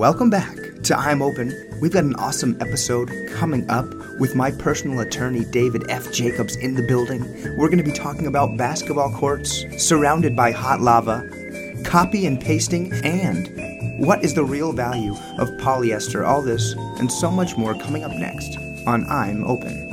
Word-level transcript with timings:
welcome 0.00 0.30
back 0.30 0.56
to 0.82 0.98
I'm 0.98 1.20
Open. 1.20 1.52
We've 1.78 1.92
got 1.92 2.04
an 2.04 2.14
awesome 2.14 2.56
episode 2.58 3.10
coming 3.32 3.68
up 3.68 3.86
with 4.18 4.34
my 4.34 4.50
personal 4.50 5.00
attorney, 5.00 5.44
David 5.44 5.84
F. 5.90 6.10
Jacobs, 6.10 6.56
in 6.56 6.72
the 6.72 6.86
building. 6.86 7.20
We're 7.58 7.68
going 7.68 7.84
to 7.84 7.84
be 7.84 7.92
talking 7.92 8.26
about 8.26 8.56
basketball 8.56 9.12
courts 9.12 9.66
surrounded 9.76 10.34
by 10.34 10.52
hot 10.52 10.80
lava, 10.80 11.28
copy 11.84 12.24
and 12.24 12.40
pasting, 12.40 12.94
and 13.04 14.02
what 14.02 14.24
is 14.24 14.32
the 14.32 14.42
real 14.42 14.72
value 14.72 15.12
of 15.36 15.50
polyester. 15.60 16.26
All 16.26 16.40
this 16.40 16.72
and 16.98 17.12
so 17.12 17.30
much 17.30 17.58
more 17.58 17.74
coming 17.74 18.02
up 18.02 18.12
next 18.12 18.56
on 18.86 19.04
I'm 19.04 19.44
Open. 19.44 19.89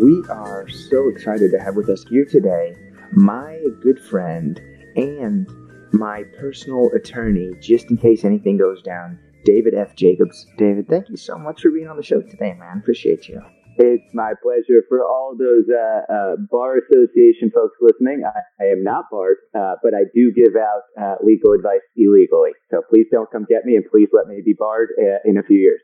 We 0.00 0.22
are 0.30 0.68
so 0.68 1.08
excited 1.08 1.50
to 1.50 1.58
have 1.58 1.74
with 1.74 1.88
us 1.88 2.04
here 2.08 2.24
today 2.24 2.72
my 3.10 3.58
good 3.82 3.98
friend 3.98 4.60
and 4.94 5.48
my 5.92 6.22
personal 6.38 6.88
attorney, 6.94 7.50
just 7.60 7.90
in 7.90 7.96
case 7.96 8.24
anything 8.24 8.58
goes 8.58 8.80
down, 8.82 9.18
David 9.44 9.74
F. 9.74 9.96
Jacobs. 9.96 10.46
David, 10.56 10.86
thank 10.86 11.08
you 11.08 11.16
so 11.16 11.36
much 11.36 11.62
for 11.62 11.72
being 11.72 11.88
on 11.88 11.96
the 11.96 12.04
show 12.04 12.20
today, 12.20 12.54
man. 12.54 12.78
Appreciate 12.78 13.26
you. 13.26 13.42
It's 13.78 14.14
my 14.14 14.34
pleasure 14.40 14.84
for 14.88 15.02
all 15.04 15.34
those 15.36 15.66
uh, 15.66 16.12
uh, 16.12 16.36
bar 16.48 16.78
association 16.78 17.50
folks 17.52 17.74
listening. 17.80 18.22
I, 18.24 18.62
I 18.62 18.66
am 18.68 18.84
not 18.84 19.06
barred, 19.10 19.38
uh, 19.52 19.82
but 19.82 19.94
I 19.94 20.04
do 20.14 20.30
give 20.30 20.54
out 20.54 20.82
uh, 21.00 21.16
legal 21.24 21.54
advice 21.54 21.82
illegally. 21.96 22.52
So 22.70 22.82
please 22.88 23.06
don't 23.10 23.30
come 23.32 23.46
get 23.48 23.64
me, 23.64 23.74
and 23.74 23.84
please 23.90 24.10
let 24.12 24.28
me 24.28 24.42
be 24.44 24.54
barred 24.56 24.90
uh, 24.96 25.28
in 25.28 25.38
a 25.38 25.42
few 25.42 25.58
years 25.58 25.80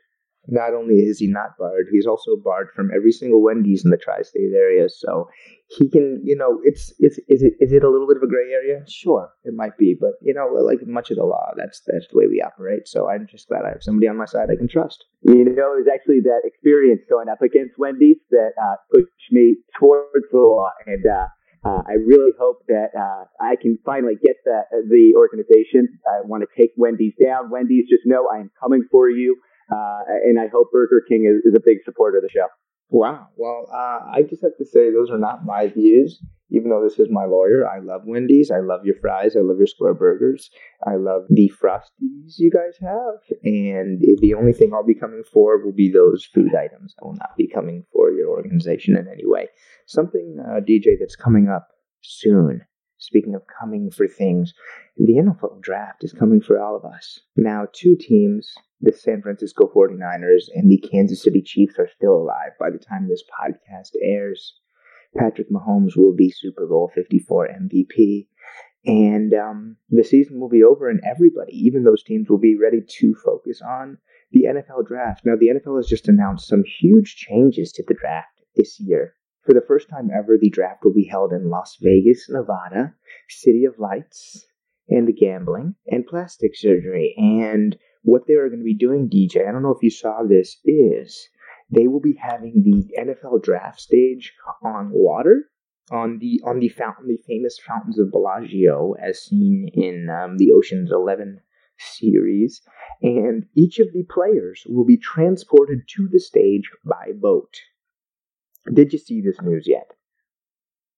not 0.47 0.73
only 0.73 0.95
is 0.95 1.19
he 1.19 1.27
not 1.27 1.57
barred, 1.57 1.87
he's 1.91 2.05
also 2.05 2.35
barred 2.35 2.69
from 2.75 2.91
every 2.95 3.11
single 3.11 3.41
Wendy's 3.41 3.83
in 3.83 3.91
the 3.91 3.97
tri-state 3.97 4.53
area. 4.53 4.87
So 4.89 5.29
he 5.67 5.89
can, 5.89 6.21
you 6.23 6.35
know, 6.35 6.59
it's 6.63 6.93
it's 6.99 7.17
is 7.27 7.41
it 7.41 7.53
is 7.59 7.71
it 7.71 7.83
a 7.83 7.89
little 7.89 8.07
bit 8.07 8.17
of 8.17 8.23
a 8.23 8.27
gray 8.27 8.51
area? 8.51 8.83
Sure, 8.87 9.29
it 9.43 9.53
might 9.55 9.77
be, 9.77 9.95
but 9.99 10.13
you 10.21 10.33
know, 10.33 10.47
like 10.47 10.85
much 10.85 11.09
of 11.09 11.17
the 11.17 11.23
law, 11.23 11.51
that's 11.57 11.81
that's 11.87 12.07
the 12.11 12.17
way 12.17 12.27
we 12.27 12.41
operate. 12.41 12.87
So 12.87 13.09
I'm 13.09 13.27
just 13.29 13.47
glad 13.47 13.65
I 13.65 13.69
have 13.69 13.83
somebody 13.83 14.07
on 14.07 14.17
my 14.17 14.25
side 14.25 14.49
I 14.51 14.55
can 14.55 14.67
trust. 14.67 15.05
You 15.23 15.43
know, 15.43 15.73
it 15.73 15.85
was 15.85 15.89
actually 15.91 16.21
that 16.21 16.41
experience 16.43 17.01
going 17.09 17.29
up 17.29 17.41
against 17.41 17.79
Wendy's 17.79 18.17
that 18.29 18.51
uh, 18.61 18.75
pushed 18.93 19.31
me 19.31 19.57
towards 19.79 20.29
the 20.31 20.37
law, 20.37 20.69
and 20.85 21.03
uh, 21.05 21.27
uh, 21.65 21.81
I 21.89 21.93
really 21.93 22.31
hope 22.39 22.61
that 22.67 22.93
uh, 22.93 23.25
I 23.41 23.55
can 23.59 23.79
finally 23.83 24.15
get 24.23 24.37
the 24.45 24.61
the 24.87 25.13
organization. 25.17 25.97
I 26.05 26.21
want 26.21 26.43
to 26.45 26.61
take 26.61 26.71
Wendy's 26.77 27.13
down. 27.21 27.49
Wendy's, 27.49 27.89
just 27.89 28.05
know 28.05 28.29
I 28.31 28.37
am 28.37 28.51
coming 28.61 28.85
for 28.91 29.09
you. 29.09 29.37
Uh, 29.71 29.99
and 30.23 30.39
I 30.39 30.47
hope 30.47 30.71
Burger 30.71 31.01
King 31.07 31.25
is, 31.25 31.45
is, 31.45 31.55
a 31.55 31.63
big 31.63 31.77
supporter 31.83 32.17
of 32.17 32.23
the 32.23 32.29
show. 32.29 32.47
Wow. 32.89 33.27
Well, 33.35 33.67
uh, 33.73 34.11
I 34.13 34.21
just 34.29 34.43
have 34.43 34.55
to 34.57 34.65
say 34.65 34.91
those 34.91 35.09
are 35.09 35.17
not 35.17 35.45
my 35.45 35.67
views. 35.67 36.21
Even 36.51 36.69
though 36.69 36.83
this 36.83 36.99
is 36.99 37.07
my 37.09 37.25
lawyer, 37.25 37.67
I 37.67 37.79
love 37.79 38.03
Wendy's. 38.05 38.51
I 38.51 38.59
love 38.59 38.85
your 38.85 38.95
fries. 39.01 39.35
I 39.35 39.39
love 39.39 39.57
your 39.57 39.65
square 39.65 39.95
burgers. 39.95 40.51
I 40.85 40.95
love 40.95 41.23
the 41.29 41.51
frosties 41.61 42.35
you 42.37 42.51
guys 42.51 42.77
have. 42.79 43.37
And 43.43 43.99
the 44.21 44.35
only 44.35 44.53
thing 44.53 44.71
I'll 44.71 44.85
be 44.85 44.93
coming 44.93 45.23
for 45.33 45.65
will 45.65 45.73
be 45.73 45.91
those 45.91 46.23
food 46.23 46.53
items. 46.53 46.93
I 47.01 47.05
will 47.05 47.15
not 47.15 47.35
be 47.35 47.47
coming 47.47 47.83
for 47.91 48.11
your 48.11 48.29
organization 48.29 48.95
in 48.95 49.07
any 49.07 49.25
way. 49.25 49.47
Something, 49.87 50.37
uh, 50.39 50.59
DJ, 50.59 50.99
that's 50.99 51.15
coming 51.15 51.49
up 51.49 51.69
soon. 52.01 52.61
Speaking 52.97 53.35
of 53.35 53.41
coming 53.59 53.89
for 53.91 54.07
things, 54.07 54.53
the 54.97 55.13
NFL 55.13 55.61
draft 55.61 56.03
is 56.03 56.13
coming 56.13 56.41
for 56.41 56.59
all 56.59 56.75
of 56.75 56.85
us. 56.85 57.19
Now, 57.35 57.67
two 57.73 57.97
teams 57.99 58.53
the 58.81 58.91
San 58.91 59.21
Francisco 59.21 59.71
49ers 59.73 60.45
and 60.53 60.69
the 60.69 60.77
Kansas 60.77 61.23
City 61.23 61.41
Chiefs 61.41 61.75
are 61.79 61.89
still 61.95 62.15
alive 62.15 62.51
by 62.59 62.69
the 62.69 62.77
time 62.77 63.07
this 63.07 63.23
podcast 63.23 63.91
airs. 64.01 64.59
Patrick 65.17 65.49
Mahomes 65.49 65.95
will 65.95 66.13
be 66.13 66.29
Super 66.29 66.67
Bowl 66.67 66.91
54 66.93 67.47
MVP. 67.47 68.27
And 68.85 69.33
um, 69.33 69.77
the 69.89 70.03
season 70.03 70.39
will 70.39 70.49
be 70.49 70.63
over, 70.63 70.89
and 70.89 71.01
everybody, 71.03 71.53
even 71.53 71.83
those 71.83 72.03
teams, 72.03 72.29
will 72.29 72.37
be 72.37 72.55
ready 72.55 72.81
to 72.99 73.15
focus 73.15 73.59
on 73.61 73.97
the 74.31 74.43
NFL 74.43 74.87
draft. 74.87 75.25
Now, 75.25 75.35
the 75.35 75.47
NFL 75.47 75.77
has 75.77 75.87
just 75.87 76.07
announced 76.07 76.47
some 76.47 76.63
huge 76.79 77.15
changes 77.15 77.71
to 77.73 77.83
the 77.87 77.95
draft 77.95 78.41
this 78.55 78.79
year. 78.79 79.15
For 79.43 79.53
the 79.53 79.65
first 79.67 79.89
time 79.89 80.09
ever, 80.15 80.37
the 80.39 80.49
draft 80.49 80.83
will 80.83 80.93
be 80.93 81.07
held 81.09 81.31
in 81.31 81.49
Las 81.49 81.77
Vegas, 81.81 82.27
Nevada, 82.29 82.93
City 83.27 83.65
of 83.65 83.79
Lights, 83.79 84.45
and 84.87 85.15
gambling, 85.15 85.75
and 85.87 86.05
plastic 86.05 86.55
surgery. 86.55 87.15
And 87.17 87.77
what 88.05 88.27
they 88.27 88.35
are 88.35 88.47
going 88.47 88.59
to 88.59 88.65
be 88.65 88.75
doing, 88.75 89.09
DJ, 89.09 89.47
I 89.47 89.51
don't 89.51 89.63
know 89.63 89.73
if 89.73 89.83
you 89.83 89.89
saw 89.89 90.21
this, 90.23 90.57
is 90.63 91.27
they 91.71 91.87
will 91.87 91.99
be 91.99 92.17
having 92.21 92.61
the 92.63 92.93
NFL 93.01 93.43
draft 93.43 93.81
stage 93.81 94.33
on 94.63 94.91
water 94.91 95.49
on 95.91 96.19
the 96.19 96.41
on 96.43 96.59
the 96.59 96.69
fountain, 96.69 97.07
the 97.07 97.21
famous 97.27 97.59
fountains 97.59 97.99
of 97.99 98.11
Bellagio, 98.11 98.93
as 98.93 99.21
seen 99.21 99.69
in 99.73 100.09
um, 100.09 100.37
the 100.37 100.51
Ocean's 100.51 100.91
Eleven 100.91 101.41
series, 101.77 102.61
and 103.01 103.45
each 103.55 103.79
of 103.79 103.91
the 103.93 104.05
players 104.09 104.63
will 104.67 104.85
be 104.85 104.97
transported 104.97 105.81
to 105.95 106.07
the 106.11 106.19
stage 106.19 106.69
by 106.83 107.11
boat. 107.15 107.59
Did 108.73 108.93
you 108.93 108.99
see 108.99 109.21
this 109.21 109.39
news 109.41 109.65
yet? 109.67 109.91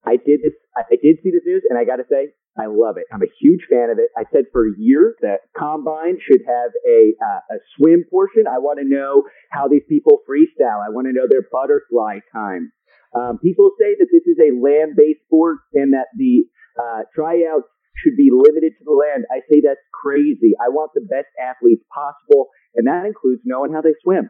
I 0.05 0.15
did. 0.15 0.39
I 0.75 0.83
did 1.01 1.19
see 1.21 1.31
this 1.31 1.43
news, 1.45 1.63
and 1.69 1.77
I 1.77 1.83
got 1.83 1.97
to 1.97 2.05
say, 2.09 2.29
I 2.57 2.65
love 2.65 2.97
it. 2.97 3.05
I'm 3.13 3.21
a 3.21 3.31
huge 3.39 3.61
fan 3.69 3.89
of 3.91 3.99
it. 3.99 4.09
I 4.17 4.23
said 4.33 4.45
for 4.51 4.65
years 4.77 5.15
that 5.21 5.45
combine 5.55 6.17
should 6.19 6.41
have 6.45 6.71
a 6.87 7.13
uh, 7.21 7.55
a 7.55 7.57
swim 7.75 8.03
portion. 8.09 8.45
I 8.49 8.57
want 8.57 8.79
to 8.79 8.87
know 8.87 9.23
how 9.51 9.67
these 9.67 9.85
people 9.87 10.19
freestyle. 10.27 10.81
I 10.81 10.89
want 10.89 11.07
to 11.07 11.13
know 11.13 11.27
their 11.29 11.45
butterfly 11.51 12.19
time. 12.33 12.71
Um, 13.15 13.37
people 13.37 13.71
say 13.79 13.95
that 13.97 14.07
this 14.11 14.25
is 14.25 14.37
a 14.41 14.51
land-based 14.57 15.21
sport 15.25 15.59
and 15.73 15.93
that 15.93 16.07
the 16.17 16.45
uh, 16.77 17.03
tryouts 17.15 17.69
should 18.03 18.17
be 18.17 18.29
limited 18.31 18.73
to 18.77 18.83
the 18.85 18.93
land. 18.93 19.25
I 19.31 19.41
say 19.49 19.61
that's 19.61 19.81
crazy. 19.93 20.53
I 20.61 20.69
want 20.69 20.91
the 20.93 21.01
best 21.01 21.29
athletes 21.41 21.83
possible, 21.93 22.49
and 22.75 22.85
that 22.87 23.05
includes 23.05 23.41
knowing 23.45 23.73
how 23.73 23.81
they 23.81 23.95
swim. 24.03 24.29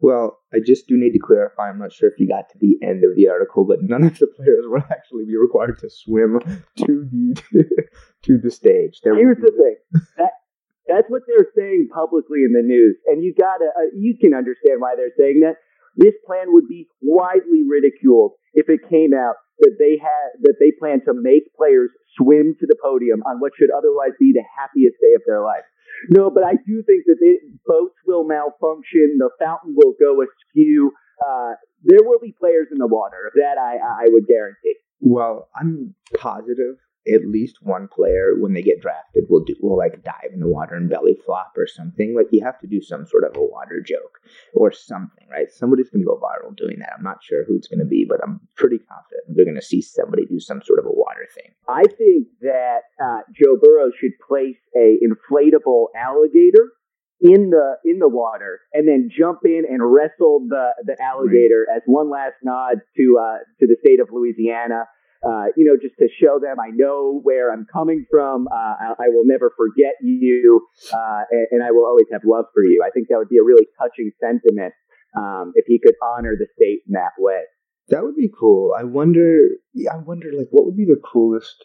Well, 0.00 0.38
I 0.54 0.58
just 0.64 0.86
do 0.86 0.96
need 0.96 1.12
to 1.12 1.18
clarify. 1.18 1.68
I'm 1.68 1.78
not 1.78 1.92
sure 1.92 2.08
if 2.08 2.18
you 2.20 2.28
got 2.28 2.48
to 2.50 2.58
the 2.58 2.78
end 2.82 3.02
of 3.02 3.16
the 3.16 3.28
article, 3.28 3.64
but 3.64 3.82
none 3.82 4.04
of 4.04 4.18
the 4.18 4.28
players 4.28 4.64
will 4.66 4.82
actually 4.90 5.24
be 5.26 5.36
required 5.36 5.78
to 5.80 5.90
swim 5.90 6.38
to 6.76 7.08
the 7.10 7.34
to 8.22 8.38
the 8.38 8.50
stage. 8.50 9.00
There 9.02 9.16
Here's 9.16 9.38
the 9.38 9.50
thing. 9.50 10.02
That, 10.16 10.32
that's 10.86 11.08
what 11.08 11.22
they're 11.26 11.50
saying 11.56 11.88
publicly 11.92 12.44
in 12.44 12.52
the 12.52 12.62
news, 12.62 12.96
and 13.06 13.24
you 13.24 13.34
gotta 13.36 13.66
uh, 13.76 13.90
you 13.94 14.16
can 14.20 14.34
understand 14.34 14.80
why 14.80 14.94
they're 14.96 15.14
saying 15.18 15.40
that. 15.40 15.56
This 15.98 16.14
plan 16.24 16.54
would 16.54 16.68
be 16.68 16.86
widely 17.02 17.66
ridiculed 17.66 18.38
if 18.54 18.70
it 18.70 18.88
came 18.88 19.12
out 19.12 19.34
that 19.58 19.74
they 19.78 19.98
had 19.98 20.38
that 20.46 20.54
they 20.62 20.70
plan 20.78 21.02
to 21.04 21.12
make 21.12 21.50
players 21.58 21.90
swim 22.16 22.54
to 22.60 22.66
the 22.66 22.78
podium 22.80 23.20
on 23.26 23.42
what 23.42 23.52
should 23.58 23.74
otherwise 23.74 24.14
be 24.18 24.30
the 24.32 24.46
happiest 24.46 24.94
day 25.02 25.12
of 25.18 25.22
their 25.26 25.42
life. 25.42 25.66
No, 26.08 26.30
but 26.30 26.44
I 26.44 26.54
do 26.54 26.86
think 26.86 27.10
that 27.10 27.18
they, 27.18 27.42
boats 27.66 27.98
will 28.06 28.22
malfunction. 28.22 29.18
The 29.18 29.30
fountain 29.42 29.74
will 29.74 29.94
go 29.98 30.22
askew. 30.22 30.92
Uh, 31.18 31.58
there 31.82 32.06
will 32.06 32.20
be 32.22 32.32
players 32.38 32.68
in 32.70 32.78
the 32.78 32.86
water. 32.86 33.32
That 33.34 33.58
I, 33.58 33.82
I 33.82 34.06
would 34.06 34.26
guarantee. 34.28 34.78
Well, 35.00 35.48
I'm 35.58 35.96
positive 36.14 36.78
at 37.06 37.26
least 37.26 37.58
one 37.62 37.88
player 37.88 38.34
when 38.38 38.52
they 38.52 38.62
get 38.62 38.80
drafted 38.80 39.24
will 39.28 39.44
do 39.44 39.54
will 39.60 39.76
like 39.76 40.02
dive 40.04 40.32
in 40.32 40.40
the 40.40 40.48
water 40.48 40.74
and 40.74 40.90
belly 40.90 41.16
flop 41.24 41.52
or 41.56 41.66
something. 41.66 42.14
Like 42.14 42.28
you 42.32 42.44
have 42.44 42.58
to 42.60 42.66
do 42.66 42.80
some 42.82 43.06
sort 43.06 43.24
of 43.24 43.36
a 43.36 43.42
water 43.42 43.80
joke 43.80 44.20
or 44.54 44.72
something, 44.72 45.26
right? 45.30 45.50
Somebody's 45.50 45.90
gonna 45.90 46.04
go 46.04 46.20
viral 46.20 46.56
doing 46.56 46.78
that. 46.80 46.92
I'm 46.96 47.04
not 47.04 47.22
sure 47.22 47.44
who 47.44 47.56
it's 47.56 47.68
gonna 47.68 47.84
be, 47.84 48.06
but 48.08 48.20
I'm 48.22 48.40
pretty 48.56 48.78
confident 48.78 49.24
they're 49.28 49.46
gonna 49.46 49.62
see 49.62 49.80
somebody 49.80 50.26
do 50.26 50.40
some 50.40 50.62
sort 50.62 50.78
of 50.78 50.86
a 50.86 50.92
water 50.92 51.26
thing. 51.34 51.52
I 51.68 51.84
think 51.84 52.28
that 52.42 52.80
uh, 53.02 53.20
Joe 53.32 53.56
Burrow 53.60 53.90
should 53.98 54.12
place 54.26 54.58
a 54.76 54.98
inflatable 55.02 55.86
alligator 55.96 56.72
in 57.20 57.50
the 57.50 57.76
in 57.84 57.98
the 57.98 58.08
water 58.08 58.60
and 58.72 58.86
then 58.86 59.10
jump 59.10 59.40
in 59.44 59.64
and 59.68 59.80
wrestle 59.82 60.46
the 60.48 60.70
the 60.84 60.96
alligator 61.02 61.66
right. 61.68 61.76
as 61.76 61.82
one 61.86 62.10
last 62.10 62.34
nod 62.44 62.76
to 62.96 63.18
uh, 63.20 63.38
to 63.58 63.66
the 63.66 63.76
state 63.80 64.00
of 64.00 64.08
Louisiana 64.12 64.84
uh, 65.26 65.46
you 65.56 65.64
know, 65.64 65.76
just 65.80 65.98
to 65.98 66.08
show 66.20 66.38
them 66.38 66.56
I 66.60 66.70
know 66.74 67.20
where 67.22 67.52
I'm 67.52 67.66
coming 67.72 68.06
from. 68.10 68.46
Uh, 68.48 68.94
I, 68.98 69.06
I, 69.06 69.08
will 69.08 69.24
never 69.24 69.52
forget 69.56 69.94
you, 70.00 70.66
uh, 70.92 71.22
and, 71.30 71.46
and, 71.50 71.62
I 71.62 71.72
will 71.72 71.86
always 71.86 72.06
have 72.12 72.22
love 72.24 72.46
for 72.54 72.62
you. 72.62 72.82
I 72.86 72.90
think 72.90 73.08
that 73.08 73.18
would 73.18 73.28
be 73.28 73.38
a 73.38 73.42
really 73.42 73.66
touching 73.80 74.12
sentiment 74.20 74.74
um, 75.16 75.52
if 75.54 75.66
he 75.66 75.80
could 75.82 75.94
honor 76.02 76.36
the 76.38 76.46
state 76.54 76.82
in 76.86 76.92
that 76.92 77.18
way. 77.18 77.42
That 77.88 78.04
would 78.04 78.16
be 78.16 78.30
cool. 78.38 78.74
I 78.78 78.84
wonder. 78.84 79.40
I 79.90 79.96
wonder, 79.96 80.28
like, 80.36 80.48
what 80.50 80.66
would 80.66 80.76
be 80.76 80.84
the 80.84 81.00
coolest 81.04 81.64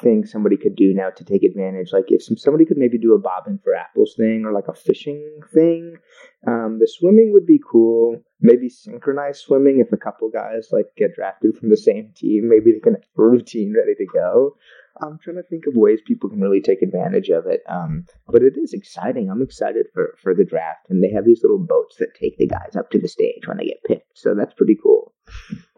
thing 0.00 0.24
somebody 0.24 0.56
could 0.56 0.76
do 0.76 0.92
now 0.94 1.10
to 1.10 1.24
take 1.24 1.42
advantage. 1.42 1.90
Like 1.92 2.06
if 2.08 2.22
some, 2.22 2.36
somebody 2.36 2.64
could 2.64 2.78
maybe 2.78 2.98
do 2.98 3.14
a 3.14 3.18
bobbing 3.18 3.58
for 3.62 3.74
apples 3.74 4.14
thing 4.16 4.44
or 4.46 4.52
like 4.52 4.68
a 4.68 4.74
fishing 4.74 5.40
thing. 5.52 5.96
Um, 6.46 6.78
the 6.80 6.88
swimming 6.88 7.32
would 7.32 7.46
be 7.46 7.60
cool. 7.70 8.22
Maybe 8.42 8.68
synchronized 8.68 9.40
swimming 9.40 9.78
if 9.78 9.92
a 9.92 9.96
couple 9.96 10.28
guys 10.28 10.68
like 10.72 10.86
get 10.96 11.14
drafted 11.14 11.56
from 11.56 11.70
the 11.70 11.76
same 11.76 12.12
team. 12.14 12.48
Maybe 12.48 12.72
they 12.72 12.80
can 12.80 12.94
have 12.94 13.02
a 13.16 13.22
routine 13.22 13.72
ready 13.74 13.94
to 13.94 14.06
go. 14.12 14.56
I'm 15.00 15.18
trying 15.22 15.36
to 15.36 15.42
think 15.42 15.64
of 15.66 15.74
ways 15.74 16.00
people 16.04 16.28
can 16.28 16.40
really 16.40 16.60
take 16.60 16.82
advantage 16.82 17.30
of 17.30 17.46
it. 17.46 17.62
Um, 17.68 18.04
but 18.26 18.42
it 18.42 18.54
is 18.56 18.72
exciting. 18.72 19.30
I'm 19.30 19.42
excited 19.42 19.86
for, 19.94 20.16
for 20.22 20.34
the 20.34 20.44
draft. 20.44 20.90
And 20.90 21.02
they 21.02 21.10
have 21.12 21.24
these 21.24 21.42
little 21.42 21.58
boats 21.58 21.96
that 21.98 22.14
take 22.18 22.36
the 22.36 22.46
guys 22.46 22.76
up 22.76 22.90
to 22.90 22.98
the 22.98 23.08
stage 23.08 23.46
when 23.46 23.56
they 23.56 23.66
get 23.66 23.84
picked. 23.86 24.18
So 24.18 24.34
that's 24.34 24.52
pretty 24.54 24.76
cool. 24.82 25.14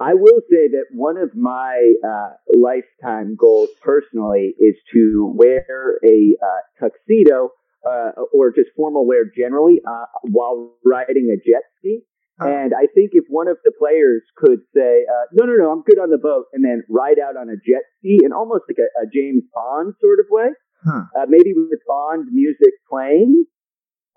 I 0.01 0.15
will 0.15 0.41
say 0.51 0.69
that 0.69 0.87
one 0.93 1.17
of 1.17 1.35
my 1.37 1.93
uh, 2.05 2.31
lifetime 2.55 3.37
goals 3.39 3.69
personally 3.83 4.55
is 4.59 4.75
to 4.93 5.33
wear 5.37 5.99
a 6.05 6.37
uh, 6.43 6.87
tuxedo 6.89 7.51
uh, 7.87 8.11
or 8.33 8.51
just 8.53 8.71
formal 8.77 9.07
wear 9.07 9.25
generally 9.37 9.81
uh, 9.87 10.07
while 10.23 10.73
riding 10.85 11.31
a 11.31 11.37
jet 11.37 11.63
ski. 11.79 12.03
And 12.41 12.75
I 12.75 12.87
think 12.95 13.11
if 13.13 13.25
one 13.29 13.47
of 13.49 13.59
the 13.65 13.73
players 13.79 14.23
could 14.37 14.61
say, 14.75 15.05
uh, 15.09 15.27
no, 15.33 15.45
no, 15.47 15.55
no, 15.55 15.71
I'm 15.71 15.83
good 15.83 15.99
on 15.99 16.11
the 16.11 16.19
boat, 16.19 16.47
and 16.53 16.65
then 16.65 16.83
ride 16.89 17.19
out 17.19 17.37
on 17.37 17.49
a 17.49 17.55
jet 17.57 17.83
ski 17.99 18.19
in 18.25 18.33
almost 18.33 18.65
like 18.69 18.79
a, 18.79 18.89
a 19.03 19.07
James 19.13 19.45
Bond 19.55 19.95
sort 20.01 20.19
of 20.21 20.27
way, 20.31 20.49
Huh. 20.85 21.05
uh, 21.17 21.27
maybe 21.29 21.55
with 21.55 21.79
Bond 21.87 22.29
music 22.33 22.75
playing, 22.91 23.45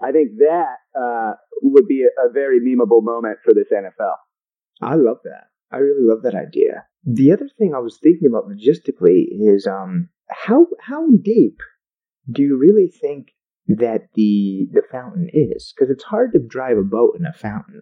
I 0.01 0.11
think 0.11 0.31
that 0.39 0.75
uh, 0.99 1.33
would 1.61 1.87
be 1.87 2.03
a, 2.05 2.27
a 2.27 2.31
very 2.31 2.59
memeable 2.59 3.03
moment 3.03 3.37
for 3.45 3.53
this 3.53 3.67
NFL. 3.71 4.15
I 4.81 4.95
love 4.95 5.17
that. 5.23 5.45
I 5.71 5.77
really 5.77 6.03
love 6.07 6.23
that 6.23 6.35
idea. 6.35 6.85
The 7.05 7.31
other 7.31 7.49
thing 7.57 7.73
I 7.75 7.79
was 7.79 7.99
thinking 8.01 8.27
about 8.27 8.49
logistically 8.49 9.25
is 9.31 9.65
um 9.67 10.09
how 10.29 10.67
how 10.81 11.07
deep 11.21 11.59
do 12.29 12.41
you 12.41 12.57
really 12.57 12.87
think 12.89 13.29
that 13.67 14.09
the 14.15 14.67
the 14.71 14.81
fountain 14.91 15.29
is? 15.33 15.73
Because 15.75 15.89
it's 15.89 16.03
hard 16.03 16.33
to 16.33 16.39
drive 16.39 16.77
a 16.77 16.83
boat 16.83 17.15
in 17.19 17.25
a 17.25 17.33
fountain, 17.33 17.81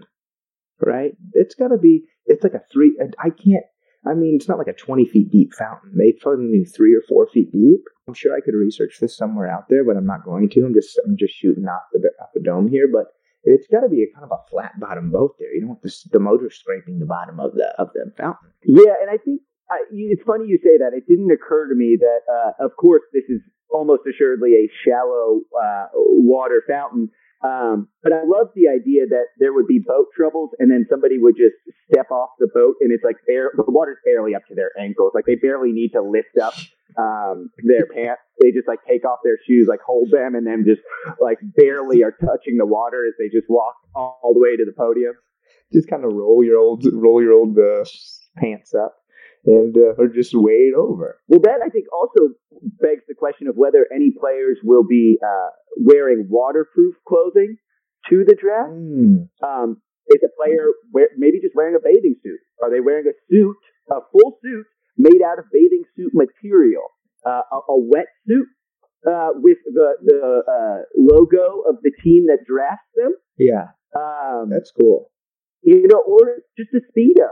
right? 0.81 1.11
It's 1.33 1.55
got 1.55 1.69
to 1.69 1.77
be. 1.77 2.03
It's 2.25 2.43
like 2.43 2.53
a 2.53 2.61
three. 2.71 2.97
I 3.19 3.29
can't. 3.29 3.65
I 4.07 4.13
mean, 4.13 4.35
it's 4.35 4.47
not 4.47 4.57
like 4.57 4.67
a 4.67 4.73
twenty 4.73 5.05
feet 5.05 5.31
deep 5.31 5.53
fountain. 5.53 5.93
They 5.97 6.13
probably 6.21 6.63
three 6.65 6.93
or 6.95 7.01
four 7.07 7.27
feet 7.33 7.51
deep. 7.51 7.81
I'm 8.07 8.13
sure 8.13 8.35
I 8.35 8.41
could 8.43 8.53
research 8.53 8.97
this 9.01 9.17
somewhere 9.17 9.49
out 9.49 9.67
there, 9.69 9.83
but 9.83 9.97
I'm 9.97 10.05
not 10.05 10.23
going 10.23 10.49
to. 10.49 10.61
I'm 10.61 10.73
just 10.73 10.99
I'm 11.05 11.17
just 11.17 11.33
shooting 11.35 11.65
off 11.65 11.83
the 11.91 11.99
off 12.21 12.29
the 12.33 12.41
dome 12.41 12.67
here, 12.67 12.87
but 12.91 13.05
it's 13.43 13.67
got 13.67 13.81
to 13.81 13.89
be 13.89 14.03
a 14.03 14.13
kind 14.13 14.25
of 14.25 14.31
a 14.31 14.49
flat 14.49 14.79
bottom 14.79 15.11
boat 15.11 15.35
there. 15.39 15.53
You 15.53 15.61
don't 15.61 15.69
want 15.69 15.81
the, 15.81 15.93
the 16.11 16.19
motor 16.19 16.49
scraping 16.49 16.99
the 16.99 17.05
bottom 17.05 17.39
of 17.39 17.53
the 17.53 17.73
of 17.77 17.89
the 17.93 18.11
fountain. 18.17 18.49
Yeah, 18.63 18.93
and 19.01 19.09
I 19.09 19.17
think 19.17 19.41
I, 19.69 19.77
it's 19.91 20.23
funny 20.23 20.45
you 20.47 20.59
say 20.61 20.77
that. 20.77 20.93
It 20.93 21.07
didn't 21.07 21.31
occur 21.31 21.69
to 21.69 21.75
me 21.75 21.97
that, 21.99 22.19
uh, 22.29 22.65
of 22.65 22.71
course, 22.77 23.01
this 23.13 23.23
is 23.29 23.41
almost 23.71 24.01
assuredly 24.07 24.53
a 24.53 24.69
shallow 24.85 25.41
uh, 25.61 25.87
water 25.93 26.63
fountain. 26.67 27.09
Um, 27.43 27.89
but 28.01 28.13
I 28.13 28.23
love 28.25 28.47
the 28.55 28.67
idea 28.69 29.05
that 29.07 29.35
there 29.39 29.53
would 29.53 29.67
be 29.67 29.79
boat 29.79 30.07
troubles, 30.15 30.51
and 30.59 30.71
then 30.71 30.85
somebody 30.89 31.17
would 31.17 31.35
just 31.35 31.55
step 31.91 32.09
off 32.11 32.29
the 32.39 32.47
boat, 32.53 32.75
and 32.81 32.91
it's 32.91 33.03
like 33.03 33.17
the 33.27 33.63
water's 33.67 33.97
barely 34.05 34.33
up 34.35 34.47
to 34.47 34.55
their 34.55 34.71
ankles. 34.79 35.11
Like 35.13 35.25
they 35.25 35.35
barely 35.35 35.71
need 35.71 35.89
to 35.89 36.01
lift 36.01 36.37
up 36.41 36.53
um, 36.97 37.49
their 37.63 37.85
pants. 37.87 38.21
They 38.41 38.51
just 38.51 38.67
like 38.67 38.79
take 38.87 39.05
off 39.05 39.19
their 39.23 39.37
shoes, 39.45 39.67
like 39.69 39.81
hold 39.85 40.09
them, 40.11 40.35
and 40.35 40.47
then 40.47 40.63
just 40.65 40.81
like 41.19 41.39
barely 41.55 42.03
are 42.03 42.11
touching 42.11 42.57
the 42.57 42.65
water 42.65 43.05
as 43.07 43.13
they 43.19 43.29
just 43.29 43.49
walk 43.49 43.75
all 43.95 44.31
the 44.33 44.39
way 44.39 44.55
to 44.55 44.65
the 44.65 44.73
podium. 44.73 45.13
Just 45.73 45.89
kind 45.89 46.05
of 46.05 46.13
roll 46.13 46.43
your 46.43 46.57
old 46.57 46.85
roll 46.93 47.21
your 47.21 47.33
old 47.33 47.57
uh, 47.57 47.83
pants 48.37 48.73
up 48.73 48.95
and 49.45 49.75
uh, 49.77 49.93
or 50.01 50.07
just 50.07 50.33
wade 50.33 50.73
over. 50.75 51.19
Well, 51.27 51.39
that 51.41 51.59
I 51.65 51.69
think 51.69 51.85
also 51.93 52.33
begs 52.81 53.03
the 53.07 53.15
question 53.15 53.47
of 53.47 53.55
whether 53.55 53.85
any 53.93 54.11
players 54.11 54.57
will 54.63 54.83
be 54.83 55.17
uh, 55.23 55.49
wearing 55.77 56.27
waterproof 56.29 56.95
clothing 57.07 57.57
to 58.09 58.23
the 58.25 58.35
draft. 58.35 58.71
Mm. 58.71 59.29
Um, 59.43 59.81
is 60.07 60.21
a 60.23 60.29
player 60.37 60.67
wear, 60.93 61.09
maybe 61.17 61.39
just 61.41 61.55
wearing 61.55 61.75
a 61.75 61.79
bathing 61.83 62.15
suit? 62.21 62.39
Are 62.63 62.69
they 62.69 62.79
wearing 62.79 63.05
a 63.07 63.15
suit, 63.31 63.57
a 63.91 64.01
full 64.11 64.37
suit 64.43 64.65
made 64.97 65.21
out 65.25 65.39
of 65.39 65.45
bathing 65.51 65.83
suit 65.95 66.11
material, 66.13 66.83
uh, 67.25 67.41
a, 67.51 67.57
a 67.73 67.77
wet 67.79 68.05
suit 68.27 68.47
uh, 69.07 69.29
with 69.33 69.57
the 69.65 69.93
the 70.03 70.43
uh, 70.47 70.81
logo 70.95 71.61
of 71.67 71.77
the 71.81 71.91
team 72.03 72.27
that 72.27 72.45
drafts 72.47 72.85
them? 72.95 73.13
Yeah, 73.37 73.73
Um, 73.95 74.49
that's 74.49 74.71
cool. 74.79 75.11
you 75.63 75.87
know, 75.87 76.01
or 76.05 76.37
just 76.57 76.69
a 76.73 76.81
speedo. 76.93 77.29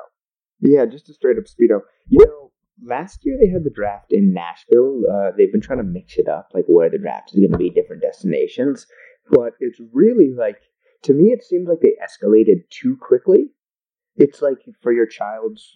Yeah, 0.64 0.86
just 0.86 1.10
a 1.10 1.14
straight 1.14 1.38
up 1.38 1.44
speedo. 1.44 1.82
You 2.08 2.26
know, 2.26 2.52
last 2.82 3.20
year 3.24 3.38
they 3.40 3.50
had 3.50 3.66
the 3.66 3.70
draft 3.70 4.12
in 4.12 4.34
Nashville. 4.34 5.02
Uh, 5.12 5.32
they've 5.38 5.52
been 5.52 5.62
trying 5.62 5.80
to 5.80 5.84
mix 5.84 6.18
it 6.18 6.30
up, 6.30 6.52
like 6.54 6.64
where 6.68 6.90
the 6.90 6.98
draft 6.98 7.32
is 7.34 7.40
going 7.40 7.52
to 7.52 7.58
be, 7.58 7.70
different 7.70 8.02
destinations. 8.02 8.88
But 9.30 9.54
it's 9.60 9.82
really 9.92 10.32
like 10.36 10.58
to 11.04 11.14
me, 11.14 11.32
it 11.32 11.44
seems 11.44 11.68
like 11.68 11.82
they 11.82 11.96
escalated 12.02 12.70
too 12.70 12.96
quickly. 12.96 13.52
It's 14.16 14.42
like 14.42 14.60
for 14.82 14.94
your 14.94 15.06
child's, 15.06 15.76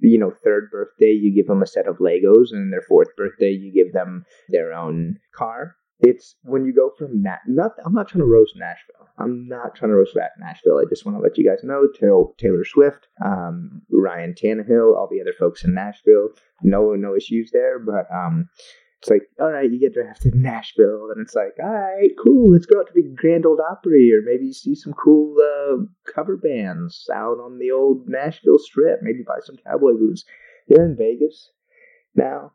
you 0.00 0.18
know, 0.18 0.32
third 0.44 0.68
birthday, 0.70 1.12
you 1.12 1.34
give 1.34 1.46
them 1.46 1.62
a 1.62 1.66
set 1.66 1.86
of 1.86 1.96
Legos, 1.96 2.52
and 2.52 2.70
their 2.72 2.82
fourth 2.82 3.08
birthday, 3.16 3.50
you 3.50 3.72
give 3.72 3.94
them 3.94 4.26
their 4.50 4.74
own 4.74 5.18
car. 5.34 5.76
It's 6.00 6.36
when 6.42 6.66
you 6.66 6.74
go 6.74 6.90
from 6.98 7.22
that. 7.22 7.40
Not, 7.46 7.72
I'm 7.84 7.94
not 7.94 8.08
trying 8.08 8.20
to 8.20 8.26
roast 8.26 8.54
Nashville. 8.56 9.08
I'm 9.18 9.48
not 9.48 9.74
trying 9.74 9.90
to 9.90 9.96
roast 9.96 10.14
that 10.14 10.32
Nashville. 10.38 10.78
I 10.78 10.84
just 10.88 11.06
want 11.06 11.16
to 11.16 11.22
let 11.22 11.38
you 11.38 11.48
guys 11.48 11.64
know 11.64 11.88
Taylor, 11.98 12.24
Taylor 12.36 12.64
Swift, 12.64 13.08
um, 13.24 13.80
Ryan 13.90 14.34
Tannehill, 14.34 14.94
all 14.94 15.08
the 15.10 15.22
other 15.22 15.32
folks 15.38 15.64
in 15.64 15.72
Nashville. 15.72 16.30
No, 16.62 16.92
no 16.92 17.16
issues 17.16 17.50
there. 17.50 17.78
But 17.78 18.06
um, 18.14 18.50
it's 19.00 19.08
like, 19.08 19.22
all 19.40 19.52
right, 19.52 19.70
you 19.70 19.80
get 19.80 19.94
drafted 19.94 20.34
in 20.34 20.42
Nashville, 20.42 21.08
and 21.14 21.24
it's 21.24 21.34
like, 21.34 21.54
all 21.62 21.70
right, 21.70 22.10
cool. 22.22 22.52
Let's 22.52 22.66
go 22.66 22.80
out 22.80 22.88
to 22.88 22.92
the 22.94 23.14
Grand 23.14 23.46
Old 23.46 23.60
Opry, 23.70 24.12
or 24.12 24.20
maybe 24.22 24.52
see 24.52 24.74
some 24.74 24.92
cool 24.92 25.36
uh, 25.38 26.12
cover 26.12 26.36
bands 26.36 27.08
out 27.14 27.38
on 27.38 27.58
the 27.58 27.70
old 27.70 28.06
Nashville 28.06 28.58
Strip. 28.58 29.00
Maybe 29.02 29.22
buy 29.26 29.38
some 29.42 29.56
cowboy 29.56 29.92
boots. 29.92 30.24
You're 30.68 30.84
in 30.84 30.96
Vegas 30.96 31.52
now. 32.14 32.52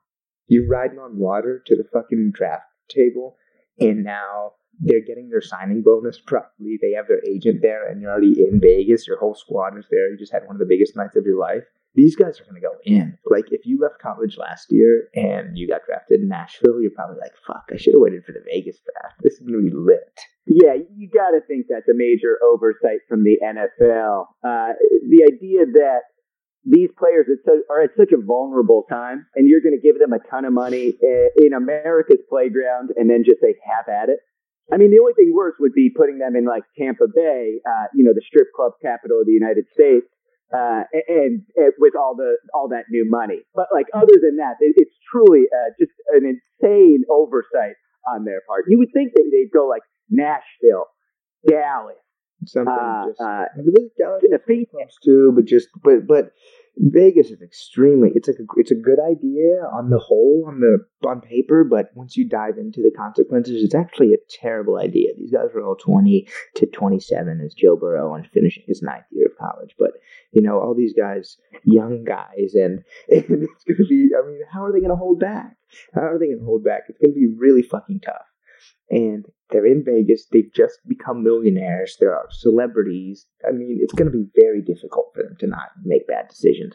You're 0.47 0.67
riding 0.67 0.99
on 0.99 1.17
water 1.17 1.63
to 1.65 1.75
the 1.75 1.85
fucking 1.93 2.33
draft 2.33 2.65
table, 2.93 3.37
and 3.79 4.03
now 4.03 4.53
they're 4.79 5.05
getting 5.05 5.29
their 5.29 5.41
signing 5.41 5.83
bonus. 5.83 6.19
Probably 6.19 6.77
they 6.81 6.93
have 6.95 7.07
their 7.07 7.23
agent 7.27 7.61
there, 7.61 7.89
and 7.89 8.01
you're 8.01 8.11
already 8.11 8.35
in 8.39 8.59
Vegas. 8.59 9.07
Your 9.07 9.19
whole 9.19 9.35
squad 9.35 9.77
is 9.77 9.85
there. 9.91 10.09
You 10.09 10.17
just 10.17 10.31
had 10.31 10.45
one 10.45 10.55
of 10.55 10.59
the 10.59 10.69
biggest 10.69 10.95
nights 10.95 11.15
of 11.15 11.25
your 11.25 11.39
life. 11.39 11.63
These 11.93 12.15
guys 12.15 12.39
are 12.39 12.45
going 12.45 12.55
to 12.55 12.61
go 12.61 12.75
in. 12.85 13.17
Like 13.29 13.51
if 13.51 13.65
you 13.65 13.77
left 13.77 14.01
college 14.01 14.37
last 14.37 14.67
year 14.69 15.09
and 15.13 15.57
you 15.57 15.67
got 15.67 15.81
drafted 15.85 16.21
in 16.21 16.29
Nashville, 16.29 16.81
you're 16.81 16.95
probably 16.95 17.17
like, 17.19 17.33
"Fuck, 17.45 17.69
I 17.71 17.75
should 17.75 17.93
have 17.93 18.01
waited 18.01 18.23
for 18.23 18.31
the 18.31 18.43
Vegas 18.47 18.79
draft. 18.79 19.21
This 19.21 19.33
is 19.33 19.41
going 19.41 19.65
to 19.65 19.69
be 19.69 19.75
lit." 19.75 20.19
Yeah, 20.47 20.75
you 20.95 21.09
got 21.09 21.31
to 21.31 21.41
think 21.45 21.67
that's 21.69 21.89
a 21.89 21.93
major 21.93 22.39
oversight 22.43 23.03
from 23.09 23.23
the 23.23 23.37
NFL. 23.43 24.27
Uh, 24.43 24.73
the 25.03 25.27
idea 25.27 25.65
that 25.65 26.07
these 26.63 26.89
players 26.97 27.25
are, 27.69 27.81
at 27.81 27.91
such 27.97 28.11
a 28.13 28.21
vulnerable 28.21 28.85
time, 28.89 29.25
and 29.35 29.49
you're 29.49 29.61
going 29.61 29.73
to 29.73 29.81
give 29.81 29.97
them 29.99 30.13
a 30.13 30.19
ton 30.29 30.45
of 30.45 30.53
money 30.53 30.93
uh, 31.01 31.29
in 31.41 31.53
America's 31.53 32.21
playground, 32.29 32.91
and 32.95 33.09
then 33.09 33.23
just 33.25 33.41
say 33.41 33.55
have 33.65 33.89
at 33.89 34.09
it. 34.09 34.19
I 34.71 34.77
mean, 34.77 34.91
the 34.91 34.99
only 34.99 35.13
thing 35.13 35.33
worse 35.35 35.55
would 35.59 35.73
be 35.73 35.89
putting 35.89 36.19
them 36.19 36.35
in 36.35 36.45
like 36.45 36.63
Tampa 36.77 37.07
Bay, 37.13 37.59
uh, 37.65 37.87
you 37.93 38.05
know, 38.05 38.13
the 38.13 38.21
strip 38.25 38.47
club 38.55 38.73
capital 38.81 39.19
of 39.19 39.25
the 39.25 39.33
United 39.33 39.65
States, 39.73 40.05
uh, 40.53 40.83
and, 40.93 41.41
and 41.55 41.73
with 41.79 41.95
all 41.95 42.15
the 42.15 42.37
all 42.53 42.69
that 42.69 42.85
new 42.89 43.05
money. 43.09 43.41
But 43.55 43.67
like 43.73 43.87
other 43.93 44.15
than 44.21 44.37
that, 44.37 44.61
it, 44.61 44.75
it's 44.77 44.95
truly 45.11 45.49
uh, 45.49 45.73
just 45.79 45.91
an 46.13 46.23
insane 46.23 47.03
oversight 47.09 47.75
on 48.07 48.23
their 48.23 48.41
part. 48.47 48.65
You 48.67 48.77
would 48.77 48.93
think 48.93 49.13
that 49.15 49.27
they'd 49.31 49.51
go 49.51 49.67
like 49.67 49.83
Nashville, 50.09 50.85
Dallas, 51.47 52.00
Something 52.45 52.73
uh, 52.73 53.05
just 53.07 53.21
uh, 53.21 53.23
I 53.23 53.47
mean, 53.57 53.91
Dallas 53.97 54.23
clubs 54.71 54.97
too, 55.03 55.31
but 55.35 55.45
just 55.45 55.67
but 55.83 56.07
but 56.07 56.33
Vegas 56.77 57.29
is 57.29 57.41
extremely. 57.41 58.11
It's 58.15 58.27
like 58.27 58.37
a, 58.39 58.45
it's 58.55 58.71
a 58.71 58.75
good 58.75 58.99
idea 58.99 59.61
on 59.71 59.89
the 59.89 59.99
whole, 59.99 60.45
on 60.47 60.61
the 60.61 60.79
on 61.07 61.21
paper, 61.21 61.63
but 61.63 61.91
once 61.95 62.15
you 62.15 62.27
dive 62.27 62.57
into 62.57 62.81
the 62.81 62.91
consequences, 62.95 63.63
it's 63.63 63.75
actually 63.75 64.13
a 64.13 64.17
terrible 64.29 64.77
idea. 64.77 65.09
These 65.17 65.31
guys 65.31 65.49
are 65.53 65.63
all 65.63 65.75
twenty 65.75 66.27
to 66.55 66.65
twenty 66.65 66.99
seven 66.99 67.41
as 67.45 67.53
Joe 67.53 67.75
Burrow 67.75 68.15
and 68.15 68.25
finishing 68.27 68.63
his 68.67 68.81
ninth 68.81 69.05
year 69.11 69.27
of 69.27 69.37
college, 69.37 69.75
but 69.77 69.91
you 70.31 70.41
know 70.41 70.59
all 70.59 70.73
these 70.73 70.93
guys, 70.93 71.37
young 71.63 72.03
guys, 72.03 72.53
and, 72.55 72.83
and 73.09 73.43
it's 73.43 73.63
going 73.65 73.77
to 73.77 73.85
be. 73.87 74.09
I 74.17 74.25
mean, 74.25 74.39
how 74.51 74.63
are 74.63 74.71
they 74.71 74.79
going 74.79 74.89
to 74.89 74.95
hold 74.95 75.19
back? 75.19 75.57
How 75.93 76.01
are 76.01 76.19
they 76.19 76.27
going 76.27 76.39
to 76.39 76.45
hold 76.45 76.63
back? 76.63 76.83
It's 76.87 76.99
going 76.99 77.13
to 77.13 77.19
be 77.19 77.27
really 77.37 77.63
fucking 77.63 77.99
tough. 77.99 78.25
And 78.89 79.25
they're 79.51 79.65
in 79.65 79.83
Vegas. 79.85 80.25
They've 80.31 80.51
just 80.53 80.79
become 80.87 81.23
millionaires. 81.23 81.97
There 81.99 82.13
are 82.13 82.27
celebrities. 82.31 83.25
I 83.47 83.51
mean, 83.51 83.77
it's 83.81 83.93
going 83.93 84.11
to 84.11 84.17
be 84.17 84.25
very 84.35 84.61
difficult 84.61 85.11
for 85.13 85.23
them 85.23 85.35
to 85.39 85.47
not 85.47 85.69
make 85.83 86.07
bad 86.07 86.29
decisions. 86.29 86.73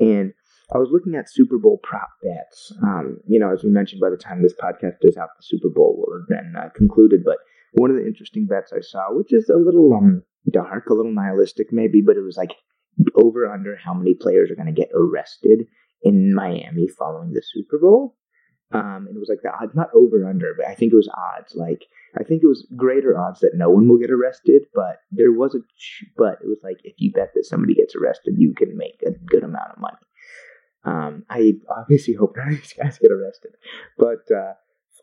And 0.00 0.32
I 0.74 0.78
was 0.78 0.88
looking 0.90 1.14
at 1.14 1.30
Super 1.30 1.58
Bowl 1.58 1.78
prop 1.82 2.08
bets. 2.22 2.72
Um, 2.82 3.18
you 3.26 3.38
know, 3.38 3.52
as 3.52 3.62
we 3.62 3.70
mentioned, 3.70 4.00
by 4.00 4.10
the 4.10 4.16
time 4.16 4.42
this 4.42 4.54
podcast 4.54 4.96
is 5.02 5.16
out, 5.16 5.28
the 5.36 5.42
Super 5.44 5.68
Bowl 5.68 5.96
will 5.96 6.18
have 6.18 6.28
been 6.28 6.54
uh, 6.56 6.68
concluded. 6.74 7.22
But 7.24 7.38
one 7.72 7.90
of 7.90 7.96
the 7.96 8.06
interesting 8.06 8.46
bets 8.46 8.72
I 8.74 8.80
saw, 8.80 9.12
which 9.12 9.32
is 9.32 9.48
a 9.48 9.56
little 9.56 9.94
um, 9.94 10.22
dark, 10.50 10.90
a 10.90 10.94
little 10.94 11.12
nihilistic 11.12 11.68
maybe, 11.72 12.02
but 12.04 12.16
it 12.16 12.24
was 12.24 12.36
like 12.36 12.54
over 13.14 13.50
under 13.50 13.76
how 13.76 13.94
many 13.94 14.14
players 14.14 14.50
are 14.50 14.56
going 14.56 14.72
to 14.74 14.80
get 14.80 14.90
arrested 14.94 15.66
in 16.02 16.34
Miami 16.34 16.88
following 16.88 17.32
the 17.32 17.42
Super 17.42 17.78
Bowl. 17.78 18.16
Um, 18.72 19.06
and 19.06 19.16
it 19.16 19.20
was 19.20 19.28
like 19.28 19.42
the 19.42 19.52
odds, 19.52 19.74
not 19.74 19.90
over 19.94 20.28
under, 20.28 20.52
but 20.56 20.66
I 20.66 20.74
think 20.74 20.92
it 20.92 20.96
was 20.96 21.08
odds. 21.08 21.54
Like 21.54 21.86
I 22.18 22.24
think 22.24 22.42
it 22.42 22.48
was 22.48 22.66
greater 22.76 23.16
odds 23.18 23.40
that 23.40 23.54
no 23.54 23.70
one 23.70 23.88
will 23.88 23.98
get 23.98 24.10
arrested, 24.10 24.66
but 24.74 25.02
there 25.12 25.32
was 25.32 25.54
a, 25.54 25.58
but 26.16 26.38
it 26.42 26.48
was 26.48 26.58
like 26.64 26.78
if 26.82 26.94
you 26.98 27.12
bet 27.12 27.30
that 27.34 27.44
somebody 27.44 27.74
gets 27.74 27.94
arrested, 27.94 28.34
you 28.36 28.54
can 28.54 28.76
make 28.76 29.02
a 29.06 29.12
good 29.12 29.44
amount 29.44 29.70
of 29.72 29.78
money. 29.78 29.96
Um, 30.84 31.24
I 31.30 31.54
obviously 31.76 32.14
hope 32.14 32.34
none 32.36 32.48
of 32.48 32.54
these 32.56 32.72
guys 32.80 32.98
get 32.98 33.12
arrested, 33.12 33.52
but 33.98 34.28
uh, 34.34 34.54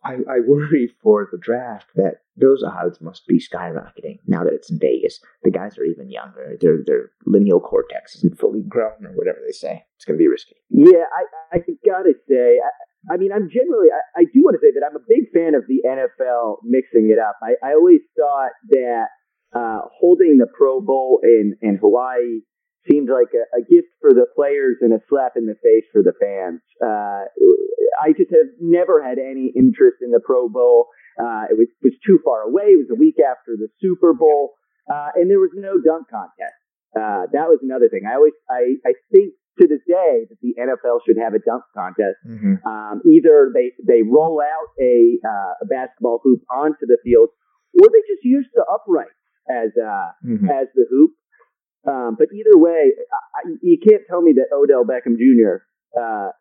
I, 0.03 0.15
I 0.29 0.39
worry 0.45 0.91
for 1.01 1.27
the 1.31 1.37
draft 1.37 1.87
that 1.95 2.21
those 2.35 2.63
odds 2.63 2.99
must 2.99 3.27
be 3.27 3.39
skyrocketing 3.39 4.19
now 4.27 4.43
that 4.43 4.53
it's 4.53 4.71
in 4.71 4.79
Vegas. 4.79 5.19
The 5.43 5.51
guys 5.51 5.77
are 5.77 5.83
even 5.83 6.09
younger. 6.09 6.57
Their 6.59 6.79
their 6.85 7.11
lineal 7.25 7.59
cortex 7.59 8.15
isn't 8.15 8.39
fully 8.39 8.63
grown 8.67 9.05
or 9.05 9.11
whatever 9.13 9.39
they 9.45 9.51
say. 9.53 9.85
It's 9.95 10.05
going 10.05 10.17
to 10.17 10.23
be 10.23 10.27
risky. 10.27 10.55
Yeah, 10.69 11.05
I, 11.15 11.57
I 11.57 11.59
gotta 11.85 12.13
say, 12.27 12.59
I, 12.59 12.69
I 13.11 13.17
mean, 13.17 13.31
I'm 13.35 13.49
generally, 13.51 13.91
I, 13.91 14.21
I 14.21 14.23
do 14.31 14.43
want 14.43 14.55
to 14.55 14.63
say 14.63 14.71
that 14.71 14.83
I'm 14.87 14.95
a 14.95 15.03
big 15.03 15.27
fan 15.35 15.55
of 15.55 15.67
the 15.67 15.83
NFL 15.83 16.63
mixing 16.63 17.11
it 17.11 17.19
up. 17.19 17.35
I, 17.43 17.59
I 17.59 17.73
always 17.75 17.99
thought 18.15 18.55
that 18.71 19.07
uh, 19.53 19.81
holding 19.91 20.37
the 20.37 20.47
Pro 20.47 20.79
Bowl 20.79 21.19
in, 21.23 21.55
in 21.61 21.77
Hawaii 21.77 22.41
seemed 22.89 23.09
like 23.09 23.31
a, 23.35 23.43
a, 23.55 23.61
gift 23.61 23.87
for 24.01 24.11
the 24.11 24.25
players 24.35 24.77
and 24.81 24.91
a 24.93 24.99
slap 25.07 25.33
in 25.35 25.45
the 25.45 25.55
face 25.63 25.87
for 25.91 26.03
the 26.03 26.11
fans. 26.19 26.59
Uh, 26.83 27.27
I 27.99 28.11
just 28.17 28.31
have 28.31 28.51
never 28.59 29.03
had 29.03 29.19
any 29.19 29.53
interest 29.55 30.01
in 30.01 30.11
the 30.11 30.19
Pro 30.19 30.49
Bowl. 30.49 30.87
Uh, 31.19 31.47
it 31.51 31.55
was, 31.55 31.67
was 31.83 31.93
too 32.05 32.19
far 32.25 32.41
away. 32.43 32.75
It 32.75 32.81
was 32.83 32.91
a 32.91 32.99
week 32.99 33.15
after 33.19 33.55
the 33.55 33.69
Super 33.79 34.13
Bowl, 34.13 34.55
uh, 34.91 35.15
and 35.15 35.29
there 35.29 35.39
was 35.39 35.51
no 35.53 35.79
dunk 35.79 36.09
contest. 36.09 36.59
Uh, 36.95 37.29
that 37.31 37.47
was 37.47 37.59
another 37.63 37.87
thing. 37.89 38.03
I 38.09 38.15
always, 38.15 38.33
I, 38.49 38.77
I 38.85 38.93
think 39.11 39.33
to 39.59 39.67
this 39.67 39.81
day 39.87 40.25
that 40.29 40.39
the 40.41 40.55
NFL 40.57 41.05
should 41.05 41.17
have 41.21 41.33
a 41.33 41.39
dunk 41.39 41.63
contest. 41.75 42.17
Mm-hmm. 42.25 42.65
Um, 42.65 43.01
either 43.05 43.51
they 43.53 43.71
they 43.85 44.01
roll 44.01 44.41
out 44.41 44.69
a, 44.81 45.19
uh, 45.21 45.53
a 45.61 45.65
basketball 45.65 46.19
hoop 46.23 46.41
onto 46.49 46.85
the 46.87 46.97
field, 47.03 47.29
or 47.77 47.89
they 47.89 48.01
just 48.09 48.23
use 48.23 48.45
the 48.53 48.65
upright 48.65 49.13
as 49.49 49.69
uh, 49.77 50.11
mm-hmm. 50.25 50.49
as 50.49 50.67
the 50.73 50.85
hoop. 50.89 51.11
Um, 51.85 52.15
but 52.17 52.27
either 52.33 52.57
way, 52.57 52.95
I, 53.35 53.49
you 53.61 53.77
can't 53.77 54.03
tell 54.07 54.21
me 54.21 54.33
that 54.39 54.55
Odell 54.55 54.85
Beckham 54.85 55.19
Jr. 55.19 55.67
Uh, 55.93 56.31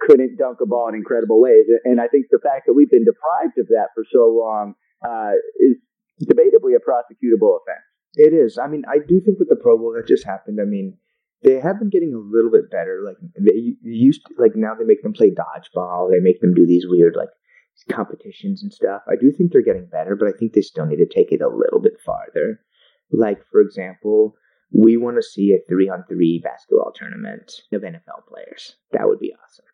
couldn't 0.00 0.36
dunk 0.36 0.58
a 0.60 0.66
ball 0.66 0.88
in 0.88 0.94
incredible 0.94 1.40
ways. 1.40 1.64
And 1.84 2.00
I 2.00 2.08
think 2.08 2.26
the 2.30 2.40
fact 2.42 2.66
that 2.66 2.74
we've 2.74 2.90
been 2.90 3.04
deprived 3.04 3.56
of 3.58 3.68
that 3.68 3.88
for 3.94 4.04
so 4.12 4.28
long 4.28 4.74
uh, 5.06 5.32
is 5.60 5.76
debatably 6.22 6.76
a 6.76 6.82
prosecutable 6.82 7.58
offense. 7.62 7.86
It 8.14 8.32
is. 8.32 8.58
I 8.58 8.68
mean, 8.68 8.82
I 8.88 8.98
do 8.98 9.20
think 9.20 9.38
with 9.38 9.48
the 9.48 9.56
Pro 9.56 9.78
Bowl 9.78 9.94
that 9.96 10.06
just 10.06 10.24
happened. 10.24 10.58
I 10.60 10.64
mean, 10.64 10.98
they 11.44 11.60
have 11.60 11.78
been 11.78 11.90
getting 11.90 12.14
a 12.14 12.18
little 12.18 12.50
bit 12.50 12.70
better. 12.70 13.02
Like 13.04 13.16
they 13.38 13.76
used, 13.82 14.22
to, 14.26 14.34
like 14.42 14.56
now 14.56 14.74
they 14.74 14.84
make 14.84 15.02
them 15.02 15.12
play 15.12 15.30
dodgeball. 15.30 16.10
They 16.10 16.20
make 16.20 16.40
them 16.40 16.54
do 16.54 16.66
these 16.66 16.86
weird 16.88 17.14
like 17.16 17.28
competitions 17.90 18.62
and 18.62 18.72
stuff. 18.72 19.02
I 19.06 19.16
do 19.20 19.30
think 19.30 19.52
they're 19.52 19.62
getting 19.62 19.86
better, 19.86 20.16
but 20.16 20.28
I 20.28 20.32
think 20.32 20.52
they 20.52 20.62
still 20.62 20.86
need 20.86 20.96
to 20.96 21.06
take 21.06 21.32
it 21.32 21.42
a 21.42 21.48
little 21.48 21.80
bit 21.80 22.00
farther. 22.04 22.60
Like 23.12 23.38
for 23.52 23.60
example, 23.60 24.34
we 24.72 24.96
want 24.96 25.16
to 25.16 25.22
see 25.22 25.52
a 25.52 25.60
three 25.68 25.88
on 25.88 26.04
three 26.08 26.40
basketball 26.42 26.92
tournament 26.94 27.52
of 27.72 27.82
NFL 27.82 28.26
players. 28.26 28.76
That 28.92 29.06
would 29.06 29.20
be 29.20 29.34
awesome, 29.44 29.66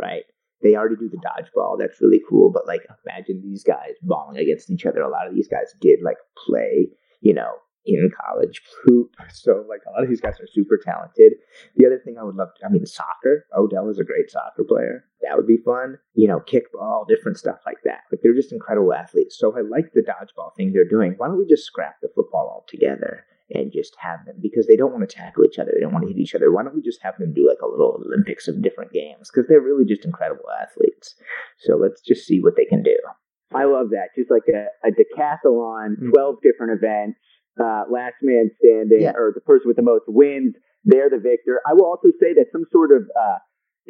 right? 0.00 0.24
They 0.62 0.74
already 0.74 0.96
do 0.96 1.08
the 1.08 1.18
dodgeball. 1.18 1.78
That's 1.78 2.00
really 2.00 2.20
cool. 2.28 2.50
But 2.52 2.66
like, 2.66 2.82
imagine 3.06 3.40
these 3.42 3.64
guys 3.64 3.94
balling 4.02 4.36
against 4.36 4.70
each 4.70 4.84
other. 4.84 5.00
A 5.00 5.08
lot 5.08 5.26
of 5.26 5.34
these 5.34 5.48
guys 5.48 5.72
did 5.80 6.00
like 6.04 6.16
play, 6.46 6.88
you 7.20 7.32
know, 7.32 7.52
in 7.88 8.10
college 8.26 8.62
hoop. 8.84 9.14
So 9.30 9.64
like 9.68 9.80
a 9.86 9.90
lot 9.90 10.02
of 10.02 10.08
these 10.08 10.20
guys 10.20 10.40
are 10.40 10.46
super 10.50 10.78
talented. 10.82 11.34
The 11.76 11.86
other 11.86 12.00
thing 12.04 12.16
I 12.18 12.24
would 12.24 12.34
love 12.34 12.48
to, 12.58 12.66
I 12.66 12.70
mean, 12.70 12.86
soccer. 12.86 13.46
Odell 13.56 13.88
is 13.88 13.98
a 13.98 14.04
great 14.04 14.30
soccer 14.30 14.64
player. 14.64 15.04
That 15.22 15.36
would 15.36 15.46
be 15.46 15.58
fun. 15.64 15.98
You 16.14 16.28
know, 16.28 16.40
kickball, 16.40 17.06
different 17.06 17.38
stuff 17.38 17.58
like 17.66 17.78
that. 17.84 18.02
But 18.10 18.20
they're 18.22 18.34
just 18.34 18.52
incredible 18.52 18.92
athletes. 18.92 19.38
So 19.38 19.56
I 19.56 19.60
like 19.60 19.92
the 19.92 20.02
dodgeball 20.02 20.56
thing 20.56 20.72
they're 20.72 20.88
doing. 20.88 21.14
Why 21.16 21.28
don't 21.28 21.38
we 21.38 21.46
just 21.46 21.66
scrap 21.66 21.96
the 22.00 22.08
football 22.14 22.50
altogether? 22.52 23.24
and 23.50 23.72
just 23.72 23.96
have 23.98 24.24
them 24.26 24.36
because 24.42 24.66
they 24.66 24.76
don't 24.76 24.92
want 24.92 25.08
to 25.08 25.16
tackle 25.16 25.44
each 25.44 25.58
other. 25.58 25.72
They 25.74 25.80
don't 25.80 25.92
want 25.92 26.06
to 26.06 26.12
hit 26.12 26.20
each 26.20 26.34
other. 26.34 26.52
Why 26.52 26.62
don't 26.62 26.74
we 26.74 26.82
just 26.82 27.02
have 27.02 27.16
them 27.18 27.32
do 27.32 27.48
like 27.48 27.62
a 27.62 27.68
little 27.68 28.02
Olympics 28.04 28.48
of 28.48 28.62
different 28.62 28.92
games? 28.92 29.30
Because 29.32 29.48
they're 29.48 29.60
really 29.60 29.86
just 29.86 30.04
incredible 30.04 30.44
athletes. 30.60 31.14
So 31.60 31.76
let's 31.76 32.00
just 32.02 32.26
see 32.26 32.40
what 32.40 32.56
they 32.56 32.66
can 32.66 32.82
do. 32.82 32.96
I 33.54 33.64
love 33.64 33.90
that. 33.90 34.08
Just 34.14 34.30
like 34.30 34.44
a, 34.48 34.66
a 34.86 34.90
decathlon, 34.90 35.96
mm-hmm. 35.96 36.10
12 36.10 36.36
different 36.42 36.72
events 36.76 37.18
uh, 37.60 37.84
last 37.90 38.14
man 38.22 38.50
standing 38.58 39.02
yeah. 39.02 39.12
or 39.14 39.32
the 39.34 39.40
person 39.40 39.66
with 39.66 39.76
the 39.76 39.82
most 39.82 40.04
wins, 40.06 40.54
they're 40.84 41.10
the 41.10 41.18
victor. 41.18 41.60
I 41.66 41.74
will 41.74 41.86
also 41.86 42.08
say 42.20 42.34
that 42.34 42.46
some 42.52 42.64
sort 42.72 42.90
of 42.92 43.02
uh, 43.18 43.38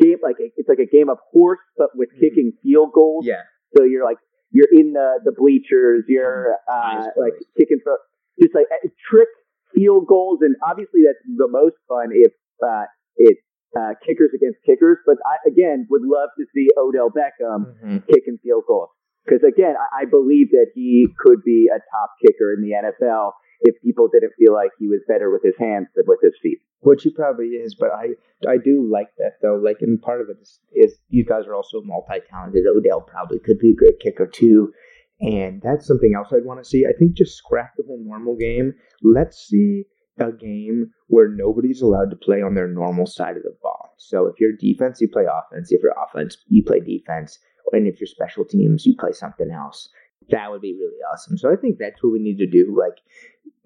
game, 0.01 0.19
like 0.23 0.37
a, 0.41 0.51
it's 0.57 0.69
like 0.69 0.81
a 0.81 0.89
game 0.89 1.09
of 1.09 1.19
horse, 1.33 1.61
but 1.77 1.89
with 1.95 2.09
mm-hmm. 2.11 2.21
kicking 2.21 2.53
field 2.63 2.93
goals. 2.95 3.27
Yeah. 3.27 3.43
So 3.77 3.85
you're 3.85 4.05
like 4.05 4.19
you're 4.51 4.71
in 4.73 4.93
the 4.93 5.21
the 5.25 5.33
bleachers. 5.33 6.05
You're 6.09 6.57
mm-hmm. 6.69 7.01
uh, 7.01 7.07
like 7.21 7.35
kicking 7.59 7.81
for 7.83 7.99
just 8.41 8.55
like 8.55 8.67
uh, 8.73 8.89
trick 9.11 9.29
field 9.75 10.07
goals, 10.09 10.41
and 10.41 10.57
obviously 10.65 11.05
that's 11.05 11.21
the 11.25 11.49
most 11.49 11.77
fun 11.89 12.11
if 12.13 12.33
uh, 12.65 12.89
it's 13.17 13.41
uh, 13.77 13.93
kickers 14.07 14.31
against 14.35 14.59
kickers. 14.65 14.99
But 15.05 15.17
I 15.27 15.37
again 15.49 15.87
would 15.91 16.03
love 16.03 16.31
to 16.39 16.45
see 16.55 16.69
Odell 16.79 17.11
Beckham 17.11 17.77
mm-hmm. 17.77 17.99
kicking 18.09 18.39
field 18.43 18.65
goals 18.67 18.89
because 19.25 19.45
again 19.45 19.75
I, 19.77 20.03
I 20.03 20.05
believe 20.07 20.51
that 20.57 20.73
he 20.75 21.07
could 21.19 21.45
be 21.45 21.69
a 21.69 21.79
top 21.79 22.11
kicker 22.25 22.53
in 22.57 22.63
the 22.65 22.73
NFL 22.73 23.33
if 23.61 23.81
people 23.83 24.09
didn't 24.09 24.33
feel 24.39 24.53
like 24.53 24.71
he 24.79 24.89
was 24.89 25.01
better 25.09 25.31
with 25.31 25.43
his 25.43 25.57
hands 25.59 25.89
than 25.95 26.05
with 26.07 26.21
his 26.23 26.35
feet. 26.43 26.59
Which 26.81 27.03
he 27.03 27.11
probably 27.11 27.47
is, 27.47 27.75
but 27.75 27.91
I 27.91 28.15
I 28.49 28.57
do 28.63 28.89
like 28.91 29.09
that 29.19 29.39
though. 29.43 29.61
Like, 29.63 29.79
and 29.81 30.01
part 30.01 30.21
of 30.21 30.29
it 30.31 30.41
is, 30.41 30.61
is 30.73 30.99
you 31.09 31.25
guys 31.25 31.47
are 31.47 31.55
also 31.55 31.83
multi 31.83 32.21
talented. 32.31 32.65
Odell 32.67 33.01
probably 33.01 33.41
could 33.41 33.59
be 33.59 33.71
a 33.71 33.75
great 33.77 33.99
kicker 34.01 34.27
too, 34.27 34.73
and 35.21 35.61
that's 35.63 35.87
something 35.87 36.15
else 36.17 36.29
I'd 36.33 36.45
want 36.45 36.63
to 36.63 36.69
see. 36.69 36.85
I 36.87 36.97
think 36.97 37.17
just 37.17 37.37
scrap 37.37 37.73
the 37.77 37.85
whole 37.87 38.03
normal 38.05 38.37
game. 38.37 38.75
Let's 39.03 39.39
see 39.49 39.85
a 40.21 40.33
game 40.33 40.91
where 41.09 41.29
nobody's 41.29 41.83
allowed 41.83 42.11
to 42.11 42.17
play 42.17 42.43
on 42.43 42.55
their 42.55 42.69
normal 42.69 43.07
side 43.07 43.37
of 43.37 43.43
the 43.43 43.57
ball. 43.63 43.95
So 43.99 44.27
if 44.27 44.35
you're 44.39 44.53
defense, 44.59 45.01
you 45.01 45.09
play 45.09 45.25
offense. 45.25 45.73
If 45.73 45.83
you're 45.83 45.95
offense, 46.09 46.37
you 46.49 46.63
play 46.65 46.81
defense. 46.81 47.39
And 47.73 47.87
if 47.87 48.01
you're 48.01 48.07
special 48.07 48.45
teams, 48.45 48.87
you 48.87 48.95
play 48.99 49.13
something 49.13 49.51
else. 49.51 49.89
That 50.31 50.51
would 50.51 50.61
be 50.61 50.75
really 50.75 50.99
awesome. 51.13 51.39
So 51.39 51.51
I 51.51 51.57
think 51.57 51.79
that's 51.79 52.03
what 52.03 52.13
we 52.13 52.19
need 52.19 52.39
to 52.39 52.47
do. 52.47 52.77
Like 52.79 52.99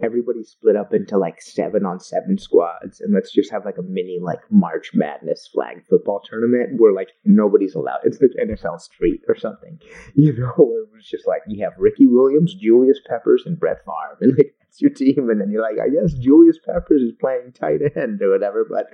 everybody 0.02 0.44
split 0.44 0.76
up 0.76 0.92
into 0.92 1.18
like 1.18 1.40
seven 1.40 1.84
on 1.84 2.00
seven 2.00 2.38
squads 2.38 3.00
and 3.00 3.14
let's 3.14 3.32
just 3.32 3.50
have 3.50 3.64
like 3.64 3.78
a 3.78 3.82
mini 3.82 4.18
like 4.20 4.40
March 4.50 4.90
Madness 4.94 5.48
flag 5.52 5.84
football 5.88 6.20
tournament 6.28 6.80
where 6.80 6.92
like 6.92 7.10
nobody's 7.24 7.74
allowed. 7.74 8.00
It's 8.04 8.18
the 8.18 8.28
NFL 8.40 8.80
street 8.80 9.22
or 9.28 9.36
something. 9.36 9.78
You 10.14 10.32
know, 10.34 10.52
where 10.56 10.82
it 10.82 10.88
was 10.92 11.08
just 11.08 11.26
like 11.26 11.42
you 11.48 11.64
have 11.64 11.72
Ricky 11.78 12.06
Williams, 12.06 12.54
Julius 12.54 12.98
Peppers, 13.08 13.44
and 13.46 13.58
Brett 13.58 13.78
Favre. 13.78 14.18
And 14.20 14.36
like 14.36 14.54
that's 14.72 14.80
your 14.80 14.90
team. 14.90 15.28
And 15.30 15.40
then 15.40 15.50
you're 15.50 15.62
like, 15.62 15.80
I 15.80 15.88
guess 15.88 16.14
Julius 16.14 16.58
Peppers 16.64 17.02
is 17.02 17.12
playing 17.20 17.52
tight 17.52 17.80
end 17.96 18.22
or 18.22 18.30
whatever, 18.30 18.66
but 18.68 18.86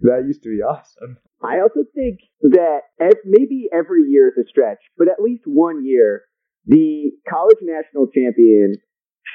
that 0.00 0.24
used 0.26 0.42
to 0.44 0.50
be 0.50 0.62
awesome. 0.62 1.18
I 1.42 1.60
also 1.60 1.84
think 1.94 2.20
that 2.42 2.80
maybe 3.24 3.68
every 3.72 4.02
year 4.08 4.28
is 4.28 4.44
a 4.44 4.48
stretch, 4.48 4.78
but 4.96 5.08
at 5.08 5.22
least 5.22 5.42
one 5.46 5.84
year, 5.84 6.22
the 6.68 7.10
college 7.24 7.58
national 7.64 8.06
champion 8.12 8.76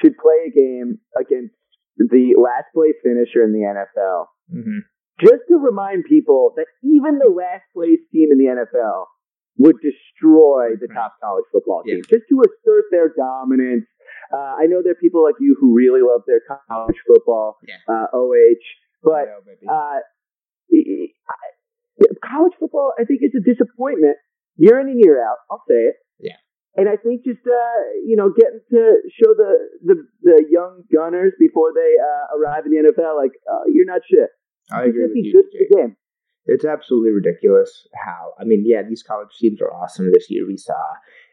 should 0.00 0.14
play 0.16 0.46
a 0.46 0.52
game 0.54 0.98
against 1.18 1.54
the 1.98 2.34
last 2.38 2.70
place 2.74 2.94
finisher 3.02 3.42
in 3.42 3.52
the 3.52 3.66
NFL. 3.66 4.26
Mm-hmm. 4.54 4.86
Just 5.20 5.46
to 5.50 5.58
remind 5.58 6.04
people 6.08 6.54
that 6.56 6.66
even 6.82 7.18
the 7.18 7.30
last 7.30 7.66
place 7.74 8.02
team 8.10 8.30
in 8.30 8.38
the 8.38 8.50
NFL 8.50 9.06
would 9.58 9.76
destroy 9.78 10.74
the 10.80 10.88
top 10.94 11.14
college 11.22 11.46
football 11.52 11.82
team, 11.86 12.02
yeah. 12.02 12.18
just 12.18 12.26
to 12.30 12.42
assert 12.42 12.84
their 12.90 13.10
dominance. 13.14 13.86
Uh, 14.32 14.58
I 14.58 14.66
know 14.66 14.82
there 14.82 14.92
are 14.92 15.02
people 15.02 15.22
like 15.22 15.38
you 15.38 15.56
who 15.60 15.74
really 15.74 16.02
love 16.02 16.22
their 16.26 16.42
college 16.70 16.98
football, 17.06 17.58
yeah. 17.66 17.78
uh, 17.86 18.06
OH, 18.14 18.62
but 19.02 19.30
uh, 19.70 20.02
college 22.24 22.54
football, 22.58 22.92
I 22.98 23.04
think, 23.04 23.20
is 23.22 23.30
a 23.38 23.42
disappointment 23.42 24.16
year 24.56 24.80
in 24.80 24.88
and 24.88 24.98
year 24.98 25.22
out. 25.22 25.38
I'll 25.50 25.62
say 25.68 25.94
it. 25.94 25.94
And 26.76 26.88
I 26.88 26.96
think 26.96 27.24
just 27.24 27.46
uh, 27.46 27.82
you 28.04 28.16
know 28.16 28.30
getting 28.34 28.60
to 28.70 29.00
show 29.14 29.34
the 29.34 29.52
the, 29.84 29.94
the 30.22 30.44
young 30.50 30.82
gunners 30.92 31.32
before 31.38 31.72
they 31.74 31.94
uh, 31.98 32.38
arrive 32.38 32.66
in 32.66 32.72
the 32.72 32.90
NFL, 32.90 33.16
like 33.16 33.32
uh, 33.50 33.64
you're 33.72 33.86
not 33.86 34.02
shit. 34.10 34.30
I 34.72 34.84
agree 34.84 35.02
with 35.02 35.12
you. 35.14 35.32
Good 35.32 35.94
It's 36.46 36.64
absolutely 36.64 37.12
ridiculous 37.12 37.86
how 37.94 38.32
I 38.40 38.44
mean, 38.44 38.64
yeah, 38.66 38.82
these 38.82 39.02
college 39.02 39.30
teams 39.38 39.60
are 39.60 39.72
awesome. 39.72 40.10
This 40.12 40.26
year 40.30 40.46
we 40.46 40.56
saw 40.56 40.74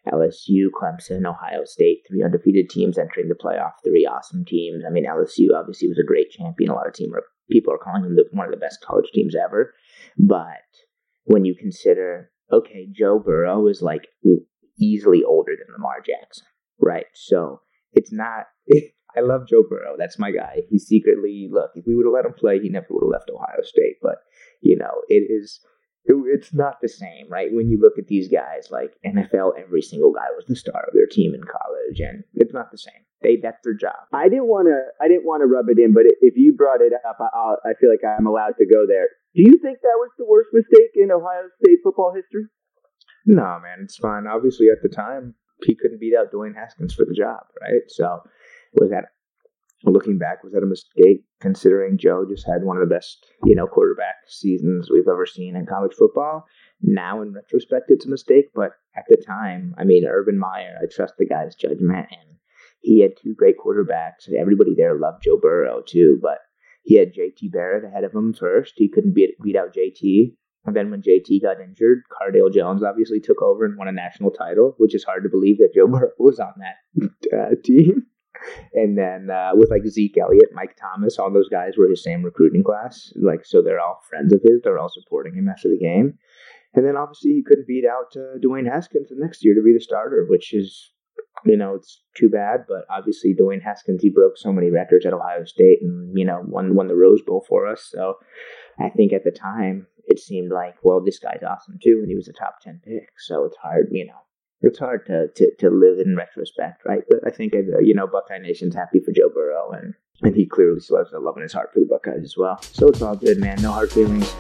LSU, 0.07 0.67
Clemson, 0.74 1.25
Ohio 1.25 1.65
State, 1.65 2.03
three 2.07 2.24
undefeated 2.24 2.69
teams 2.69 2.98
entering 2.98 3.29
the 3.29 3.36
playoff. 3.36 3.74
Three 3.83 4.05
awesome 4.05 4.45
teams. 4.45 4.83
I 4.86 4.91
mean, 4.91 5.05
LSU 5.05 5.48
obviously 5.55 5.88
was 5.88 6.00
a 6.00 6.07
great 6.07 6.31
champion. 6.31 6.71
A 6.71 6.75
lot 6.75 6.88
of 6.88 6.93
team 6.93 7.13
are, 7.13 7.24
people 7.50 7.74
are 7.74 7.77
calling 7.77 8.03
them 8.03 8.15
the, 8.15 8.25
one 8.31 8.45
of 8.45 8.51
the 8.51 8.57
best 8.57 8.81
college 8.81 9.10
teams 9.13 9.36
ever. 9.36 9.74
But 10.17 10.65
when 11.25 11.45
you 11.45 11.55
consider, 11.55 12.31
okay, 12.51 12.88
Joe 12.91 13.19
Burrow 13.19 13.67
is 13.67 13.81
like 13.81 14.07
easily 14.80 15.24
older 15.24 15.54
than 15.58 15.74
Lamar 15.74 16.01
Jackson, 16.06 16.48
right? 16.80 17.06
So 17.13 17.62
it's 17.94 18.12
not. 18.12 18.48
I 19.16 19.20
love 19.20 19.46
Joe 19.46 19.63
Burrow. 19.70 19.96
That's 19.98 20.18
my 20.18 20.32
guy. 20.32 20.62
He 20.70 20.80
secretly 20.80 21.50
look. 21.51 21.72
If 21.75 21.86
we 21.86 21.96
would 21.96 22.06
have 22.06 22.13
let 22.13 22.25
him 22.25 22.34
play, 22.34 22.60
he 22.60 22.70
never 22.70 22.88
would 22.92 23.04
have 23.04 23.12
left 23.12 23.30
Ohio 23.30 23.62
State. 23.62 23.98
But 24.01 24.20
you 24.62 24.78
know, 24.78 25.01
it 25.10 25.28
is. 25.30 25.60
It, 26.06 26.16
it's 26.25 26.54
not 26.54 26.82
the 26.82 26.90
same, 26.90 27.30
right? 27.30 27.51
When 27.51 27.70
you 27.70 27.80
look 27.80 28.00
at 28.00 28.08
these 28.08 28.28
guys, 28.28 28.72
like 28.72 28.98
NFL, 29.06 29.60
every 29.60 29.84
single 29.84 30.12
guy 30.12 30.32
was 30.36 30.46
the 30.48 30.56
star 30.56 30.86
of 30.88 30.94
their 30.94 31.06
team 31.06 31.36
in 31.36 31.44
college, 31.44 32.00
and 32.00 32.24
it's 32.34 32.54
not 32.54 32.72
the 32.72 32.78
same. 32.78 33.06
They 33.22 33.38
that's 33.38 33.62
their 33.63 33.75
job. 33.75 34.10
I 34.13 34.30
didn't 34.30 34.48
want 34.48 34.68
to. 34.68 34.80
I 35.04 35.08
didn't 35.08 35.25
want 35.25 35.42
to 35.42 35.48
rub 35.48 35.70
it 35.70 35.78
in, 35.78 35.94
but 35.94 36.06
if 36.22 36.38
you 36.38 36.54
brought 36.58 36.82
it 36.82 36.94
up, 37.06 37.18
I, 37.20 37.70
I 37.70 37.74
feel 37.80 37.90
like 37.92 38.01
I'm 38.01 38.25
allowed 38.25 38.58
to 38.58 38.66
go 38.66 38.88
there. 38.88 39.10
Do 39.36 39.44
you 39.44 39.60
think 39.62 39.80
that 39.82 40.00
was 40.00 40.12
the 40.18 40.25
worst 40.25 40.50
mistake 40.51 40.92
in 40.96 41.12
Ohio 41.12 41.48
State 41.62 41.80
football 41.84 42.13
history? 42.16 42.48
No, 43.25 43.60
man, 43.62 43.80
it's 43.84 43.98
fine. 43.98 44.25
Obviously, 44.28 44.68
at 44.70 44.82
the 44.82 44.90
time, 44.90 45.36
he 45.63 45.75
couldn't 45.75 46.00
beat 46.00 46.16
out 46.18 46.32
Dwayne 46.32 46.56
Haskins 46.56 46.94
for 46.94 47.06
the 47.06 47.13
job, 47.13 47.42
right? 47.62 47.82
So, 47.88 48.20
was 48.74 48.90
that 48.90 49.06
looking 49.84 50.18
back, 50.18 50.44
was 50.44 50.54
that 50.54 50.63
a 50.63 50.68
mistake? 50.68 51.24
Considering 51.40 51.98
Joe 51.98 52.25
just 52.30 52.48
had 52.48 52.63
one 52.63 52.78
of 52.78 52.88
the 52.88 52.94
best, 52.94 53.25
you 53.44 53.56
know, 53.56 53.68
quarterback 53.68 54.16
seasons 54.28 54.90
we've 54.92 55.08
ever 55.08 55.25
seen 55.25 55.56
in 55.56 55.66
college 55.66 55.94
football. 55.98 56.46
Now, 56.82 57.22
in 57.22 57.34
retrospect, 57.34 57.86
it's 57.90 58.06
a 58.06 58.10
mistake, 58.10 58.46
but 58.54 58.72
at 58.96 59.06
the 59.08 59.18
time, 59.18 59.75
I 59.78 59.84
mean, 59.84 60.06
Urban 60.06 60.38
Meyer, 60.38 60.78
I 60.82 60.86
trust 60.92 61.16
the 61.18 61.28
guy's 61.28 61.56
judgment, 61.56 62.08
and 62.12 62.38
he 62.82 63.01
had 63.01 63.12
two 63.18 63.36
great 63.36 63.56
quarterbacks. 63.58 64.32
Everybody 64.38 64.74
there 64.75 64.98
loved 65.00 65.24
Joe 65.24 65.38
Burrow 65.40 65.82
too, 65.86 66.20
but 66.22 66.40
he 66.84 66.98
had 66.98 67.13
JT 67.13 67.51
Barrett 67.51 67.86
ahead 67.86 68.04
of 68.04 68.13
him 68.13 68.34
first. 68.34 68.74
He 68.75 68.90
couldn't 68.90 69.13
beat, 69.13 69.36
beat 69.44 69.56
out 69.56 69.75
JT. 69.75 70.34
And 70.65 70.75
then 70.75 70.91
when 70.91 71.01
JT 71.01 71.41
got 71.41 71.60
injured, 71.60 72.03
Cardale 72.12 72.53
Jones 72.53 72.84
obviously 72.84 73.20
took 73.20 73.41
over 73.41 73.65
and 73.65 73.77
won 73.77 73.88
a 73.88 73.91
national 73.91 74.32
title, 74.32 74.75
which 74.77 74.94
is 74.94 75.03
hard 75.03 75.24
to 75.24 75.30
believe 75.30 75.58
that 75.58 75.74
Joe 75.74 75.88
Burrow 75.91 76.12
was 76.20 76.39
on 76.39 76.53
that 76.58 77.10
uh, 77.34 77.56
team. 77.63 78.06
And 78.74 78.98
then 78.98 79.30
uh, 79.30 79.51
with 79.53 79.70
like 79.70 79.86
Zeke 79.86 80.18
Elliott, 80.18 80.50
Mike 80.53 80.75
Thomas, 80.80 81.20
all 81.20 81.32
those 81.32 81.50
guys 81.50 81.74
were 81.77 81.89
his 81.89 82.03
same 82.03 82.24
recruiting 82.24 82.63
class. 82.63 83.12
Like, 83.15 83.46
so 83.46 83.62
they're 83.62 83.80
all 83.80 84.00
friends 84.10 84.34
of 84.34 84.41
his. 84.44 84.62
They're 84.63 84.80
all 84.80 84.89
supporting 84.89 85.36
him 85.36 85.48
after 85.48 85.70
the 85.70 85.77
game. 85.77 86.18
And 86.74 86.86
then 86.86 86.96
obviously 86.96 87.32
he 87.32 87.44
couldn't 87.44 87.68
beat 87.68 87.86
out 87.86 88.15
uh, 88.15 88.38
Dwayne 88.39 88.72
Haskins 88.72 89.10
the 89.10 89.15
next 89.18 89.44
year 89.44 89.53
to 89.56 89.62
be 89.62 89.74
the 89.74 89.82
starter, 89.82 90.25
which 90.30 90.53
is, 90.53 90.91
you 91.46 91.58
know, 91.58 91.75
it's 91.75 92.01
too 92.15 92.30
bad. 92.30 92.65
But 92.68 92.86
obviously 92.89 93.36
Dwayne 93.36 93.62
Haskins, 93.62 94.01
he 94.01 94.10
broke 94.10 94.38
so 94.38 94.53
many 94.53 94.72
records 94.72 95.06
at 95.06 95.13
Ohio 95.13 95.44
State 95.44 95.80
and, 95.82 96.18
you 96.18 96.25
know, 96.25 96.41
won, 96.46 96.75
won 96.75 96.88
the 96.88 96.96
Rose 96.96 97.22
Bowl 97.22 97.46
for 97.48 97.68
us. 97.68 97.89
So 97.91 98.15
I 98.80 98.90
think 98.90 99.13
at 99.13 99.24
the 99.24 99.32
time 99.32 99.88
it 100.08 100.20
seemed 100.20 100.51
like, 100.51 100.75
well, 100.84 101.01
this 101.04 101.20
guy's 101.20 101.44
awesome 101.48 101.80
too. 101.82 102.00
And 102.01 102.10
he 102.10 102.16
was 102.16 102.28
a 102.28 102.34
top 102.34 102.60
10 102.62 102.82
pick. 102.84 103.10
So 103.18 103.46
it's 103.46 103.58
hard, 103.58 103.90
you 103.92 104.06
know, 104.06 104.20
it's 104.62 104.80
hard 104.80 105.06
to, 105.08 105.28
to, 105.36 105.56
to 105.60 105.70
live 105.70 106.00
in 106.00 106.16
retrospect, 106.16 106.84
right? 106.86 107.04
But 107.10 107.20
I 107.25 107.32
think, 107.32 107.54
uh, 107.54 107.80
you 107.80 107.94
know, 107.94 108.08
Buckeye 108.08 108.40
Nation's 108.40 108.75
happy 108.75 109.00
for 109.00 109.12
Joe 109.12 109.30
Burrow 109.34 109.72
and, 109.72 109.94
and 110.22 110.36
he 110.36 110.46
clearly 110.46 110.80
still 110.80 110.98
has 110.98 111.12
a 111.12 111.20
love 111.20 111.38
in 111.38 111.44
his 111.44 111.54
heart 111.54 111.72
for 111.74 111.80
the 111.80 111.86
Buckeyes 111.86 112.24
as 112.24 112.36
well. 112.38 112.62
So 112.62 112.88
it's 112.88 113.01
all 113.01 113.16
good, 113.16 113.40
man. 113.40 113.62
No 113.62 113.72
hard 113.72 113.92
feelings. 113.92 114.34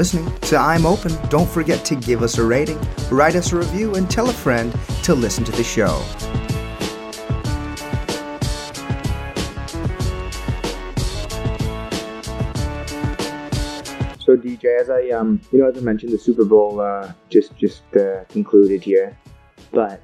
Listening 0.00 0.34
to 0.38 0.56
I'm 0.56 0.86
Open. 0.86 1.12
Don't 1.28 1.46
forget 1.46 1.84
to 1.84 1.94
give 1.94 2.22
us 2.22 2.38
a 2.38 2.42
rating, 2.42 2.80
write 3.10 3.36
us 3.36 3.52
a 3.52 3.56
review, 3.56 3.96
and 3.96 4.10
tell 4.10 4.30
a 4.30 4.32
friend 4.32 4.74
to 5.02 5.14
listen 5.14 5.44
to 5.44 5.52
the 5.52 5.62
show. 5.62 6.00
So 14.20 14.38
DJ, 14.38 14.80
as 14.80 14.88
I 14.88 15.10
um, 15.10 15.38
you 15.52 15.58
know, 15.58 15.68
as 15.68 15.76
I 15.76 15.80
mentioned, 15.82 16.12
the 16.14 16.18
Super 16.18 16.46
Bowl 16.46 16.80
uh, 16.80 17.12
just 17.28 17.54
just 17.58 17.82
uh, 17.94 18.24
concluded 18.30 18.82
here, 18.82 19.14
but 19.70 20.00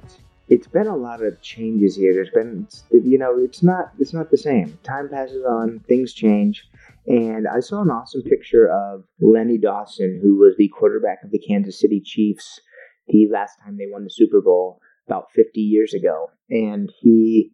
it's 0.47 0.67
been 0.67 0.85
a 0.85 0.95
lot 0.95 1.23
of 1.23 1.41
changes 1.41 1.95
here. 1.95 2.13
There's 2.13 2.29
been, 2.29 2.67
you 2.91 3.17
know, 3.17 3.39
it's 3.39 3.63
not 3.63 3.93
it's 3.97 4.13
not 4.13 4.29
the 4.29 4.37
same. 4.37 4.77
Time 4.83 5.09
passes 5.09 5.43
on, 5.43 5.79
things 5.87 6.13
change, 6.13 6.67
and 7.07 7.47
I 7.47 7.59
saw 7.59 7.81
an 7.81 7.89
awesome 7.89 8.21
picture 8.23 8.69
of 8.69 9.03
Lenny 9.19 9.57
Dawson, 9.57 10.19
who 10.21 10.37
was 10.37 10.55
the 10.57 10.69
quarterback 10.69 11.19
of 11.23 11.31
the 11.31 11.39
Kansas 11.39 11.79
City 11.79 12.01
Chiefs 12.03 12.59
the 13.07 13.27
last 13.31 13.57
time 13.63 13.77
they 13.77 13.87
won 13.89 14.03
the 14.03 14.09
Super 14.09 14.41
Bowl 14.41 14.79
about 15.07 15.31
50 15.33 15.61
years 15.61 15.93
ago, 15.93 16.27
and 16.49 16.91
he 16.99 17.53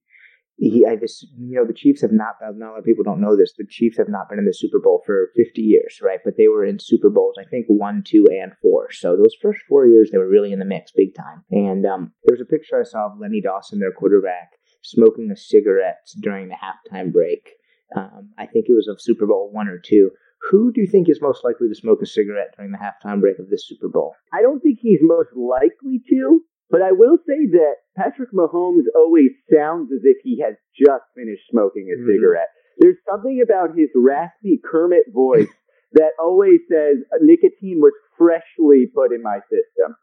he, 0.58 0.86
I 0.86 0.96
just, 0.96 1.24
you 1.38 1.56
know, 1.56 1.66
the 1.66 1.74
Chiefs 1.74 2.02
have 2.02 2.12
not, 2.12 2.36
a 2.42 2.52
lot 2.54 2.78
of 2.78 2.86
people 2.86 3.04
don't 3.04 3.22
know 3.22 3.36
this, 3.36 3.54
the 3.58 3.66
Chiefs 3.68 3.98
have 3.98 4.10
not 4.10 4.30
been 4.30 4.40
in 4.40 4.46
the 4.46 4.54
Super 4.54 4.80
Bowl 4.80 5.02
for 5.06 5.32
50 5.36 5.62
years, 5.62 6.00
right? 6.02 6.20
But 6.24 6.36
they 6.38 6.48
were 6.48 6.64
in 6.64 6.78
Super 6.80 7.10
Bowls, 7.10 7.36
I 7.40 7.50
think, 7.50 7.66
one, 7.68 8.04
two, 8.06 8.28
and 8.30 8.54
four. 8.62 8.92
So 8.92 9.18
those 9.18 9.36
first 9.42 9.60
four 9.68 9.88
years, 9.88 10.10
they 10.12 10.18
were 10.18 10.30
really 10.30 10.54
in 10.54 10.60
the 10.60 10.66
mix 10.66 10.92
big 10.92 11.16
time. 11.16 11.44
And 11.52 11.86
um, 11.86 12.14
there 12.24 12.38
was 12.38 12.42
a 12.42 12.50
picture 12.50 12.80
I 12.80 12.84
saw 12.84 13.08
of 13.08 13.20
Lenny 13.20 13.42
Dawson, 13.42 13.80
their 13.80 13.92
quarterback, 13.92 14.52
smoking 14.84 15.32
a 15.32 15.38
cigarette 15.38 16.08
during 16.22 16.50
the 16.50 16.56
halftime 16.56 17.12
break. 17.12 17.50
Um, 17.96 18.34
I 18.38 18.46
think 18.46 18.66
it 18.68 18.74
was 18.74 18.88
of 18.88 19.02
Super 19.02 19.26
Bowl 19.26 19.50
one 19.52 19.68
or 19.68 19.80
two. 19.80 20.12
Who 20.50 20.74
do 20.74 20.82
you 20.82 20.88
think 20.88 21.08
is 21.10 21.22
most 21.22 21.44
likely 21.44 21.70
to 21.70 21.76
smoke 21.76 22.02
a 22.02 22.06
cigarette 22.06 22.54
during 22.58 22.72
the 22.72 22.78
halftime 22.78 23.22
break 23.22 23.40
of 23.40 23.50
this 23.50 23.68
Super 23.68 23.88
Bowl? 23.88 24.16
I 24.34 24.42
don't 24.42 24.60
think 24.60 24.80
he's 24.82 25.00
most 25.02 25.30
likely 25.36 26.02
to, 26.10 26.42
but 26.70 26.82
I 26.82 26.92
will 26.92 27.18
say 27.26 27.48
that 27.54 27.76
Patrick 27.96 28.34
Mahomes 28.34 28.84
always 28.96 29.32
sounds 29.54 29.92
as 29.94 30.02
if 30.04 30.18
he 30.24 30.42
has 30.44 30.56
just 30.76 31.04
finished 31.16 31.44
smoking 31.50 31.88
a 31.94 31.98
mm-hmm. 31.98 32.12
cigarette. 32.12 32.50
There's 32.80 32.98
something 33.10 33.42
about 33.42 33.78
his 33.78 33.90
raspy 33.96 34.60
Kermit 34.64 35.14
voice 35.14 35.48
that 35.94 36.12
always 36.20 36.60
says 36.68 36.98
nicotine 37.22 37.80
was 37.80 37.94
freshly 38.18 38.88
put 38.94 39.14
in 39.14 39.22
my 39.22 39.40
system. 39.48 39.96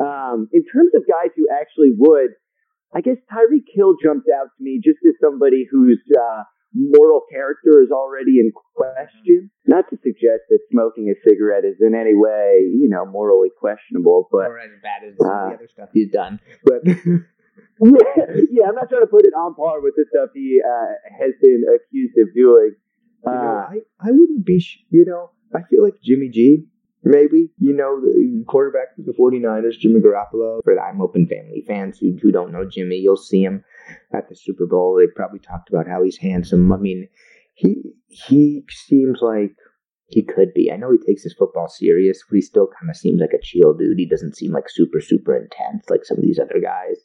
Um, 0.00 0.48
in 0.52 0.64
terms 0.64 0.92
of 0.94 1.02
guys 1.06 1.34
who 1.36 1.46
actually 1.52 1.90
would, 1.96 2.30
I 2.94 3.00
guess 3.00 3.16
Tyreek 3.30 3.68
Hill 3.74 3.94
jumped 4.02 4.28
out 4.28 4.48
to 4.56 4.62
me 4.62 4.80
just 4.82 4.98
as 5.06 5.14
somebody 5.20 5.66
who's 5.70 6.00
uh, 6.16 6.44
moral 6.74 7.22
character 7.30 7.82
is 7.82 7.90
already 7.90 8.40
in 8.40 8.52
question. 8.74 9.50
Not 9.66 9.84
to 9.90 9.96
suggest 10.02 10.48
that 10.48 10.58
smoking 10.70 11.12
a 11.12 11.16
cigarette 11.28 11.64
is 11.64 11.76
in 11.80 11.94
any 11.94 12.14
way, 12.14 12.66
you 12.72 12.88
know, 12.88 13.06
morally 13.06 13.50
questionable, 13.58 14.28
but 14.30 14.46
or 14.48 14.58
as 14.58 14.70
bad 14.82 15.06
as 15.06 15.14
uh, 15.20 15.48
the 15.50 15.54
other 15.54 15.68
stuff 15.70 15.88
he's 15.92 16.10
done. 16.10 16.40
But 16.64 16.82
yeah, 16.84 16.94
yeah, 18.50 18.64
I'm 18.68 18.74
not 18.74 18.88
trying 18.88 19.02
to 19.02 19.10
put 19.10 19.24
it 19.24 19.34
on 19.34 19.54
par 19.54 19.80
with 19.80 19.94
the 19.96 20.04
stuff 20.10 20.30
he 20.34 20.60
uh, 20.64 20.92
has 21.18 21.32
been 21.40 21.64
accused 21.68 22.16
of 22.18 22.34
doing. 22.34 22.74
Uh, 23.26 23.30
you 23.30 23.36
know, 23.36 23.66
I 23.70 24.08
I 24.08 24.10
wouldn't 24.10 24.44
be, 24.44 24.60
sh- 24.60 24.84
you 24.90 25.04
know, 25.06 25.30
I 25.54 25.62
feel 25.68 25.82
like 25.82 25.94
Jimmy 26.02 26.28
G 26.28 26.66
maybe. 27.04 27.50
You 27.58 27.72
know, 27.72 28.00
the 28.00 28.44
quarterback 28.46 28.96
for 28.96 29.02
the 29.02 29.12
49ers, 29.12 29.78
Jimmy 29.78 30.00
Garoppolo. 30.00 30.62
For 30.64 30.74
the 30.74 30.80
I'm 30.80 31.00
Open 31.00 31.26
family 31.26 31.64
fans 31.66 31.98
who, 31.98 32.16
who 32.20 32.32
don't 32.32 32.52
know 32.52 32.68
Jimmy, 32.68 32.96
you'll 32.96 33.16
see 33.16 33.42
him 33.42 33.64
at 34.14 34.28
the 34.28 34.36
Super 34.36 34.66
Bowl. 34.66 34.96
They 34.96 35.06
probably 35.14 35.40
talked 35.40 35.68
about 35.68 35.88
how 35.88 36.02
he's 36.02 36.18
handsome. 36.18 36.72
I 36.72 36.76
mean, 36.76 37.08
he 37.54 37.76
he 38.08 38.64
seems 38.70 39.20
like 39.20 39.54
he 40.06 40.22
could 40.22 40.52
be. 40.54 40.70
I 40.70 40.76
know 40.76 40.92
he 40.92 40.98
takes 40.98 41.22
his 41.22 41.34
football 41.34 41.68
serious, 41.68 42.22
but 42.28 42.36
he 42.36 42.42
still 42.42 42.68
kind 42.78 42.90
of 42.90 42.96
seems 42.96 43.20
like 43.20 43.32
a 43.32 43.42
chill 43.42 43.74
dude. 43.74 43.98
He 43.98 44.06
doesn't 44.06 44.36
seem 44.36 44.52
like 44.52 44.68
super, 44.68 45.00
super 45.00 45.34
intense 45.34 45.88
like 45.88 46.04
some 46.04 46.18
of 46.18 46.22
these 46.22 46.38
other 46.38 46.60
guys. 46.62 46.96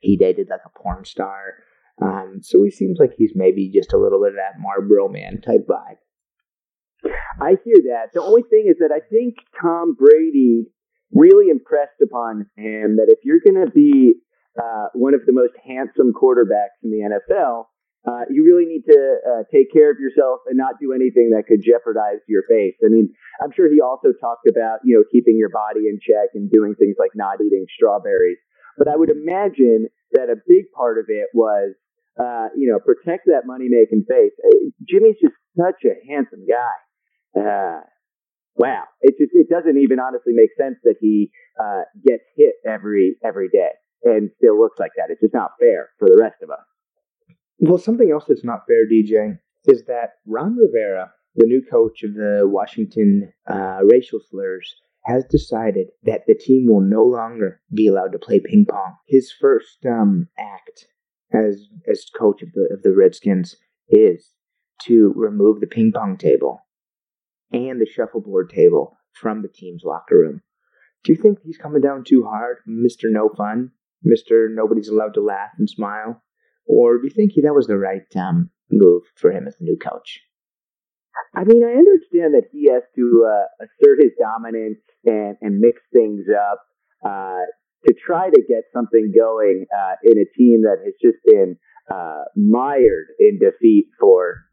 He 0.00 0.16
dated 0.16 0.48
like 0.50 0.60
a 0.66 0.78
porn 0.78 1.04
star. 1.04 1.54
Um, 2.02 2.40
so 2.42 2.62
he 2.62 2.70
seems 2.70 2.98
like 2.98 3.12
he's 3.16 3.32
maybe 3.34 3.70
just 3.70 3.92
a 3.92 3.98
little 3.98 4.20
bit 4.20 4.30
of 4.30 4.36
that 4.36 4.58
Marlboro 4.58 5.08
man 5.08 5.40
type 5.40 5.66
vibe. 5.68 5.98
I 7.40 7.56
hear 7.64 7.80
that. 7.88 8.12
The 8.12 8.22
only 8.22 8.42
thing 8.42 8.66
is 8.68 8.76
that 8.80 8.92
I 8.92 9.00
think 9.00 9.36
Tom 9.60 9.94
Brady 9.94 10.66
really 11.12 11.50
impressed 11.50 12.00
upon 12.02 12.46
him 12.56 12.96
that 12.96 13.08
if 13.08 13.18
you're 13.24 13.42
going 13.42 13.64
to 13.64 13.70
be 13.70 14.14
uh, 14.58 14.86
one 14.94 15.14
of 15.14 15.26
the 15.26 15.32
most 15.32 15.54
handsome 15.66 16.12
quarterbacks 16.12 16.78
in 16.82 16.90
the 16.90 17.02
NFL, 17.02 17.66
uh, 18.08 18.24
you 18.30 18.44
really 18.44 18.64
need 18.64 18.84
to 18.88 18.96
uh, 18.96 19.42
take 19.52 19.72
care 19.72 19.90
of 19.92 20.00
yourself 20.00 20.40
and 20.48 20.56
not 20.56 20.80
do 20.80 20.92
anything 20.92 21.36
that 21.36 21.44
could 21.44 21.60
jeopardize 21.60 22.24
your 22.28 22.42
face. 22.48 22.74
I 22.80 22.88
mean, 22.88 23.12
I'm 23.42 23.52
sure 23.52 23.68
he 23.68 23.80
also 23.80 24.16
talked 24.16 24.48
about, 24.48 24.80
you 24.84 24.96
know, 24.96 25.04
keeping 25.12 25.36
your 25.36 25.50
body 25.50 25.84
in 25.84 26.00
check 26.00 26.32
and 26.32 26.50
doing 26.50 26.74
things 26.78 26.96
like 26.98 27.12
not 27.14 27.44
eating 27.44 27.66
strawberries. 27.76 28.38
But 28.78 28.88
I 28.88 28.96
would 28.96 29.10
imagine 29.10 29.88
that 30.12 30.32
a 30.32 30.40
big 30.48 30.72
part 30.72 30.96
of 30.96 31.06
it 31.08 31.28
was, 31.34 31.76
uh, 32.16 32.48
you 32.56 32.72
know, 32.72 32.80
protect 32.80 33.26
that 33.26 33.44
money 33.44 33.68
making 33.68 34.08
face. 34.08 34.32
Uh, 34.40 34.72
Jimmy's 34.88 35.20
just 35.20 35.36
such 35.52 35.84
a 35.84 36.00
handsome 36.08 36.48
guy 36.48 36.76
uh, 37.36 37.80
wow, 38.56 38.84
it 39.00 39.14
just 39.18 39.32
it 39.34 39.48
doesn't 39.48 39.78
even 39.78 39.98
honestly 39.98 40.32
make 40.34 40.50
sense 40.56 40.76
that 40.84 40.96
he 41.00 41.30
uh, 41.60 41.82
gets 42.06 42.24
hit 42.36 42.54
every 42.66 43.16
every 43.24 43.48
day 43.48 43.70
and 44.02 44.30
still 44.36 44.58
looks 44.58 44.78
like 44.78 44.92
that. 44.96 45.10
It's 45.10 45.20
just 45.20 45.34
not 45.34 45.52
fair 45.60 45.90
for 45.98 46.08
the 46.08 46.18
rest 46.20 46.36
of 46.42 46.50
us. 46.50 46.64
Well, 47.58 47.78
something 47.78 48.10
else 48.10 48.24
that's 48.26 48.44
not 48.44 48.66
fair, 48.66 48.86
DJ, 48.86 49.38
is 49.66 49.84
that 49.84 50.14
Ron 50.26 50.56
Rivera, 50.56 51.12
the 51.34 51.46
new 51.46 51.62
coach 51.70 52.02
of 52.02 52.14
the 52.14 52.42
Washington 52.44 53.32
uh, 53.46 53.80
racial 53.84 54.20
slurs, 54.30 54.74
has 55.04 55.24
decided 55.26 55.88
that 56.04 56.22
the 56.26 56.34
team 56.34 56.66
will 56.66 56.80
no 56.80 57.02
longer 57.02 57.60
be 57.72 57.86
allowed 57.86 58.12
to 58.12 58.18
play 58.18 58.40
ping 58.40 58.66
pong. 58.68 58.96
His 59.06 59.32
first 59.32 59.84
um, 59.86 60.28
act 60.38 60.86
as 61.32 61.68
as 61.88 62.06
coach 62.18 62.42
of 62.42 62.52
the 62.52 62.68
of 62.72 62.82
the 62.82 62.94
Redskins 62.94 63.56
is 63.88 64.32
to 64.82 65.12
remove 65.14 65.60
the 65.60 65.66
ping 65.66 65.92
pong 65.94 66.16
table 66.16 66.62
and 67.52 67.80
the 67.80 67.86
shuffleboard 67.86 68.50
table 68.50 68.96
from 69.12 69.42
the 69.42 69.48
team's 69.48 69.82
locker 69.84 70.16
room. 70.16 70.42
Do 71.04 71.12
you 71.12 71.18
think 71.20 71.38
he's 71.42 71.58
coming 71.58 71.80
down 71.80 72.04
too 72.04 72.24
hard, 72.24 72.58
Mr. 72.68 73.04
No 73.04 73.30
Fun, 73.36 73.70
Mr. 74.06 74.46
Nobody's 74.50 74.88
allowed 74.88 75.14
to 75.14 75.22
laugh 75.22 75.50
and 75.58 75.68
smile? 75.68 76.22
Or 76.66 76.98
do 76.98 77.04
you 77.04 77.10
think 77.10 77.32
that 77.36 77.54
was 77.54 77.66
the 77.66 77.78
right 77.78 78.06
um, 78.16 78.50
move 78.70 79.02
for 79.16 79.32
him 79.32 79.46
as 79.46 79.56
the 79.56 79.64
new 79.64 79.76
coach? 79.76 80.20
I 81.34 81.44
mean, 81.44 81.64
I 81.64 81.72
understand 81.72 82.34
that 82.34 82.48
he 82.52 82.70
has 82.70 82.82
to 82.96 83.26
uh, 83.26 83.64
assert 83.64 84.00
his 84.00 84.12
dominance 84.18 84.78
and, 85.04 85.36
and 85.40 85.58
mix 85.58 85.80
things 85.92 86.26
up 86.30 86.60
uh, 87.04 87.44
to 87.86 87.94
try 87.94 88.30
to 88.30 88.42
get 88.48 88.64
something 88.72 89.12
going 89.16 89.66
uh, 89.76 89.94
in 90.04 90.18
a 90.18 90.26
team 90.36 90.62
that 90.62 90.78
has 90.84 90.94
just 91.02 91.18
been 91.24 91.56
uh, 91.90 92.24
mired 92.36 93.08
in 93.18 93.38
defeat 93.38 93.86
for 93.98 94.44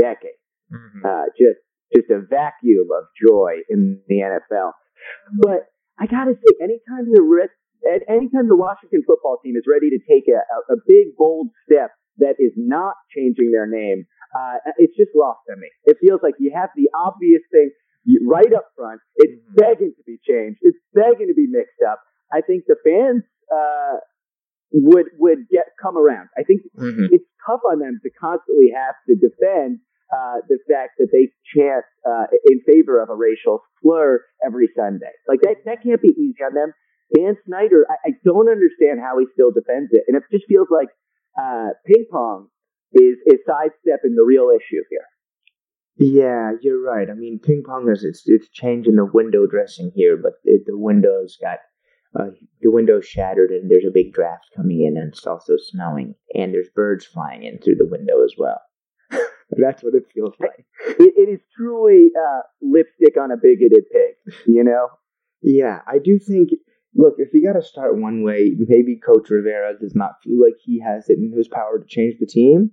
decades. 0.00 0.38
Mm-hmm. 0.72 1.04
Uh, 1.04 1.24
just 1.38 1.60
just 1.94 2.10
a 2.10 2.20
vacuum 2.20 2.88
of 2.90 3.04
joy 3.16 3.62
in 3.68 4.00
the 4.08 4.24
NFL. 4.24 4.72
But 5.40 5.68
I 5.98 6.06
gotta 6.06 6.34
say, 6.34 6.50
anytime 6.62 7.10
the 7.12 7.22
rest, 7.22 7.52
anytime 8.08 8.48
the 8.48 8.56
Washington 8.56 9.02
football 9.06 9.38
team 9.44 9.56
is 9.56 9.64
ready 9.68 9.90
to 9.90 9.98
take 10.08 10.24
a, 10.28 10.40
a, 10.72 10.76
big 10.86 11.16
bold 11.16 11.48
step 11.66 11.90
that 12.18 12.36
is 12.38 12.52
not 12.56 12.94
changing 13.14 13.50
their 13.50 13.66
name, 13.66 14.06
uh, 14.34 14.58
it's 14.78 14.96
just 14.96 15.10
lost 15.14 15.40
on 15.50 15.60
me. 15.60 15.68
It 15.84 15.98
feels 16.00 16.20
like 16.22 16.34
you 16.38 16.52
have 16.54 16.70
the 16.76 16.88
obvious 16.96 17.42
thing 17.50 17.70
right 18.26 18.52
up 18.54 18.66
front. 18.76 19.00
It's 19.16 19.32
mm-hmm. 19.32 19.54
begging 19.56 19.92
to 19.96 20.02
be 20.06 20.18
changed. 20.26 20.58
It's 20.62 20.78
begging 20.94 21.28
to 21.28 21.34
be 21.34 21.46
mixed 21.46 21.82
up. 21.86 22.00
I 22.32 22.40
think 22.40 22.64
the 22.66 22.76
fans 22.82 23.22
uh, 23.52 24.00
would 24.72 25.06
would 25.18 25.48
get 25.50 25.66
come 25.80 25.98
around. 25.98 26.28
I 26.36 26.42
think 26.42 26.62
mm-hmm. 26.78 27.06
it's 27.10 27.26
tough 27.46 27.60
on 27.70 27.78
them 27.78 28.00
to 28.02 28.10
constantly 28.18 28.72
have 28.74 28.94
to 29.08 29.14
defend 29.14 29.80
uh, 30.12 30.44
the 30.48 30.58
fact 30.68 30.98
that 30.98 31.08
they 31.12 31.32
chant 31.54 31.84
uh, 32.06 32.26
in 32.44 32.60
favor 32.66 33.02
of 33.02 33.08
a 33.08 33.16
racial 33.16 33.60
slur 33.80 34.20
every 34.44 34.68
Sunday. 34.76 35.12
Like 35.28 35.40
that 35.42 35.64
that 35.64 35.82
can't 35.82 36.02
be 36.02 36.14
easy 36.16 36.42
on 36.44 36.54
them. 36.54 36.72
Dan 37.14 37.36
Snyder, 37.46 37.86
I, 37.90 38.10
I 38.10 38.12
don't 38.24 38.48
understand 38.48 39.00
how 39.00 39.18
he 39.18 39.26
still 39.32 39.50
defends 39.50 39.90
it, 39.92 40.04
and 40.08 40.16
it 40.16 40.22
just 40.30 40.44
feels 40.48 40.68
like 40.70 40.88
uh, 41.38 41.70
ping 41.86 42.06
pong 42.10 42.48
is 42.92 43.16
is 43.26 43.40
sidestepping 43.46 44.14
the 44.14 44.24
real 44.24 44.50
issue 44.54 44.82
here. 44.90 45.06
Yeah, 45.96 46.52
you're 46.62 46.82
right. 46.82 47.08
I 47.10 47.14
mean, 47.14 47.38
ping 47.42 47.62
pong 47.66 47.88
is 47.90 48.04
it's 48.04 48.22
it's 48.26 48.48
changing 48.50 48.96
the 48.96 49.04
window 49.04 49.46
dressing 49.46 49.92
here, 49.94 50.16
but 50.16 50.34
it, 50.44 50.62
the 50.66 50.76
windows 50.76 51.36
got 51.40 51.58
uh, 52.18 52.30
the 52.60 52.70
window's 52.70 53.06
shattered 53.06 53.50
and 53.50 53.70
there's 53.70 53.86
a 53.86 53.92
big 53.92 54.12
draft 54.12 54.44
coming 54.54 54.82
in 54.82 54.96
and 54.96 55.12
it's 55.12 55.26
also 55.26 55.54
snowing 55.56 56.14
and 56.34 56.52
there's 56.52 56.68
birds 56.74 57.06
flying 57.06 57.42
in 57.42 57.58
through 57.58 57.76
the 57.76 57.86
window 57.86 58.22
as 58.22 58.34
well. 58.36 58.60
That's 59.56 59.82
what 59.82 59.94
it 59.94 60.04
feels 60.14 60.34
like. 60.40 60.64
It, 60.98 61.14
it 61.16 61.32
is 61.32 61.40
truly 61.56 62.10
uh, 62.16 62.40
lipstick 62.60 63.16
on 63.20 63.30
a 63.30 63.36
bigoted 63.36 63.84
pig, 63.90 64.34
you 64.46 64.64
know? 64.64 64.88
yeah, 65.42 65.80
I 65.86 65.98
do 65.98 66.18
think. 66.18 66.50
Look, 66.94 67.14
if 67.16 67.32
you 67.32 67.42
got 67.42 67.58
to 67.58 67.66
start 67.66 67.98
one 67.98 68.22
way, 68.22 68.52
maybe 68.58 68.96
Coach 68.98 69.30
Rivera 69.30 69.78
does 69.80 69.94
not 69.94 70.12
feel 70.22 70.38
like 70.38 70.56
he 70.62 70.78
has 70.80 71.08
it 71.08 71.18
in 71.18 71.32
his 71.34 71.48
power 71.48 71.78
to 71.78 71.86
change 71.86 72.16
the 72.20 72.26
team 72.26 72.72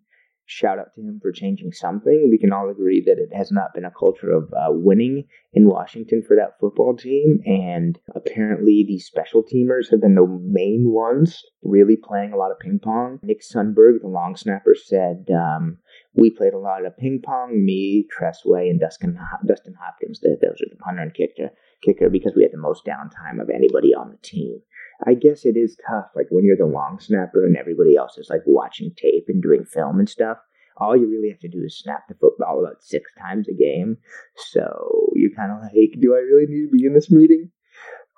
shout 0.49 0.79
out 0.79 0.93
to 0.95 1.01
him 1.01 1.19
for 1.21 1.31
changing 1.31 1.71
something. 1.71 2.27
We 2.29 2.39
can 2.39 2.51
all 2.51 2.69
agree 2.69 3.03
that 3.05 3.19
it 3.19 3.29
has 3.35 3.51
not 3.51 3.73
been 3.75 3.85
a 3.85 3.91
culture 3.91 4.31
of 4.31 4.51
uh, 4.51 4.71
winning 4.71 5.25
in 5.53 5.69
Washington 5.69 6.23
for 6.27 6.35
that 6.35 6.59
football 6.59 6.95
team, 6.97 7.39
and 7.45 7.99
apparently 8.15 8.83
the 8.87 8.97
special 8.97 9.43
teamers 9.43 9.91
have 9.91 10.01
been 10.01 10.15
the 10.15 10.25
main 10.25 10.91
ones 10.91 11.43
really 11.61 11.95
playing 11.95 12.33
a 12.33 12.35
lot 12.35 12.51
of 12.51 12.59
ping 12.59 12.79
pong. 12.83 13.19
Nick 13.21 13.41
Sundberg, 13.41 14.01
the 14.01 14.07
long 14.07 14.35
snapper, 14.35 14.75
said, 14.75 15.27
um, 15.31 15.77
We 16.19 16.29
played 16.29 16.53
a 16.53 16.59
lot 16.59 16.85
of 16.85 16.97
ping 16.97 17.21
pong, 17.23 17.63
me, 17.63 18.05
Tress 18.11 18.41
Way, 18.43 18.67
and 18.67 18.77
Dustin, 18.77 19.17
Dustin 19.47 19.73
Hopkins. 19.79 20.19
Those 20.19 20.61
are 20.61 20.69
the 20.69 20.75
punter 20.75 21.01
and 21.01 21.13
kicker, 21.13 21.51
kicker 21.81 22.09
because 22.09 22.33
we 22.35 22.43
had 22.43 22.51
the 22.51 22.57
most 22.57 22.85
downtime 22.85 23.41
of 23.41 23.49
anybody 23.49 23.93
on 23.93 24.11
the 24.11 24.17
team. 24.21 24.59
I 25.07 25.13
guess 25.13 25.45
it 25.45 25.55
is 25.55 25.79
tough, 25.87 26.07
like 26.17 26.27
when 26.29 26.43
you're 26.43 26.57
the 26.57 26.65
long 26.65 26.99
snapper 26.99 27.45
and 27.45 27.55
everybody 27.55 27.95
else 27.95 28.17
is 28.17 28.29
like 28.29 28.41
watching 28.45 28.91
tape 28.97 29.25
and 29.29 29.41
doing 29.41 29.63
film 29.63 29.97
and 29.97 30.09
stuff. 30.09 30.37
All 30.75 30.97
you 30.97 31.09
really 31.09 31.29
have 31.29 31.39
to 31.39 31.47
do 31.47 31.63
is 31.63 31.79
snap 31.79 32.03
the 32.09 32.15
football 32.15 32.59
about 32.59 32.83
six 32.83 33.11
times 33.17 33.47
a 33.47 33.53
game. 33.53 33.97
So 34.35 35.11
you're 35.15 35.35
kind 35.35 35.53
of 35.53 35.59
like, 35.61 36.01
do 36.01 36.15
I 36.15 36.19
really 36.19 36.47
need 36.47 36.65
to 36.65 36.71
be 36.71 36.85
in 36.85 36.93
this 36.93 37.09
meeting? 37.09 37.51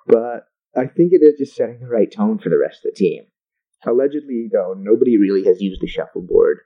But 0.08 0.46
I 0.76 0.86
think 0.86 1.12
it 1.12 1.22
is 1.22 1.38
just 1.38 1.54
setting 1.54 1.78
the 1.78 1.86
right 1.86 2.10
tone 2.10 2.38
for 2.38 2.48
the 2.48 2.58
rest 2.58 2.84
of 2.84 2.90
the 2.94 2.98
team. 2.98 3.24
Allegedly, 3.86 4.48
though, 4.52 4.74
nobody 4.76 5.18
really 5.18 5.44
has 5.44 5.60
used 5.60 5.80
the 5.80 5.86
shuffleboard 5.86 6.58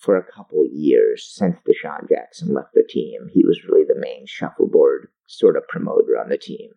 for 0.00 0.16
a 0.16 0.24
couple 0.24 0.64
years 0.72 1.30
since 1.30 1.56
DeSean 1.68 2.08
Jackson 2.08 2.54
left 2.54 2.72
the 2.74 2.86
team. 2.88 3.28
He 3.32 3.44
was 3.44 3.60
really 3.68 3.84
the 3.84 4.00
main 4.00 4.26
shuffleboard 4.26 5.08
sort 5.26 5.56
of 5.56 5.68
promoter 5.68 6.18
on 6.18 6.30
the 6.30 6.38
team. 6.38 6.70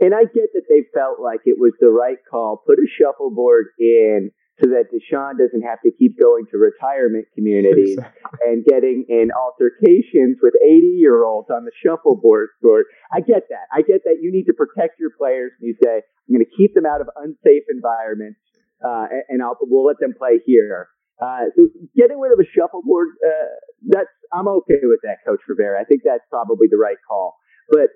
And 0.00 0.14
I 0.14 0.24
get 0.24 0.54
that 0.54 0.64
they 0.68 0.82
felt 0.94 1.20
like 1.20 1.40
it 1.44 1.58
was 1.58 1.72
the 1.80 1.90
right 1.90 2.18
call. 2.30 2.62
Put 2.66 2.78
a 2.78 2.86
shuffleboard 2.88 3.66
in 3.78 4.30
so 4.62 4.68
that 4.70 4.92
DeSean 4.92 5.38
doesn't 5.38 5.62
have 5.62 5.80
to 5.82 5.90
keep 5.90 6.20
going 6.20 6.44
to 6.50 6.58
retirement 6.58 7.26
communities 7.34 7.96
exactly. 7.96 8.38
and 8.46 8.64
getting 8.64 9.04
in 9.08 9.30
altercations 9.32 10.38
with 10.42 10.54
80 10.62 11.00
year 11.00 11.24
olds 11.24 11.48
on 11.50 11.64
the 11.64 11.72
shuffleboard 11.82 12.48
court. 12.62 12.86
I 13.12 13.20
get 13.20 13.48
that. 13.48 13.66
I 13.72 13.82
get 13.82 14.04
that 14.04 14.18
you 14.20 14.30
need 14.30 14.44
to 14.44 14.52
protect 14.52 15.00
your 15.00 15.10
players. 15.16 15.52
And 15.60 15.68
you 15.68 15.76
say, 15.82 16.02
I'm 16.28 16.34
going 16.34 16.44
to 16.44 16.56
keep 16.56 16.74
them 16.74 16.86
out 16.86 17.00
of 17.00 17.08
unsafe 17.16 17.64
environments, 17.68 18.38
uh, 18.84 19.06
and 19.28 19.42
I'll, 19.42 19.56
we'll 19.62 19.84
let 19.84 19.98
them 19.98 20.14
play 20.16 20.40
here. 20.44 20.88
Uh, 21.20 21.52
so 21.54 21.68
getting 21.94 22.18
rid 22.18 22.32
of 22.32 22.40
a 22.40 22.48
shuffleboard, 22.48 23.08
uh, 23.20 23.52
that's 23.88 24.08
I'm 24.32 24.48
okay 24.48 24.80
with 24.82 25.00
that, 25.02 25.18
Coach 25.26 25.40
Rivera. 25.48 25.80
I 25.80 25.84
think 25.84 26.02
that's 26.04 26.24
probably 26.30 26.66
the 26.70 26.78
right 26.78 26.96
call. 27.06 27.36
But 27.68 27.90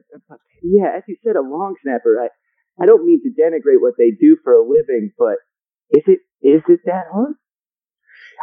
yeah, 0.63 0.93
as 0.97 1.03
you 1.09 1.17
said, 1.25 1.37
a 1.37 1.43
long 1.43 1.75
snapper. 1.83 2.21
I, 2.21 2.29
I 2.83 2.87
don't 2.87 3.07
mean 3.07 3.23
to 3.23 3.31
denigrate 3.31 3.81
what 3.81 3.95
they 3.99 4.11
do 4.11 4.37
for 4.43 4.53
a 4.55 4.63
living, 4.63 5.13
but 5.19 5.37
is 5.91 6.05
it 6.07 6.21
is 6.43 6.63
it 6.69 6.81
that 6.87 7.07
hard? 7.13 7.35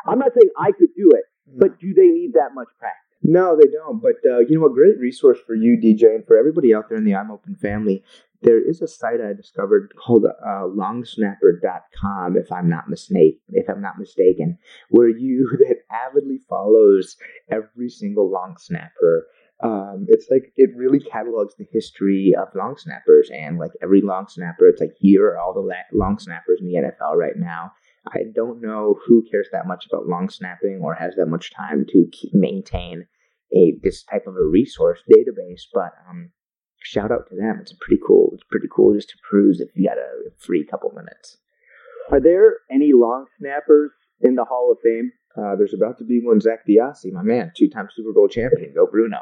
I'm 0.08 0.20
not 0.20 0.32
saying 0.34 0.52
I 0.58 0.72
could 0.72 0.96
do 0.98 1.12
it, 1.13 1.26
but 1.46 1.80
do 1.80 1.94
they 1.94 2.08
need 2.08 2.34
that 2.34 2.54
much 2.54 2.67
practice? 2.80 2.98
No, 3.24 3.56
they 3.56 3.70
don't. 3.70 4.02
But 4.02 4.17
uh, 4.30 4.39
you 4.39 4.60
know, 4.60 4.65
a 4.65 4.74
great 4.74 4.98
resource 5.00 5.38
for 5.46 5.54
you, 5.54 5.78
DJ, 5.78 6.15
and 6.15 6.26
for 6.26 6.38
everybody 6.38 6.74
out 6.74 6.89
there 6.89 6.98
in 6.98 7.06
the 7.06 7.15
I'm 7.15 7.30
Open 7.30 7.56
family, 7.56 8.04
there 8.42 8.60
is 8.68 8.82
a 8.82 8.88
site 8.88 9.22
I 9.22 9.34
discovered 9.34 9.94
called 9.96 10.26
uh, 10.26 10.68
longsnapper.com, 10.68 12.38
if 12.38 12.52
I'm 12.52 12.70
not 12.70 12.90
mistaken, 12.90 13.40
if 13.50 13.70
I'm 13.70 13.82
not 13.82 14.00
mistaken, 14.00 14.58
where 14.90 15.10
you 15.10 15.50
that 15.60 15.78
avidly 15.92 16.40
follows 16.50 17.18
every 17.50 17.90
single 17.90 18.32
long 18.32 18.56
snapper 18.58 19.28
um, 19.64 20.06
it's 20.10 20.28
like 20.32 20.52
it 20.56 20.72
really 20.76 21.00
catalogs 21.00 21.56
the 21.56 21.68
history 21.72 22.34
of 22.38 22.48
long 22.56 22.78
snappers 22.78 23.30
and 23.32 23.60
like 23.60 23.72
every 23.82 24.02
long 24.02 24.28
snapper. 24.28 24.68
It's 24.68 24.82
like 24.82 24.96
here 24.98 25.28
are 25.28 25.40
all 25.40 25.54
the 25.54 25.60
la- 25.60 25.76
long 25.94 26.18
snappers 26.18 26.60
in 26.62 26.68
the 26.68 26.76
NFL 26.76 27.16
right 27.16 27.38
now. 27.38 27.72
I 28.08 28.22
don't 28.34 28.62
know 28.62 28.98
who 29.06 29.24
cares 29.30 29.48
that 29.52 29.68
much 29.68 29.86
about 29.86 30.08
long 30.08 30.30
snapping 30.30 30.80
or 30.82 30.96
has 30.96 31.16
that 31.16 31.28
much 31.28 31.54
time 31.54 31.86
to 31.90 32.08
keep, 32.12 32.34
maintain 32.34 33.06
a 33.54 33.74
this 33.84 34.04
type 34.04 34.26
of 34.26 34.36
a 34.36 34.44
resource 34.44 35.04
database, 35.10 35.64
but 35.72 35.92
um, 36.10 36.32
shout 36.82 37.12
out 37.12 37.30
to 37.30 37.36
them. 37.36 37.60
It's 37.62 37.74
pretty 37.74 38.02
cool. 38.06 38.32
It's 38.34 38.44
pretty 38.50 38.67
cool 38.74 38.94
just 38.94 39.10
to 39.10 39.15
peruse 39.30 39.60
if 39.60 39.70
you 39.76 39.88
got 39.88 39.98
a 39.98 40.32
free 40.38 40.65
couple 40.65 40.91
minutes. 40.91 41.38
Are 42.12 42.20
there 42.20 42.58
any 42.70 42.91
long 42.94 43.26
snappers 43.39 43.91
in 44.22 44.36
the 44.36 44.44
Hall 44.44 44.72
of 44.72 44.80
Fame? 44.84 45.12
Uh, 45.38 45.56
there's 45.56 45.74
about 45.74 45.98
to 46.00 46.04
be 46.04 46.20
one. 46.22 46.41
Zach 46.41 46.67
DeOssie, 46.67 47.13
my 47.13 47.22
man, 47.22 47.52
two-time 47.56 47.88
Super 47.96 48.12
Bowl 48.12 48.28
champion. 48.28 48.74
Go 48.74 48.86
Bruno. 48.86 49.20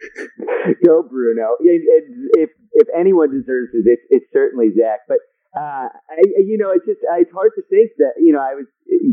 Go 0.84 1.02
Bruno. 1.02 1.56
If 1.60 2.50
if 2.72 2.88
anyone 2.96 3.30
deserves 3.30 3.70
it, 3.72 3.84
it's, 3.86 4.02
it's 4.10 4.26
certainly 4.32 4.70
Zach. 4.76 5.00
But 5.06 5.18
uh, 5.56 5.88
I, 5.88 6.20
you 6.36 6.58
know, 6.58 6.72
it's 6.74 6.84
just 6.84 7.00
it's 7.02 7.32
hard 7.32 7.52
to 7.56 7.62
think 7.70 7.92
that 7.98 8.14
you 8.18 8.32
know 8.32 8.40
I 8.40 8.54
was 8.54 8.66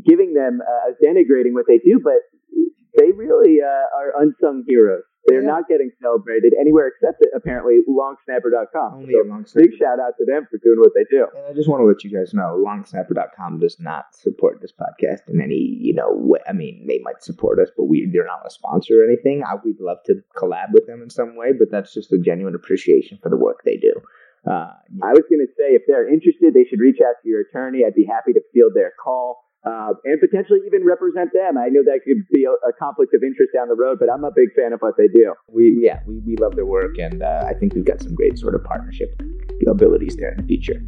giving 0.05 0.33
them 0.33 0.59
uh, 0.61 0.89
was 0.89 0.97
denigrating 1.03 1.53
what 1.53 1.65
they 1.67 1.77
do, 1.77 2.01
but 2.03 2.19
they 2.97 3.11
really 3.11 3.59
uh, 3.61 3.97
are 3.97 4.21
unsung 4.21 4.63
heroes. 4.67 5.03
They're 5.25 5.41
yeah. 5.41 5.47
not 5.47 5.69
getting 5.69 5.91
celebrated 6.01 6.53
anywhere 6.59 6.87
except 6.87 7.23
apparently 7.35 7.79
longsnapper.com. 7.87 8.93
Only 8.93 9.13
so. 9.45 9.59
Big 9.59 9.71
shout 9.77 9.99
out 9.99 10.17
to 10.19 10.25
them 10.25 10.47
for 10.51 10.57
doing 10.57 10.79
what 10.79 10.91
they 10.95 11.05
do. 11.09 11.27
And 11.35 11.45
I 11.47 11.53
just 11.53 11.69
want 11.69 11.81
to 11.81 11.85
let 11.85 12.03
you 12.03 12.11
guys 12.11 12.33
know 12.33 12.61
longsnapper.com 12.65 13.59
does 13.59 13.79
not 13.79 14.13
support 14.13 14.59
this 14.61 14.73
podcast 14.73 15.29
in 15.29 15.41
any, 15.41 15.77
you 15.79 15.93
know, 15.93 16.09
way. 16.11 16.39
I 16.47 16.51
mean, 16.51 16.85
they 16.87 16.99
might 17.03 17.23
support 17.23 17.59
us, 17.59 17.69
but 17.75 17.85
we 17.85 18.09
they're 18.11 18.25
not 18.25 18.45
a 18.45 18.49
sponsor 18.49 19.01
or 19.01 19.05
anything. 19.05 19.43
I 19.47 19.55
would 19.55 19.79
love 19.79 19.99
to 20.07 20.21
collab 20.35 20.73
with 20.73 20.87
them 20.87 21.01
in 21.01 21.09
some 21.09 21.37
way, 21.37 21.53
but 21.57 21.71
that's 21.71 21.93
just 21.93 22.11
a 22.11 22.17
genuine 22.17 22.55
appreciation 22.55 23.17
for 23.21 23.29
the 23.29 23.37
work 23.37 23.61
they 23.63 23.77
do. 23.77 23.93
Uh, 24.45 24.75
I 25.01 25.15
was 25.15 25.23
going 25.29 25.39
to 25.39 25.53
say, 25.55 25.71
if 25.71 25.83
they're 25.87 26.11
interested, 26.11 26.53
they 26.53 26.65
should 26.65 26.81
reach 26.81 26.99
out 26.99 27.15
to 27.23 27.29
your 27.29 27.41
attorney. 27.41 27.83
I'd 27.87 27.95
be 27.95 28.05
happy 28.05 28.33
to 28.33 28.41
field 28.53 28.73
their 28.75 28.91
call 29.01 29.39
uh, 29.65 29.93
and 30.03 30.19
potentially 30.19 30.59
even 30.67 30.85
represent 30.85 31.31
them. 31.33 31.57
I 31.57 31.69
know 31.69 31.83
that 31.83 32.01
could 32.03 32.27
be 32.31 32.43
a, 32.43 32.51
a, 32.67 32.73
conflict 32.73 33.13
of 33.13 33.23
interest 33.23 33.51
down 33.55 33.69
the 33.69 33.75
road, 33.75 33.97
but 33.99 34.11
I'm 34.11 34.23
a 34.23 34.31
big 34.31 34.51
fan 34.55 34.73
of 34.73 34.79
what 34.81 34.97
they 34.97 35.07
do. 35.07 35.33
We 35.47 35.79
yeah, 35.79 35.99
we, 36.05 36.19
we 36.19 36.35
love 36.35 36.55
their 36.55 36.65
work, 36.65 36.97
and 36.99 37.23
uh, 37.23 37.45
I 37.47 37.53
think 37.53 37.73
we've 37.73 37.85
got 37.85 38.01
some 38.01 38.15
great 38.15 38.37
sort 38.37 38.55
of 38.55 38.63
partnership 38.63 39.21
abilities 39.67 40.17
there 40.17 40.31
in 40.31 40.37
the 40.37 40.43
future. 40.43 40.81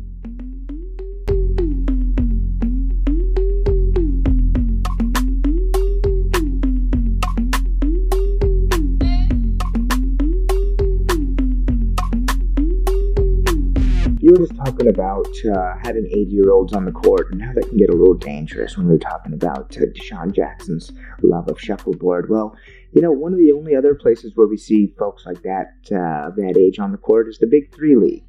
You 14.25 14.31
were 14.31 14.39
just 14.39 14.55
talking 14.55 14.87
about 14.87 15.27
uh, 15.53 15.75
having 15.83 16.07
80 16.07 16.31
year 16.31 16.49
olds 16.49 16.73
on 16.73 16.83
the 16.83 16.91
court 16.91 17.31
and 17.31 17.39
how 17.39 17.53
that 17.53 17.69
can 17.69 17.77
get 17.77 17.91
a 17.91 17.95
little 17.95 18.15
dangerous 18.15 18.75
when 18.75 18.87
we 18.87 18.95
are 18.95 18.97
talking 18.97 19.33
about 19.33 19.77
uh, 19.77 19.81
DeSean 19.81 20.33
Jackson's 20.33 20.91
love 21.21 21.47
of 21.47 21.61
shuffleboard. 21.61 22.27
Well, 22.27 22.55
you 22.91 23.03
know, 23.03 23.11
one 23.11 23.33
of 23.33 23.37
the 23.37 23.51
only 23.51 23.75
other 23.75 23.93
places 23.93 24.31
where 24.33 24.47
we 24.47 24.57
see 24.57 24.95
folks 24.97 25.27
like 25.27 25.43
that, 25.43 25.75
uh, 25.91 26.31
that 26.35 26.55
age 26.57 26.79
on 26.79 26.91
the 26.91 26.97
court 26.97 27.27
is 27.29 27.37
the 27.37 27.45
Big 27.45 27.71
Three 27.71 27.95
League. 27.95 28.23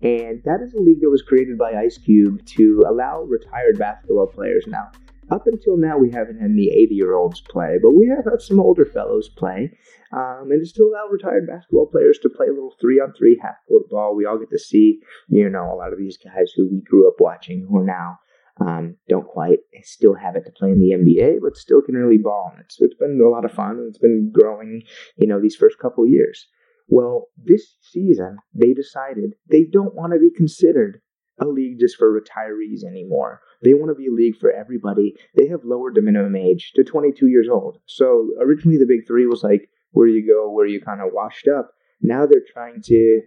And 0.00 0.42
that 0.44 0.62
is 0.62 0.72
a 0.72 0.80
league 0.80 1.02
that 1.02 1.10
was 1.10 1.20
created 1.20 1.58
by 1.58 1.72
Ice 1.74 1.98
Cube 1.98 2.42
to 2.46 2.84
allow 2.88 3.20
retired 3.20 3.78
basketball 3.78 4.28
players 4.28 4.64
now. 4.66 4.90
Up 5.32 5.46
until 5.46 5.78
now, 5.78 5.96
we 5.96 6.10
haven't 6.10 6.40
had 6.40 6.50
any 6.50 6.68
80 6.68 6.94
year 6.94 7.14
olds 7.14 7.40
play, 7.40 7.78
but 7.82 7.92
we 7.92 8.06
have 8.14 8.26
had 8.30 8.42
some 8.42 8.60
older 8.60 8.84
fellows 8.84 9.30
play. 9.30 9.70
Um, 10.12 10.48
and 10.50 10.62
to 10.74 10.82
allow 10.82 11.06
retired 11.10 11.46
basketball 11.46 11.86
players 11.86 12.18
to 12.18 12.28
play 12.28 12.48
a 12.48 12.52
little 12.52 12.74
three 12.78 13.00
on 13.00 13.14
three 13.16 13.40
half 13.42 13.54
court 13.66 13.88
ball. 13.88 14.14
We 14.14 14.26
all 14.26 14.38
get 14.38 14.50
to 14.50 14.58
see, 14.58 15.00
you 15.28 15.48
know, 15.48 15.72
a 15.72 15.76
lot 15.76 15.94
of 15.94 15.98
these 15.98 16.18
guys 16.18 16.52
who 16.54 16.68
we 16.70 16.82
grew 16.82 17.08
up 17.08 17.14
watching 17.18 17.66
who 17.66 17.78
are 17.78 17.84
now 17.84 18.18
um, 18.60 18.96
don't 19.08 19.26
quite 19.26 19.60
still 19.82 20.14
have 20.14 20.36
it 20.36 20.44
to 20.44 20.52
play 20.52 20.70
in 20.70 20.80
the 20.80 20.92
NBA, 20.92 21.40
but 21.40 21.56
still 21.56 21.80
can 21.80 21.94
really 21.94 22.18
ball. 22.18 22.50
And 22.52 22.62
it's, 22.62 22.76
it's 22.78 22.96
been 22.96 23.18
a 23.18 23.28
lot 23.30 23.46
of 23.46 23.52
fun 23.52 23.78
and 23.78 23.88
it's 23.88 23.98
been 23.98 24.32
growing, 24.34 24.82
you 25.16 25.26
know, 25.26 25.40
these 25.40 25.56
first 25.56 25.78
couple 25.78 26.06
years. 26.06 26.46
Well, 26.88 27.28
this 27.42 27.78
season, 27.80 28.36
they 28.52 28.74
decided 28.74 29.32
they 29.48 29.64
don't 29.64 29.94
want 29.94 30.12
to 30.12 30.18
be 30.18 30.30
considered 30.30 31.00
a 31.40 31.46
league 31.46 31.78
just 31.80 31.96
for 31.96 32.12
retirees 32.12 32.84
anymore. 32.84 33.40
They 33.62 33.74
want 33.74 33.90
to 33.90 33.94
be 33.94 34.08
a 34.08 34.12
league 34.12 34.36
for 34.36 34.50
everybody. 34.50 35.14
They 35.36 35.48
have 35.48 35.64
lowered 35.64 35.94
the 35.94 36.02
minimum 36.02 36.36
age 36.36 36.72
to 36.74 36.84
22 36.84 37.28
years 37.28 37.48
old. 37.50 37.78
So 37.86 38.30
originally 38.40 38.78
the 38.78 38.86
big 38.86 39.06
three 39.06 39.26
was 39.26 39.42
like, 39.42 39.68
where 39.92 40.08
you 40.08 40.26
go, 40.26 40.50
where 40.50 40.66
you 40.66 40.80
kind 40.80 41.00
of 41.00 41.12
washed 41.12 41.48
up. 41.48 41.72
Now 42.00 42.26
they're 42.26 42.42
trying 42.52 42.82
to, 42.84 43.20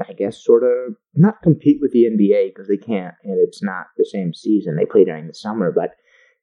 I 0.00 0.12
guess, 0.12 0.42
sort 0.42 0.64
of 0.64 0.96
not 1.14 1.42
compete 1.42 1.78
with 1.80 1.92
the 1.92 2.04
NBA 2.04 2.54
because 2.54 2.68
they 2.68 2.76
can't, 2.76 3.14
and 3.22 3.38
it's 3.46 3.62
not 3.62 3.86
the 3.96 4.04
same 4.04 4.34
season. 4.34 4.76
They 4.76 4.86
play 4.86 5.04
during 5.04 5.28
the 5.28 5.34
summer, 5.34 5.70
but 5.70 5.90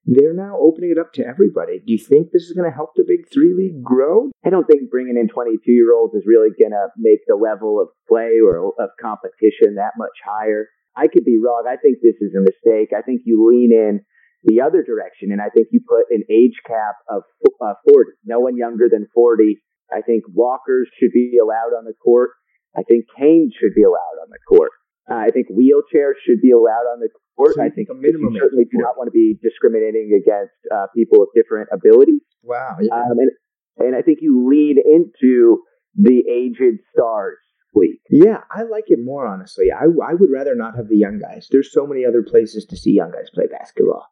they're 0.06 0.34
now 0.34 0.58
opening 0.60 0.92
it 0.92 1.00
up 1.00 1.14
to 1.14 1.26
everybody. 1.26 1.80
Do 1.80 1.92
you 1.92 1.98
think 1.98 2.32
this 2.32 2.44
is 2.44 2.54
going 2.54 2.70
to 2.70 2.76
help 2.76 2.92
the 2.96 3.06
Big 3.08 3.32
Three 3.32 3.54
League 3.54 3.84
grow? 3.84 4.30
I 4.46 4.50
don't 4.50 4.68
think 4.68 4.92
bringing 4.92 5.18
in 5.18 5.28
22 5.30 5.72
year 5.72 5.96
olds 5.96 6.14
is 6.14 6.28
really 6.28 6.50
going 6.60 6.72
to 6.72 6.88
make 6.98 7.20
the 7.28 7.36
level 7.36 7.82
of 7.82 7.88
play 8.08 8.40
or 8.44 8.74
of 8.80 8.90
competition 9.00 9.76
that 9.76 9.94
much 9.98 10.18
higher. 10.26 10.68
I 10.96 11.08
could 11.08 11.26
be 11.26 11.40
wrong. 11.42 11.66
I 11.68 11.78
think 11.78 12.00
this 12.02 12.18
is 12.22 12.36
a 12.38 12.42
mistake. 12.42 12.94
I 12.96 13.02
think 13.02 13.22
you 13.26 13.42
lean 13.50 13.74
in 13.74 14.06
the 14.44 14.62
other 14.62 14.84
direction, 14.84 15.32
and 15.32 15.42
I 15.42 15.50
think 15.50 15.68
you 15.72 15.82
put 15.88 16.06
an 16.12 16.24
age 16.30 16.60
cap 16.68 16.96
of 17.10 17.24
uh, 17.64 17.74
40. 17.90 18.12
No 18.26 18.40
one 18.40 18.58
younger 18.58 18.90
than 18.92 19.08
40. 19.14 19.58
I 19.92 20.02
think 20.02 20.24
walkers 20.30 20.90
should 21.00 21.12
be 21.12 21.38
allowed 21.42 21.74
on 21.78 21.86
the 21.86 21.94
court. 21.94 22.32
I 22.76 22.84
think 22.84 23.06
canes 23.18 23.54
should 23.60 23.74
be 23.76 23.84
allowed 23.84 24.18
on 24.22 24.30
the 24.30 24.40
court. 24.48 24.72
Uh, 25.10 25.16
I 25.16 25.30
think 25.30 25.48
wheelchairs 25.50 26.18
should 26.26 26.42
be 26.42 26.52
allowed 26.52 26.88
on 26.90 27.00
the 27.00 27.10
court. 27.36 27.56
So 27.56 27.64
I 27.64 27.70
think 27.70 27.90
a 27.92 27.94
minimum 27.94 28.34
you 28.34 28.40
certainly 28.40 28.66
do 28.66 28.78
not 28.78 28.98
want 28.98 29.08
to 29.08 29.12
be 29.12 29.38
discriminating 29.42 30.16
against 30.16 30.56
uh, 30.74 30.88
people 30.96 31.20
with 31.20 31.30
different 31.36 31.70
abilities. 31.72 32.22
Wow. 32.42 32.78
Yeah. 32.82 32.94
Um, 32.94 33.20
and, 33.20 33.32
and 33.78 33.96
I 33.96 34.02
think 34.02 34.20
you 34.22 34.48
lead 34.48 34.78
into 34.78 35.62
the 35.96 36.24
aged 36.30 36.80
stars 36.96 37.38
league. 37.76 38.00
Yeah, 38.10 38.42
I 38.52 38.64
like 38.64 38.86
it 38.88 39.00
more 39.04 39.26
honestly. 39.28 39.68
I, 39.72 39.86
I 39.86 40.14
would 40.14 40.32
rather 40.32 40.56
not 40.56 40.76
have 40.76 40.90
the 40.90 40.98
young 40.98 41.20
guys. 41.20 41.48
There's 41.50 41.72
so 41.72 41.86
many 41.86 42.06
other 42.06 42.24
places 42.24 42.66
to 42.66 42.78
see 42.78 42.92
young 42.92 43.12
guys 43.12 43.30
play 43.34 43.46
basketball, 43.48 44.08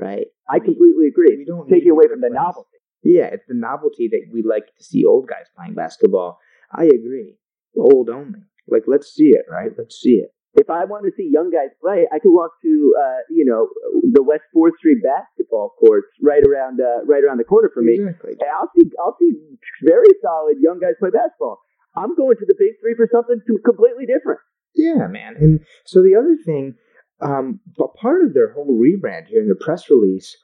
right? 0.00 0.26
I 0.48 0.58
completely 0.58 1.08
agree. 1.08 1.36
We 1.36 1.44
don't 1.44 1.68
take 1.68 1.84
it 1.84 1.90
away 1.90 2.08
from 2.08 2.20
the 2.20 2.30
novelty. 2.30 2.68
Yeah, 3.02 3.26
it's 3.32 3.46
the 3.48 3.54
novelty 3.54 4.08
that 4.12 4.26
we 4.32 4.42
like 4.42 4.66
to 4.78 4.84
see 4.84 5.04
old 5.04 5.28
guys 5.28 5.46
playing 5.56 5.74
basketball. 5.74 6.38
I 6.70 6.84
agree. 6.84 7.36
Old 7.76 8.08
only. 8.08 8.40
Like, 8.68 8.84
let's 8.86 9.12
see 9.12 9.30
it, 9.34 9.44
right? 9.50 9.70
Let's 9.76 10.00
see 10.00 10.22
it. 10.22 10.30
If 10.54 10.68
I 10.68 10.84
want 10.84 11.08
to 11.08 11.12
see 11.16 11.32
young 11.32 11.48
guys 11.50 11.72
play, 11.80 12.04
I 12.12 12.18
could 12.20 12.30
walk 12.30 12.52
to, 12.60 12.94
uh, 13.00 13.20
you 13.30 13.44
know, 13.48 13.68
the 14.12 14.22
West 14.22 14.44
Fourth 14.52 14.76
Street 14.78 15.02
basketball 15.02 15.72
courts 15.80 16.08
right 16.20 16.44
around, 16.44 16.78
uh, 16.78 17.04
right 17.08 17.24
around 17.24 17.38
the 17.38 17.48
corner 17.48 17.70
for 17.72 17.82
me. 17.82 17.96
Exactly. 17.96 18.36
And 18.38 18.50
I'll 18.52 18.70
see, 18.76 18.84
I'll 19.00 19.16
see 19.18 19.32
very 19.82 20.12
solid 20.20 20.60
young 20.60 20.78
guys 20.78 21.00
play 21.00 21.08
basketball. 21.08 21.64
I'm 21.94 22.14
going 22.16 22.36
to 22.36 22.46
the 22.46 22.54
Big 22.58 22.80
Three 22.80 22.94
for 22.96 23.08
something 23.10 23.40
completely 23.64 24.06
different. 24.06 24.40
Yeah, 24.74 25.06
man. 25.08 25.34
And 25.38 25.60
so 25.84 26.02
the 26.02 26.16
other 26.16 26.36
thing, 26.44 26.74
um, 27.20 27.60
but 27.76 27.94
part 27.94 28.24
of 28.24 28.34
their 28.34 28.52
whole 28.52 28.78
rebrand 28.78 29.26
here 29.28 29.42
in 29.42 29.48
the 29.48 29.54
press 29.54 29.90
release 29.90 30.36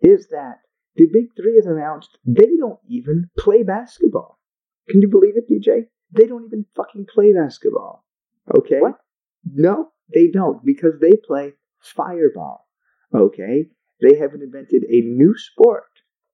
is 0.00 0.28
that 0.28 0.60
the 0.96 1.06
Big 1.12 1.28
Three 1.36 1.56
has 1.56 1.66
announced 1.66 2.18
they 2.24 2.56
don't 2.58 2.80
even 2.88 3.30
play 3.38 3.62
basketball. 3.62 4.38
Can 4.88 5.00
you 5.00 5.08
believe 5.08 5.34
it, 5.36 5.50
DJ? 5.50 5.86
They 6.12 6.26
don't 6.26 6.46
even 6.46 6.66
fucking 6.76 7.06
play 7.12 7.32
basketball. 7.32 8.04
Okay? 8.54 8.80
What? 8.80 8.98
No, 9.44 9.90
they 10.12 10.28
don't 10.28 10.64
because 10.64 10.94
they 11.00 11.12
play 11.26 11.52
fireball. 11.80 12.66
Okay? 13.14 13.66
They 14.00 14.16
haven't 14.16 14.42
invented 14.42 14.84
a 14.84 15.00
new 15.00 15.34
sport, 15.36 15.88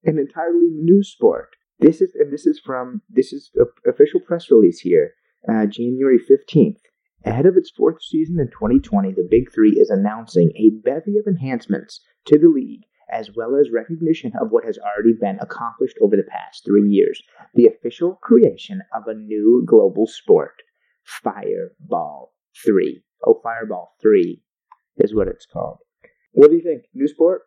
an 0.05 0.19
entirely 0.19 0.69
new 0.71 1.03
sport. 1.03 1.51
This 1.81 2.03
is 2.03 2.15
and 2.15 2.33
this 2.33 2.47
is 2.47 2.61
from 2.65 3.01
this 3.09 3.33
is 3.33 3.51
official 3.87 4.21
press 4.21 4.51
release 4.51 4.81
here, 4.81 5.15
uh, 5.49 5.67
January 5.67 6.19
fifteenth. 6.19 6.81
Ahead 7.25 7.47
of 7.47 7.57
its 7.57 7.71
fourth 7.71 8.03
season 8.03 8.39
in 8.41 8.49
2020, 8.49 9.13
the 9.13 9.29
Big 9.31 9.53
Three 9.53 9.73
is 9.73 9.91
announcing 9.91 10.53
a 10.57 10.71
bevy 10.71 11.19
of 11.19 11.27
enhancements 11.27 12.01
to 12.27 12.39
the 12.39 12.49
league, 12.49 12.83
as 13.11 13.31
well 13.35 13.57
as 13.57 13.71
recognition 13.71 14.33
of 14.41 14.51
what 14.51 14.65
has 14.65 14.79
already 14.79 15.15
been 15.19 15.39
accomplished 15.41 15.97
over 16.01 16.17
the 16.17 16.23
past 16.23 16.65
three 16.65 16.89
years. 16.89 17.23
The 17.55 17.67
official 17.67 18.19
creation 18.23 18.83
of 18.95 19.07
a 19.07 19.15
new 19.15 19.65
global 19.67 20.07
sport, 20.07 20.63
Fireball 21.05 22.33
3. 22.65 23.03
Oh, 23.27 23.41
Fireball 23.43 23.95
3 24.01 24.43
is 24.99 25.15
what 25.15 25.29
it's 25.29 25.47
called. 25.47 25.79
What 26.33 26.51
do 26.51 26.57
you 26.57 26.63
think? 26.63 26.85
New 26.95 27.09
sport? 27.09 27.43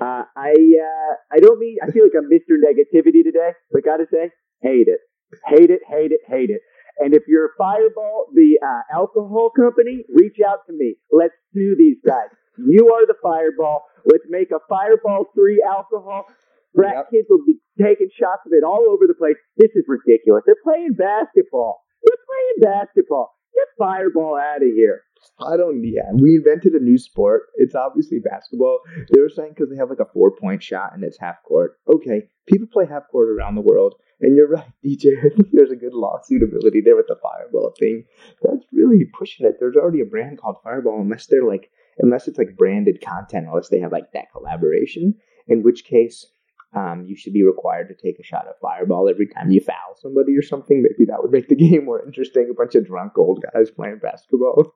Uh, 0.00 0.24
I, 0.36 0.52
uh, 0.52 1.12
I 1.32 1.38
don't 1.40 1.58
mean, 1.58 1.76
I 1.82 1.90
feel 1.90 2.04
like 2.04 2.12
I'm 2.18 2.28
Mr. 2.30 2.58
Negativity 2.58 3.22
today, 3.22 3.52
but 3.72 3.84
gotta 3.84 4.06
say, 4.10 4.30
hate 4.62 4.88
it. 4.88 5.00
Hate 5.46 5.70
it, 5.70 5.80
hate 5.88 6.12
it, 6.12 6.20
hate 6.26 6.50
it. 6.50 6.60
And 6.98 7.14
if 7.14 7.24
you're 7.26 7.50
Fireball, 7.58 8.26
the 8.34 8.58
uh, 8.62 8.82
alcohol 8.96 9.50
company, 9.50 10.04
reach 10.14 10.36
out 10.46 10.60
to 10.66 10.72
me. 10.72 10.94
Let's 11.10 11.34
sue 11.52 11.74
these 11.76 11.96
guys. 12.06 12.30
You 12.58 12.92
are 12.94 13.06
the 13.06 13.18
Fireball. 13.22 13.82
Let's 14.06 14.24
make 14.28 14.50
a 14.52 14.60
Fireball 14.68 15.26
3 15.34 15.64
alcohol. 15.66 16.26
Frat 16.74 16.94
Yep. 16.94 17.10
kids 17.10 17.26
will 17.30 17.44
be 17.46 17.58
taking 17.80 18.08
shots 18.18 18.42
of 18.46 18.52
it 18.52 18.62
all 18.64 18.86
over 18.90 19.06
the 19.06 19.14
place. 19.14 19.36
This 19.56 19.70
is 19.74 19.84
ridiculous. 19.86 20.42
They're 20.46 20.58
playing 20.62 20.94
basketball. 20.98 21.82
They're 22.02 22.18
playing 22.26 22.74
basketball. 22.74 23.30
Get 23.54 23.68
Fireball 23.78 24.36
out 24.36 24.62
of 24.62 24.68
here. 24.74 25.02
I 25.40 25.56
don't. 25.56 25.82
Yeah, 25.84 26.12
we 26.12 26.36
invented 26.36 26.74
a 26.74 26.80
new 26.80 26.98
sport. 26.98 27.44
It's 27.56 27.74
obviously 27.74 28.18
basketball. 28.18 28.80
They 29.10 29.20
were 29.20 29.28
saying 29.28 29.50
because 29.50 29.70
they 29.70 29.76
have 29.76 29.90
like 29.90 30.00
a 30.00 30.12
four 30.12 30.30
point 30.30 30.62
shot 30.62 30.92
and 30.94 31.02
it's 31.02 31.18
half 31.18 31.42
court. 31.44 31.78
Okay, 31.88 32.28
people 32.46 32.68
play 32.72 32.86
half 32.86 33.08
court 33.10 33.28
around 33.30 33.54
the 33.54 33.60
world, 33.60 33.94
and 34.20 34.36
you're 34.36 34.48
right, 34.48 34.70
DJ. 34.84 35.18
I 35.18 35.34
think 35.34 35.48
there's 35.52 35.70
a 35.70 35.76
good 35.76 35.94
lawsuit 35.94 36.42
ability 36.42 36.82
there 36.82 36.96
with 36.96 37.08
the 37.08 37.16
Fireball 37.22 37.74
thing. 37.78 38.04
That's 38.42 38.64
really 38.72 39.04
pushing 39.18 39.46
it. 39.46 39.56
There's 39.58 39.76
already 39.76 40.00
a 40.00 40.06
brand 40.06 40.38
called 40.38 40.56
Fireball, 40.62 41.00
unless 41.00 41.26
they're 41.26 41.48
like, 41.48 41.70
unless 41.98 42.28
it's 42.28 42.38
like 42.38 42.56
branded 42.56 43.00
content, 43.04 43.46
unless 43.48 43.68
they 43.68 43.80
have 43.80 43.92
like 43.92 44.12
that 44.12 44.32
collaboration. 44.32 45.14
In 45.46 45.62
which 45.62 45.84
case, 45.84 46.26
um, 46.74 47.04
you 47.06 47.16
should 47.16 47.32
be 47.32 47.44
required 47.44 47.88
to 47.88 47.94
take 47.94 48.18
a 48.18 48.24
shot 48.24 48.46
of 48.46 48.54
Fireball 48.60 49.08
every 49.08 49.26
time 49.26 49.50
you 49.50 49.60
foul 49.60 49.96
somebody 49.96 50.36
or 50.36 50.42
something. 50.42 50.82
Maybe 50.82 51.06
that 51.06 51.22
would 51.22 51.30
make 51.30 51.48
the 51.48 51.54
game 51.66 51.84
more 51.84 52.04
interesting. 52.04 52.48
A 52.50 52.54
bunch 52.54 52.74
of 52.74 52.86
drunk 52.86 53.16
old 53.16 53.42
guys 53.52 53.70
playing 53.70 54.00
basketball. 54.02 54.74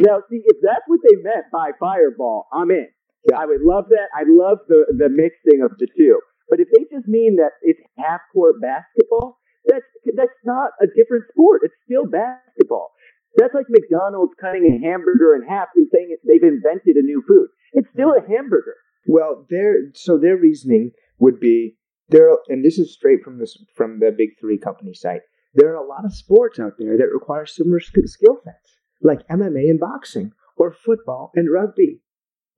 Now, 0.00 0.22
see, 0.30 0.42
if 0.44 0.56
that's 0.62 0.84
what 0.86 1.00
they 1.02 1.16
meant 1.22 1.46
by 1.52 1.72
Fireball, 1.78 2.46
I'm 2.52 2.70
in. 2.70 2.88
Yeah. 3.30 3.38
I 3.38 3.46
would 3.46 3.62
love 3.62 3.86
that. 3.90 4.08
I 4.14 4.24
love 4.26 4.58
the, 4.68 4.86
the 4.96 5.08
mixing 5.08 5.62
of 5.62 5.72
the 5.78 5.88
two. 5.96 6.20
But 6.48 6.60
if 6.60 6.68
they 6.72 6.84
just 6.90 7.06
mean 7.06 7.36
that 7.36 7.52
it's 7.62 7.80
half 7.98 8.20
court 8.32 8.56
basketball, 8.60 9.38
that's 9.66 9.84
that's 10.16 10.40
not 10.44 10.70
a 10.80 10.86
different 10.86 11.24
sport. 11.32 11.60
It's 11.64 11.74
still 11.84 12.06
basketball. 12.06 12.92
That's 13.36 13.52
like 13.52 13.66
McDonald's 13.68 14.32
cutting 14.40 14.64
a 14.64 14.80
hamburger 14.80 15.36
in 15.36 15.46
half 15.46 15.68
and 15.76 15.86
saying 15.92 16.16
they've 16.26 16.42
invented 16.42 16.96
a 16.96 17.02
new 17.02 17.22
food. 17.28 17.48
It's 17.74 17.88
still 17.92 18.14
a 18.16 18.24
hamburger. 18.26 18.76
Well, 19.06 19.46
their 19.50 19.92
so 19.94 20.18
their 20.18 20.36
reasoning 20.36 20.92
would 21.18 21.40
be 21.40 21.76
there, 22.08 22.30
and 22.48 22.64
this 22.64 22.78
is 22.78 22.92
straight 22.92 23.22
from 23.22 23.38
this 23.38 23.56
from 23.74 24.00
the 24.00 24.14
Big 24.16 24.30
Three 24.40 24.58
company 24.58 24.94
site. 24.94 25.22
There 25.54 25.70
are 25.70 25.82
a 25.82 25.86
lot 25.86 26.04
of 26.04 26.14
sports 26.14 26.58
out 26.58 26.74
there 26.78 26.96
that 26.96 27.12
require 27.12 27.46
similar 27.46 27.80
skill 27.80 28.38
sets, 28.44 28.78
like 29.02 29.26
MMA 29.28 29.70
and 29.70 29.80
boxing, 29.80 30.32
or 30.56 30.72
football 30.72 31.30
and 31.34 31.52
rugby, 31.52 32.00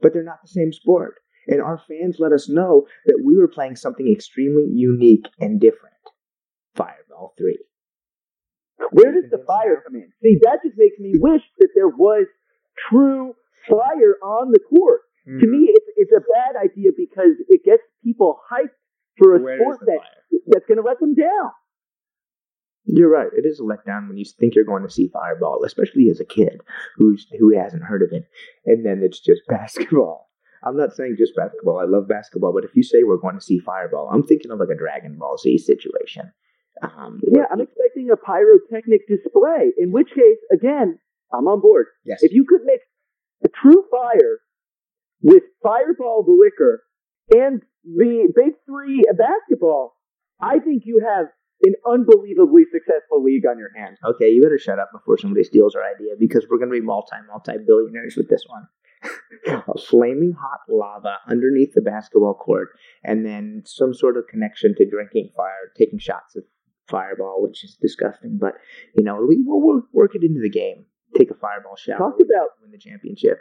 but 0.01 0.13
they're 0.13 0.23
not 0.23 0.43
the 0.43 0.49
same 0.49 0.73
sport. 0.73 1.17
And 1.47 1.61
our 1.61 1.81
fans 1.89 2.17
let 2.19 2.33
us 2.33 2.49
know 2.49 2.87
that 3.07 3.23
we 3.25 3.37
were 3.37 3.49
playing 3.49 3.77
something 3.77 4.11
extremely 4.11 4.67
unique 4.71 5.27
and 5.39 5.61
different. 5.61 5.95
Fireball 6.75 7.35
Three. 7.39 7.59
Where 8.93 9.13
does 9.13 9.31
the 9.31 9.45
fire 9.47 9.83
come 9.87 9.97
in? 9.97 10.11
See, 10.23 10.39
that 10.43 10.61
just 10.65 10.77
makes 10.77 10.99
me 10.99 11.15
wish 11.19 11.43
that 11.59 11.69
there 11.75 11.89
was 11.89 12.27
true 12.89 13.35
fire 13.69 14.17
on 14.23 14.53
the 14.53 14.61
court. 14.61 15.03
To 15.27 15.47
hmm. 15.47 15.51
me, 15.51 15.75
it's, 16.01 16.13
a 16.13 16.21
bad 16.21 16.57
idea 16.61 16.91
because 16.97 17.37
it 17.49 17.65
gets 17.65 17.83
people 18.03 18.41
hyped 18.51 18.75
for 19.19 19.37
a 19.37 19.41
Where 19.41 19.59
sport 19.59 19.81
that, 19.87 19.99
fire? 19.99 20.41
that's 20.49 20.67
going 20.67 20.79
to 20.79 20.85
let 20.87 20.99
them 21.01 21.15
down. 21.15 21.51
You're 22.85 23.11
right. 23.11 23.29
It 23.37 23.47
is 23.47 23.61
a 23.61 23.63
letdown 23.63 24.09
when 24.09 24.17
you 24.17 24.25
think 24.25 24.55
you're 24.55 24.65
going 24.65 24.83
to 24.83 24.91
see 24.91 25.09
Fireball, 25.13 25.63
especially 25.65 26.09
as 26.11 26.19
a 26.19 26.25
kid 26.25 26.61
who's 26.97 27.27
who 27.39 27.57
hasn't 27.57 27.85
heard 27.85 28.03
of 28.03 28.09
it, 28.13 28.25
and 28.67 28.85
then 28.85 29.03
it's 29.05 29.21
just 29.21 29.43
basketball. 29.49 30.29
I'm 30.65 30.77
not 30.77 30.93
saying 30.95 31.17
just 31.19 31.37
basketball. 31.37 31.79
I 31.79 31.85
love 31.85 32.09
basketball, 32.09 32.53
but 32.53 32.65
if 32.65 32.75
you 32.75 32.83
say 32.83 33.03
we're 33.03 33.17
going 33.17 33.37
to 33.37 33.41
see 33.41 33.59
Fireball, 33.59 34.11
I'm 34.13 34.23
thinking 34.23 34.51
of 34.51 34.59
like 34.59 34.69
a 34.73 34.77
Dragon 34.79 35.17
Ball 35.19 35.39
Z 35.39 35.59
situation. 35.59 36.33
Um, 36.83 37.21
Yeah, 37.23 37.45
I'm 37.51 37.61
expecting 37.61 38.11
a 38.11 38.17
pyrotechnic 38.17 39.07
display. 39.09 39.73
In 39.79 39.93
which 39.93 40.09
case, 40.09 40.39
again, 40.53 40.99
I'm 41.33 41.47
on 41.47 41.61
board. 41.61 41.87
Yes. 42.05 42.23
If 42.23 42.33
you 42.33 42.45
could 42.47 42.63
make 42.65 42.81
a 43.45 43.49
true 43.49 43.85
fire 43.91 44.41
with 45.23 45.43
Fireball 45.63 46.25
the 46.25 46.33
liquor 46.33 46.83
and 47.31 47.63
the 47.85 48.33
Big 48.35 48.55
Three 48.67 49.05
basketball, 49.17 49.97
I 50.41 50.59
think 50.59 50.83
you 50.85 51.05
have 51.07 51.27
an 51.63 51.75
unbelievably 51.87 52.65
successful 52.73 53.23
league 53.23 53.45
on 53.47 53.59
your 53.59 53.71
hands. 53.77 53.99
Okay, 54.05 54.31
you 54.31 54.43
better 54.43 54.59
shut 54.59 54.79
up 54.79 54.91
before 54.93 55.19
somebody 55.19 55.45
steals 55.45 55.75
our 55.75 55.83
idea 55.83 56.15
because 56.19 56.47
we're 56.49 56.59
going 56.59 56.71
to 56.71 56.81
be 56.81 56.85
multi 56.85 57.17
multi 57.29 57.53
billionaires 57.67 58.17
with 58.17 58.29
this 58.29 58.45
one. 58.47 58.67
a 59.47 59.79
flaming 59.79 60.35
hot 60.39 60.61
lava 60.69 61.17
underneath 61.27 61.73
the 61.75 61.81
basketball 61.81 62.35
court, 62.35 62.69
and 63.03 63.25
then 63.25 63.63
some 63.65 63.95
sort 63.95 64.17
of 64.17 64.27
connection 64.29 64.75
to 64.75 64.89
drinking 64.89 65.31
fire, 65.35 65.73
taking 65.77 65.99
shots 65.99 66.37
of 66.37 66.45
fireball, 66.89 67.43
which 67.43 67.65
is 67.65 67.79
disgusting. 67.81 68.39
But 68.39 68.55
you 68.95 69.05
know, 69.05 69.25
we, 69.27 69.39
we'll 69.45 69.61
work, 69.61 69.85
work 69.93 70.15
it 70.15 70.23
into 70.23 70.41
the 70.41 70.51
game. 70.51 70.85
Take 71.17 71.31
a 71.31 71.35
fireball 71.35 71.77
shower. 71.77 71.99
Talk 71.99 72.21
about 72.21 72.51
win 72.63 72.71
the 72.71 72.79
championship. 72.79 73.39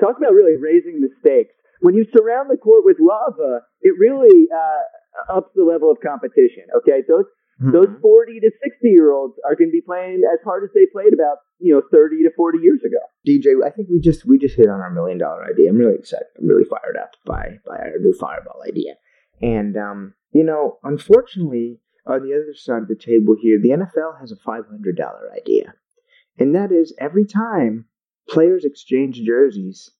Talk 0.00 0.16
about 0.16 0.32
really 0.32 0.56
raising 0.56 1.00
the 1.00 1.10
stakes. 1.20 1.54
When 1.80 1.94
you 1.94 2.04
surround 2.16 2.50
the 2.50 2.56
court 2.56 2.84
with 2.84 2.96
lava, 3.00 3.60
it 3.82 3.94
really 3.98 4.48
uh, 4.50 5.36
ups 5.38 5.50
the 5.54 5.64
level 5.64 5.90
of 5.90 5.98
competition. 6.04 6.64
Okay, 6.78 7.02
those 7.08 7.26
those 7.60 7.88
Mm-hmm. 7.88 8.00
forty 8.00 8.38
to 8.38 8.50
sixty 8.62 8.90
year 8.90 9.10
olds 9.10 9.34
are 9.44 9.56
going 9.56 9.68
to 9.70 9.72
be 9.72 9.80
playing 9.80 10.22
as 10.32 10.38
hard 10.44 10.62
as 10.62 10.70
they 10.74 10.86
played 10.92 11.12
about 11.12 11.38
you 11.58 11.74
know 11.74 11.82
thirty 11.90 12.22
to 12.22 12.30
forty 12.36 12.58
years 12.62 12.80
ago. 12.86 13.02
DJ, 13.26 13.66
I 13.66 13.70
think 13.70 13.88
we 13.90 13.98
just 13.98 14.24
we 14.24 14.38
just 14.38 14.54
hit 14.54 14.68
on 14.68 14.80
our 14.80 14.90
million 14.90 15.18
dollar 15.18 15.44
idea. 15.44 15.68
I'm 15.70 15.76
really 15.76 15.96
excited. 15.98 16.26
I'm 16.38 16.46
really 16.46 16.64
fired 16.64 16.96
up 16.96 17.10
by 17.26 17.58
by 17.66 17.76
our 17.78 17.98
new 17.98 18.12
fireball 18.14 18.62
idea. 18.66 18.94
And 19.42 19.76
um, 19.76 20.14
you 20.32 20.44
know, 20.44 20.78
unfortunately, 20.84 21.80
on 22.06 22.22
the 22.22 22.32
other 22.34 22.54
side 22.54 22.82
of 22.82 22.88
the 22.88 22.94
table 22.94 23.34
here, 23.40 23.58
the 23.60 23.70
NFL 23.70 24.20
has 24.20 24.30
a 24.30 24.36
five 24.36 24.64
hundred 24.70 24.96
dollar 24.96 25.28
idea, 25.36 25.74
and 26.38 26.54
that 26.54 26.70
is 26.70 26.94
every 27.00 27.26
time 27.26 27.86
players 28.28 28.64
exchange 28.64 29.20
jerseys, 29.24 29.90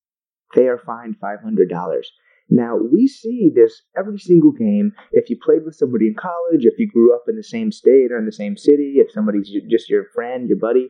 they 0.55 0.67
are 0.67 0.79
fined 0.79 1.17
five 1.21 1.41
hundred 1.43 1.69
dollars. 1.69 2.11
Now 2.51 2.77
we 2.77 3.07
see 3.07 3.51
this 3.55 3.83
every 3.97 4.19
single 4.19 4.53
game. 4.53 4.93
If 5.13 5.29
you 5.29 5.37
played 5.43 5.65
with 5.65 5.75
somebody 5.75 6.07
in 6.07 6.15
college, 6.15 6.65
if 6.65 6.79
you 6.79 6.89
grew 6.89 7.15
up 7.15 7.25
in 7.29 7.37
the 7.37 7.43
same 7.43 7.71
state 7.71 8.11
or 8.11 8.19
in 8.19 8.25
the 8.25 8.33
same 8.33 8.57
city, 8.57 8.95
if 8.97 9.13
somebody's 9.13 9.51
just 9.71 9.91
your 9.91 10.07
friend, 10.15 10.49
your 10.49 10.59
buddy, 10.59 10.89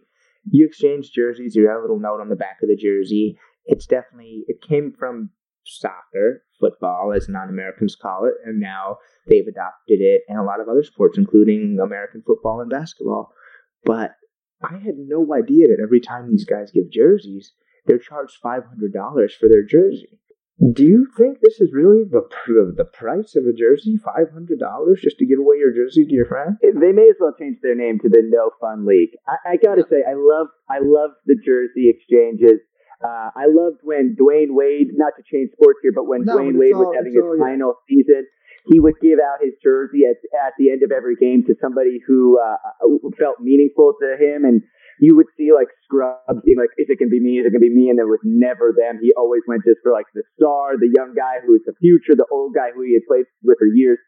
you 0.50 0.66
exchange 0.66 1.10
jerseys. 1.12 1.56
You 1.56 1.66
got 1.66 1.78
a 1.78 1.82
little 1.82 1.98
note 1.98 2.20
on 2.20 2.28
the 2.28 2.36
back 2.36 2.58
of 2.62 2.68
the 2.68 2.76
jersey. 2.76 3.38
It's 3.64 3.86
definitely 3.86 4.44
it 4.46 4.62
came 4.62 4.94
from 4.96 5.30
soccer, 5.66 6.44
football, 6.60 7.12
as 7.14 7.28
non-Americans 7.28 7.96
call 8.00 8.24
it, 8.24 8.34
and 8.44 8.60
now 8.60 8.98
they've 9.28 9.46
adopted 9.46 10.00
it 10.00 10.22
in 10.28 10.36
a 10.36 10.44
lot 10.44 10.60
of 10.60 10.68
other 10.68 10.82
sports, 10.82 11.18
including 11.18 11.78
American 11.82 12.22
football 12.26 12.60
and 12.60 12.70
basketball. 12.70 13.32
But 13.84 14.12
I 14.62 14.78
had 14.78 14.96
no 14.98 15.26
idea 15.34 15.68
that 15.68 15.82
every 15.82 16.00
time 16.00 16.28
these 16.28 16.44
guys 16.44 16.72
give 16.72 16.90
jerseys, 16.90 17.52
they're 17.86 17.98
charged 17.98 18.36
five 18.42 18.64
hundred 18.64 18.92
dollars 18.92 19.34
for 19.38 19.48
their 19.48 19.64
jersey. 19.64 20.18
Do 20.72 20.82
you 20.82 21.06
think 21.16 21.38
this 21.38 21.60
is 21.60 21.70
really 21.72 22.02
the 22.02 22.22
the, 22.48 22.74
the 22.76 22.84
price 22.84 23.36
of 23.36 23.44
a 23.46 23.52
jersey? 23.52 23.96
Five 23.96 24.32
hundred 24.32 24.58
dollars 24.58 25.00
just 25.02 25.18
to 25.18 25.26
give 25.26 25.38
away 25.38 25.56
your 25.58 25.72
jersey 25.72 26.04
to 26.04 26.12
your 26.12 26.26
friend? 26.26 26.56
They 26.60 26.90
may 26.92 27.08
as 27.08 27.16
well 27.20 27.34
change 27.38 27.58
their 27.62 27.76
name 27.76 28.00
to 28.00 28.08
the 28.08 28.22
No 28.26 28.50
Fun 28.60 28.84
League. 28.84 29.14
I, 29.26 29.52
I 29.52 29.56
got 29.56 29.76
to 29.76 29.86
say, 29.88 30.02
I 30.02 30.14
love 30.14 30.48
I 30.68 30.78
love 30.82 31.10
the 31.26 31.36
jersey 31.36 31.88
exchanges. 31.88 32.58
Uh, 32.98 33.30
I 33.30 33.46
loved 33.46 33.78
when 33.84 34.16
Dwyane 34.18 34.50
Wade, 34.58 34.88
not 34.98 35.12
to 35.16 35.22
change 35.22 35.52
sports 35.52 35.78
here, 35.82 35.92
but 35.94 36.10
when 36.10 36.24
No, 36.24 36.34
Dwyane 36.34 36.58
but 36.58 36.66
it's 36.66 36.74
Wade 36.74 36.74
was 36.74 36.96
having 36.98 37.14
his 37.14 37.22
all, 37.22 37.38
yeah. 37.38 37.44
final 37.46 37.74
season, 37.88 38.26
he 38.68 38.80
would 38.80 39.00
give 39.00 39.18
out 39.18 39.40
his 39.40 39.56
jersey 39.62 40.04
at 40.04 40.20
at 40.44 40.52
the 40.58 40.70
end 40.70 40.84
of 40.84 40.92
every 40.92 41.16
game 41.16 41.44
to 41.48 41.56
somebody 41.60 42.00
who 42.06 42.38
uh, 42.38 42.56
felt 43.18 43.40
meaningful 43.40 43.94
to 44.00 44.16
him, 44.20 44.44
and 44.44 44.62
you 45.00 45.16
would 45.16 45.28
see 45.36 45.50
like 45.52 45.68
scrubs 45.84 46.44
being 46.44 46.58
like, 46.58 46.72
"Is 46.76 46.86
it 46.88 46.98
gonna 47.00 47.12
be 47.12 47.20
me? 47.20 47.40
Is 47.40 47.46
it 47.46 47.52
gonna 47.52 47.64
be 47.64 47.72
me?" 47.72 47.88
And 47.88 47.98
it 47.98 48.04
was 48.04 48.20
never 48.24 48.76
them. 48.76 49.00
He 49.00 49.12
always 49.16 49.42
went 49.48 49.64
just 49.64 49.80
for 49.82 49.92
like 49.92 50.06
the 50.14 50.22
star, 50.36 50.76
the 50.76 50.92
young 50.92 51.14
guy 51.16 51.40
who 51.40 51.56
was 51.56 51.64
the 51.64 51.74
future, 51.80 52.14
the 52.14 52.28
old 52.30 52.54
guy 52.54 52.70
who 52.74 52.82
he 52.84 52.94
had 52.94 53.08
played 53.08 53.24
with 53.42 53.58
for 53.58 53.66
years. 53.66 53.98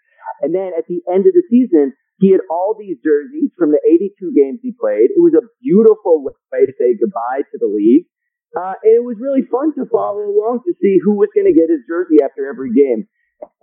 And 0.43 0.55
then 0.55 0.73
at 0.77 0.87
the 0.87 1.01
end 1.09 1.27
of 1.27 1.33
the 1.33 1.43
season, 1.49 1.93
he 2.21 2.33
had 2.33 2.45
all 2.53 2.77
these 2.77 3.01
jerseys 3.01 3.51
from 3.57 3.73
the 3.73 3.81
82 3.81 4.13
games 4.37 4.61
he 4.63 4.77
played. 4.77 5.09
It 5.09 5.21
was 5.25 5.33
a 5.33 5.45
beautiful 5.65 6.21
way 6.21 6.69
to 6.69 6.75
say 6.77 6.93
goodbye 7.01 7.49
to 7.49 7.57
the 7.57 7.67
league. 7.67 8.05
Uh, 8.53 8.77
and 8.85 8.93
it 9.01 9.05
was 9.05 9.17
really 9.17 9.47
fun 9.49 9.73
to 9.79 9.89
follow 9.89 10.27
along 10.29 10.61
to 10.67 10.75
see 10.83 10.99
who 11.01 11.17
was 11.17 11.33
going 11.33 11.47
to 11.49 11.57
get 11.57 11.71
his 11.71 11.81
jersey 11.89 12.21
after 12.21 12.45
every 12.45 12.75
game. 12.75 13.09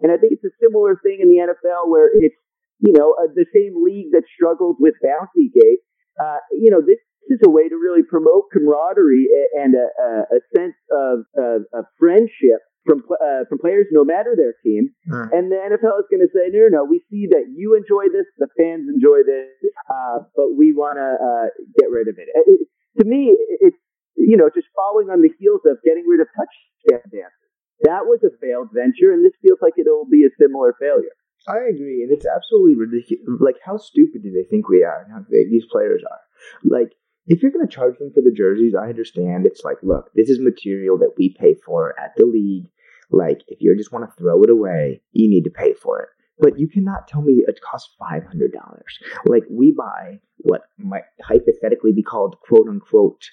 And 0.02 0.12
I 0.12 0.18
think 0.18 0.34
it's 0.34 0.44
a 0.44 0.54
similar 0.62 1.00
thing 1.02 1.20
in 1.22 1.30
the 1.30 1.42
NFL 1.42 1.90
where 1.90 2.10
it's, 2.14 2.36
you 2.80 2.94
know, 2.94 3.16
uh, 3.18 3.28
the 3.34 3.46
same 3.54 3.84
league 3.84 4.12
that 4.12 4.24
struggled 4.34 4.78
with 4.80 4.94
Bounty 5.04 5.50
Gate. 5.54 5.82
Uh, 6.20 6.38
you 6.52 6.70
know, 6.70 6.82
this 6.82 6.98
is 7.30 7.40
a 7.46 7.50
way 7.50 7.68
to 7.70 7.76
really 7.76 8.04
promote 8.04 8.50
camaraderie 8.54 9.28
and 9.56 9.76
a, 9.76 9.88
a, 10.02 10.10
a 10.38 10.40
sense 10.56 10.78
of, 10.92 11.26
of, 11.38 11.62
of 11.74 11.86
friendship 12.00 12.62
from 12.88 13.04
uh, 13.12 13.44
from 13.50 13.60
players, 13.60 13.86
no 13.92 14.06
matter 14.08 14.32
their 14.40 14.56
team. 14.64 14.90
Mm. 15.12 15.28
And 15.36 15.52
the 15.52 15.60
NFL 15.60 16.00
is 16.00 16.08
going 16.10 16.24
to 16.24 16.32
say, 16.32 16.48
no, 16.50 16.72
no, 16.72 16.82
no, 16.82 16.84
we 16.88 17.04
see 17.12 17.28
that 17.36 17.52
you 17.52 17.76
enjoy 17.76 18.08
this, 18.16 18.26
the 18.40 18.48
fans 18.56 18.88
enjoy 18.88 19.28
this, 19.28 19.52
uh, 19.92 20.24
but 20.40 20.56
we 20.56 20.72
want 20.72 20.96
to 20.96 21.10
uh, 21.20 21.48
get 21.78 21.92
rid 21.92 22.08
of 22.08 22.16
it. 22.18 22.32
It- 22.34 22.48
it- 22.64 22.68
To 22.98 23.06
me, 23.06 23.30
it's 23.62 23.78
you 24.18 24.38
know 24.42 24.50
just 24.50 24.66
following 24.74 25.14
on 25.14 25.22
the 25.22 25.30
heels 25.38 25.62
of 25.70 25.78
getting 25.86 26.08
rid 26.08 26.18
of 26.20 26.28
touchdown 26.34 27.06
dances. 27.14 27.47
That 27.82 28.06
was 28.06 28.24
a 28.24 28.36
failed 28.42 28.70
venture, 28.74 29.14
and 29.14 29.24
this 29.24 29.38
feels 29.42 29.60
like 29.62 29.74
it'll 29.78 30.08
be 30.10 30.26
a 30.26 30.34
similar 30.40 30.76
failure. 30.80 31.14
I 31.48 31.58
agree, 31.70 32.04
and 32.04 32.12
it's 32.12 32.26
absolutely 32.26 32.76
ridiculous. 32.76 33.24
Like, 33.40 33.56
how 33.64 33.78
stupid 33.78 34.24
do 34.24 34.32
they 34.32 34.44
think 34.50 34.68
we 34.68 34.84
are, 34.84 35.04
and 35.04 35.14
how 35.14 35.20
big 35.30 35.52
these 35.52 35.66
players 35.72 36.04
are? 36.10 36.20
Like, 36.64 36.94
if 37.28 37.42
you're 37.42 37.52
going 37.52 37.68
to 37.68 37.74
charge 37.74 37.98
them 38.00 38.12
for 38.14 38.22
the 38.22 38.32
jerseys, 38.36 38.74
I 38.74 38.90
understand. 38.90 39.46
It's 39.46 39.64
like, 39.64 39.78
look, 39.84 40.10
this 40.16 40.30
is 40.30 40.40
material 40.40 40.98
that 41.00 41.14
we 41.18 41.36
pay 41.40 41.56
for 41.66 41.94
at 42.00 42.16
the 42.16 42.26
league. 42.26 42.70
Like, 43.12 43.42
if 43.48 43.60
you 43.62 43.76
just 43.78 43.92
want 43.92 44.10
to 44.10 44.16
throw 44.18 44.44
it 44.44 44.50
away, 44.50 45.02
you 45.12 45.30
need 45.30 45.44
to 45.44 45.50
pay 45.50 45.74
for 45.74 46.02
it. 46.02 46.10
But 46.40 46.60
you 46.60 46.68
cannot 46.68 47.08
tell 47.08 47.22
me 47.22 47.44
it 47.48 47.60
costs 47.62 47.96
five 48.00 48.26
hundred 48.26 48.54
dollars. 48.54 49.00
Like, 49.26 49.44
we 49.50 49.72
buy 49.72 50.20
what 50.38 50.62
might 50.78 51.06
hypothetically 51.22 51.94
be 51.94 52.04
called 52.04 52.38
"quote 52.48 52.68
unquote" 52.68 53.24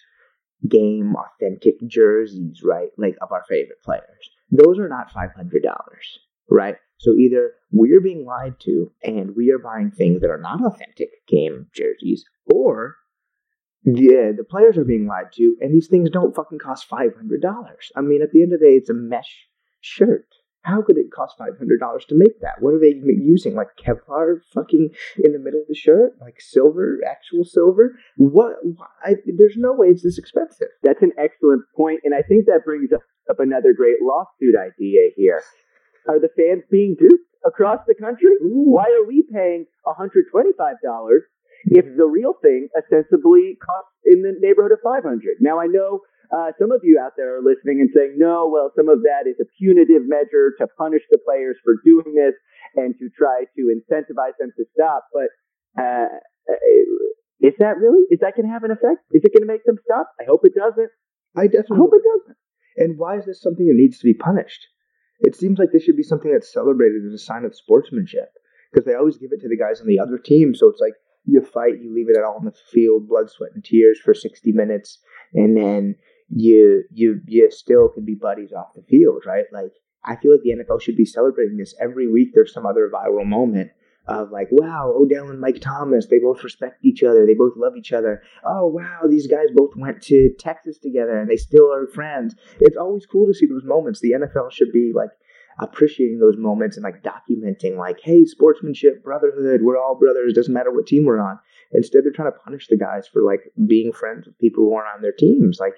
game 0.69 1.15
authentic 1.15 1.75
jerseys, 1.87 2.63
right? 2.65 2.89
Like 2.97 3.17
of 3.21 3.33
our 3.33 3.45
favorite 3.49 3.83
players. 3.85 4.31
Those 4.51 4.79
are 4.79 4.89
not 4.89 5.11
five 5.13 5.31
hundred 5.35 5.63
dollars, 5.63 6.19
right? 6.51 6.77
So 6.99 7.13
either 7.13 7.53
we're 7.71 8.01
being 8.01 8.25
lied 8.25 8.61
to 8.61 8.93
and 9.03 9.35
we 9.37 9.51
are 9.51 9.59
buying 9.59 9.91
things 9.91 10.21
that 10.21 10.31
are 10.31 10.41
not 10.41 10.65
authentic 10.65 11.27
game 11.27 11.67
jerseys, 11.75 12.25
or 12.47 12.97
yeah, 13.85 14.33
the 14.37 14.47
players 14.49 14.79
are 14.79 14.85
being 14.85 15.07
lied 15.07 15.33
to 15.35 15.57
and 15.61 15.75
these 15.75 15.89
things 15.89 16.09
don't 16.11 16.35
fucking 16.35 16.59
cost 16.59 16.87
five 16.87 17.15
hundred 17.17 17.43
dollars. 17.43 17.91
I 17.97 18.01
mean, 18.01 18.23
at 18.23 18.31
the 18.31 18.43
end 18.43 18.53
of 18.53 18.61
the 18.61 18.67
day, 18.67 18.75
it's 18.75 18.91
a 18.91 18.95
mesh 18.95 19.49
shirt. 19.81 20.27
How 20.63 20.81
could 20.81 20.97
it 20.97 21.13
cost 21.15 21.37
five 21.37 21.59
hundred 21.59 21.79
dollars 21.79 22.07
to 22.07 22.15
make 22.15 22.41
that? 22.41 22.61
What 22.61 22.73
are 22.73 22.81
they 22.81 22.95
using? 23.05 23.55
Like 23.55 23.77
Kevlar, 23.77 24.41
fucking 24.55 24.91
in 25.23 25.33
the 25.33 25.39
middle 25.39 25.61
of 25.61 25.69
the 25.69 25.75
shirt, 25.75 26.13
like 26.23 26.41
silver, 26.41 27.01
actual 27.07 27.45
silver. 27.45 27.99
What? 28.17 28.55
I, 29.05 29.17
there's 29.37 29.57
no 29.59 29.75
way 29.75 29.89
it's 29.89 30.03
this 30.03 30.17
expensive. 30.17 30.69
That's 30.83 31.03
an 31.03 31.13
excellent 31.19 31.65
point, 31.77 32.01
and 32.05 32.15
I 32.15 32.23
think 32.23 32.47
that 32.47 32.65
brings 32.65 32.95
up, 32.95 33.03
up 33.31 33.41
another 33.41 33.73
great 33.73 34.03
lawsuit 34.03 34.55
idea 34.57 35.11
here. 35.17 35.43
Are 36.09 36.21
the 36.21 36.29
fans 36.37 36.65
being 36.71 36.97
duped 36.99 37.29
across 37.45 37.81
the 37.87 37.95
country? 37.95 38.31
Why 38.41 38.85
are 38.85 39.07
we 39.07 39.25
paying 39.33 39.67
$125 39.87 40.21
if 41.67 41.85
the 41.97 42.05
real 42.05 42.35
thing 42.43 42.69
ostensibly 42.77 43.57
costs 43.57 43.97
in 44.05 44.21
the 44.21 44.37
neighborhood 44.41 44.73
of 44.73 44.81
500 44.85 45.41
Now, 45.41 45.61
I 45.61 45.67
know 45.67 46.01
uh, 46.29 46.53
some 46.61 46.73
of 46.73 46.81
you 46.85 47.01
out 47.01 47.13
there 47.17 47.37
are 47.37 47.45
listening 47.45 47.81
and 47.81 47.89
saying, 47.95 48.17
no, 48.19 48.49
well, 48.53 48.73
some 48.77 48.89
of 48.89 49.01
that 49.05 49.29
is 49.29 49.37
a 49.41 49.49
punitive 49.57 50.05
measure 50.05 50.53
to 50.61 50.67
punish 50.77 51.03
the 51.11 51.19
players 51.25 51.57
for 51.65 51.81
doing 51.85 52.13
this 52.13 52.35
and 52.77 52.95
to 52.99 53.09
try 53.17 53.45
to 53.57 53.63
incentivize 53.73 54.37
them 54.39 54.53
to 54.57 54.65
stop. 54.77 55.09
But 55.13 55.33
uh, 55.81 56.09
is 57.41 57.55
that 57.61 57.79
really? 57.79 58.05
Is 58.11 58.21
that 58.21 58.37
going 58.37 58.47
to 58.47 58.53
have 58.53 58.65
an 58.65 58.73
effect? 58.73 59.05
Is 59.13 59.23
it 59.25 59.33
going 59.33 59.47
to 59.47 59.53
make 59.53 59.65
them 59.65 59.79
stop? 59.85 60.11
I 60.21 60.25
hope 60.25 60.45
it 60.45 60.55
doesn't. 60.55 60.91
I 61.37 61.43
I 61.43 61.47
definitely 61.47 61.79
hope 61.79 61.93
it 61.95 62.05
doesn't. 62.05 62.37
And 62.77 62.99
why 62.99 63.19
is 63.19 63.27
this 63.27 63.41
something 63.41 63.67
that 63.67 63.75
needs 63.75 63.99
to 63.99 64.05
be 64.05 64.15
punished? 64.15 64.67
It 65.21 65.37
seems 65.37 65.59
like 65.59 65.71
this 65.73 65.83
should 65.83 65.97
be 65.97 66.03
something 66.03 66.33
that's 66.33 66.53
celebrated 66.53 67.07
as 67.07 67.15
a 67.15 67.19
sign 67.19 67.45
of 67.45 67.55
sportsmanship 67.55 68.33
because 68.71 68.85
they 68.85 68.95
always 68.95 69.17
give 69.17 69.31
it 69.33 69.41
to 69.41 69.49
the 69.49 69.57
guys 69.57 69.81
on 69.81 69.87
the 69.87 70.01
other 70.01 70.19
team. 70.19 70.55
So 70.55 70.69
it's 70.69 70.81
like 70.81 70.95
you 71.25 71.41
fight, 71.41 71.81
you 71.81 71.95
leave 71.95 72.09
it 72.09 72.23
all 72.23 72.37
on 72.37 72.45
the 72.45 72.53
field, 72.73 73.09
blood, 73.09 73.31
sweat, 73.31 73.53
and 73.55 73.65
tears 73.65 73.99
for 74.05 74.13
sixty 74.13 74.53
minutes, 74.53 74.99
and 75.33 75.57
then 75.57 75.95
you 76.29 76.83
you 76.93 77.21
you 77.27 77.51
still 77.51 77.89
can 77.89 78.05
be 78.05 78.15
buddies 78.15 78.53
off 78.53 78.75
the 78.75 78.83
field, 78.83 79.23
right? 79.25 79.45
Like 79.53 79.73
I 80.05 80.17
feel 80.17 80.33
like 80.33 80.43
the 80.43 80.57
NFL 80.63 80.83
should 80.83 80.97
be 80.97 81.05
celebrating 81.05 81.57
this 81.57 81.75
every 81.81 82.11
week. 82.11 82.31
There's 82.35 82.53
some 82.53 82.67
other 82.67 82.91
viral 82.93 83.25
moment 83.25 83.71
of 84.07 84.31
like, 84.31 84.49
wow, 84.51 84.93
Odell 84.95 85.31
and 85.31 85.41
Mike 85.41 85.61
Thomas, 85.61 86.07
they 86.07 86.19
both 86.19 86.45
respect 86.45 86.85
each 86.85 87.03
other, 87.03 87.27
they 87.27 87.35
both 87.35 87.55
love 87.57 87.77
each 87.77 87.93
other. 87.93 88.23
Oh 88.45 88.67
wow, 88.67 89.03
these 89.09 89.27
guys 89.27 89.49
both 89.55 89.75
went 89.77 90.03
to 90.05 90.31
Texas 90.39 90.79
together 90.79 91.19
and 91.19 91.31
they 91.31 91.37
still 91.37 91.73
are 91.73 91.87
friends. 91.87 92.35
It's 92.61 92.77
always 92.77 93.07
cool 93.07 93.27
to 93.27 93.35
see 93.35 93.47
those 93.47 93.65
moments. 93.65 94.01
The 94.01 94.13
NFL 94.13 94.53
should 94.53 94.73
be 94.73 94.93
like 94.95 95.11
appreciating 95.61 96.19
those 96.19 96.37
moments 96.37 96.77
and 96.77 96.85
like 96.85 97.03
documenting 97.03 97.77
like, 97.77 98.01
hey, 98.03 98.25
sportsmanship, 98.25 99.03
brotherhood, 99.03 99.63
we're 99.63 99.79
all 99.79 99.95
brothers, 99.95 100.35
doesn't 100.35 100.53
matter 100.53 100.73
what 100.73 100.87
team 100.87 101.05
we're 101.05 101.21
on. 101.21 101.39
Instead, 101.73 102.05
they're 102.05 102.13
trying 102.13 102.33
to 102.33 102.39
punish 102.39 102.69
the 102.69 102.77
guys 102.77 103.07
for 103.07 103.23
like 103.23 103.53
being 103.67 103.93
friends 103.93 104.27
with 104.27 104.39
people 104.39 104.65
who 104.65 104.75
aren't 104.75 104.95
on 104.95 105.03
their 105.03 105.13
teams. 105.13 105.59
Like, 105.61 105.75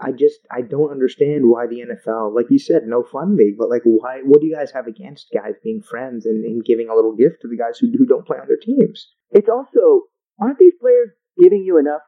I 0.00 0.12
just 0.12 0.40
I 0.50 0.60
don't 0.60 0.90
understand 0.90 1.48
why 1.48 1.66
the 1.66 1.80
NFL, 1.80 2.34
like 2.34 2.46
you 2.50 2.58
said, 2.58 2.82
no 2.86 3.02
fun 3.02 3.36
league, 3.36 3.56
but 3.58 3.70
like 3.70 3.82
why? 3.84 4.20
What 4.24 4.40
do 4.40 4.46
you 4.46 4.54
guys 4.54 4.70
have 4.72 4.86
against 4.86 5.28
guys 5.32 5.54
being 5.64 5.80
friends 5.82 6.26
and, 6.26 6.44
and 6.44 6.64
giving 6.64 6.88
a 6.90 6.94
little 6.94 7.14
gift 7.16 7.40
to 7.42 7.48
the 7.48 7.56
guys 7.56 7.78
who 7.78 7.88
who 7.96 8.04
don't 8.04 8.26
play 8.26 8.36
on 8.38 8.46
their 8.46 8.60
teams? 8.60 9.08
It's 9.30 9.48
also 9.48 10.02
aren't 10.40 10.58
these 10.58 10.74
players 10.80 11.10
giving 11.42 11.64
you 11.64 11.78
enough, 11.78 12.02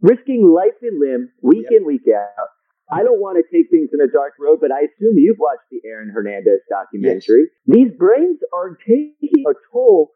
risking 0.00 0.46
life 0.46 0.78
and 0.82 1.00
limb 1.00 1.30
week 1.42 1.66
Yep. 1.70 1.80
in 1.80 1.86
week 1.86 2.06
out. 2.14 2.48
I 2.92 3.02
don't 3.02 3.20
want 3.20 3.38
to 3.38 3.44
take 3.56 3.70
things 3.70 3.90
in 3.92 4.00
a 4.00 4.06
dark 4.10 4.34
road, 4.38 4.58
but 4.60 4.70
I 4.70 4.80
assume 4.80 5.16
you've 5.16 5.38
watched 5.40 5.66
the 5.70 5.80
Aaron 5.88 6.10
Hernandez 6.14 6.60
documentary. 6.68 7.46
These 7.66 7.90
brains 7.98 8.38
are 8.54 8.76
taking 8.86 9.44
a 9.48 9.54
toll, 9.72 10.12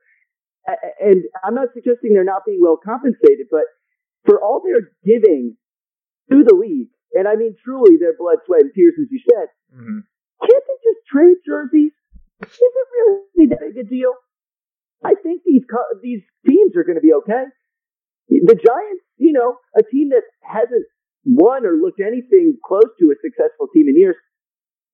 and 1.00 1.22
I'm 1.42 1.54
not 1.54 1.68
suggesting 1.74 2.12
they're 2.12 2.24
not 2.24 2.42
being 2.44 2.60
well 2.60 2.76
compensated, 2.76 3.46
but 3.50 3.64
for 4.26 4.42
all 4.42 4.60
they're 4.62 4.90
giving 5.04 5.56
to 6.30 6.44
the 6.44 6.54
league, 6.54 6.88
and 7.14 7.28
I 7.28 7.36
mean 7.36 7.54
truly 7.64 7.96
their 7.98 8.14
blood, 8.18 8.38
sweat, 8.46 8.62
and 8.62 8.72
tears, 8.74 8.94
as 9.00 9.08
you 9.10 9.20
said, 9.30 9.48
Mm-hmm. 9.74 9.98
can't 10.46 10.64
they 10.66 10.78
just 10.84 11.00
trade 11.10 11.36
jerseys? 11.44 11.92
Is 12.42 12.48
it 12.60 12.86
really 12.96 13.48
that 13.50 13.60
big 13.60 13.76
a 13.76 13.88
deal? 13.88 14.14
I 15.04 15.14
think 15.22 15.42
these 15.44 15.62
co- 15.70 15.98
these 16.02 16.22
teams 16.46 16.76
are 16.76 16.84
going 16.84 16.96
to 16.96 17.02
be 17.04 17.12
okay. 17.24 17.44
The 18.28 18.54
Giants, 18.54 19.04
you 19.18 19.32
know, 19.32 19.56
a 19.76 19.82
team 19.82 20.10
that 20.10 20.22
hasn't 20.42 20.84
won 21.24 21.66
or 21.66 21.74
looked 21.76 22.00
anything 22.00 22.56
close 22.64 22.90
to 23.00 23.10
a 23.10 23.16
successful 23.22 23.68
team 23.74 23.88
in 23.88 23.96
years, 23.98 24.16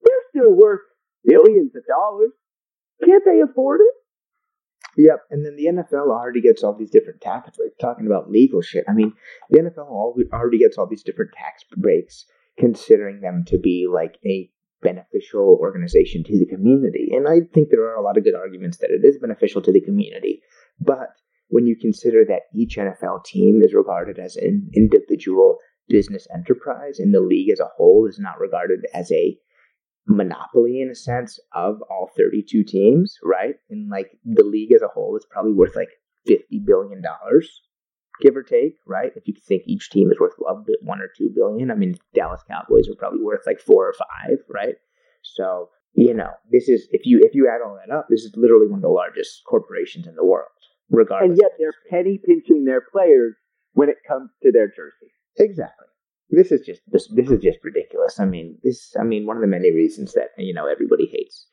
they're 0.03 0.25
still 0.31 0.53
worth 0.53 0.81
billions 1.25 1.73
of 1.77 1.83
dollars. 1.87 2.31
Can't 3.05 3.25
they 3.25 3.41
afford 3.41 3.81
it? 3.81 3.95
Yep, 4.97 5.21
and 5.31 5.45
then 5.45 5.57
the 5.57 5.67
NFL 5.67 6.11
already 6.11 6.43
gets 6.43 6.63
all 6.63 6.77
these 6.77 6.91
different 6.91 7.21
tax 7.21 7.57
breaks. 7.57 7.77
Talking 7.81 8.07
about 8.07 8.31
legal 8.31 8.61
shit, 8.61 8.85
I 8.89 8.93
mean, 8.93 9.13
the 9.51 9.61
NFL 9.61 9.89
already 10.33 10.59
gets 10.59 10.77
all 10.77 10.87
these 10.87 11.03
different 11.03 11.33
tax 11.33 11.65
breaks, 11.77 12.27
considering 12.59 13.21
them 13.21 13.45
to 13.47 13.59
be 13.59 13.89
like 13.93 14.19
a 14.27 14.51
beneficial 14.83 15.59
organization 15.61 16.25
to 16.25 16.39
the 16.39 16.47
community. 16.47 17.11
And 17.13 17.27
I 17.27 17.47
think 17.55 17.71
there 17.71 17.85
are 17.85 17.95
a 17.95 18.03
lot 18.03 18.19
of 18.19 18.25
good 18.25 18.35
arguments 18.35 18.79
that 18.79 18.91
it 18.91 19.07
is 19.07 19.19
beneficial 19.19 19.63
to 19.63 19.73
the 19.73 19.81
community. 19.81 20.43
But 20.81 21.09
when 21.49 21.67
you 21.67 21.77
consider 21.77 22.25
that 22.27 22.43
each 22.55 22.77
NFL 22.77 23.25
team 23.25 23.63
is 23.63 23.75
regarded 23.75 24.19
as 24.19 24.37
an 24.37 24.71
individual 24.75 25.59
business 25.89 26.27
enterprise, 26.35 26.99
and 26.99 27.15
the 27.15 27.21
league 27.21 27.51
as 27.51 27.61
a 27.61 27.71
whole 27.77 28.07
is 28.09 28.19
not 28.19 28.41
regarded 28.41 28.81
as 28.93 29.11
a 29.13 29.39
monopoly 30.07 30.81
in 30.81 30.91
a 30.91 30.95
sense 30.95 31.39
of 31.55 31.81
all 31.91 32.11
32 32.17 32.65
teams, 32.65 33.19
right? 33.23 33.55
And 33.71 33.89
like 33.89 34.19
the 34.25 34.45
league 34.45 34.73
as 34.73 34.83
a 34.83 34.89
whole 34.89 35.17
is 35.17 35.27
probably 35.31 35.53
worth 35.53 35.77
like 35.77 35.91
50 36.27 36.61
billion 36.65 37.03
dollars, 37.03 37.63
give 38.21 38.37
or 38.37 38.43
take, 38.43 38.77
right? 38.87 39.13
If 39.15 39.29
you 39.29 39.35
think 39.47 39.63
each 39.67 39.91
team 39.91 40.11
is 40.11 40.19
worth 40.21 40.35
a 40.49 40.55
bit 40.55 40.79
one 40.83 41.01
or 41.01 41.09
two 41.17 41.31
billion, 41.35 41.71
I 41.71 41.75
mean, 41.75 41.97
Dallas 42.15 42.43
Cowboys 42.49 42.89
are 42.89 42.97
probably 42.97 43.23
worth 43.23 43.43
like 43.47 43.61
four 43.61 43.89
or 43.89 43.95
five, 43.95 44.39
right? 44.49 44.75
So 45.23 45.69
you 45.95 46.15
know, 46.15 46.31
this 46.51 46.69
is 46.69 46.89
if 46.91 47.03
you 47.05 47.21
if 47.23 47.35
you 47.35 47.49
add 47.49 47.61
all 47.65 47.79
that 47.85 47.95
up, 47.95 48.07
this 48.09 48.23
is 48.23 48.33
literally 48.37 48.67
one 48.67 48.79
of 48.79 48.83
the 48.83 48.89
largest 48.89 49.43
corporations 49.45 50.07
in 50.07 50.15
the 50.15 50.25
world, 50.25 50.49
regardless. 50.91 51.31
And 51.31 51.39
yet 51.41 51.53
they're 51.59 51.75
penny 51.91 52.19
pinching 52.25 52.65
their 52.65 52.81
players 52.81 53.35
when 53.75 53.89
it 53.89 53.97
comes 54.09 54.31
to 54.43 54.51
their 54.51 54.69
jerseys. 54.69 55.13
Exactly. 55.39 55.87
This 56.33 56.51
is 56.51 56.67
just 56.67 56.81
this, 56.89 57.09
this 57.09 57.31
is 57.31 57.43
just 57.43 57.59
ridiculous. 57.63 58.19
I 58.19 58.25
mean, 58.25 58.59
this 58.63 58.95
I 58.99 59.05
mean 59.05 59.27
one 59.27 59.37
of 59.37 59.43
the 59.43 59.49
many 59.49 59.73
reasons 59.73 60.13
that 60.15 60.31
you 60.39 60.55
know 60.55 60.67
everybody 60.67 61.07
hates 61.07 61.47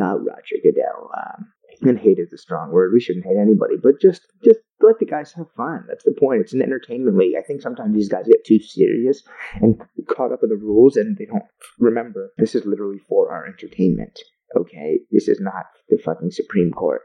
uh, 0.00 0.18
Roger 0.18 0.56
Goodell. 0.62 1.10
Um, 1.16 1.52
and 1.82 1.98
hate 1.98 2.18
is 2.18 2.32
a 2.32 2.38
strong 2.38 2.70
word. 2.70 2.92
We 2.92 3.00
shouldn't 3.00 3.26
hate 3.26 3.36
anybody, 3.36 3.74
but 3.82 4.00
just 4.00 4.26
just 4.42 4.60
let 4.80 4.98
the 4.98 5.04
guys 5.04 5.32
have 5.32 5.50
fun. 5.56 5.84
That's 5.88 6.04
the 6.04 6.14
point. 6.18 6.40
It's 6.40 6.54
an 6.54 6.62
entertainment 6.62 7.18
league. 7.18 7.34
I 7.38 7.42
think 7.42 7.60
sometimes 7.60 7.94
these 7.94 8.08
guys 8.08 8.26
get 8.26 8.44
too 8.46 8.60
serious 8.60 9.22
and 9.60 9.80
caught 10.08 10.32
up 10.32 10.40
with 10.40 10.50
the 10.50 10.56
rules, 10.56 10.96
and 10.96 11.16
they 11.16 11.26
don't 11.26 11.44
remember 11.78 12.30
this 12.38 12.54
is 12.54 12.64
literally 12.64 13.00
for 13.08 13.30
our 13.32 13.46
entertainment. 13.46 14.18
Okay, 14.56 15.00
this 15.10 15.28
is 15.28 15.40
not 15.40 15.66
the 15.88 15.98
fucking 15.98 16.30
Supreme 16.30 16.72
Court. 16.72 17.02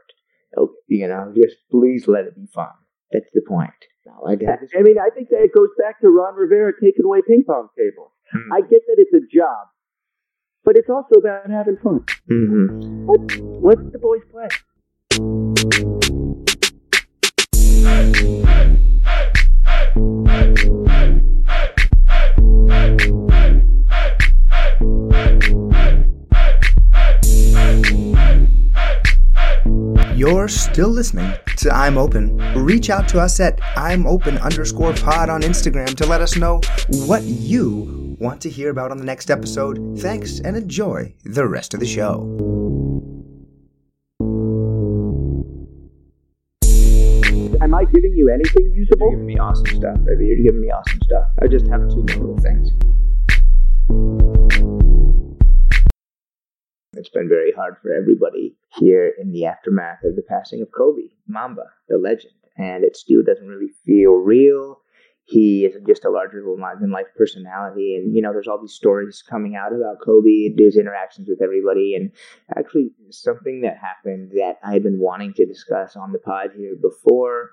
Okay, 0.56 0.72
you 0.88 1.08
know, 1.08 1.32
just 1.34 1.56
please 1.70 2.08
let 2.08 2.24
it 2.24 2.36
be 2.36 2.46
fun. 2.54 2.72
That's 3.10 3.30
the 3.34 3.42
point. 3.46 3.70
No, 4.06 4.24
I 4.26 4.34
got 4.34 4.60
this. 4.60 4.70
I 4.76 4.82
mean, 4.82 4.98
I 4.98 5.10
think 5.10 5.28
that 5.30 5.42
it 5.42 5.52
goes 5.54 5.68
back 5.78 6.00
to 6.00 6.08
Ron 6.08 6.34
Rivera 6.34 6.72
taking 6.80 7.04
away 7.04 7.20
ping 7.26 7.44
pong 7.46 7.68
tables. 7.78 8.10
Hmm. 8.32 8.52
I 8.52 8.60
get 8.60 8.82
that 8.88 8.96
it's 8.98 9.12
a 9.14 9.20
job, 9.34 9.68
but 10.64 10.76
it's 10.76 10.90
also 10.90 11.20
about 11.20 11.48
having 11.50 11.76
fun. 11.76 12.04
Mhm. 12.28 13.06
Let 13.62 13.92
the 13.92 13.98
boys 13.98 14.22
play. 14.30 14.48
You're 30.22 30.46
still 30.46 30.88
listening 30.88 31.34
to 31.56 31.74
I'm 31.74 31.98
Open. 31.98 32.36
Reach 32.54 32.90
out 32.90 33.08
to 33.08 33.18
us 33.18 33.40
at 33.40 33.58
I'm 33.76 34.06
Open 34.06 34.38
underscore 34.38 34.92
pod 34.94 35.28
on 35.28 35.42
Instagram 35.42 35.96
to 35.96 36.06
let 36.06 36.20
us 36.20 36.36
know 36.36 36.60
what 37.08 37.24
you 37.24 38.16
want 38.20 38.40
to 38.42 38.48
hear 38.48 38.70
about 38.70 38.92
on 38.92 38.98
the 38.98 39.04
next 39.04 39.32
episode. 39.32 39.98
Thanks 39.98 40.38
and 40.38 40.56
enjoy 40.56 41.12
the 41.24 41.48
rest 41.48 41.74
of 41.74 41.80
the 41.80 41.86
show. 41.86 42.20
Am 47.60 47.74
I 47.74 47.84
giving 47.86 48.14
you 48.14 48.30
anything 48.32 48.72
usable? 48.76 49.10
You're 49.10 49.18
giving 49.18 49.26
me 49.26 49.38
awesome 49.40 49.66
stuff, 49.66 49.98
baby. 50.04 50.26
You're 50.26 50.44
giving 50.44 50.60
me 50.60 50.70
awesome 50.70 51.00
stuff. 51.02 51.30
I 51.42 51.48
just 51.48 51.66
have 51.66 51.80
two 51.88 51.96
more 51.96 52.28
little 52.28 52.38
things. 52.38 52.70
Hard 57.62 57.76
for 57.80 57.92
everybody 57.92 58.56
here 58.80 59.12
in 59.20 59.30
the 59.30 59.46
aftermath 59.46 60.02
of 60.02 60.16
the 60.16 60.22
passing 60.22 60.62
of 60.62 60.68
Kobe, 60.76 61.14
Mamba, 61.28 61.62
the 61.88 61.96
legend. 61.96 62.34
And 62.56 62.82
it 62.82 62.96
still 62.96 63.22
doesn't 63.24 63.46
really 63.46 63.72
feel 63.86 64.12
real. 64.12 64.80
He 65.24 65.64
is 65.64 65.76
just 65.86 66.04
a 66.04 66.10
larger 66.10 66.42
than 66.80 66.90
life 66.90 67.06
personality. 67.16 67.94
And, 67.94 68.14
you 68.14 68.20
know, 68.20 68.32
there's 68.32 68.48
all 68.48 68.60
these 68.60 68.74
stories 68.74 69.22
coming 69.28 69.54
out 69.54 69.72
about 69.72 70.04
Kobe 70.04 70.46
and 70.46 70.58
his 70.58 70.76
interactions 70.76 71.28
with 71.28 71.40
everybody. 71.40 71.94
And 71.94 72.10
actually, 72.56 72.90
something 73.10 73.60
that 73.60 73.78
happened 73.78 74.32
that 74.32 74.56
I 74.64 74.72
had 74.72 74.82
been 74.82 74.98
wanting 74.98 75.32
to 75.34 75.46
discuss 75.46 75.94
on 75.94 76.12
the 76.12 76.18
pod 76.18 76.50
here 76.56 76.74
before 76.74 77.50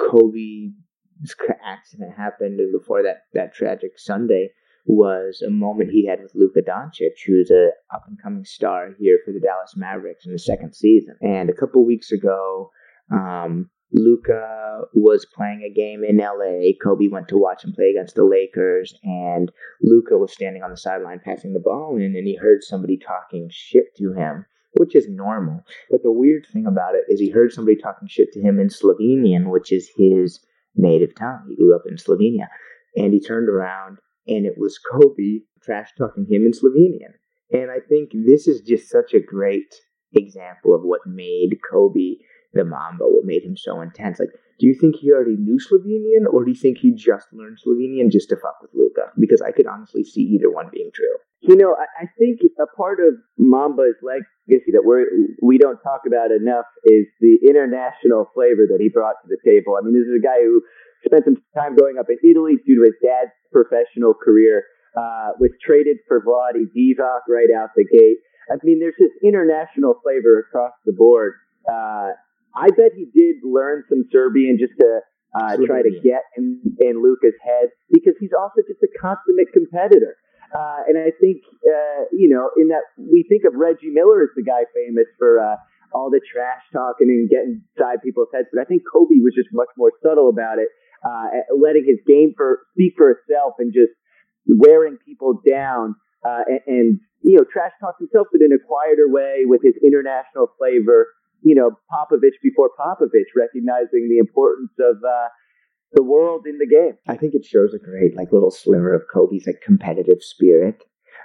Kobe's 0.00 0.72
accident 1.62 2.14
happened 2.16 2.58
and 2.58 2.72
before 2.72 3.02
that, 3.02 3.26
that 3.34 3.54
tragic 3.54 3.98
Sunday 3.98 4.52
was 4.86 5.42
a 5.46 5.50
moment 5.50 5.90
he 5.90 6.06
had 6.06 6.20
with 6.20 6.34
Luka 6.34 6.60
Doncic, 6.60 7.16
who's 7.26 7.50
a 7.50 7.70
up 7.94 8.04
and 8.06 8.20
coming 8.22 8.44
star 8.44 8.90
here 8.98 9.18
for 9.24 9.32
the 9.32 9.40
Dallas 9.40 9.74
Mavericks 9.76 10.26
in 10.26 10.32
the 10.32 10.38
second 10.38 10.74
season. 10.74 11.16
And 11.20 11.48
a 11.48 11.54
couple 11.54 11.84
weeks 11.86 12.12
ago, 12.12 12.70
um, 13.10 13.70
Luka 13.92 14.82
was 14.92 15.24
playing 15.24 15.62
a 15.62 15.72
game 15.72 16.02
in 16.04 16.18
LA. 16.18 16.72
Kobe 16.82 17.08
went 17.08 17.28
to 17.28 17.38
watch 17.38 17.64
him 17.64 17.72
play 17.72 17.90
against 17.90 18.16
the 18.16 18.24
Lakers, 18.24 18.98
and 19.04 19.50
Luka 19.82 20.18
was 20.18 20.32
standing 20.32 20.62
on 20.62 20.70
the 20.70 20.76
sideline 20.76 21.20
passing 21.24 21.52
the 21.52 21.60
ball 21.60 21.96
in, 21.96 22.16
and 22.16 22.26
he 22.26 22.36
heard 22.36 22.62
somebody 22.62 22.98
talking 22.98 23.48
shit 23.50 23.94
to 23.96 24.12
him, 24.12 24.46
which 24.78 24.96
is 24.96 25.08
normal. 25.08 25.60
But 25.90 26.02
the 26.02 26.12
weird 26.12 26.46
thing 26.52 26.66
about 26.66 26.96
it 26.96 27.04
is 27.08 27.20
he 27.20 27.30
heard 27.30 27.52
somebody 27.52 27.76
talking 27.76 28.08
shit 28.08 28.32
to 28.32 28.40
him 28.40 28.58
in 28.58 28.68
Slovenian, 28.68 29.50
which 29.50 29.72
is 29.72 29.90
his 29.96 30.40
native 30.74 31.14
tongue. 31.14 31.46
He 31.48 31.56
grew 31.56 31.74
up 31.74 31.84
in 31.86 31.96
Slovenia. 31.96 32.48
And 32.96 33.12
he 33.12 33.20
turned 33.20 33.48
around, 33.48 33.98
and 34.26 34.46
it 34.46 34.54
was 34.56 34.78
Kobe 34.78 35.40
trash 35.62 35.90
talking 35.96 36.26
him 36.28 36.46
in 36.46 36.52
Slovenian. 36.52 37.14
And 37.52 37.70
I 37.70 37.78
think 37.86 38.10
this 38.12 38.48
is 38.48 38.60
just 38.60 38.88
such 38.88 39.14
a 39.14 39.20
great 39.20 39.74
example 40.14 40.74
of 40.74 40.82
what 40.82 41.00
made 41.06 41.58
Kobe 41.70 42.16
the 42.52 42.64
Mamba, 42.64 43.04
what 43.04 43.24
made 43.24 43.42
him 43.42 43.56
so 43.56 43.80
intense. 43.80 44.18
Like, 44.18 44.30
do 44.58 44.66
you 44.66 44.74
think 44.74 44.96
he 44.96 45.10
already 45.10 45.36
knew 45.36 45.58
Slovenian, 45.58 46.32
or 46.32 46.44
do 46.44 46.50
you 46.52 46.56
think 46.56 46.78
he 46.78 46.94
just 46.94 47.26
learned 47.32 47.58
Slovenian 47.58 48.10
just 48.10 48.28
to 48.28 48.36
fuck 48.36 48.62
with 48.62 48.70
Luka? 48.72 49.10
Because 49.18 49.42
I 49.42 49.50
could 49.50 49.66
honestly 49.66 50.04
see 50.04 50.22
either 50.22 50.50
one 50.50 50.70
being 50.72 50.90
true. 50.94 51.16
You 51.40 51.56
know, 51.56 51.74
I, 51.74 52.04
I 52.04 52.06
think 52.18 52.40
a 52.58 52.66
part 52.76 53.00
of 53.00 53.14
Mamba's 53.36 53.98
legacy 54.00 54.70
that 54.72 54.84
we're, 54.84 55.06
we 55.42 55.58
don't 55.58 55.82
talk 55.82 56.02
about 56.06 56.30
enough 56.30 56.64
is 56.84 57.06
the 57.20 57.38
international 57.42 58.30
flavor 58.32 58.64
that 58.70 58.80
he 58.80 58.88
brought 58.88 59.16
to 59.22 59.28
the 59.28 59.38
table. 59.44 59.76
I 59.76 59.84
mean, 59.84 59.92
this 59.92 60.08
is 60.08 60.16
a 60.16 60.24
guy 60.24 60.40
who 60.40 60.62
spent 61.04 61.24
some 61.24 61.36
time 61.54 61.76
growing 61.76 61.98
up 61.98 62.06
in 62.08 62.18
Italy 62.28 62.56
due 62.66 62.76
to 62.76 62.84
his 62.84 62.94
dad's 63.02 63.32
professional 63.52 64.14
career, 64.14 64.64
uh, 64.96 65.34
was 65.38 65.50
traded 65.64 65.98
for 66.06 66.22
Vlade 66.22 66.66
Divac 66.76 67.26
right 67.28 67.50
out 67.56 67.70
the 67.76 67.84
gate. 67.84 68.18
I 68.50 68.56
mean, 68.62 68.78
there's 68.80 68.98
this 68.98 69.12
international 69.22 69.94
flavor 70.02 70.38
across 70.38 70.72
the 70.84 70.92
board. 70.92 71.34
Uh, 71.66 72.12
I 72.54 72.68
bet 72.76 72.92
he 72.94 73.06
did 73.14 73.36
learn 73.42 73.84
some 73.88 74.04
Serbian 74.12 74.58
just 74.58 74.74
to 74.78 75.00
uh, 75.34 75.56
try 75.66 75.82
to 75.82 75.90
get 76.02 76.22
in, 76.36 76.60
in 76.78 77.02
Luka's 77.02 77.34
head 77.42 77.70
because 77.90 78.14
he's 78.20 78.30
also 78.36 78.62
just 78.68 78.78
a 78.82 78.90
consummate 79.00 79.50
competitor. 79.52 80.16
Uh, 80.54 80.86
and 80.86 80.94
I 80.98 81.10
think, 81.18 81.42
uh, 81.66 82.06
you 82.12 82.30
know, 82.30 82.50
in 82.56 82.68
that 82.68 82.86
we 82.94 83.26
think 83.26 83.42
of 83.42 83.58
Reggie 83.58 83.90
Miller 83.90 84.22
as 84.22 84.30
the 84.36 84.44
guy 84.44 84.62
famous 84.70 85.10
for 85.18 85.42
uh, 85.42 85.56
all 85.90 86.10
the 86.10 86.20
trash 86.22 86.62
talking 86.70 87.10
and 87.10 87.26
getting 87.30 87.62
inside 87.74 88.02
people's 88.04 88.28
heads. 88.32 88.46
But 88.54 88.62
I 88.62 88.64
think 88.64 88.82
Kobe 88.86 89.18
was 89.18 89.34
just 89.34 89.50
much 89.50 89.70
more 89.76 89.90
subtle 90.02 90.28
about 90.28 90.62
it, 90.62 90.68
uh, 91.04 91.26
letting 91.56 91.84
his 91.86 91.98
game 92.06 92.32
for 92.36 92.60
speak 92.72 92.94
for 92.96 93.10
itself 93.10 93.54
and 93.58 93.72
just 93.72 93.92
wearing 94.46 94.98
people 95.04 95.40
down. 95.46 95.94
Uh, 96.24 96.40
and, 96.46 96.60
and, 96.66 97.00
you 97.22 97.36
know, 97.36 97.44
trash 97.44 97.72
talks 97.80 97.98
himself, 97.98 98.26
but 98.32 98.40
in 98.40 98.52
a 98.52 98.58
quieter 98.58 99.08
way 99.08 99.42
with 99.44 99.60
his 99.62 99.74
international 99.84 100.48
flavor. 100.58 101.08
You 101.42 101.54
know, 101.54 101.72
Popovich 101.92 102.40
before 102.42 102.70
Popovich, 102.80 103.28
recognizing 103.36 104.08
the 104.08 104.16
importance 104.18 104.72
of 104.80 104.96
uh, 105.04 105.28
the 105.92 106.02
world 106.02 106.46
in 106.46 106.58
the 106.58 106.66
game. 106.66 106.96
I 107.06 107.16
think 107.16 107.34
it 107.34 107.44
shows 107.44 107.74
a 107.74 107.78
great 107.78 108.16
like 108.16 108.32
little 108.32 108.50
sliver 108.50 108.94
of 108.94 109.02
Kobe's 109.12 109.46
like 109.46 109.60
competitive 109.62 110.22
spirit. 110.22 110.82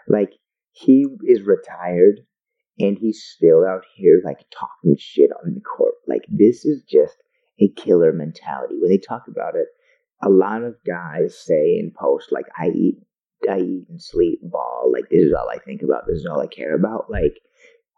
Like 0.07 0.33
he 0.71 1.05
is 1.23 1.41
retired 1.41 2.19
and 2.79 2.97
he's 2.97 3.23
still 3.23 3.65
out 3.65 3.83
here 3.95 4.21
like 4.23 4.45
talking 4.51 4.95
shit 4.97 5.29
on 5.43 5.53
the 5.53 5.61
court. 5.61 5.95
Like 6.07 6.23
this 6.29 6.65
is 6.65 6.83
just 6.83 7.17
a 7.59 7.69
killer 7.69 8.11
mentality. 8.11 8.75
When 8.79 8.89
they 8.89 8.97
talk 8.97 9.23
about 9.27 9.55
it, 9.55 9.67
a 10.21 10.29
lot 10.29 10.63
of 10.63 10.75
guys 10.85 11.37
say 11.37 11.77
in 11.79 11.91
post 11.97 12.31
like 12.31 12.45
I 12.57 12.69
eat 12.69 12.97
I 13.49 13.59
eat 13.59 13.85
and 13.89 14.01
sleep 14.01 14.39
ball. 14.43 14.91
Like 14.91 15.09
this 15.09 15.23
is 15.23 15.33
all 15.33 15.49
I 15.49 15.59
think 15.59 15.81
about. 15.81 16.07
This 16.07 16.19
is 16.19 16.25
all 16.25 16.41
I 16.41 16.47
care 16.47 16.75
about. 16.75 17.09
Like 17.09 17.39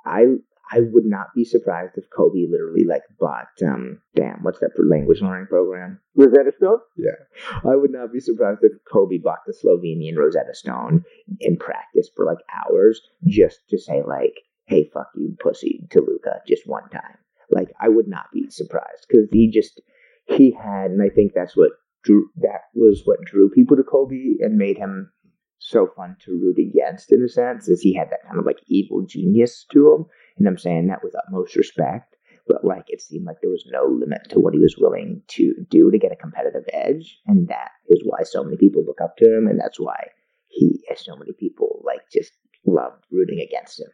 I 0.05 0.26
I 0.74 0.80
would 0.80 1.05
not 1.05 1.34
be 1.36 1.43
surprised 1.43 1.97
if 1.97 2.05
Kobe 2.16 2.47
literally 2.49 2.86
like 2.86 3.01
bought 3.20 3.47
um 3.66 4.01
damn 4.16 4.43
what's 4.43 4.59
that 4.59 4.72
for 4.76 4.86
language 4.86 5.22
learning 5.22 5.47
program 5.47 5.99
Rosetta 6.16 6.51
Stone. 6.57 6.80
Yeah, 6.95 7.70
I 7.70 7.76
would 7.76 7.91
not 7.91 8.14
be 8.14 8.20
surprised 8.20 8.59
if 8.62 8.74
Kobe 8.91 9.18
bought 9.18 9.45
the 9.45 9.53
Slovenian 9.53 10.16
Rosetta 10.16 10.53
Stone 10.53 11.03
and 11.41 11.59
practiced 11.59 12.12
for 12.16 12.26
like 12.26 12.39
hours 12.53 13.01
just 13.26 13.59
to 13.70 13.78
say 13.78 14.01
like, 14.05 14.36
"Hey, 14.66 14.89
fuck 14.93 15.09
you, 15.16 15.36
pussy," 15.39 15.88
to 15.91 16.01
Luka 16.01 16.41
just 16.47 16.68
one 16.68 16.89
time. 16.89 17.18
Like 17.51 17.69
I 17.79 17.89
would 17.89 18.07
not 18.07 18.25
be 18.33 18.49
surprised 18.49 19.05
because 19.07 19.27
he 19.31 19.49
just 19.51 19.81
he 20.25 20.51
had, 20.51 20.91
and 20.91 21.01
I 21.01 21.09
think 21.09 21.33
that's 21.33 21.55
what 21.57 21.71
drew 22.03 22.29
that 22.37 22.61
was 22.73 23.01
what 23.05 23.21
drew 23.25 23.49
people 23.49 23.77
to 23.77 23.83
Kobe 23.83 24.35
and 24.39 24.57
made 24.57 24.77
him 24.77 25.11
so 25.59 25.87
fun 25.95 26.15
to 26.21 26.31
root 26.31 26.57
against 26.57 27.11
in 27.11 27.23
a 27.23 27.29
sense, 27.29 27.67
is 27.67 27.81
he 27.81 27.93
had 27.93 28.09
that 28.09 28.23
kind 28.25 28.39
of 28.39 28.45
like 28.45 28.59
evil 28.67 29.05
genius 29.05 29.65
to 29.71 29.93
him 29.93 30.05
and 30.41 30.47
I'm 30.47 30.57
saying 30.57 30.87
that 30.87 31.03
with 31.03 31.13
utmost 31.15 31.55
respect, 31.55 32.15
but 32.47 32.65
like 32.65 32.85
it 32.87 32.99
seemed 32.99 33.25
like 33.25 33.37
there 33.41 33.51
was 33.51 33.69
no 33.71 33.85
limit 33.85 34.21
to 34.29 34.39
what 34.39 34.55
he 34.55 34.59
was 34.59 34.75
willing 34.75 35.21
to 35.29 35.53
do 35.69 35.91
to 35.91 35.99
get 35.99 36.11
a 36.11 36.15
competitive 36.15 36.63
edge. 36.73 37.19
And 37.27 37.47
that 37.49 37.69
is 37.89 38.01
why 38.03 38.23
so 38.23 38.43
many 38.43 38.57
people 38.57 38.83
look 38.83 38.99
up 39.01 39.17
to 39.17 39.25
him. 39.25 39.47
And 39.47 39.59
that's 39.59 39.79
why 39.79 40.07
he, 40.47 40.83
has 40.89 41.05
so 41.05 41.15
many 41.15 41.31
people 41.39 41.83
like 41.85 42.01
just 42.11 42.31
loved 42.65 43.05
rooting 43.11 43.39
against 43.39 43.79
him. 43.79 43.87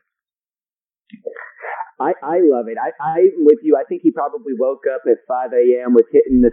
I, 2.00 2.14
I 2.22 2.38
love 2.46 2.68
it. 2.70 2.78
I, 2.78 2.94
I'm 3.02 3.46
with 3.46 3.60
you. 3.64 3.76
I 3.76 3.84
think 3.84 4.02
he 4.04 4.12
probably 4.12 4.54
woke 4.58 4.86
up 4.86 5.02
at 5.10 5.26
5 5.28 5.50
a.m. 5.54 5.94
was 5.94 6.06
hitting 6.12 6.42
the, 6.42 6.52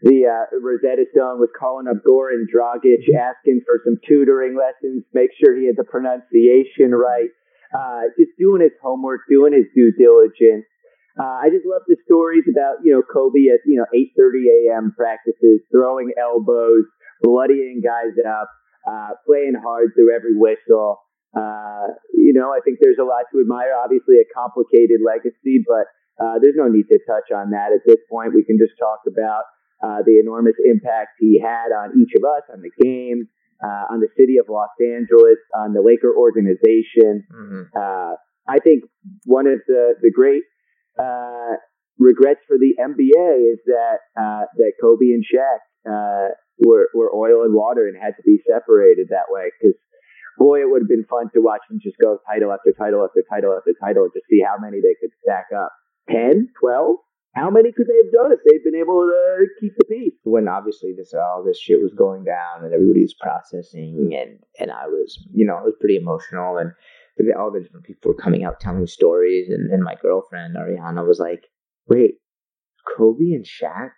the 0.00 0.24
uh, 0.24 0.56
Rosetta 0.56 1.04
Stone, 1.12 1.40
was 1.40 1.52
calling 1.58 1.86
up 1.88 2.00
Goran 2.08 2.48
Dragic, 2.48 3.04
asking 3.12 3.62
for 3.66 3.80
some 3.84 4.00
tutoring 4.08 4.56
lessons, 4.56 5.04
make 5.12 5.30
sure 5.36 5.58
he 5.58 5.66
had 5.66 5.76
the 5.76 5.84
pronunciation 5.84 6.92
right 6.92 7.28
uh, 7.74 8.08
just 8.18 8.32
doing 8.38 8.62
his 8.62 8.72
homework, 8.82 9.22
doing 9.28 9.52
his 9.52 9.66
due 9.74 9.92
diligence. 9.92 10.64
Uh, 11.18 11.42
I 11.42 11.50
just 11.50 11.66
love 11.66 11.82
the 11.86 11.96
stories 12.04 12.44
about 12.48 12.84
you 12.84 12.92
know 12.94 13.02
Kobe 13.02 13.50
at 13.50 13.60
you 13.66 13.76
know 13.76 13.86
8:30 13.92 14.70
a.m. 14.70 14.94
practices, 14.96 15.60
throwing 15.72 16.12
elbows, 16.20 16.84
bloodying 17.22 17.82
guys 17.84 18.14
up, 18.24 18.48
uh, 18.88 19.10
playing 19.26 19.54
hard 19.60 19.92
through 19.94 20.14
every 20.14 20.36
whistle. 20.36 21.00
Uh, 21.36 21.92
you 22.14 22.32
know, 22.32 22.50
I 22.50 22.60
think 22.64 22.78
there's 22.80 22.98
a 23.00 23.04
lot 23.04 23.28
to 23.32 23.40
admire. 23.40 23.76
Obviously, 23.76 24.16
a 24.16 24.26
complicated 24.32 25.00
legacy, 25.04 25.64
but 25.66 25.86
uh, 26.18 26.38
there's 26.40 26.56
no 26.56 26.68
need 26.68 26.88
to 26.88 26.98
touch 27.06 27.30
on 27.34 27.50
that 27.50 27.72
at 27.72 27.86
this 27.86 28.00
point. 28.10 28.34
We 28.34 28.44
can 28.44 28.58
just 28.58 28.78
talk 28.78 29.00
about 29.06 29.44
uh, 29.82 30.02
the 30.04 30.18
enormous 30.18 30.56
impact 30.64 31.18
he 31.18 31.40
had 31.40 31.70
on 31.70 31.94
each 32.00 32.10
of 32.16 32.24
us, 32.24 32.42
on 32.52 32.62
the 32.62 32.72
game, 32.82 33.28
uh, 33.62 33.92
on 33.94 34.00
the 34.00 34.08
city 34.16 34.38
of 34.38 34.46
Los 34.48 34.74
Angeles, 34.80 35.38
on 35.54 35.72
the 35.72 35.82
Laker 35.82 36.14
organization. 36.14 37.22
Mm-hmm. 37.30 37.62
Uh, 37.76 38.14
I 38.48 38.58
think 38.58 38.84
one 39.24 39.46
of 39.46 39.60
the 39.68 39.94
the 40.00 40.10
great 40.10 40.42
uh, 40.98 41.60
regrets 41.98 42.40
for 42.48 42.58
the 42.58 42.74
NBA 42.80 43.52
is 43.52 43.60
that 43.66 43.98
uh, 44.18 44.44
that 44.56 44.72
Kobe 44.80 45.14
and 45.14 45.22
Shaq 45.22 45.60
uh, 45.86 46.34
were 46.58 46.88
were 46.94 47.14
oil 47.14 47.44
and 47.44 47.54
water 47.54 47.86
and 47.86 47.96
had 47.96 48.16
to 48.16 48.22
be 48.24 48.38
separated 48.48 49.08
that 49.10 49.30
way 49.30 49.50
because. 49.60 49.76
Boy, 50.38 50.62
it 50.62 50.70
would 50.70 50.82
have 50.82 50.88
been 50.88 51.04
fun 51.10 51.28
to 51.34 51.40
watch 51.40 51.62
them 51.68 51.80
just 51.82 51.98
go 51.98 52.18
title 52.26 52.52
after 52.52 52.72
title 52.72 53.04
after 53.04 53.22
title 53.28 53.58
after 53.58 53.74
title 53.82 54.04
and 54.04 54.12
just 54.14 54.26
see 54.30 54.40
how 54.40 54.56
many 54.56 54.78
they 54.78 54.94
could 55.00 55.10
stack 55.22 55.50
up. 55.50 55.72
10, 56.08 56.48
12? 56.60 56.96
how 57.38 57.50
many 57.50 57.72
could 57.72 57.86
they 57.86 57.96
have 57.96 58.12
done 58.12 58.32
if 58.32 58.40
they'd 58.44 58.64
been 58.64 58.78
able 58.78 59.06
to 59.06 59.46
keep 59.60 59.72
the 59.76 59.84
peace? 59.84 60.14
When 60.24 60.48
obviously 60.48 60.92
this 60.96 61.14
all 61.14 61.44
this 61.44 61.58
shit 61.58 61.80
was 61.80 61.94
going 61.94 62.24
down 62.24 62.64
and 62.64 62.74
everybody 62.74 63.02
was 63.02 63.14
processing 63.14 64.10
and 64.18 64.38
and 64.58 64.70
I 64.70 64.86
was 64.86 65.26
you 65.32 65.46
know 65.46 65.58
it 65.58 65.64
was 65.64 65.76
pretty 65.80 65.96
emotional 65.96 66.58
and 66.58 66.72
all 67.36 67.50
the 67.50 67.60
different 67.60 67.86
people 67.86 68.10
were 68.10 68.22
coming 68.22 68.44
out 68.44 68.60
telling 68.60 68.86
stories 68.86 69.48
and, 69.50 69.70
and 69.72 69.82
my 69.82 69.96
girlfriend 70.00 70.56
Ariana 70.56 71.06
was 71.06 71.18
like, 71.18 71.46
wait, 71.88 72.14
Kobe 72.96 73.32
and 73.34 73.44
Shaq 73.44 73.90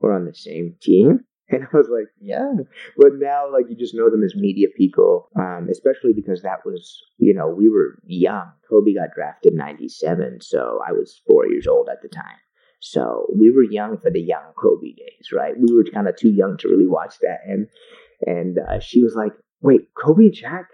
were 0.00 0.12
on 0.12 0.24
the 0.24 0.34
same 0.34 0.76
team. 0.80 1.20
And 1.62 1.64
I 1.64 1.76
was 1.76 1.88
like, 1.90 2.08
yeah. 2.20 2.52
But 2.96 3.12
now, 3.18 3.52
like, 3.52 3.66
you 3.68 3.76
just 3.76 3.94
know 3.94 4.08
them 4.10 4.24
as 4.24 4.34
media 4.34 4.68
people, 4.76 5.28
um, 5.38 5.68
especially 5.70 6.14
because 6.14 6.40
that 6.42 6.64
was, 6.64 7.02
you 7.18 7.34
know, 7.34 7.48
we 7.48 7.68
were 7.68 7.98
young. 8.06 8.50
Kobe 8.68 8.94
got 8.94 9.14
drafted 9.14 9.52
in 9.52 9.58
97, 9.58 10.40
so 10.40 10.80
I 10.86 10.92
was 10.92 11.20
four 11.28 11.46
years 11.46 11.66
old 11.66 11.90
at 11.90 12.00
the 12.00 12.08
time. 12.08 12.40
So 12.80 13.26
we 13.32 13.52
were 13.52 13.62
young 13.62 13.98
for 13.98 14.10
the 14.10 14.20
young 14.20 14.52
Kobe 14.60 14.92
days, 14.92 15.30
right? 15.32 15.54
We 15.56 15.72
were 15.74 15.84
kind 15.84 16.08
of 16.08 16.16
too 16.16 16.30
young 16.30 16.56
to 16.58 16.68
really 16.68 16.88
watch 16.88 17.14
that. 17.20 17.40
And 17.46 17.68
and 18.26 18.58
uh, 18.58 18.80
she 18.80 19.02
was 19.02 19.14
like, 19.14 19.32
"Wait, 19.60 19.94
Kobe 19.94 20.24
and 20.24 20.34
Shaq, 20.34 20.64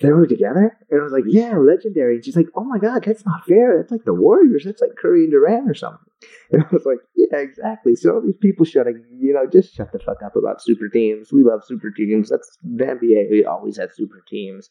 they 0.00 0.12
were 0.12 0.26
together?" 0.26 0.76
And 0.90 1.00
I 1.00 1.04
was 1.04 1.12
like, 1.12 1.24
"Yeah, 1.26 1.56
legendary." 1.58 2.16
And 2.16 2.24
she's 2.24 2.36
like, 2.36 2.48
"Oh 2.54 2.64
my 2.64 2.78
god, 2.78 3.04
that's 3.04 3.24
not 3.26 3.46
fair. 3.46 3.76
That's 3.76 3.90
like 3.90 4.04
the 4.04 4.14
Warriors. 4.14 4.64
That's 4.64 4.80
like 4.80 4.96
Curry 5.00 5.24
and 5.24 5.32
Durant 5.32 5.70
or 5.70 5.74
something." 5.74 6.00
And 6.50 6.62
I 6.62 6.66
was 6.72 6.86
like, 6.86 6.98
"Yeah, 7.14 7.38
exactly." 7.38 7.94
So 7.94 8.14
all 8.14 8.22
these 8.22 8.36
people 8.40 8.64
shutting, 8.64 9.04
you 9.20 9.34
know, 9.34 9.46
just 9.46 9.74
shut 9.74 9.92
the 9.92 9.98
fuck 9.98 10.22
up 10.24 10.34
about 10.34 10.62
super 10.62 10.88
teams. 10.88 11.32
We 11.32 11.44
love 11.44 11.62
super 11.64 11.90
teams. 11.90 12.30
That's 12.30 12.56
the 12.62 12.84
NBA. 12.84 13.30
We 13.30 13.44
always 13.44 13.76
had 13.76 13.92
super 13.94 14.24
teams. 14.26 14.70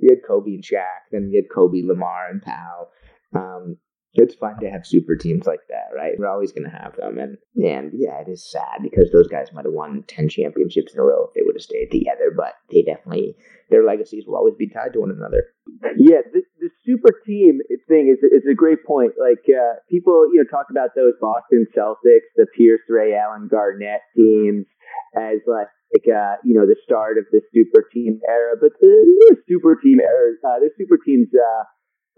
We 0.00 0.08
had 0.08 0.18
Kobe 0.26 0.52
and 0.52 0.62
Shaq, 0.62 1.10
then 1.10 1.28
we 1.30 1.36
had 1.36 1.50
Kobe, 1.52 1.82
Lamar, 1.82 2.30
and 2.30 2.42
Pau. 2.42 2.88
Um, 3.34 3.76
it's 4.18 4.34
fun 4.34 4.58
to 4.60 4.70
have 4.70 4.86
super 4.86 5.16
teams 5.16 5.46
like 5.46 5.60
that, 5.68 5.94
right? 5.94 6.12
We're 6.18 6.28
always 6.28 6.52
going 6.52 6.68
to 6.68 6.76
have 6.76 6.96
them, 6.96 7.18
and 7.18 7.38
and 7.56 7.92
yeah, 7.94 8.20
it 8.20 8.28
is 8.28 8.50
sad 8.50 8.82
because 8.82 9.10
those 9.12 9.28
guys 9.28 9.52
might 9.52 9.64
have 9.64 9.74
won 9.74 10.04
ten 10.06 10.28
championships 10.28 10.92
in 10.92 11.00
a 11.00 11.02
row 11.02 11.26
if 11.28 11.34
they 11.34 11.42
would 11.44 11.56
have 11.56 11.62
stayed 11.62 11.90
together, 11.90 12.32
but 12.34 12.54
they 12.70 12.82
definitely 12.82 13.36
their 13.70 13.84
legacies 13.84 14.24
will 14.26 14.36
always 14.36 14.54
be 14.54 14.68
tied 14.68 14.92
to 14.94 15.00
one 15.00 15.10
another. 15.10 15.44
Yeah, 15.96 16.24
the, 16.32 16.42
the 16.60 16.70
super 16.84 17.12
team 17.26 17.60
thing 17.86 18.08
is 18.08 18.24
is 18.24 18.46
a 18.50 18.54
great 18.54 18.84
point. 18.84 19.12
Like 19.20 19.44
uh, 19.48 19.80
people, 19.90 20.28
you 20.32 20.42
know, 20.42 20.48
talk 20.50 20.66
about 20.70 20.96
those 20.96 21.14
Boston 21.20 21.66
Celtics, 21.76 22.28
the 22.36 22.46
Pierce, 22.56 22.80
Ray 22.88 23.14
Allen, 23.14 23.48
Garnett 23.50 24.00
teams 24.16 24.66
as 25.16 25.40
like 25.46 25.68
like 25.94 26.08
uh, 26.08 26.36
you 26.44 26.58
know 26.58 26.66
the 26.66 26.76
start 26.84 27.18
of 27.18 27.24
the 27.32 27.40
super 27.52 27.86
team 27.92 28.20
era, 28.28 28.56
but 28.60 28.72
the, 28.80 28.88
the 28.88 29.36
super 29.48 29.76
team 29.76 30.00
era, 30.00 30.32
uh, 30.44 30.58
the 30.60 30.70
super 30.76 30.98
teams. 31.04 31.28
Uh, 31.32 31.64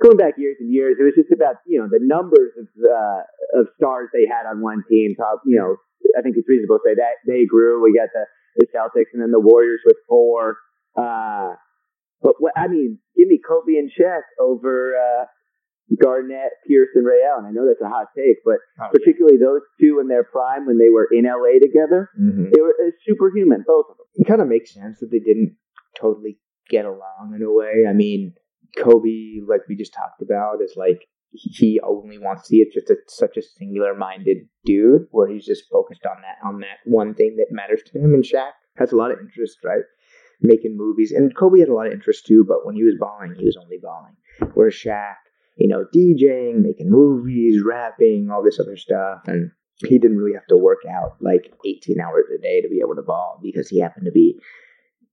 going 0.03 0.17
back 0.17 0.35
years 0.37 0.57
and 0.61 0.73
years, 0.73 0.97
it 0.99 1.05
was 1.05 1.15
just 1.15 1.33
about 1.33 1.57
you 1.67 1.79
know 1.79 1.89
the 1.89 2.01
numbers 2.03 2.53
of 2.59 2.67
uh, 2.85 3.61
of 3.61 3.69
stars 3.77 4.09
they 4.13 4.27
had 4.27 4.49
on 4.49 4.61
one 4.61 4.83
team. 4.89 5.15
Probably, 5.17 5.53
you 5.53 5.59
know, 5.59 5.77
I 6.19 6.23
think 6.23 6.37
it's 6.37 6.49
reasonable 6.49 6.79
to 6.79 6.85
say 6.85 6.95
that 6.97 7.21
they 7.27 7.45
grew. 7.45 7.83
We 7.83 7.97
got 7.97 8.09
the 8.13 8.25
the 8.57 8.67
Celtics 8.75 9.13
and 9.13 9.23
then 9.23 9.31
the 9.31 9.41
Warriors 9.41 9.81
with 9.85 9.97
four. 10.09 10.59
Uh, 10.97 11.55
but 12.23 12.35
what, 12.39 12.53
I 12.57 12.69
mean, 12.69 12.99
give 13.17 13.29
me 13.29 13.41
Kobe 13.41 13.79
and 13.79 13.91
Shaq 13.91 14.23
over 14.41 14.97
uh, 14.97 15.25
Garnett, 16.03 16.53
Pierce, 16.67 16.91
and 16.95 17.07
Ray 17.07 17.23
Allen. 17.25 17.47
I 17.47 17.53
know 17.53 17.67
that's 17.67 17.81
a 17.81 17.89
hot 17.89 18.09
take, 18.17 18.37
but 18.45 18.57
oh, 18.81 18.89
particularly 18.93 19.39
yeah. 19.41 19.47
those 19.47 19.63
two 19.81 20.01
in 20.01 20.09
their 20.09 20.25
prime 20.25 20.67
when 20.67 20.79
they 20.79 20.91
were 20.91 21.09
in 21.11 21.25
LA 21.25 21.59
together, 21.61 22.11
mm-hmm. 22.21 22.51
they 22.53 22.61
were 22.61 22.75
uh, 22.75 22.91
superhuman, 23.07 23.65
both 23.67 23.87
of 23.91 23.97
them. 23.97 24.07
It 24.17 24.27
kind 24.27 24.43
of 24.43 24.49
makes 24.49 24.75
sense 24.75 25.01
that 25.01 25.11
they 25.11 25.19
didn't 25.19 25.57
totally 25.99 26.39
get 26.69 26.85
along 26.85 27.33
in 27.35 27.43
a 27.43 27.51
way. 27.51 27.87
I 27.89 27.93
mean, 27.93 28.35
Kobe, 28.77 29.41
like 29.47 29.63
we 29.69 29.77
just 29.77 29.95
talked 29.95 30.23
about, 30.23 30.63
is 30.63 30.75
like 30.77 31.07
he 31.33 31.81
only 31.83 32.19
wants 32.19 32.43
to 32.43 32.49
see 32.49 32.57
it 32.57 32.73
just 32.73 32.91
a, 32.91 32.97
such 33.07 33.37
a 33.37 33.43
singular 33.43 33.95
minded 33.95 34.39
dude 34.65 35.07
where 35.11 35.29
he's 35.29 35.47
just 35.47 35.71
focused 35.71 36.05
on 36.05 36.17
that 36.23 36.47
on 36.47 36.61
that 36.61 36.79
one 36.85 37.15
thing 37.15 37.37
that 37.37 37.55
matters 37.55 37.83
to 37.87 37.99
him. 37.99 38.15
And 38.15 38.25
Shaq 38.25 38.51
has 38.77 38.93
a 38.93 38.97
lot 38.97 39.13
of 39.13 39.19
interest, 39.21 39.59
right? 39.65 39.85
Making 40.41 40.77
movies. 40.77 41.13
And 41.13 41.35
Kobe 41.37 41.61
had 41.61 41.69
a 41.69 41.75
lot 41.75 41.87
of 41.87 41.93
interest 41.93 42.27
too, 42.27 42.45
but 42.47 42.65
when 42.65 42.75
he 42.75 42.83
was 42.83 42.97
balling, 42.99 43.35
he 43.39 43.45
was 43.45 43.57
only 43.57 43.79
balling. 43.81 44.17
Whereas 44.55 44.75
Shaq, 44.75 45.17
you 45.57 45.69
know, 45.69 45.85
DJing, 45.95 46.63
making 46.63 46.91
movies, 46.91 47.63
rapping, 47.65 48.31
all 48.33 48.43
this 48.43 48.59
other 48.59 48.77
stuff. 48.77 49.21
And 49.27 49.53
he 49.87 49.99
didn't 49.99 50.19
really 50.19 50.35
have 50.35 50.47
to 50.49 50.57
work 50.57 50.81
out 50.91 51.17
like 51.21 51.53
18 51.65 52.01
hours 52.01 52.25
a 52.35 52.41
day 52.41 52.61
to 52.61 52.69
be 52.69 52.81
able 52.81 52.97
to 52.97 53.03
ball 53.03 53.39
because 53.43 53.69
he 53.69 53.81
happened 53.81 54.07
to 54.07 54.13
be 54.13 54.39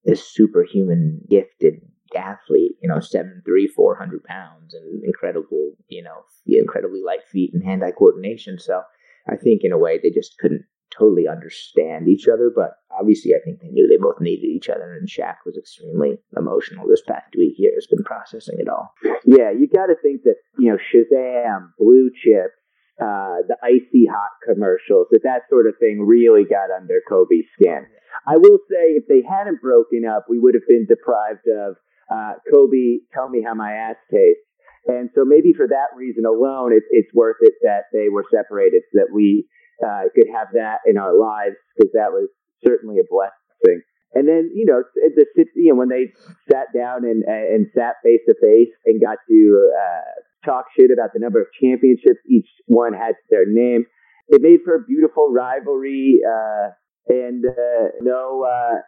a 0.07 0.15
superhuman 0.15 1.21
gifted 1.29 1.81
athlete, 2.15 2.73
you 2.81 2.89
know, 2.89 2.99
seven 2.99 3.41
three, 3.45 3.67
four 3.67 3.95
hundred 3.95 4.23
pounds, 4.23 4.73
and 4.73 5.03
incredible, 5.03 5.71
you 5.87 6.03
know, 6.03 6.23
incredibly 6.45 7.01
light 7.01 7.27
feet 7.31 7.51
and 7.53 7.63
hand-eye 7.63 7.91
coordination. 7.91 8.59
So 8.59 8.81
I 9.29 9.35
think 9.35 9.61
in 9.63 9.71
a 9.71 9.77
way 9.77 9.99
they 10.01 10.09
just 10.09 10.37
couldn't 10.37 10.65
totally 10.97 11.27
understand 11.27 12.07
each 12.07 12.27
other, 12.27 12.51
but 12.53 12.71
obviously 12.97 13.31
I 13.33 13.43
think 13.43 13.59
they 13.59 13.67
knew 13.67 13.87
they 13.87 14.01
both 14.01 14.21
needed 14.21 14.47
each 14.47 14.69
other. 14.69 14.93
And 14.93 15.07
Shaq 15.07 15.35
was 15.45 15.57
extremely 15.57 16.17
emotional 16.35 16.87
this 16.87 17.01
past 17.07 17.35
week. 17.37 17.55
He 17.57 17.69
has 17.73 17.87
been 17.87 18.03
processing 18.03 18.55
it 18.59 18.69
all. 18.69 18.93
Yeah, 19.25 19.51
you 19.51 19.67
got 19.67 19.87
to 19.87 19.95
think 20.01 20.23
that 20.23 20.35
you 20.57 20.71
know 20.71 20.77
Shazam, 20.77 21.71
Blue 21.77 22.09
Chip, 22.23 22.51
uh, 22.99 23.45
the 23.47 23.57
icy 23.61 24.07
hot 24.09 24.31
commercials, 24.47 25.07
that 25.11 25.21
that 25.23 25.41
sort 25.49 25.67
of 25.67 25.75
thing 25.79 26.05
really 26.07 26.45
got 26.45 26.71
under 26.75 27.01
Kobe's 27.07 27.45
skin. 27.59 27.85
I 28.25 28.37
will 28.37 28.57
say, 28.69 28.97
if 28.97 29.07
they 29.07 29.21
hadn't 29.27 29.61
broken 29.61 30.03
up, 30.05 30.25
we 30.29 30.39
would 30.39 30.55
have 30.55 30.67
been 30.67 30.87
deprived 30.87 31.47
of 31.47 31.75
uh, 32.11 32.33
Kobe. 32.49 32.99
Tell 33.13 33.29
me 33.29 33.43
how 33.45 33.53
my 33.53 33.73
ass 33.73 33.95
tastes. 34.11 34.43
And 34.87 35.09
so 35.15 35.25
maybe 35.25 35.51
for 35.51 35.67
that 35.67 35.91
reason 35.95 36.25
alone, 36.25 36.71
it, 36.71 36.83
it's 36.91 37.13
worth 37.13 37.37
it 37.41 37.53
that 37.63 37.91
they 37.91 38.07
were 38.09 38.23
separated 38.31 38.83
so 38.91 39.03
that 39.03 39.11
we 39.13 39.45
uh, 39.83 40.07
could 40.15 40.27
have 40.33 40.47
that 40.53 40.79
in 40.85 40.97
our 40.97 41.17
lives 41.17 41.55
because 41.75 41.91
that 41.93 42.11
was 42.11 42.29
certainly 42.65 42.99
a 42.99 43.07
blessing. 43.09 43.81
And 44.13 44.27
then, 44.27 44.49
you 44.55 44.65
know, 44.65 44.83
the 44.95 45.25
you 45.55 45.73
know, 45.73 45.77
when 45.77 45.89
they 45.89 46.13
sat 46.49 46.67
down 46.73 47.03
and 47.03 47.23
and 47.23 47.67
sat 47.75 47.95
face 48.03 48.21
to 48.27 48.35
face 48.41 48.71
and 48.85 49.01
got 49.01 49.17
to 49.27 49.71
uh, 49.75 50.47
talk 50.49 50.65
shit 50.79 50.89
about 50.91 51.11
the 51.13 51.19
number 51.19 51.41
of 51.41 51.47
championships 51.61 52.23
each 52.25 52.47
one 52.65 52.93
had 52.93 53.19
to 53.19 53.27
their 53.29 53.45
name, 53.45 53.85
it 54.29 54.41
made 54.41 54.59
for 54.63 54.75
a 54.75 54.83
beautiful 54.83 55.29
rivalry. 55.31 56.21
Uh, 56.23 56.69
and 57.09 57.45
uh, 57.45 57.87
no, 58.01 58.47
uh, 58.47 58.79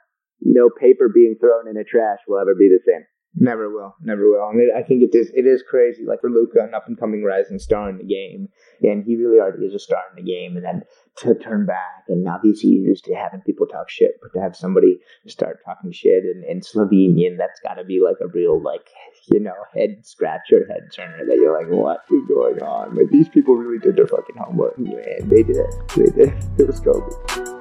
no 0.41 0.69
paper 0.69 1.09
being 1.13 1.35
thrown 1.39 1.67
in 1.67 1.77
a 1.77 1.83
trash 1.83 2.19
will 2.27 2.39
ever 2.39 2.55
be 2.55 2.69
the 2.69 2.79
same. 2.85 3.05
Never 3.35 3.69
will, 3.69 3.95
never 4.01 4.27
will. 4.27 4.49
And 4.49 4.59
it, 4.59 4.69
I 4.75 4.81
think 4.81 5.03
it 5.03 5.15
is 5.15 5.31
it 5.35 5.45
is 5.45 5.63
crazy. 5.69 6.03
Like 6.03 6.19
for 6.19 6.31
Luka, 6.31 6.61
an 6.61 6.73
up 6.73 6.87
and 6.87 6.99
coming 6.99 7.23
rising 7.23 7.59
star 7.59 7.87
in 7.87 7.97
the 7.97 8.03
game, 8.03 8.49
and 8.81 9.03
he 9.03 9.15
really 9.17 9.39
already 9.39 9.67
is 9.67 9.75
a 9.75 9.79
star 9.79 10.01
in 10.09 10.23
the 10.23 10.29
game. 10.29 10.57
And 10.57 10.65
then 10.65 10.81
to 11.17 11.35
turn 11.35 11.67
back, 11.67 12.05
and 12.07 12.23
now 12.23 12.39
he's 12.41 12.63
used 12.63 13.05
to 13.05 13.13
having 13.13 13.41
people 13.41 13.67
talk 13.67 13.87
shit, 13.87 14.13
but 14.19 14.33
to 14.33 14.43
have 14.43 14.55
somebody 14.55 14.97
start 15.27 15.59
talking 15.63 15.91
shit 15.91 16.23
in, 16.23 16.43
in 16.49 16.61
Slovenian, 16.61 17.37
that's 17.37 17.59
got 17.59 17.75
to 17.75 17.83
be 17.83 18.01
like 18.03 18.17
a 18.19 18.27
real 18.27 18.59
like 18.59 18.87
you 19.31 19.39
know 19.39 19.53
head 19.75 19.99
scratcher, 20.01 20.65
head 20.67 20.89
turner. 20.95 21.23
That 21.27 21.35
you're 21.35 21.55
like, 21.55 21.71
what 21.71 21.99
is 22.11 22.27
going 22.27 22.63
on? 22.63 22.95
Like 22.95 23.11
these 23.11 23.29
people 23.29 23.55
really 23.55 23.79
did 23.79 23.95
their 23.95 24.07
fucking 24.07 24.37
homework, 24.37 24.79
man. 24.79 25.29
They 25.29 25.43
did. 25.43 25.57
it. 25.57 25.75
They 25.95 26.25
did. 26.25 26.33
It 26.57 26.65
was 26.65 26.79
Kobe. 26.79 27.58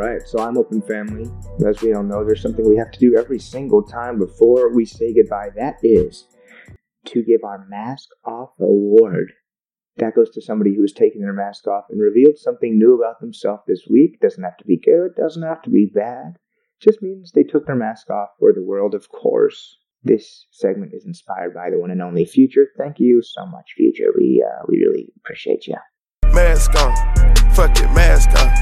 Right, 0.00 0.26
so 0.26 0.38
I'm 0.38 0.56
Open 0.56 0.80
Family. 0.80 1.30
As 1.66 1.82
we 1.82 1.92
all 1.92 2.02
know, 2.02 2.24
there's 2.24 2.40
something 2.40 2.66
we 2.66 2.76
have 2.76 2.90
to 2.92 2.98
do 2.98 3.18
every 3.18 3.38
single 3.38 3.82
time 3.82 4.18
before 4.18 4.74
we 4.74 4.86
say 4.86 5.12
goodbye. 5.14 5.50
That 5.56 5.76
is 5.82 6.26
to 7.06 7.22
give 7.22 7.44
our 7.44 7.66
Mask 7.68 8.08
Off 8.24 8.50
Award. 8.60 9.32
That 9.96 10.14
goes 10.14 10.30
to 10.30 10.40
somebody 10.40 10.74
who 10.74 10.80
has 10.80 10.92
taken 10.92 11.20
their 11.20 11.34
mask 11.34 11.66
off 11.66 11.84
and 11.90 12.00
revealed 12.00 12.38
something 12.38 12.78
new 12.78 12.94
about 12.94 13.20
themselves 13.20 13.62
this 13.66 13.86
week. 13.90 14.20
Doesn't 14.20 14.42
have 14.42 14.56
to 14.58 14.64
be 14.64 14.78
good, 14.78 15.14
doesn't 15.16 15.42
have 15.42 15.60
to 15.62 15.70
be 15.70 15.90
bad. 15.94 16.36
Just 16.80 17.02
means 17.02 17.32
they 17.32 17.42
took 17.42 17.66
their 17.66 17.76
mask 17.76 18.08
off 18.08 18.30
for 18.38 18.54
the 18.54 18.62
world, 18.62 18.94
of 18.94 19.10
course. 19.10 19.76
This 20.02 20.46
segment 20.50 20.92
is 20.94 21.04
inspired 21.04 21.52
by 21.52 21.68
the 21.68 21.78
one 21.78 21.90
and 21.90 22.00
only 22.00 22.24
Future. 22.24 22.68
Thank 22.78 23.00
you 23.00 23.20
so 23.22 23.44
much, 23.44 23.72
Future. 23.76 24.12
We 24.16 24.42
uh, 24.46 24.64
we 24.66 24.78
really 24.78 25.12
appreciate 25.18 25.66
you. 25.66 25.76
Mask 26.32 26.74
on, 26.76 26.94
fuck 27.54 27.76
it, 27.78 27.92
mask 27.92 28.30
on, 28.30 28.59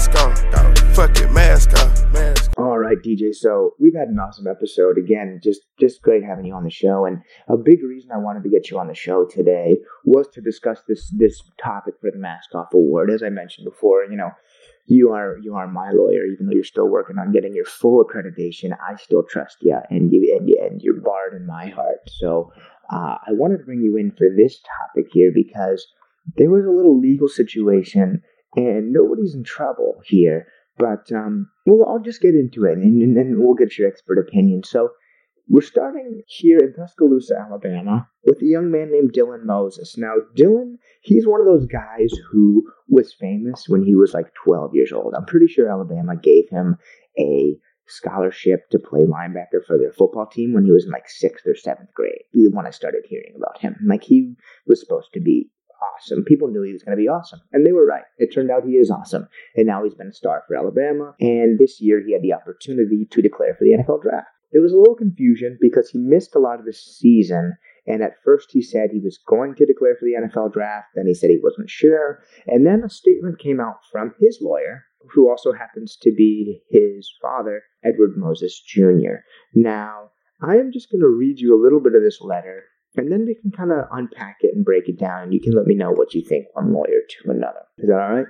mask 0.00 0.54
on, 0.54 0.76
fuck 0.94 1.20
it, 1.20 1.30
mask 1.30 1.78
on, 1.78 2.12
mask. 2.12 2.52
All 2.56 2.78
right, 2.78 2.96
DJ. 2.96 3.34
So 3.34 3.74
we've 3.78 3.94
had 3.94 4.08
an 4.08 4.18
awesome 4.18 4.46
episode 4.46 4.96
again. 4.96 5.40
Just 5.42 5.60
just 5.78 6.00
great 6.00 6.24
having 6.24 6.46
you 6.46 6.54
on 6.54 6.64
the 6.64 6.70
show. 6.70 7.04
And 7.04 7.20
a 7.48 7.58
big 7.58 7.82
reason 7.82 8.10
I 8.10 8.16
wanted 8.16 8.42
to 8.44 8.48
get 8.48 8.70
you 8.70 8.78
on 8.78 8.88
the 8.88 8.94
show 8.94 9.26
today 9.26 9.76
was 10.06 10.26
to 10.28 10.40
discuss 10.40 10.80
this 10.88 11.10
this 11.10 11.42
topic 11.62 11.94
for 12.00 12.10
the 12.10 12.16
Mask 12.16 12.54
Off 12.54 12.72
Award. 12.72 13.10
As 13.10 13.22
I 13.22 13.28
mentioned 13.28 13.66
before, 13.66 14.04
you 14.04 14.16
know, 14.16 14.30
you 14.86 15.10
are 15.12 15.36
you 15.42 15.54
are 15.54 15.68
my 15.68 15.90
lawyer, 15.90 16.24
even 16.24 16.46
though 16.46 16.54
you're 16.54 16.64
still 16.64 16.88
working 16.88 17.18
on 17.18 17.32
getting 17.32 17.54
your 17.54 17.66
full 17.66 18.02
accreditation. 18.02 18.70
I 18.72 18.96
still 18.96 19.22
trust 19.22 19.58
you, 19.60 19.76
and 19.90 20.10
you 20.10 20.34
and, 20.38 20.48
and 20.48 20.80
you're 20.80 21.00
barred 21.00 21.34
in 21.34 21.46
my 21.46 21.68
heart. 21.68 22.08
So 22.08 22.50
uh, 22.90 23.16
I 23.26 23.32
wanted 23.32 23.58
to 23.58 23.64
bring 23.64 23.82
you 23.82 23.98
in 23.98 24.12
for 24.12 24.28
this 24.34 24.60
topic 24.60 25.10
here 25.12 25.30
because 25.34 25.86
there 26.36 26.50
was 26.50 26.64
a 26.64 26.70
little 26.70 26.98
legal 26.98 27.28
situation, 27.28 28.22
and 28.56 28.92
nobody's 28.92 29.34
in 29.34 29.44
trouble 29.44 30.00
here. 30.04 30.46
But 30.78 31.12
um, 31.12 31.50
well, 31.66 31.86
I'll 31.88 32.02
just 32.02 32.22
get 32.22 32.34
into 32.34 32.64
it, 32.64 32.78
and 32.78 33.16
then 33.16 33.36
we'll 33.38 33.54
get 33.54 33.76
your 33.76 33.88
expert 33.88 34.18
opinion. 34.18 34.62
So 34.64 34.90
we're 35.48 35.62
starting 35.62 36.22
here 36.28 36.58
in 36.58 36.72
Tuscaloosa, 36.72 37.34
Alabama, 37.36 38.08
with 38.24 38.40
a 38.40 38.46
young 38.46 38.70
man 38.70 38.92
named 38.92 39.12
Dylan 39.12 39.44
Moses. 39.44 39.96
Now, 39.98 40.14
Dylan, 40.36 40.76
he's 41.02 41.26
one 41.26 41.40
of 41.40 41.46
those 41.46 41.66
guys 41.66 42.12
who 42.30 42.62
was 42.88 43.12
famous 43.18 43.64
when 43.68 43.82
he 43.82 43.96
was 43.96 44.14
like 44.14 44.32
12 44.44 44.70
years 44.74 44.92
old. 44.92 45.12
I'm 45.16 45.26
pretty 45.26 45.48
sure 45.48 45.68
Alabama 45.68 46.14
gave 46.14 46.48
him 46.50 46.76
a 47.18 47.56
scholarship 47.88 48.70
to 48.70 48.78
play 48.78 49.00
linebacker 49.00 49.64
for 49.66 49.76
their 49.76 49.92
football 49.92 50.26
team 50.26 50.52
when 50.54 50.64
he 50.64 50.70
was 50.70 50.84
in 50.84 50.92
like 50.92 51.08
sixth 51.08 51.44
or 51.46 51.56
seventh 51.56 51.92
grade. 51.94 52.22
The 52.32 52.48
one 52.50 52.66
I 52.66 52.70
started 52.70 53.02
hearing 53.08 53.34
about 53.36 53.60
him. 53.60 53.76
Like 53.84 54.04
he 54.04 54.34
was 54.66 54.80
supposed 54.80 55.12
to 55.14 55.20
be 55.20 55.50
awesome. 55.82 56.24
People 56.24 56.48
knew 56.48 56.62
he 56.62 56.72
was 56.72 56.82
going 56.82 56.96
to 56.96 57.02
be 57.02 57.08
awesome, 57.08 57.40
and 57.52 57.66
they 57.66 57.72
were 57.72 57.86
right. 57.86 58.04
It 58.18 58.32
turned 58.32 58.50
out 58.50 58.64
he 58.64 58.72
is 58.72 58.90
awesome, 58.90 59.28
and 59.56 59.66
now 59.66 59.82
he's 59.84 59.94
been 59.94 60.08
a 60.08 60.12
star 60.12 60.42
for 60.46 60.56
Alabama. 60.56 61.14
And 61.20 61.58
this 61.58 61.80
year 61.80 62.02
he 62.04 62.12
had 62.12 62.22
the 62.22 62.34
opportunity 62.34 63.06
to 63.10 63.22
declare 63.22 63.54
for 63.54 63.64
the 63.64 63.76
NFL 63.82 64.02
draft. 64.02 64.28
There 64.52 64.62
was 64.62 64.72
a 64.72 64.76
little 64.76 64.96
confusion 64.96 65.58
because 65.60 65.90
he 65.90 65.98
missed 65.98 66.34
a 66.34 66.40
lot 66.40 66.58
of 66.58 66.66
the 66.66 66.72
season. 66.72 67.56
And 67.86 68.02
at 68.02 68.22
first 68.24 68.50
he 68.52 68.62
said 68.62 68.90
he 68.90 69.00
was 69.00 69.18
going 69.26 69.54
to 69.56 69.66
declare 69.66 69.94
for 69.94 70.04
the 70.04 70.18
NFL 70.20 70.52
draft. 70.52 70.88
Then 70.94 71.06
he 71.06 71.14
said 71.14 71.30
he 71.30 71.40
wasn't 71.42 71.70
sure. 71.70 72.22
And 72.46 72.66
then 72.66 72.82
a 72.84 72.90
statement 72.90 73.38
came 73.38 73.60
out 73.60 73.78
from 73.90 74.14
his 74.20 74.38
lawyer, 74.40 74.84
who 75.12 75.30
also 75.30 75.52
happens 75.52 75.96
to 76.02 76.12
be 76.12 76.62
his 76.68 77.10
father, 77.22 77.62
Edward 77.84 78.16
Moses 78.16 78.60
Jr. 78.60 79.22
Now, 79.54 80.10
I 80.42 80.56
am 80.56 80.72
just 80.72 80.90
going 80.90 81.00
to 81.00 81.08
read 81.08 81.38
you 81.38 81.54
a 81.54 81.62
little 81.62 81.80
bit 81.80 81.94
of 81.94 82.02
this 82.02 82.20
letter 82.20 82.64
and 82.96 83.10
then 83.10 83.24
we 83.26 83.34
can 83.34 83.50
kind 83.50 83.70
of 83.70 83.86
unpack 83.92 84.38
it 84.40 84.54
and 84.54 84.64
break 84.64 84.88
it 84.88 84.98
down. 84.98 85.24
And 85.24 85.34
you 85.34 85.40
can 85.40 85.52
let 85.52 85.66
me 85.66 85.74
know 85.74 85.90
what 85.90 86.14
you 86.14 86.22
think 86.22 86.46
one 86.54 86.72
lawyer 86.72 87.00
to 87.08 87.30
another. 87.30 87.62
Is 87.78 87.88
that 87.88 88.00
all 88.00 88.14
right? 88.14 88.26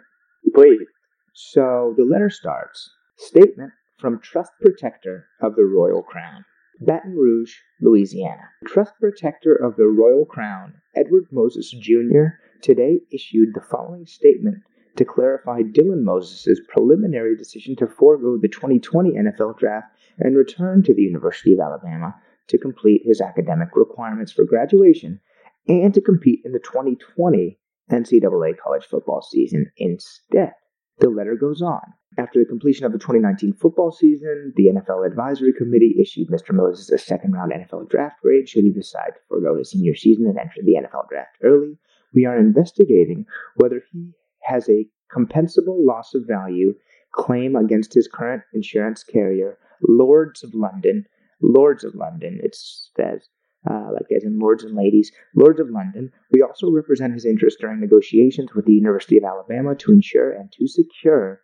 Please. 0.55 0.87
So 1.33 1.95
the 1.97 2.05
letter 2.05 2.31
starts 2.31 2.91
Statement 3.17 3.73
from 3.99 4.21
Trust 4.21 4.53
Protector 4.61 5.27
of 5.41 5.57
the 5.57 5.65
Royal 5.65 6.03
Crown. 6.03 6.45
Baton 6.81 7.15
Rouge, 7.15 7.55
Louisiana. 7.83 8.49
Trust 8.67 8.95
Protector 8.99 9.55
of 9.55 9.77
the 9.77 9.87
Royal 9.87 10.25
Crown, 10.25 10.75
Edward 10.97 11.27
Moses 11.31 11.71
Jr., 11.71 12.39
today 12.63 13.01
issued 13.13 13.51
the 13.53 13.61
following 13.61 14.07
statement 14.07 14.63
to 14.97 15.05
clarify 15.05 15.61
Dylan 15.61 16.03
Moses' 16.03 16.61
preliminary 16.69 17.37
decision 17.37 17.77
to 17.77 17.87
forego 17.87 18.39
the 18.41 18.49
2020 18.49 19.13
NFL 19.13 19.59
Draft 19.59 19.89
and 20.19 20.37
return 20.37 20.83
to 20.83 20.95
the 20.95 21.03
University 21.03 21.53
of 21.53 21.61
Alabama 21.61 22.15
to 22.51 22.59
complete 22.59 23.03
his 23.05 23.21
academic 23.21 23.71
requirements 23.75 24.33
for 24.33 24.45
graduation 24.45 25.21
and 25.69 25.95
to 25.95 26.01
compete 26.01 26.41
in 26.45 26.53
the 26.53 26.59
2020 26.59 27.59
NCAA 27.91 28.57
college 28.59 28.85
football 28.85 29.23
season 29.23 29.71
instead. 29.77 30.53
The 30.99 31.09
letter 31.09 31.35
goes 31.35 31.63
on. 31.63 31.81
After 32.19 32.41
the 32.41 32.47
completion 32.47 32.85
of 32.85 32.93
the 32.93 32.99
2019 32.99 33.55
football 33.55 33.93
season, 33.93 34.53
the 34.57 34.67
NFL 34.67 35.07
Advisory 35.07 35.53
Committee 35.57 35.97
issued 36.01 36.29
Mr. 36.29 36.53
Moses 36.53 36.91
a 36.91 36.99
second 36.99 37.33
round 37.33 37.53
NFL 37.53 37.89
draft 37.89 38.17
grade 38.21 38.49
should 38.49 38.65
he 38.65 38.71
decide 38.71 39.13
to 39.15 39.21
forego 39.29 39.57
his 39.57 39.71
senior 39.71 39.95
season 39.95 40.27
and 40.27 40.39
enter 40.39 40.61
the 40.63 40.75
NFL 40.75 41.09
draft 41.09 41.37
early. 41.43 41.79
We 42.13 42.27
are 42.27 42.37
investigating 42.37 43.27
whether 43.57 43.83
he 43.93 44.11
has 44.43 44.69
a 44.69 44.87
compensable 45.15 45.87
loss 45.87 46.15
of 46.15 46.27
value 46.27 46.75
claim 47.13 47.57
against 47.57 47.95
his 47.95 48.09
current 48.09 48.43
insurance 48.53 49.05
carrier, 49.05 49.59
Lords 49.89 50.43
of 50.43 50.55
London, 50.55 51.07
Lords 51.43 51.85
of 51.85 51.95
London, 51.95 52.41
it 52.43 52.55
says, 52.55 53.29
uh, 53.69 53.89
like 53.93 54.07
as 54.17 54.25
in 54.25 54.39
Lords 54.39 54.65
and 54.65 54.75
Ladies, 54.75 55.13
Lords 55.35 55.61
of 55.61 55.71
London. 55.71 56.11
We 56.33 56.43
also 56.43 56.71
represent 56.71 57.15
his 57.15 57.27
interests 57.27 57.61
during 57.61 57.81
negotiations 57.81 58.55
with 58.55 58.65
the 58.67 58.73
University 58.73 59.19
of 59.19 59.25
Alabama 59.25 59.75
to 59.77 59.93
ensure 59.93 60.33
and 60.33 60.51
to 60.53 60.67
secure 60.67 61.41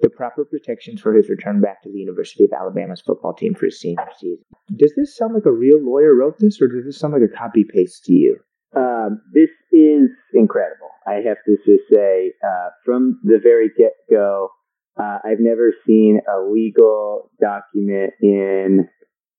the 0.00 0.10
proper 0.10 0.44
protections 0.44 1.00
for 1.00 1.14
his 1.14 1.28
return 1.28 1.60
back 1.60 1.82
to 1.82 1.90
the 1.90 1.98
University 1.98 2.44
of 2.44 2.52
Alabama's 2.52 3.00
football 3.00 3.32
team 3.32 3.54
for 3.54 3.66
his 3.66 3.80
senior 3.80 4.08
season. 4.18 4.44
Does 4.76 4.92
this 4.96 5.16
sound 5.16 5.34
like 5.34 5.46
a 5.46 5.52
real 5.52 5.80
lawyer 5.80 6.14
wrote 6.14 6.38
this, 6.38 6.60
or 6.60 6.68
does 6.68 6.84
this 6.84 6.98
sound 6.98 7.14
like 7.14 7.22
a 7.22 7.36
copy 7.36 7.64
paste 7.64 8.04
to 8.04 8.12
you? 8.12 8.36
Um, 8.76 9.22
this 9.32 9.50
is 9.72 10.10
incredible. 10.32 10.88
I 11.06 11.14
have 11.26 11.38
to 11.46 11.56
just 11.64 11.88
say, 11.92 12.32
uh, 12.44 12.70
from 12.84 13.20
the 13.22 13.38
very 13.42 13.70
get 13.78 13.92
go, 14.10 14.48
uh, 14.98 15.18
I've 15.24 15.40
never 15.40 15.72
seen 15.86 16.20
a 16.28 16.40
legal 16.50 17.30
document 17.40 18.14
in 18.20 18.88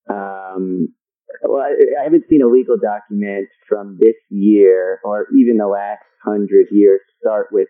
um, 0.10 0.88
well, 1.44 1.62
I, 1.62 2.02
I 2.02 2.04
haven't 2.04 2.26
seen 2.30 2.42
a 2.42 2.48
legal 2.48 2.78
document 2.78 3.48
from 3.68 3.98
this 4.00 4.16
year 4.30 5.00
or 5.04 5.28
even 5.38 5.58
the 5.58 5.68
last 5.68 6.04
hundred 6.24 6.68
years 6.72 7.02
start 7.20 7.48
with 7.52 7.68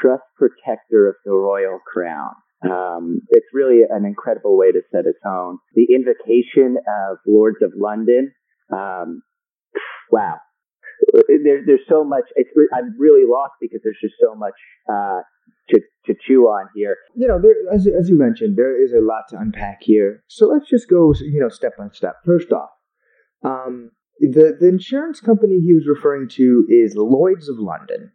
trust 0.00 0.22
protector 0.36 1.08
of 1.08 1.14
the 1.24 1.32
royal 1.32 1.78
crown. 1.80 2.32
Um, 2.62 3.20
it's 3.30 3.46
really 3.54 3.80
an 3.88 4.04
incredible 4.04 4.56
way 4.58 4.70
to 4.70 4.80
set 4.92 5.06
a 5.06 5.14
tone. 5.24 5.58
The 5.74 5.86
invocation 5.94 6.76
of 6.76 7.18
Lords 7.26 7.58
of 7.62 7.72
London. 7.76 8.32
Um, 8.72 9.22
wow. 10.10 10.36
There, 11.12 11.64
there's 11.64 11.86
so 11.88 12.04
much. 12.04 12.24
I'm 12.74 12.94
really 12.98 13.24
lost 13.26 13.54
because 13.60 13.80
there's 13.82 13.98
just 14.02 14.14
so 14.20 14.34
much 14.34 14.52
uh, 14.92 15.20
to, 15.70 15.80
to 16.06 16.14
chew 16.20 16.44
on 16.44 16.68
here. 16.74 16.96
You 17.14 17.28
know, 17.28 17.40
there, 17.40 17.54
as, 17.72 17.86
as 17.86 18.08
you 18.08 18.16
mentioned, 18.16 18.56
there 18.56 18.82
is 18.82 18.92
a 18.92 19.00
lot 19.00 19.24
to 19.30 19.36
unpack 19.38 19.78
here. 19.82 20.22
So 20.28 20.46
let's 20.46 20.68
just 20.68 20.88
go, 20.88 21.12
you 21.20 21.40
know, 21.40 21.48
step 21.48 21.76
by 21.78 21.88
step. 21.92 22.16
First 22.24 22.52
off, 22.52 22.70
um, 23.44 23.90
the 24.20 24.56
the 24.60 24.68
insurance 24.68 25.20
company 25.20 25.60
he 25.60 25.72
was 25.72 25.86
referring 25.88 26.28
to 26.30 26.66
is 26.68 26.94
Lloyd's 26.94 27.48
of 27.48 27.58
London, 27.58 28.12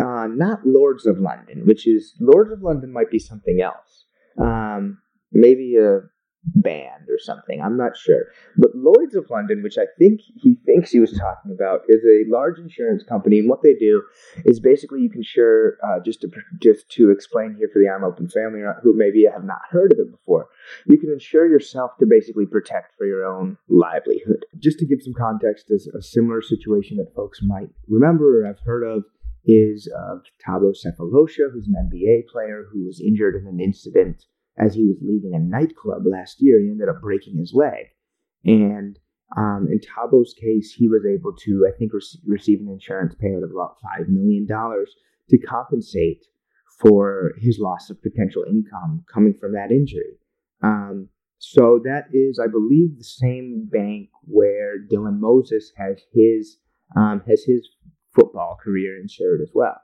uh, 0.00 0.28
not 0.28 0.60
Lords 0.64 1.04
of 1.04 1.18
London, 1.18 1.66
which 1.66 1.86
is 1.86 2.14
Lords 2.20 2.52
of 2.52 2.62
London 2.62 2.92
might 2.92 3.10
be 3.10 3.18
something 3.18 3.60
else. 3.60 4.04
Um, 4.40 4.98
maybe 5.32 5.76
a 5.76 6.02
band 6.44 7.08
or 7.08 7.18
something. 7.18 7.60
I'm 7.60 7.76
not 7.76 7.96
sure. 7.96 8.26
But 8.56 8.74
Lloyd's 8.74 9.14
of 9.14 9.28
London, 9.30 9.62
which 9.62 9.78
I 9.78 9.86
think 9.98 10.20
he 10.36 10.56
thinks 10.64 10.90
he 10.90 11.00
was 11.00 11.12
talking 11.12 11.52
about, 11.52 11.82
is 11.88 12.02
a 12.04 12.30
large 12.30 12.58
insurance 12.58 13.02
company, 13.02 13.38
and 13.38 13.48
what 13.48 13.62
they 13.62 13.74
do 13.74 14.02
is 14.44 14.60
basically 14.60 15.00
you 15.00 15.10
can 15.10 15.20
insure 15.20 15.78
uh, 15.84 16.00
just 16.04 16.20
to 16.22 16.30
just 16.60 16.88
to 16.90 17.10
explain 17.10 17.56
here 17.58 17.68
for 17.72 17.80
the 17.80 17.88
I'm 17.88 18.04
Open 18.04 18.28
family 18.28 18.60
who 18.82 18.96
maybe 18.96 19.26
have 19.30 19.44
not 19.44 19.60
heard 19.70 19.92
of 19.92 19.98
it 19.98 20.10
before. 20.10 20.48
You 20.86 20.98
can 20.98 21.10
insure 21.10 21.48
yourself 21.48 21.92
to 21.98 22.06
basically 22.06 22.46
protect 22.46 22.96
for 22.96 23.06
your 23.06 23.24
own 23.24 23.58
livelihood. 23.68 24.46
Just 24.58 24.78
to 24.78 24.86
give 24.86 25.02
some 25.02 25.14
context, 25.14 25.66
is 25.70 25.86
a 25.88 26.02
similar 26.02 26.40
situation 26.40 26.96
that 26.98 27.14
folks 27.14 27.40
might 27.42 27.68
remember 27.88 28.42
or 28.42 28.46
have 28.46 28.60
heard 28.60 28.84
of 28.84 29.04
is 29.44 29.90
of 29.96 30.22
Thabo 30.46 30.72
Sefolosha, 30.74 31.50
who's 31.52 31.68
an 31.68 31.90
NBA 31.90 32.28
player 32.28 32.66
who 32.70 32.84
was 32.84 33.00
injured 33.00 33.34
in 33.34 33.46
an 33.46 33.60
incident 33.60 34.24
as 34.58 34.74
he 34.74 34.84
was 34.84 34.96
leaving 35.00 35.34
a 35.34 35.38
nightclub 35.38 36.02
last 36.04 36.36
year, 36.40 36.60
he 36.60 36.70
ended 36.70 36.88
up 36.88 37.00
breaking 37.00 37.38
his 37.38 37.52
leg. 37.54 37.86
And 38.44 38.98
um, 39.36 39.68
in 39.70 39.80
Thabo's 39.80 40.34
case, 40.34 40.72
he 40.72 40.88
was 40.88 41.02
able 41.06 41.34
to, 41.44 41.68
I 41.68 41.76
think, 41.78 41.92
rec- 41.92 42.22
receive 42.26 42.60
an 42.60 42.68
insurance 42.68 43.14
payout 43.14 43.44
of 43.44 43.50
about 43.50 43.76
$5 44.00 44.08
million 44.08 44.46
to 44.46 45.38
compensate 45.46 46.24
for 46.80 47.32
his 47.38 47.58
loss 47.58 47.90
of 47.90 48.02
potential 48.02 48.44
income 48.48 49.04
coming 49.12 49.34
from 49.34 49.52
that 49.52 49.70
injury. 49.70 50.18
Um, 50.62 51.08
so 51.38 51.80
that 51.84 52.06
is, 52.12 52.40
I 52.42 52.48
believe, 52.48 52.96
the 52.96 53.04
same 53.04 53.68
bank 53.70 54.08
where 54.22 54.78
Dylan 54.90 55.20
Moses 55.20 55.72
has 55.76 56.00
his 56.12 56.58
um, 56.96 57.22
has 57.28 57.44
his 57.44 57.68
football 58.14 58.56
career 58.62 58.98
insured 59.00 59.40
as 59.42 59.50
well. 59.54 59.76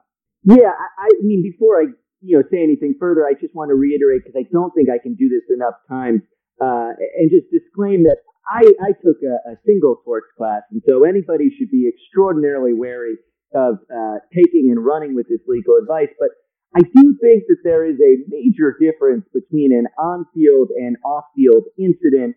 Yeah, 0.43 0.71
I, 0.71 1.07
I 1.07 1.11
mean, 1.23 1.43
before 1.43 1.81
I 1.81 1.87
you 2.25 2.41
know, 2.41 2.43
say 2.51 2.65
anything 2.65 2.97
further, 2.99 3.29
I 3.29 3.37
just 3.37 3.55
want 3.55 3.69
to 3.69 3.77
reiterate 3.77 4.25
because 4.25 4.41
I 4.41 4.49
don't 4.51 4.73
think 4.73 4.89
I 4.89 4.97
can 4.97 5.15
do 5.15 5.29
this 5.29 5.45
enough 5.53 5.77
times, 5.89 6.23
uh, 6.61 6.97
and 6.97 7.29
just 7.29 7.53
disclaim 7.53 8.05
that 8.05 8.25
I, 8.49 8.65
I 8.81 8.93
took 9.05 9.21
a, 9.21 9.53
a, 9.53 9.55
single 9.65 10.01
torts 10.05 10.33
class, 10.37 10.63
and 10.73 10.83
so 10.89 11.05
anybody 11.05 11.53
should 11.57 11.71
be 11.71 11.89
extraordinarily 11.89 12.73
wary 12.73 13.17
of 13.55 13.79
uh, 13.93 14.19
taking 14.35 14.73
and 14.73 14.85
running 14.85 15.15
with 15.15 15.29
this 15.29 15.41
legal 15.47 15.77
advice. 15.77 16.13
But 16.19 16.31
I 16.75 16.81
do 16.81 17.17
think 17.21 17.45
that 17.49 17.61
there 17.63 17.85
is 17.85 17.97
a 18.01 18.25
major 18.29 18.77
difference 18.81 19.25
between 19.33 19.73
an 19.73 19.87
on-field 19.99 20.71
and 20.75 20.97
off-field 21.05 21.65
incident. 21.79 22.37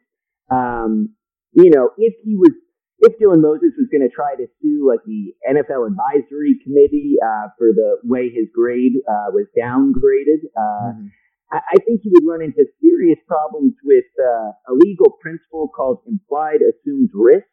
Um, 0.52 1.16
you 1.54 1.72
know, 1.72 1.90
if 1.98 2.14
he 2.24 2.36
was 2.36 2.52
if 3.00 3.14
Dylan 3.20 3.42
Moses 3.42 3.78
was 3.78 3.88
going 3.92 4.02
to 4.02 4.14
try 4.14 4.36
to 4.36 4.48
sue 4.62 4.88
like 4.90 5.04
the 5.06 5.34
NFL 5.46 5.86
advisory 5.86 6.58
committee 6.64 7.16
uh, 7.22 7.54
for 7.58 7.70
the 7.74 8.02
way 8.04 8.30
his 8.30 8.50
grade 8.54 8.94
uh, 9.06 9.30
was 9.30 9.46
downgraded, 9.54 10.50
uh, 10.58 10.98
mm-hmm. 10.98 11.08
I, 11.52 11.60
I, 11.62 11.78
think 11.86 12.02
he 12.02 12.10
would 12.10 12.26
run 12.26 12.42
into 12.42 12.66
serious 12.82 13.20
problems 13.28 13.74
with 13.84 14.10
uh, 14.18 14.50
a 14.68 14.74
legal 14.74 15.14
principle 15.22 15.70
called 15.70 16.00
implied 16.08 16.66
assumed 16.66 17.10
risk, 17.14 17.46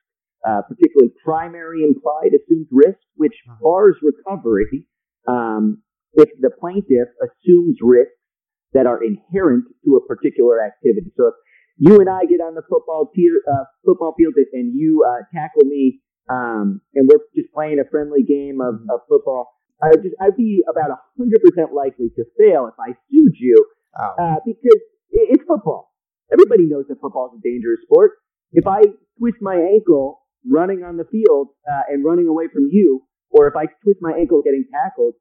uh, 0.48 0.62
particularly 0.64 1.12
primary 1.22 1.84
implied 1.84 2.32
assumed 2.32 2.68
risk, 2.72 2.98
which 3.16 3.36
mm-hmm. 3.44 3.62
bars 3.62 3.96
recovery 4.00 4.88
um, 5.28 5.82
if 6.14 6.28
the 6.40 6.50
plaintiff 6.58 7.08
assumes 7.20 7.76
risks 7.82 8.16
that 8.72 8.86
are 8.86 9.02
inherent 9.02 9.64
to 9.84 9.96
a 9.96 10.06
particular 10.06 10.62
activity. 10.64 11.12
So 11.16 11.28
if 11.28 11.34
you 11.76 11.98
and 12.00 12.08
I 12.08 12.24
get 12.26 12.40
on 12.40 12.54
the 12.54 12.62
football 12.62 13.10
tier, 13.14 13.42
uh, 13.50 13.64
football 13.84 14.14
field 14.16 14.34
and 14.52 14.72
you 14.74 15.04
uh, 15.06 15.24
tackle 15.34 15.64
me, 15.64 16.00
um, 16.30 16.80
and 16.94 17.08
we're 17.10 17.20
just 17.34 17.52
playing 17.52 17.80
a 17.80 17.88
friendly 17.90 18.22
game 18.22 18.60
of, 18.60 18.80
of 18.88 19.00
football, 19.08 19.54
I 19.82 19.88
would 19.90 20.02
just 20.02 20.14
I'd 20.20 20.36
be 20.36 20.62
about 20.70 20.96
hundred 21.18 21.42
percent 21.42 21.74
likely 21.74 22.08
to 22.16 22.24
fail 22.38 22.70
if 22.70 22.78
I 22.78 22.94
sued 23.10 23.34
you 23.38 23.58
oh. 23.98 24.14
uh, 24.18 24.36
because 24.46 24.80
it's 25.10 25.44
football. 25.46 25.92
Everybody 26.32 26.64
knows 26.64 26.86
that 26.88 27.00
football 27.00 27.30
is 27.34 27.40
a 27.40 27.42
dangerous 27.42 27.80
sport. 27.82 28.12
If 28.52 28.66
I 28.66 28.82
twist 29.18 29.38
my 29.40 29.56
ankle 29.56 30.22
running 30.48 30.84
on 30.84 30.96
the 30.96 31.04
field 31.04 31.48
uh, 31.68 31.82
and 31.88 32.04
running 32.04 32.28
away 32.28 32.46
from 32.52 32.68
you, 32.70 33.02
or 33.30 33.48
if 33.48 33.56
I 33.56 33.66
twist 33.82 33.98
my 34.00 34.12
ankle 34.12 34.42
getting 34.42 34.64
tackled, 34.72 35.14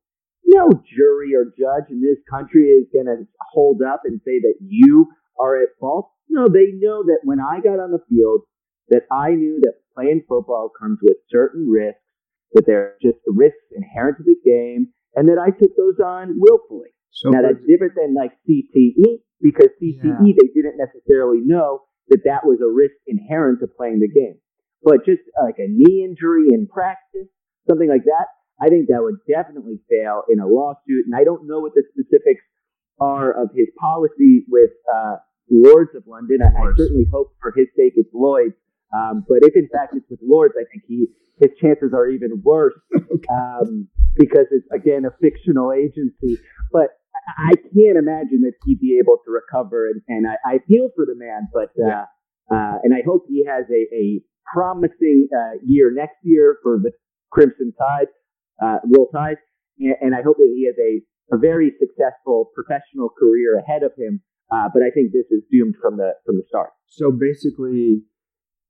no 0.45 0.69
jury 0.85 1.33
or 1.35 1.45
judge 1.57 1.89
in 1.89 2.01
this 2.01 2.21
country 2.29 2.69
is 2.69 2.87
going 2.93 3.07
to 3.07 3.25
hold 3.51 3.81
up 3.81 4.01
and 4.05 4.21
say 4.23 4.39
that 4.39 4.55
you 4.61 5.07
are 5.39 5.61
at 5.61 5.69
fault. 5.79 6.11
No, 6.29 6.47
they 6.47 6.71
know 6.73 7.03
that 7.03 7.19
when 7.23 7.39
I 7.39 7.59
got 7.59 7.79
on 7.79 7.91
the 7.91 8.03
field, 8.09 8.41
that 8.89 9.03
I 9.11 9.31
knew 9.31 9.59
that 9.61 9.81
playing 9.95 10.23
football 10.27 10.69
comes 10.69 10.99
with 11.01 11.17
certain 11.29 11.69
risks, 11.69 12.01
that 12.53 12.65
there 12.65 12.79
are 12.79 12.97
just 13.01 13.17
the 13.25 13.33
risks 13.35 13.63
inherent 13.75 14.17
to 14.17 14.23
the 14.23 14.37
game, 14.43 14.93
and 15.15 15.29
that 15.29 15.39
I 15.39 15.51
took 15.51 15.75
those 15.77 15.99
on 16.03 16.35
willfully. 16.37 16.89
So 17.11 17.29
now 17.29 17.41
that's 17.41 17.61
different 17.69 17.93
than 17.95 18.15
like 18.15 18.33
CTE 18.49 19.21
because 19.39 19.69
CTE 19.77 20.01
yeah. 20.01 20.33
they 20.33 20.49
didn't 20.53 20.81
necessarily 20.81 21.41
know 21.45 21.85
that 22.09 22.25
that 22.25 22.43
was 22.43 22.59
a 22.59 22.69
risk 22.69 22.95
inherent 23.07 23.59
to 23.61 23.67
playing 23.67 23.99
the 23.99 24.09
game. 24.09 24.39
But 24.83 25.05
just 25.05 25.21
like 25.39 25.55
a 25.59 25.69
knee 25.69 26.03
injury 26.03 26.51
in 26.51 26.67
practice, 26.67 27.29
something 27.69 27.87
like 27.87 28.03
that, 28.03 28.27
I 28.59 28.69
think 28.69 28.87
that 28.89 29.01
would 29.01 29.21
definitely 29.29 29.79
fail 29.89 30.23
in 30.27 30.39
a 30.39 30.47
lawsuit. 30.47 31.05
And 31.07 31.15
I 31.15 31.23
don't 31.23 31.47
know 31.47 31.59
what 31.59 31.73
the 31.73 31.83
specifics 31.93 32.43
are 32.99 33.31
of 33.31 33.49
his 33.55 33.67
policy 33.79 34.45
with 34.47 34.71
uh, 34.93 35.15
Lords 35.49 35.91
of 35.95 36.03
London. 36.07 36.39
I, 36.43 36.49
I, 36.49 36.71
certainly 36.77 37.05
hope 37.11 37.35
for 37.41 37.53
his 37.55 37.67
sake 37.75 37.93
it's 37.95 38.09
Lloyd's. 38.13 38.55
Um, 38.93 39.25
but 39.27 39.39
if 39.41 39.55
in 39.55 39.67
fact 39.73 39.95
it's 39.95 40.05
with 40.09 40.19
Lords, 40.21 40.53
I 40.57 40.65
think 40.71 40.83
he 40.87 41.07
his 41.39 41.49
chances 41.59 41.93
are 41.93 42.07
even 42.07 42.41
worse 42.43 42.77
um, 43.31 43.87
because 44.15 44.45
it's 44.51 44.67
again 44.71 45.05
a 45.05 45.11
fictional 45.21 45.73
agency. 45.73 46.37
But 46.71 46.89
I 47.27 47.55
can't 47.55 47.97
imagine 47.97 48.41
that 48.43 48.53
he'd 48.65 48.79
be 48.79 48.99
able 49.01 49.17
to 49.25 49.31
recover, 49.31 49.89
and, 49.89 50.01
and 50.07 50.27
I, 50.27 50.35
I 50.45 50.57
feel 50.67 50.89
for 50.95 51.05
the 51.05 51.15
man. 51.15 51.47
But 51.53 51.71
uh, 51.81 51.87
yeah. 51.87 52.05
uh, 52.51 52.77
and 52.83 52.93
I 52.93 53.01
hope 53.05 53.25
he 53.27 53.45
has 53.47 53.65
a, 53.69 53.95
a 53.95 54.21
promising 54.51 55.27
uh, 55.33 55.57
year 55.65 55.91
next 55.93 56.17
year 56.23 56.57
for 56.61 56.79
the 56.81 56.91
Crimson 57.31 57.73
Tide, 57.77 58.07
uh, 58.61 58.77
Roll 58.85 59.09
Tide, 59.13 59.37
and, 59.79 59.95
and 60.01 60.15
I 60.15 60.21
hope 60.21 60.37
that 60.37 60.51
he 60.53 60.65
has 60.67 60.75
a, 60.77 61.01
a 61.31 61.37
very 61.37 61.71
successful 61.79 62.51
professional 62.53 63.09
career 63.09 63.57
ahead 63.57 63.83
of 63.83 63.91
him 63.97 64.21
uh, 64.53 64.69
but 64.71 64.83
I 64.83 64.91
think 64.91 65.11
this 65.11 65.25
is 65.31 65.43
doomed 65.51 65.75
from 65.81 65.97
the 65.97 66.13
from 66.25 66.35
the 66.35 66.43
start. 66.47 66.71
So 66.87 67.11
basically, 67.11 68.03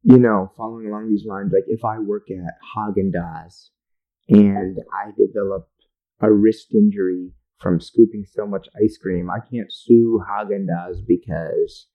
you 0.04 0.18
know, 0.18 0.51
following 0.56 0.88
along 0.88 1.10
these 1.10 1.26
lines, 1.26 1.51
like 1.51 1.66
if 1.68 1.84
I 1.84 1.99
work 1.99 2.28
at 2.32 2.56
Haagen 2.76 3.12
Dazs 3.12 3.70
and 4.30 4.78
I 4.93 5.12
develop 5.18 5.68
a 6.22 6.32
wrist 6.32 6.74
injury 6.74 7.32
from 7.60 7.82
scooping 7.82 8.26
so 8.32 8.45
much 8.45 8.68
ice 8.82 8.97
cream, 8.97 9.30
I 9.30 9.39
can't 9.39 9.72
sue 9.72 10.24
Haagen 10.30 10.68
Dazs 10.68 11.06
because 11.06 11.88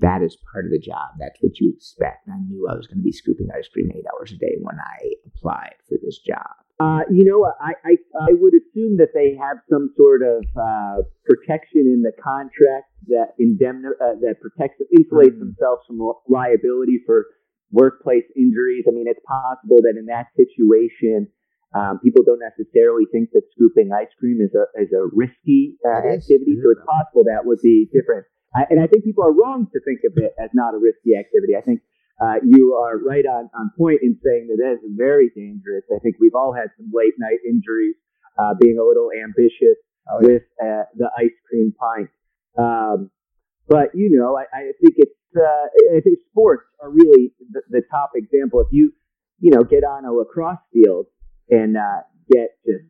that 0.00 0.22
is 0.22 0.36
part 0.52 0.64
of 0.64 0.72
the 0.72 0.80
job. 0.80 1.10
That's 1.18 1.38
what 1.40 1.58
you 1.60 1.72
expect. 1.76 2.28
I 2.28 2.38
knew 2.48 2.66
I 2.68 2.74
was 2.74 2.88
going 2.88 2.98
to 2.98 3.04
be 3.04 3.12
scooping 3.12 3.48
ice 3.56 3.68
cream 3.68 3.90
eight 3.94 4.04
hours 4.12 4.32
a 4.32 4.36
day 4.36 4.56
when 4.60 4.78
I 4.80 5.12
applied 5.26 5.74
for 5.88 5.96
this 6.02 6.18
job. 6.18 6.67
Uh, 6.78 7.02
you 7.10 7.26
know, 7.26 7.42
I, 7.42 7.74
I, 7.82 7.94
I 8.22 8.32
would 8.38 8.54
assume 8.54 9.02
that 9.02 9.10
they 9.10 9.34
have 9.34 9.58
some 9.66 9.90
sort 9.98 10.22
of 10.22 10.46
uh, 10.54 11.02
protection 11.26 11.90
in 11.90 12.06
the 12.06 12.14
contract 12.22 12.94
that 13.10 13.34
indemn- 13.34 13.98
uh, 13.98 14.14
that 14.22 14.38
protects 14.38 14.78
insulates 14.94 15.34
mm-hmm. 15.34 15.58
themselves 15.58 15.82
from 15.90 15.98
liability 16.30 17.02
for 17.04 17.26
workplace 17.72 18.22
injuries. 18.38 18.86
I 18.86 18.94
mean, 18.94 19.10
it's 19.10 19.18
possible 19.26 19.82
that 19.82 19.98
in 19.98 20.06
that 20.06 20.30
situation, 20.38 21.26
um, 21.74 21.98
people 21.98 22.22
don't 22.22 22.40
necessarily 22.40 23.10
think 23.10 23.34
that 23.34 23.42
scooping 23.58 23.90
ice 23.90 24.14
cream 24.14 24.38
is 24.38 24.54
a 24.54 24.70
is 24.78 24.88
a 24.94 25.02
risky 25.10 25.76
uh, 25.82 26.14
activity. 26.14 26.62
So 26.62 26.70
it's 26.78 26.86
possible 26.86 27.26
that 27.26 27.42
would 27.42 27.58
be 27.60 27.90
different. 27.90 28.24
and 28.54 28.78
I 28.78 28.86
think 28.86 29.02
people 29.02 29.26
are 29.26 29.34
wrong 29.34 29.66
to 29.74 29.78
think 29.82 30.06
of 30.06 30.14
it 30.16 30.30
as 30.38 30.54
not 30.54 30.72
a 30.72 30.78
risky 30.78 31.18
activity. 31.18 31.58
I 31.58 31.60
think 31.60 31.82
uh, 32.20 32.42
you 32.42 32.74
are 32.74 32.98
right 32.98 33.24
on, 33.24 33.48
on 33.54 33.70
point 33.78 34.00
in 34.02 34.18
saying 34.24 34.48
that 34.50 34.58
that 34.58 34.84
is 34.84 34.92
very 34.96 35.30
dangerous. 35.34 35.84
I 35.94 35.98
think 36.00 36.16
we've 36.20 36.34
all 36.34 36.52
had 36.52 36.70
some 36.76 36.90
late 36.92 37.14
night 37.18 37.38
injuries, 37.46 37.94
uh, 38.38 38.54
being 38.60 38.78
a 38.78 38.84
little 38.84 39.10
ambitious 39.14 39.78
oh, 40.10 40.18
yeah. 40.20 40.28
with 40.28 40.42
uh, 40.60 40.84
the 40.96 41.10
ice 41.16 41.36
cream 41.48 41.72
pint. 41.78 42.10
Um, 42.58 43.10
but 43.68 43.94
you 43.94 44.10
know, 44.10 44.36
I, 44.36 44.44
I 44.50 44.62
think 44.80 44.94
it's 44.96 45.14
uh, 45.36 45.96
I 45.96 46.00
think 46.00 46.18
sports 46.30 46.64
are 46.82 46.90
really 46.90 47.32
the, 47.52 47.62
the, 47.68 47.82
top 47.90 48.12
example. 48.16 48.60
If 48.60 48.68
you 48.72 48.92
you 49.38 49.52
know 49.52 49.62
get 49.62 49.84
on 49.84 50.04
a 50.04 50.12
lacrosse 50.12 50.58
field 50.72 51.06
and 51.50 51.76
uh, 51.76 52.02
get 52.32 52.56
just 52.66 52.88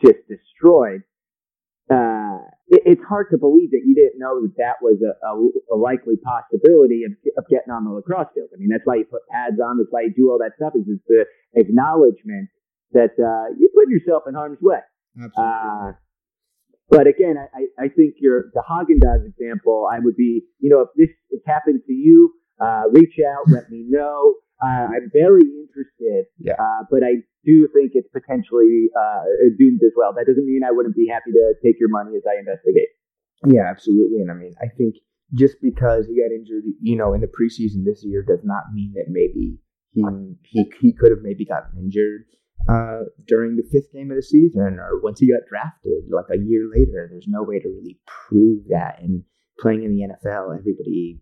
just 0.00 0.28
destroyed, 0.28 1.02
uh, 1.90 2.38
it, 2.68 2.82
it's 2.96 3.04
hard 3.04 3.26
to 3.30 3.38
believe 3.38 3.70
that 3.70 3.82
you 3.84 3.94
didn't 3.94 4.18
know 4.18 4.40
that 4.42 4.54
that 4.56 4.76
was 4.80 4.96
a, 5.04 5.12
a, 5.26 5.32
a 5.74 5.76
likely 5.76 6.14
possibility 6.22 7.04
of, 7.04 7.12
of 7.36 7.44
getting 7.50 7.72
on 7.72 7.84
the 7.84 7.90
lacrosse 7.90 8.28
field. 8.34 8.48
I 8.54 8.56
mean, 8.58 8.68
that's 8.70 8.84
why 8.84 8.96
you 8.96 9.04
put 9.04 9.22
pads 9.30 9.60
on. 9.60 9.78
That's 9.78 9.90
why 9.90 10.02
you 10.02 10.12
do 10.16 10.30
all 10.30 10.38
that 10.38 10.52
stuff. 10.56 10.72
Is 10.74 10.84
it's 10.88 11.04
the 11.08 11.24
acknowledgement 11.60 12.48
that 12.92 13.12
uh, 13.20 13.52
you're 13.58 13.70
putting 13.74 13.92
yourself 13.92 14.24
in 14.26 14.34
harm's 14.34 14.58
way. 14.62 14.80
Uh, 15.36 15.92
but 16.90 17.06
again, 17.06 17.36
I, 17.38 17.84
I 17.84 17.88
think 17.88 18.14
your 18.20 18.50
the 18.54 18.62
Haagen 18.68 19.00
Dazs 19.02 19.26
example, 19.26 19.88
I 19.90 19.98
would 20.00 20.16
be, 20.16 20.42
you 20.60 20.70
know, 20.70 20.80
if 20.82 20.88
this 20.96 21.08
has 21.32 21.40
happened 21.46 21.80
to 21.86 21.92
you, 21.92 22.32
uh, 22.60 22.84
reach 22.92 23.14
out, 23.20 23.50
let 23.50 23.70
me 23.70 23.84
know. 23.88 24.34
Uh, 24.62 24.86
I'm 24.94 25.10
very 25.12 25.42
interested, 25.42 26.26
Yeah. 26.38 26.54
uh, 26.58 26.84
but 26.90 27.02
I 27.02 27.22
do 27.44 27.68
think 27.72 27.92
it's 27.94 28.08
potentially 28.08 28.88
uh, 28.96 29.24
doomed 29.58 29.80
as 29.84 29.92
well. 29.96 30.12
That 30.16 30.26
doesn't 30.26 30.46
mean 30.46 30.62
I 30.64 30.72
wouldn't 30.72 30.96
be 30.96 31.08
happy 31.10 31.32
to 31.32 31.54
take 31.62 31.78
your 31.78 31.90
money 31.90 32.16
as 32.16 32.24
I 32.26 32.40
investigate. 32.40 32.88
Yeah, 33.46 33.68
absolutely. 33.68 34.20
And 34.20 34.30
I 34.30 34.34
mean, 34.34 34.54
I 34.60 34.68
think 34.76 34.96
just 35.32 35.56
because 35.60 36.06
he 36.06 36.20
got 36.20 36.32
injured, 36.32 36.64
you 36.80 36.96
know, 36.96 37.12
in 37.12 37.20
the 37.20 37.28
preseason 37.28 37.84
this 37.84 38.04
year 38.04 38.22
does 38.22 38.44
not 38.44 38.72
mean 38.72 38.92
that 38.94 39.06
maybe 39.08 39.58
he 39.92 40.02
he 40.42 40.70
he 40.80 40.92
could 40.92 41.10
have 41.10 41.22
maybe 41.22 41.44
gotten 41.44 41.78
injured 41.78 42.24
uh, 42.68 43.04
during 43.26 43.56
the 43.56 43.68
fifth 43.70 43.92
game 43.92 44.10
of 44.10 44.16
the 44.16 44.22
season 44.22 44.78
or 44.80 45.00
once 45.02 45.20
he 45.20 45.30
got 45.30 45.46
drafted, 45.48 46.04
like 46.10 46.30
a 46.32 46.38
year 46.38 46.68
later. 46.72 47.08
There's 47.10 47.28
no 47.28 47.42
way 47.42 47.58
to 47.60 47.68
really 47.68 47.98
prove 48.06 48.64
that. 48.68 49.00
And 49.00 49.22
playing 49.58 49.84
in 49.84 49.94
the 49.94 50.08
NFL, 50.08 50.58
everybody 50.58 51.20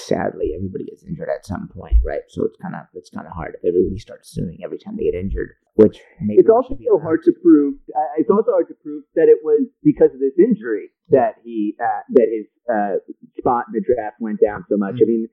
sadly 0.00 0.52
everybody 0.56 0.84
gets 0.84 1.04
injured 1.04 1.28
at 1.28 1.46
some 1.46 1.68
point, 1.68 1.98
right? 2.04 2.22
So 2.28 2.44
it's 2.44 2.56
kind 2.60 2.74
of 2.74 2.86
it's 2.94 3.10
kind 3.10 3.26
of 3.26 3.32
hard 3.32 3.56
if 3.56 3.64
everybody 3.66 3.98
starts 3.98 4.30
suing 4.30 4.58
every 4.64 4.78
time 4.78 4.96
they 4.96 5.04
get 5.04 5.14
injured, 5.14 5.54
which 5.74 6.00
It's 6.20 6.50
also 6.50 6.78
so 6.78 6.98
hard 6.98 7.22
to 7.24 7.32
prove. 7.42 7.74
Uh, 7.94 8.18
it's 8.18 8.30
also 8.30 8.52
hard 8.52 8.68
to 8.68 8.74
prove 8.82 9.04
that 9.14 9.28
it 9.28 9.38
was 9.42 9.66
because 9.82 10.10
of 10.14 10.20
this 10.20 10.36
injury 10.38 10.90
that 11.10 11.36
he 11.44 11.74
uh, 11.80 12.02
that 12.14 12.28
his 12.30 12.46
uh, 12.68 13.00
spot 13.38 13.66
in 13.68 13.72
the 13.74 13.84
draft 13.84 14.16
went 14.20 14.40
down 14.40 14.64
so 14.68 14.76
much. 14.76 14.96
I 15.00 15.06
mean, 15.06 15.28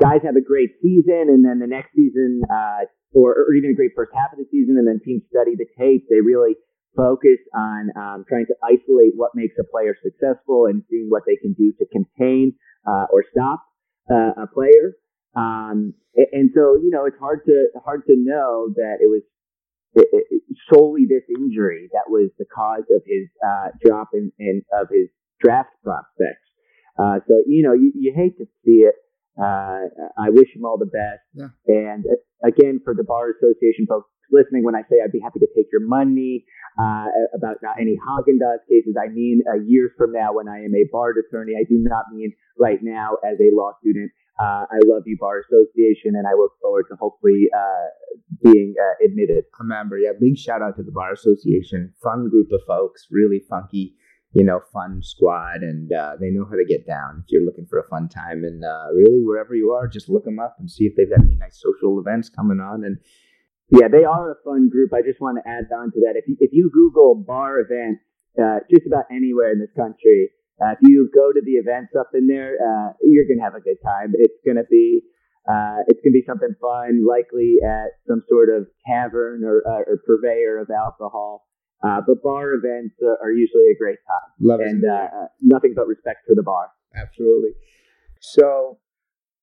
guys 0.00 0.20
have 0.24 0.36
a 0.36 0.44
great 0.44 0.76
season, 0.82 1.28
and 1.28 1.44
then 1.44 1.58
the 1.58 1.66
next 1.66 1.94
season, 1.94 2.42
uh, 2.50 2.86
or, 3.12 3.32
or 3.32 3.54
even 3.54 3.70
a 3.70 3.74
great 3.74 3.92
first 3.96 4.12
half 4.14 4.32
of 4.32 4.38
the 4.38 4.48
season, 4.50 4.76
and 4.78 4.86
then 4.86 5.00
teams 5.04 5.22
study 5.30 5.56
the 5.56 5.66
tape. 5.78 6.06
They 6.08 6.20
really 6.20 6.54
focus 6.96 7.38
on 7.54 7.92
um, 7.96 8.24
trying 8.28 8.46
to 8.46 8.56
isolate 8.64 9.12
what 9.14 9.32
makes 9.34 9.54
a 9.60 9.64
player 9.64 9.94
successful 10.02 10.66
and 10.66 10.82
seeing 10.88 11.06
what 11.08 11.22
they 11.26 11.36
can 11.36 11.52
do 11.52 11.72
to 11.78 11.84
contain 11.92 12.56
uh, 12.88 13.04
or 13.12 13.22
stop 13.30 13.60
uh, 14.10 14.42
a 14.42 14.46
player. 14.46 14.96
Um, 15.34 15.94
and 16.32 16.50
so, 16.54 16.76
you 16.80 16.90
know, 16.90 17.04
it's 17.04 17.18
hard 17.18 17.40
to 17.46 17.68
hard 17.84 18.02
to 18.06 18.14
know 18.16 18.68
that 18.74 18.98
it 19.00 19.06
was 19.06 19.22
solely 20.72 21.06
this 21.08 21.24
injury 21.28 21.88
that 21.92 22.08
was 22.08 22.30
the 22.38 22.44
cause 22.44 22.84
of 22.90 23.02
his 23.06 23.28
uh, 23.44 23.68
drop 23.84 24.08
in 24.14 24.62
of 24.72 24.88
his 24.90 25.08
draft 25.40 25.70
prospects. 25.82 26.48
Uh, 26.98 27.20
so 27.28 27.42
you 27.46 27.62
know 27.62 27.72
you, 27.72 27.92
you 27.94 28.12
hate 28.14 28.36
to 28.38 28.46
see 28.64 28.84
it. 28.84 28.94
Uh, 29.36 29.92
I 30.16 30.30
wish 30.30 30.48
him 30.54 30.64
all 30.64 30.78
the 30.78 30.86
best. 30.88 31.22
Yeah. 31.34 31.52
And 31.66 32.04
uh, 32.06 32.48
again, 32.48 32.80
for 32.84 32.94
the 32.94 33.04
bar 33.04 33.30
association 33.30 33.86
folks 33.88 34.08
listening, 34.32 34.64
when 34.64 34.74
I 34.74 34.82
say 34.88 34.96
I'd 35.04 35.12
be 35.12 35.20
happy 35.20 35.40
to 35.40 35.48
take 35.54 35.66
your 35.70 35.86
money 35.86 36.44
uh, 36.80 37.06
about 37.36 37.56
uh, 37.62 37.76
any 37.80 37.96
Haagen 38.00 38.40
Dazs 38.40 38.64
cases, 38.68 38.96
I 38.96 39.08
mean 39.08 39.42
uh, 39.48 39.60
years 39.60 39.92
from 39.96 40.12
now 40.12 40.32
when 40.32 40.48
I 40.48 40.64
am 40.64 40.74
a 40.74 40.84
barred 40.90 41.16
attorney. 41.20 41.52
I 41.52 41.64
do 41.68 41.76
not 41.78 42.06
mean 42.12 42.32
right 42.58 42.80
now 42.82 43.18
as 43.24 43.36
a 43.40 43.54
law 43.54 43.72
student. 43.80 44.10
Uh, 44.38 44.68
I 44.68 44.78
love 44.84 45.04
you, 45.06 45.16
Bar 45.18 45.40
Association, 45.48 46.12
and 46.12 46.26
I 46.26 46.36
look 46.36 46.52
forward 46.60 46.84
to 46.90 46.96
hopefully 47.00 47.48
uh, 47.56 47.88
being 48.44 48.74
uh, 48.76 49.04
admitted. 49.04 49.44
a 49.58 49.64
member. 49.64 49.96
Yeah, 49.96 50.12
big 50.20 50.36
shout 50.36 50.60
out 50.60 50.76
to 50.76 50.82
the 50.82 50.92
Bar 50.92 51.14
Association. 51.14 51.94
Fun 52.02 52.28
group 52.28 52.48
of 52.52 52.60
folks, 52.66 53.06
really 53.10 53.40
funky, 53.48 53.96
you 54.36 54.44
know, 54.44 54.60
fun 54.70 55.00
squad, 55.02 55.62
and 55.62 55.88
uh, 55.90 56.12
they 56.20 56.28
know 56.28 56.44
how 56.44 56.60
to 56.60 56.68
get 56.68 56.86
down 56.86 57.24
if 57.24 57.32
you're 57.32 57.46
looking 57.48 57.64
for 57.64 57.78
a 57.78 57.88
fun 57.88 58.06
time. 58.06 58.44
And 58.44 58.62
uh, 58.62 58.92
really, 58.92 59.24
wherever 59.24 59.54
you 59.54 59.72
are, 59.72 59.88
just 59.88 60.10
look 60.10 60.26
them 60.26 60.38
up 60.38 60.56
and 60.60 60.70
see 60.70 60.84
if 60.84 60.92
they've 60.94 61.08
got 61.08 61.24
any 61.24 61.36
nice 61.36 61.56
social 61.56 61.98
events 61.98 62.28
coming 62.28 62.60
on. 62.60 62.84
And 62.84 62.98
Yeah, 63.70 63.88
they 63.88 64.04
are 64.04 64.32
a 64.32 64.42
fun 64.44 64.68
group. 64.68 64.92
I 64.92 65.00
just 65.00 65.22
want 65.24 65.38
to 65.40 65.48
add 65.48 65.72
on 65.72 65.90
to 65.90 65.98
that. 66.04 66.20
If 66.20 66.28
you, 66.28 66.36
if 66.38 66.50
you 66.52 66.70
Google 66.70 67.16
bar 67.16 67.60
events, 67.64 68.04
uh, 68.36 68.60
just 68.70 68.86
about 68.86 69.08
anywhere 69.10 69.50
in 69.50 69.58
this 69.58 69.72
country, 69.74 70.28
uh, 70.60 70.76
if 70.76 70.78
you 70.82 71.08
go 71.14 71.32
to 71.32 71.40
the 71.40 71.56
events 71.56 71.96
up 71.98 72.10
in 72.12 72.28
there, 72.28 72.60
uh, 72.60 72.92
you're 73.02 73.24
gonna 73.24 73.42
have 73.42 73.56
a 73.56 73.64
good 73.64 73.80
time. 73.82 74.12
It's 74.20 74.36
gonna 74.46 74.68
be 74.70 75.00
uh, 75.48 75.80
it's 75.88 76.00
gonna 76.04 76.12
be 76.12 76.28
something 76.28 76.54
fun, 76.60 77.08
likely 77.08 77.56
at 77.64 77.96
some 78.06 78.22
sort 78.28 78.52
of 78.52 78.68
tavern 78.84 79.44
or 79.44 79.64
or 79.64 79.96
purveyor 80.06 80.60
of 80.60 80.68
alcohol. 80.68 81.48
Uh, 81.82 82.00
but 82.06 82.22
bar 82.22 82.52
events 82.54 82.94
are, 83.02 83.18
are 83.22 83.32
usually 83.32 83.64
a 83.70 83.76
great 83.78 83.98
time, 84.06 84.32
love 84.40 84.60
it. 84.60 84.68
and 84.68 84.84
uh, 84.84 84.94
uh, 84.94 85.26
nothing 85.42 85.72
but 85.76 85.86
respect 85.86 86.20
for 86.26 86.34
the 86.34 86.42
bar. 86.42 86.68
Absolutely. 86.96 87.50
So, 88.20 88.78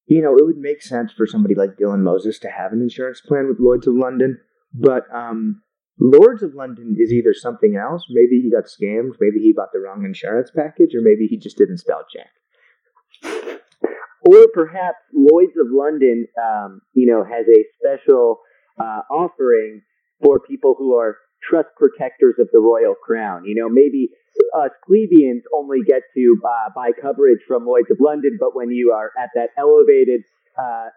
you 0.08 0.22
know, 0.22 0.36
it 0.36 0.46
would 0.46 0.58
make 0.58 0.82
sense 0.82 1.12
for 1.16 1.28
somebody 1.28 1.56
like 1.56 1.78
Dylan 1.80 2.02
Moses 2.02 2.40
to 2.40 2.50
have 2.50 2.74
an 2.74 2.82
insurance 2.82 3.22
plan 3.22 3.48
with 3.48 3.60
Lloyd's 3.60 3.88
of 3.88 3.94
London, 3.94 4.40
but 4.74 5.04
um, 5.14 5.62
Lords 6.00 6.42
of 6.42 6.56
London 6.56 6.96
is 6.98 7.12
either 7.14 7.34
something 7.34 7.76
else. 7.76 8.04
Maybe 8.10 8.42
he 8.42 8.50
got 8.50 8.66
scammed. 8.66 9.14
Maybe 9.20 9.40
he 9.40 9.54
bought 9.54 9.70
the 9.72 9.80
wrong 9.80 10.04
insurance 10.04 10.52
package, 10.56 10.96
or 10.96 11.02
maybe 11.02 11.28
he 11.28 11.38
just 11.38 11.58
didn't 11.58 11.78
spell 11.78 12.04
check. 12.12 12.32
or 14.26 14.48
perhaps 14.54 14.98
Lloyd's 15.14 15.58
of 15.58 15.68
London, 15.70 16.28
um, 16.44 16.82
you 16.94 17.06
know, 17.06 17.24
has 17.24 17.46
a 17.48 17.64
special 17.80 18.40
uh, 18.80 19.02
offering 19.12 19.82
for 20.24 20.40
people 20.40 20.76
who 20.78 20.96
are 20.96 21.18
trust 21.50 21.70
protectors 21.78 22.36
of 22.40 22.48
the 22.52 22.60
royal 22.60 22.96
crown. 22.96 23.46
You 23.46 23.56
know, 23.56 23.70
maybe 23.70 24.10
us 24.56 24.72
plebeians 24.88 25.44
only 25.54 25.80
get 25.86 26.02
to 26.16 26.42
uh, 26.44 26.70
buy 26.76 26.92
coverage 27.00 27.40
from 27.48 27.66
Lloyd's 27.66 27.92
of 27.92 27.98
London, 28.00 28.38
but 28.40 28.56
when 28.56 28.72
you 28.72 28.92
are 28.92 29.12
at 29.22 29.30
that 29.36 29.50
elevated 29.58 30.22
uh, 30.58 30.90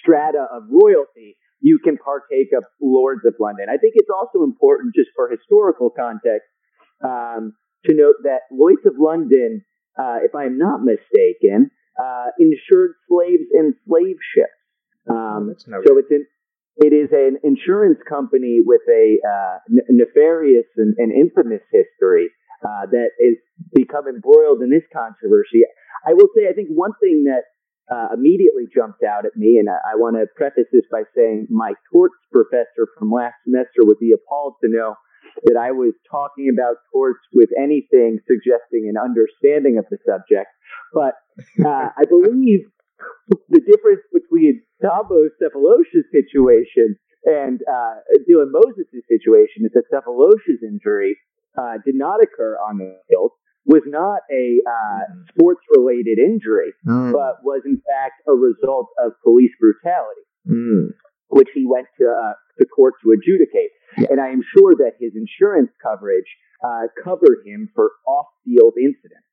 strata 0.00 0.46
of 0.50 0.64
royalty, 0.70 1.36
you 1.60 1.78
can 1.82 1.96
partake 1.98 2.50
of 2.56 2.64
Lords 2.80 3.22
of 3.26 3.34
London. 3.40 3.66
I 3.68 3.76
think 3.76 3.94
it's 3.96 4.10
also 4.10 4.44
important, 4.44 4.94
just 4.94 5.10
for 5.14 5.30
historical 5.30 5.90
context, 5.90 6.46
um, 7.04 7.54
to 7.86 7.94
note 7.94 8.16
that 8.24 8.46
Lloyd's 8.50 8.86
of 8.86 8.94
London, 8.98 9.64
uh, 9.98 10.18
if 10.22 10.34
I 10.34 10.44
am 10.44 10.58
not 10.58 10.80
mistaken, 10.82 11.70
uh, 11.98 12.26
insured 12.38 12.94
slaves 13.08 13.50
and 13.52 13.74
slave 13.86 14.16
ships. 14.34 14.54
Um, 15.10 15.48
that's 15.48 15.66
no 15.66 15.80
so 15.86 15.98
it's 15.98 16.10
an 16.10 16.26
it 16.78 16.94
is 16.94 17.10
an 17.10 17.38
insurance 17.42 17.98
company 18.08 18.60
with 18.64 18.82
a 18.88 19.18
uh, 19.18 19.58
nefarious 19.90 20.66
and, 20.76 20.94
and 20.98 21.10
infamous 21.12 21.62
history 21.72 22.30
uh, 22.62 22.86
that 22.90 23.10
is 23.18 23.36
become 23.74 24.06
embroiled 24.06 24.62
in 24.62 24.70
this 24.70 24.86
controversy. 24.94 25.66
I 26.06 26.14
will 26.14 26.30
say, 26.36 26.46
I 26.48 26.52
think 26.54 26.68
one 26.70 26.92
thing 27.02 27.26
that 27.26 27.50
uh, 27.90 28.14
immediately 28.14 28.70
jumped 28.70 29.02
out 29.02 29.26
at 29.26 29.34
me, 29.34 29.58
and 29.58 29.68
I, 29.68 29.92
I 29.92 29.94
want 29.96 30.16
to 30.16 30.26
preface 30.36 30.70
this 30.72 30.86
by 30.90 31.02
saying 31.16 31.48
my 31.50 31.72
torts 31.90 32.18
professor 32.30 32.86
from 32.98 33.10
last 33.10 33.34
semester 33.44 33.82
would 33.82 33.98
be 33.98 34.14
appalled 34.14 34.54
to 34.62 34.70
know 34.70 34.94
that 35.44 35.58
I 35.58 35.72
was 35.72 35.94
talking 36.10 36.50
about 36.52 36.76
torts 36.92 37.20
with 37.32 37.50
anything 37.58 38.18
suggesting 38.26 38.86
an 38.86 38.94
understanding 38.94 39.78
of 39.78 39.86
the 39.90 39.98
subject. 40.06 40.50
But 40.92 41.14
uh, 41.64 41.90
I 41.90 42.04
believe 42.08 42.70
the 43.48 43.60
difference 43.60 44.02
between 44.12 44.62
Tombo 44.82 45.28
Sefolosha's 45.40 46.06
situation 46.12 46.96
and 47.24 47.60
uh, 47.62 47.94
Dylan 48.28 48.50
Moses' 48.52 49.04
situation 49.08 49.66
is 49.66 49.72
that 49.74 49.84
Sefolosha's 49.92 50.62
injury 50.62 51.16
uh, 51.58 51.78
did 51.84 51.94
not 51.94 52.22
occur 52.22 52.56
on 52.56 52.78
the 52.78 52.96
field, 53.08 53.32
was 53.66 53.82
not 53.86 54.20
a 54.30 54.60
uh, 54.64 55.04
sports 55.30 55.60
related 55.76 56.18
injury, 56.18 56.72
Mm, 56.86 57.12
but 57.12 57.44
was 57.44 57.62
in 57.66 57.76
fact 57.76 58.22
a 58.26 58.32
result 58.32 58.88
of 59.04 59.12
police 59.22 59.52
brutality 59.60 60.28
mm. 60.48 60.88
which 61.28 61.48
he 61.54 61.66
went 61.66 61.86
to 61.98 62.04
uh, 62.04 62.32
the 62.58 62.66
court 62.66 62.94
to 63.02 63.12
adjudicate. 63.12 63.70
Yeah. 63.96 64.08
And 64.10 64.20
I 64.20 64.28
am 64.28 64.42
sure 64.56 64.74
that 64.76 64.92
his 64.98 65.12
insurance 65.14 65.70
coverage 65.82 66.28
uh, 66.64 66.88
covered 67.02 67.44
him 67.44 67.68
for 67.74 67.92
off-field 68.06 68.74
incidents. 68.76 69.27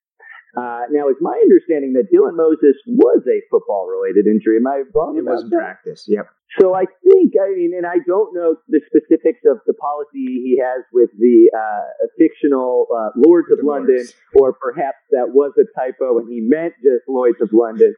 Uh, 0.55 0.87
now, 0.91 1.11
it's 1.11 1.21
my 1.21 1.35
understanding 1.43 1.93
that 1.99 2.07
Dylan 2.07 2.39
Moses 2.39 2.79
was 2.87 3.21
a 3.27 3.43
football-related 3.51 4.25
injury. 4.25 4.57
Am 4.57 4.67
I 4.67 4.83
wrong? 4.95 5.17
It 5.17 5.25
was 5.25 5.43
in 5.43 5.51
practice. 5.51 6.05
Yep. 6.07 6.27
So 6.59 6.73
I 6.73 6.85
think, 7.03 7.33
I 7.35 7.51
mean, 7.51 7.73
and 7.75 7.85
I 7.85 7.99
don't 8.07 8.33
know 8.33 8.55
the 8.69 8.79
specifics 8.87 9.43
of 9.43 9.59
the 9.67 9.73
policy 9.73 10.39
he 10.39 10.61
has 10.63 10.85
with 10.93 11.09
the 11.19 11.51
uh, 11.51 12.07
fictional 12.17 12.87
uh, 12.87 13.09
Lords 13.19 13.51
of 13.51 13.59
London, 13.63 13.97
Lords. 13.97 14.13
or 14.35 14.53
perhaps 14.53 15.03
that 15.11 15.35
was 15.35 15.51
a 15.59 15.67
typo 15.75 16.19
and 16.19 16.31
he 16.31 16.39
meant 16.39 16.73
just 16.79 17.03
Lloyd's 17.09 17.41
of 17.41 17.49
London. 17.51 17.93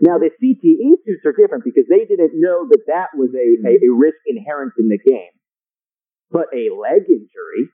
Now 0.00 0.18
the 0.18 0.30
CTE 0.42 1.06
suits 1.06 1.24
are 1.24 1.32
different 1.32 1.62
because 1.62 1.86
they 1.88 2.04
didn't 2.04 2.32
know 2.34 2.66
that 2.68 2.84
that 2.88 3.14
was 3.14 3.30
a, 3.34 3.62
a, 3.62 3.86
a 3.86 3.94
risk 3.94 4.18
inherent 4.26 4.72
in 4.78 4.88
the 4.88 4.98
game, 4.98 5.32
but 6.30 6.46
a 6.52 6.74
leg 6.74 7.06
injury 7.08 7.70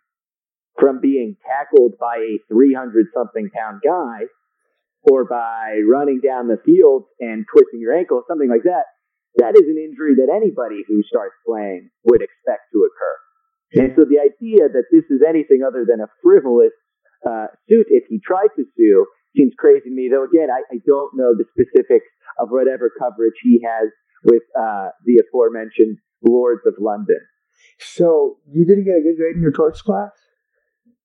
from 0.80 1.00
being 1.00 1.36
tackled 1.46 1.94
by 2.00 2.16
a 2.16 2.40
300 2.48 3.06
something 3.14 3.50
pound 3.54 3.82
guy 3.84 4.24
or 5.10 5.24
by 5.24 5.80
running 5.86 6.20
down 6.24 6.48
the 6.48 6.60
field 6.64 7.04
and 7.20 7.44
twisting 7.52 7.80
your 7.80 7.96
ankle, 7.96 8.22
something 8.26 8.48
like 8.48 8.64
that, 8.64 8.84
that 9.36 9.54
is 9.54 9.68
an 9.68 9.78
injury 9.78 10.16
that 10.16 10.32
anybody 10.32 10.82
who 10.88 11.02
starts 11.04 11.34
playing 11.46 11.90
would 12.04 12.22
expect 12.22 12.72
to 12.72 12.88
occur. 12.88 13.16
And 13.72 13.92
so 13.94 14.02
the 14.02 14.18
idea 14.18 14.66
that 14.66 14.90
this 14.90 15.04
is 15.10 15.22
anything 15.22 15.62
other 15.62 15.86
than 15.86 16.00
a 16.00 16.10
frivolous 16.22 16.74
uh, 17.22 17.46
suit 17.68 17.86
if 17.88 18.04
he 18.08 18.18
tried 18.18 18.50
to 18.56 18.64
sue 18.76 19.06
seems 19.36 19.52
crazy 19.56 19.88
to 19.88 19.94
me. 19.94 20.10
Though 20.10 20.24
again, 20.24 20.48
I, 20.50 20.66
I 20.66 20.78
don't 20.84 21.14
know 21.14 21.36
the 21.38 21.46
specifics 21.54 22.10
of 22.38 22.48
whatever 22.50 22.90
coverage 22.98 23.38
he 23.42 23.62
has 23.62 23.92
with 24.24 24.42
uh, 24.58 24.90
the 25.06 25.22
aforementioned 25.22 25.98
Lords 26.26 26.62
of 26.66 26.74
London. 26.78 27.20
So 27.78 28.38
you 28.50 28.66
didn't 28.66 28.84
get 28.84 28.98
a 28.98 29.02
good 29.02 29.16
grade 29.16 29.36
in 29.36 29.42
your 29.42 29.52
torts 29.52 29.82
class? 29.82 30.10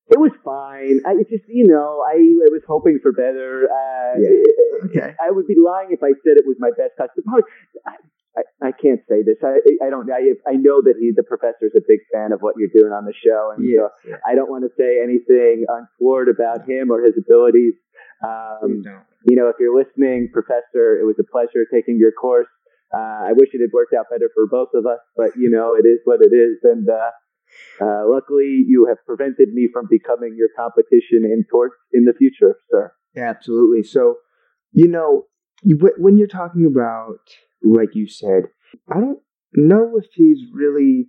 It 0.09 0.19
was 0.19 0.31
fine. 0.43 1.01
I 1.05 1.17
it 1.17 1.29
just, 1.29 1.45
you 1.47 1.65
know, 1.65 2.05
I, 2.05 2.13
I 2.17 2.49
was 2.53 2.61
hoping 2.67 2.99
for 3.01 3.11
better. 3.11 3.65
Uh, 3.65 4.19
Yeah. 4.21 4.85
Okay. 4.85 5.15
I 5.17 5.31
would 5.31 5.47
be 5.47 5.55
lying 5.57 5.89
if 5.91 6.03
I 6.03 6.13
said 6.21 6.37
it 6.37 6.45
was 6.45 6.57
my 6.59 6.69
best 6.77 6.93
class. 6.95 7.09
Probably, 7.25 7.43
I, 7.87 7.95
I, 8.37 8.67
I 8.69 8.71
can't 8.71 9.01
say 9.09 9.23
this. 9.23 9.37
I, 9.41 9.63
I 9.81 9.89
don't. 9.89 10.05
I, 10.11 10.35
I 10.45 10.59
know 10.59 10.83
that 10.83 10.95
he, 10.99 11.11
the 11.15 11.23
professor's 11.23 11.71
a 11.75 11.81
big 11.87 12.01
fan 12.13 12.33
of 12.33 12.41
what 12.41 12.55
you're 12.59 12.69
doing 12.75 12.91
on 12.91 13.05
the 13.05 13.13
show, 13.15 13.55
and 13.55 13.63
so 13.65 13.89
Yes. 14.05 14.19
I 14.27 14.35
don't 14.35 14.49
want 14.51 14.67
to 14.67 14.71
say 14.77 14.99
anything 15.01 15.65
untoward 15.71 16.27
about 16.29 16.67
him 16.69 16.91
or 16.91 17.01
his 17.01 17.15
abilities. 17.17 17.73
Um, 18.21 18.83
don't. 18.83 19.03
you 19.25 19.35
know, 19.39 19.47
if 19.49 19.55
you're 19.59 19.73
listening, 19.75 20.29
Professor, 20.31 20.99
it 20.99 21.05
was 21.07 21.15
a 21.19 21.23
pleasure 21.23 21.65
taking 21.71 21.97
your 21.97 22.11
course. 22.11 22.51
Uh, 22.93 23.31
I 23.31 23.33
wish 23.33 23.49
it 23.53 23.61
had 23.61 23.71
worked 23.73 23.93
out 23.97 24.05
better 24.11 24.29
for 24.35 24.45
both 24.47 24.69
of 24.75 24.85
us, 24.85 24.99
but 25.17 25.31
you 25.35 25.49
know, 25.49 25.73
it 25.75 25.87
is 25.87 25.99
what 26.05 26.19
it 26.21 26.35
is. 26.35 26.59
And 26.63 26.87
uh, 26.87 27.11
uh, 27.81 28.03
luckily, 28.07 28.63
you 28.67 28.87
have 28.87 28.97
prevented 29.05 29.53
me 29.53 29.69
from 29.71 29.87
becoming 29.89 30.35
your 30.37 30.49
competition 30.57 31.23
in 31.23 31.45
torts 31.49 31.75
in 31.93 32.05
the 32.05 32.13
future, 32.13 32.55
sir. 32.71 32.91
Yeah, 33.15 33.29
absolutely. 33.29 33.83
So, 33.83 34.15
you 34.71 34.87
know, 34.87 35.25
when 35.63 36.17
you're 36.17 36.27
talking 36.27 36.65
about, 36.65 37.19
like 37.63 37.95
you 37.95 38.07
said, 38.07 38.43
I 38.89 38.99
don't 38.99 39.19
know 39.53 39.93
if 39.97 40.05
he's 40.13 40.39
really. 40.53 41.07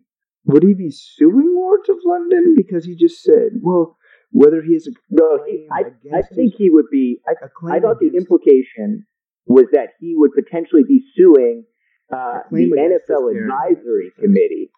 Would 0.48 0.62
he 0.62 0.74
be 0.74 0.92
suing 0.92 1.56
Lords 1.56 1.88
of 1.88 1.96
London 2.04 2.54
because 2.56 2.84
he 2.84 2.94
just 2.94 3.20
said, 3.20 3.58
well, 3.60 3.96
whether 4.30 4.62
he 4.62 4.74
is 4.74 4.86
a 4.86 4.92
No, 5.10 5.40
he, 5.44 5.66
I, 5.72 5.86
I 6.16 6.22
think 6.22 6.54
he 6.56 6.70
would 6.70 6.86
be. 6.90 7.20
I, 7.26 7.32
I 7.74 7.80
thought 7.80 7.98
the 7.98 8.12
implication 8.16 9.06
was 9.46 9.66
that 9.72 9.90
he 9.98 10.14
would 10.16 10.32
potentially 10.34 10.82
be 10.86 11.02
suing 11.16 11.64
uh, 12.12 12.40
the 12.50 12.70
NFL. 12.70 13.34
Advisory 13.34 14.12
Committee, 14.20 14.70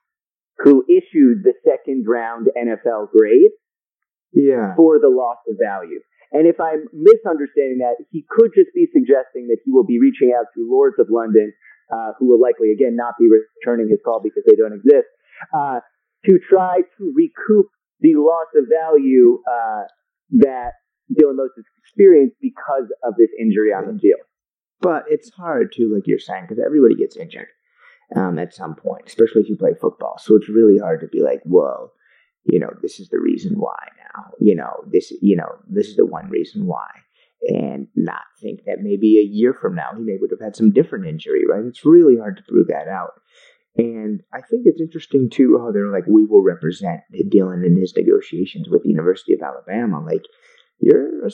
who 0.58 0.84
issued 0.88 1.44
the 1.44 1.54
second 1.64 2.06
round 2.08 2.48
NFL 2.56 3.10
grade. 3.10 3.52
Yeah. 4.32 4.76
for 4.76 5.00
the 5.00 5.08
loss 5.08 5.38
of 5.48 5.56
value. 5.56 6.00
And 6.32 6.46
if 6.46 6.60
I'm 6.60 6.84
misunderstanding 6.92 7.78
that, 7.80 7.96
he 8.10 8.24
could 8.28 8.52
just 8.54 8.68
be 8.74 8.86
suggesting 8.92 9.48
that 9.48 9.58
he 9.64 9.72
will 9.72 9.86
be 9.86 9.98
reaching 9.98 10.34
out 10.36 10.46
to 10.54 10.68
Lords 10.68 10.96
of 10.98 11.08
London, 11.10 11.52
uh, 11.90 12.12
who 12.18 12.28
will 12.28 12.40
likely 12.40 12.72
again 12.72 12.94
not 12.94 13.14
be 13.18 13.26
returning 13.28 13.88
his 13.88 13.98
call 14.04 14.20
because 14.22 14.42
they 14.46 14.54
don't 14.54 14.74
exist, 14.74 15.08
uh, 15.56 15.80
to 16.26 16.38
try 16.48 16.82
to 16.98 17.12
recoup 17.16 17.66
the 18.00 18.14
loss 18.16 18.52
of 18.54 18.68
value 18.68 19.40
uh, 19.48 19.84
that 20.44 20.72
Dylan 21.10 21.36
Moses 21.36 21.64
experienced 21.80 22.36
because 22.42 22.92
of 23.02 23.14
this 23.16 23.30
injury 23.40 23.72
on 23.72 23.86
the 23.86 23.98
field. 23.98 24.20
But 24.80 25.04
it's 25.08 25.30
hard 25.30 25.72
too, 25.74 25.90
like 25.92 26.06
you're 26.06 26.18
saying, 26.18 26.44
because 26.46 26.62
everybody 26.64 26.94
gets 26.94 27.16
injured 27.16 27.48
um, 28.16 28.38
at 28.38 28.54
some 28.54 28.74
point, 28.74 29.06
especially 29.06 29.42
if 29.42 29.48
you 29.48 29.56
play 29.56 29.74
football. 29.80 30.18
So 30.18 30.36
it's 30.36 30.48
really 30.48 30.78
hard 30.78 31.00
to 31.00 31.06
be 31.08 31.22
like, 31.22 31.40
whoa, 31.44 31.92
you 32.44 32.58
know, 32.58 32.70
this 32.82 33.00
is 33.00 33.08
the 33.08 33.20
reason 33.20 33.58
why 33.58 33.78
now. 33.98 34.30
You 34.40 34.54
know, 34.54 34.84
this, 34.90 35.12
you 35.20 35.36
know, 35.36 35.58
this 35.68 35.88
is 35.88 35.96
the 35.96 36.06
one 36.06 36.30
reason 36.30 36.66
why, 36.66 36.88
and 37.48 37.88
not 37.94 38.22
think 38.40 38.60
that 38.66 38.80
maybe 38.80 39.18
a 39.18 39.28
year 39.28 39.52
from 39.52 39.74
now 39.74 39.90
he 39.96 40.02
may 40.02 40.16
would 40.20 40.30
have 40.30 40.40
had 40.40 40.56
some 40.56 40.72
different 40.72 41.06
injury. 41.06 41.42
Right? 41.48 41.64
It's 41.64 41.84
really 41.84 42.16
hard 42.16 42.36
to 42.38 42.42
prove 42.50 42.68
that 42.68 42.88
out. 42.88 43.20
And 43.76 44.22
I 44.32 44.40
think 44.40 44.62
it's 44.64 44.80
interesting 44.80 45.30
too 45.30 45.58
how 45.58 45.70
they're 45.70 45.92
like, 45.92 46.06
we 46.08 46.24
will 46.24 46.42
represent 46.42 47.02
Dylan 47.14 47.64
in 47.64 47.78
his 47.78 47.94
negotiations 47.96 48.68
with 48.68 48.82
the 48.82 48.88
University 48.88 49.34
of 49.34 49.40
Alabama. 49.42 50.04
Like, 50.04 50.24
you're 50.80 51.24
a 51.24 51.30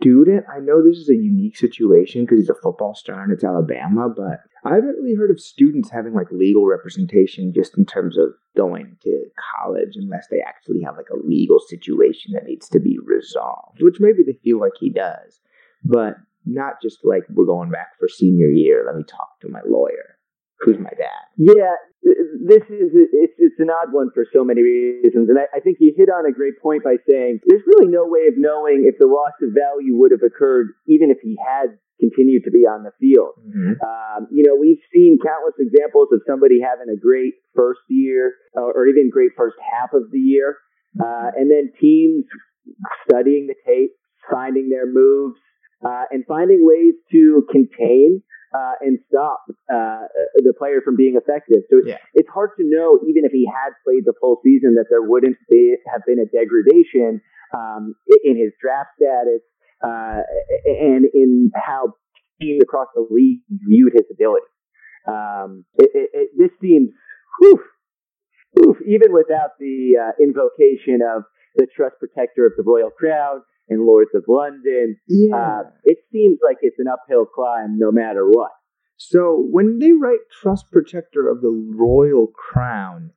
student. 0.00 0.44
I 0.52 0.60
know 0.60 0.82
this 0.82 0.96
is 0.96 1.08
a 1.10 1.14
unique 1.14 1.56
situation 1.56 2.24
because 2.24 2.38
he's 2.40 2.50
a 2.50 2.54
football 2.62 2.94
star 2.94 3.22
and 3.22 3.32
it's 3.32 3.44
Alabama, 3.44 4.08
but 4.14 4.40
I 4.64 4.74
haven't 4.74 4.96
really 5.00 5.14
heard 5.14 5.30
of 5.30 5.40
students 5.40 5.90
having 5.90 6.14
like 6.14 6.30
legal 6.30 6.66
representation 6.66 7.52
just 7.54 7.76
in 7.76 7.84
terms 7.84 8.18
of 8.18 8.28
going 8.56 8.96
to 9.02 9.24
college 9.58 9.94
unless 9.94 10.26
they 10.30 10.40
actually 10.40 10.82
have 10.84 10.96
like 10.96 11.10
a 11.12 11.26
legal 11.26 11.58
situation 11.60 12.32
that 12.34 12.44
needs 12.44 12.68
to 12.70 12.80
be 12.80 12.98
resolved, 13.04 13.78
which 13.80 14.00
maybe 14.00 14.22
they 14.24 14.38
feel 14.42 14.58
like 14.58 14.72
he 14.78 14.90
does, 14.90 15.40
but 15.84 16.16
not 16.46 16.80
just 16.82 16.98
like 17.04 17.22
we're 17.30 17.46
going 17.46 17.70
back 17.70 17.98
for 17.98 18.08
senior 18.08 18.48
year. 18.48 18.84
Let 18.86 18.96
me 18.96 19.04
talk 19.04 19.40
to 19.40 19.48
my 19.48 19.60
lawyer, 19.66 20.16
who's 20.60 20.78
my 20.78 20.90
dad. 20.90 21.24
Yeah, 21.36 21.74
this 22.02 22.64
is 22.68 22.92
it's 22.92 23.36
it's 23.38 23.60
an 23.60 23.68
odd 23.68 23.92
one 23.92 24.10
for 24.14 24.24
so 24.32 24.44
many 24.44 24.62
reasons, 24.62 25.28
and 25.28 25.38
I, 25.38 25.48
I 25.56 25.60
think 25.60 25.78
you 25.80 25.92
hit 25.96 26.08
on 26.08 26.24
a 26.24 26.32
great 26.32 26.60
point 26.62 26.84
by 26.84 26.96
saying 27.08 27.40
there's 27.46 27.62
really 27.66 27.88
no 27.88 28.06
way 28.06 28.28
of 28.28 28.34
knowing 28.36 28.84
if 28.88 28.98
the 28.98 29.06
loss 29.06 29.36
of 29.42 29.52
value 29.52 29.96
would 29.96 30.12
have 30.12 30.24
occurred 30.24 30.72
even 30.86 31.10
if 31.10 31.18
he 31.22 31.36
had 31.40 31.76
continued 32.00 32.44
to 32.44 32.50
be 32.50 32.64
on 32.64 32.82
the 32.82 32.92
field. 32.98 33.36
Um, 33.84 34.28
you 34.32 34.42
know, 34.48 34.56
we've 34.56 34.80
seen 34.92 35.18
countless 35.20 35.54
examples 35.60 36.08
of 36.12 36.20
somebody 36.26 36.56
having 36.60 36.88
a 36.88 36.98
great 36.98 37.34
first 37.54 37.84
year 37.88 38.32
or, 38.54 38.72
or 38.72 38.86
even 38.88 39.10
great 39.12 39.32
first 39.36 39.56
half 39.60 39.92
of 39.92 40.10
the 40.10 40.18
year, 40.18 40.56
uh, 40.96 41.28
and 41.36 41.50
then 41.50 41.70
teams 41.78 42.24
studying 43.04 43.46
the 43.46 43.54
tape, 43.66 43.92
finding 44.30 44.70
their 44.70 44.90
moves, 44.90 45.36
uh, 45.84 46.04
and 46.10 46.24
finding 46.26 46.64
ways 46.64 46.94
to 47.12 47.46
contain 47.52 48.22
uh, 48.54 48.74
and 48.80 48.98
stop 49.08 49.44
uh, 49.72 50.06
the 50.36 50.52
player 50.58 50.80
from 50.84 50.96
being 50.96 51.16
effective. 51.16 51.62
So 51.70 51.80
Yeah. 51.84 51.98
it's 52.14 52.28
hard 52.28 52.50
to 52.58 52.64
know, 52.66 52.98
even 53.08 53.24
if 53.24 53.32
he 53.32 53.46
had 53.46 53.72
played 53.84 54.04
the 54.04 54.14
full 54.20 54.40
season, 54.42 54.74
that 54.74 54.86
there 54.90 55.02
wouldn't 55.02 55.36
be, 55.48 55.76
have 55.92 56.02
been 56.06 56.18
a 56.18 56.26
degradation 56.26 57.20
um, 57.56 57.94
in 58.24 58.36
his 58.36 58.52
draft 58.60 58.90
status 58.96 59.42
uh, 59.82 60.22
and 60.66 61.06
in 61.14 61.50
how 61.54 61.94
teams 62.40 62.62
across 62.62 62.88
the 62.94 63.06
league 63.10 63.40
viewed 63.68 63.92
his 63.92 64.06
ability. 64.10 64.46
Um, 65.06 65.64
it, 65.78 65.90
it, 65.94 66.10
it, 66.12 66.28
this 66.36 66.50
seems, 66.60 66.90
whew, 67.38 67.60
whew, 68.54 68.76
even 68.86 69.12
without 69.12 69.50
the 69.58 69.96
uh, 69.96 70.12
invocation 70.22 71.00
of 71.02 71.24
the 71.56 71.66
trust 71.74 71.96
protector 71.98 72.46
of 72.46 72.52
the 72.56 72.62
royal 72.62 72.90
crown 72.90 73.42
and 73.70 73.86
lords 73.86 74.10
of 74.14 74.24
London, 74.28 74.96
Yeah. 75.08 75.36
uh, 75.36 75.62
it 75.84 75.98
seems 76.12 76.38
like 76.44 76.58
it's 76.60 76.78
an 76.78 76.86
uphill 76.88 77.24
climb 77.24 77.78
no 77.78 77.90
matter 77.90 78.28
what. 78.28 78.50
So 78.96 79.46
when 79.50 79.78
they 79.78 79.92
write 79.92 80.18
trust 80.42 80.70
protector 80.70 81.28
of 81.28 81.40
the 81.40 81.72
royal 81.74 82.26
crown, 82.26 83.12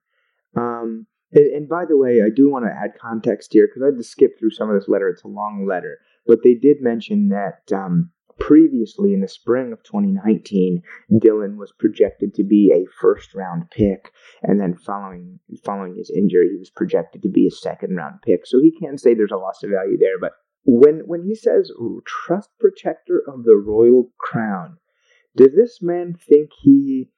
um, 0.56 1.08
and, 1.34 1.45
and 1.47 1.68
by 1.68 1.84
the 1.86 1.97
way, 1.97 2.22
I 2.22 2.30
do 2.34 2.49
want 2.49 2.66
to 2.66 2.72
add 2.72 2.91
context 3.01 3.49
here 3.51 3.68
because 3.68 3.82
I 3.82 3.88
had 3.88 3.97
to 3.97 4.04
skip 4.04 4.39
through 4.39 4.51
some 4.51 4.70
of 4.70 4.76
this 4.80 4.88
letter. 4.88 5.10
It's 5.10 5.24
a 5.24 5.28
long 5.28 5.66
letter, 5.68 5.97
but 6.26 6.39
they 6.43 6.54
did 6.54 6.78
mention 6.82 7.30
that 7.30 7.76
um, 7.76 8.12
previously 8.39 9.14
in 9.14 9.22
the 9.22 9.28
spring 9.28 9.74
of 9.74 9.84
2019, 9.84 10.82
Dylan 11.12 11.58
was 11.58 11.74
projected 11.78 12.34
to 12.36 12.43
be 12.43 12.72
a 12.74 12.86
first 13.01 13.34
round 13.34 13.70
pick, 13.72 14.12
and 14.43 14.60
then 14.62 14.76
following 14.76 15.39
following 15.66 15.95
his 15.95 16.12
injury, 16.16 16.49
he 16.51 16.58
was 16.60 16.70
projected 16.70 17.22
to 17.24 17.30
be 17.30 17.47
a 17.47 17.51
second 17.51 17.95
round 17.95 18.22
pick. 18.22 18.45
So 18.45 18.60
he 18.62 18.72
can 18.80 18.97
say 18.97 19.14
there's 19.14 19.32
a 19.32 19.38
loss 19.38 19.64
of 19.64 19.72
value 19.72 19.97
there, 19.97 20.20
but 20.22 20.32
when 20.66 21.01
when 21.05 21.24
he 21.24 21.36
says 21.36 21.72
trust 22.05 22.49
protector 22.59 23.22
of 23.28 23.43
the 23.43 23.55
royal 23.55 24.09
crown 24.18 24.78
does 25.36 25.53
this 25.55 25.80
man 25.82 26.14
think 26.14 26.49
he 26.61 27.09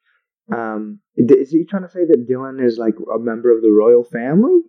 um 0.51 0.99
is 1.15 1.51
he 1.51 1.65
trying 1.65 1.83
to 1.83 1.89
say 1.89 2.05
that 2.05 2.27
dylan 2.29 2.63
is 2.63 2.77
like 2.77 2.95
a 3.13 3.19
member 3.19 3.55
of 3.55 3.61
the 3.61 3.71
royal 3.71 4.03
family? 4.03 4.61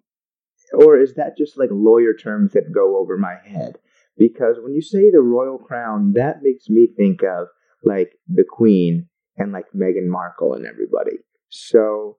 Or 0.72 0.98
is 0.98 1.14
that 1.14 1.36
just 1.36 1.58
like 1.58 1.68
lawyer 1.70 2.14
terms 2.14 2.52
that 2.52 2.72
go 2.72 2.98
over 2.98 3.16
my 3.16 3.36
head? 3.44 3.78
Because 4.16 4.56
when 4.60 4.74
you 4.74 4.82
say 4.82 5.10
the 5.10 5.20
royal 5.20 5.58
crown 5.58 6.12
that 6.14 6.42
makes 6.42 6.68
me 6.68 6.88
think 6.96 7.22
of 7.22 7.48
like 7.84 8.12
the 8.26 8.44
queen 8.48 9.08
and 9.36 9.52
like 9.52 9.66
meghan 9.74 10.08
markle 10.08 10.54
and 10.54 10.66
everybody. 10.66 11.18
So 11.50 12.18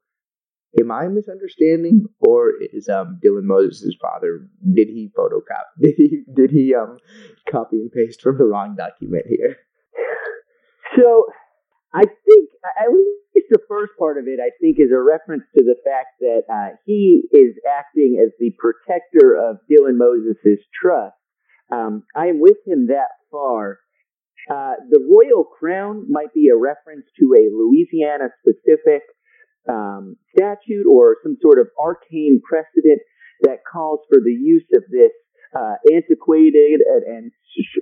am 0.80 0.92
i 0.92 1.08
misunderstanding 1.08 2.06
or 2.20 2.54
is 2.74 2.90
um 2.90 3.20
dylan 3.24 3.44
moses' 3.44 3.96
father 4.02 4.48
did 4.74 4.88
he 4.88 5.10
photocopy 5.18 5.64
did 5.82 5.96
he 5.98 6.24
did 6.36 6.52
he 6.52 6.76
um 6.76 6.98
copy 7.52 7.78
and 7.78 7.92
paste 7.92 8.22
from 8.22 8.38
the 8.38 8.46
wrong 8.46 8.76
document 8.76 9.26
here 9.28 9.58
So 10.98 11.26
I 11.94 12.04
think, 12.04 12.50
at 12.80 12.92
least 12.92 13.48
the 13.50 13.60
first 13.68 13.94
part 13.98 14.18
of 14.18 14.26
it, 14.28 14.40
I 14.42 14.50
think 14.60 14.78
is 14.80 14.92
a 14.92 15.00
reference 15.00 15.44
to 15.58 15.64
the 15.64 15.76
fact 15.86 16.20
that 16.20 16.44
uh, 16.52 16.76
he 16.86 17.24
is 17.32 17.56
acting 17.70 18.22
as 18.24 18.32
the 18.40 18.52
protector 18.58 19.36
of 19.36 19.58
Dylan 19.70 19.98
Moses' 19.98 20.60
trust. 20.74 21.16
Um, 21.72 22.04
I 22.16 22.28
am 22.28 22.40
with 22.40 22.58
him 22.66 22.88
that 22.88 23.12
far. 23.32 23.80
Uh, 24.50 24.76
the 24.90 25.00
royal 25.00 25.44
crown 25.44 26.06
might 26.10 26.34
be 26.34 26.48
a 26.48 26.56
reference 26.56 27.06
to 27.20 27.36
a 27.36 27.52
Louisiana 27.54 28.30
specific 28.40 29.04
um, 29.70 30.16
statute 30.36 30.86
or 30.90 31.18
some 31.24 31.38
sort 31.42 31.60
of 31.60 31.68
arcane 31.80 32.42
precedent 32.48 33.02
that 33.42 33.60
calls 33.72 34.00
for 34.10 34.20
the 34.24 34.34
use 34.34 34.66
of 34.76 34.84
this 34.92 35.12
uh, 35.56 35.76
antiquated 35.94 36.82
and, 36.82 37.04
and 37.04 37.32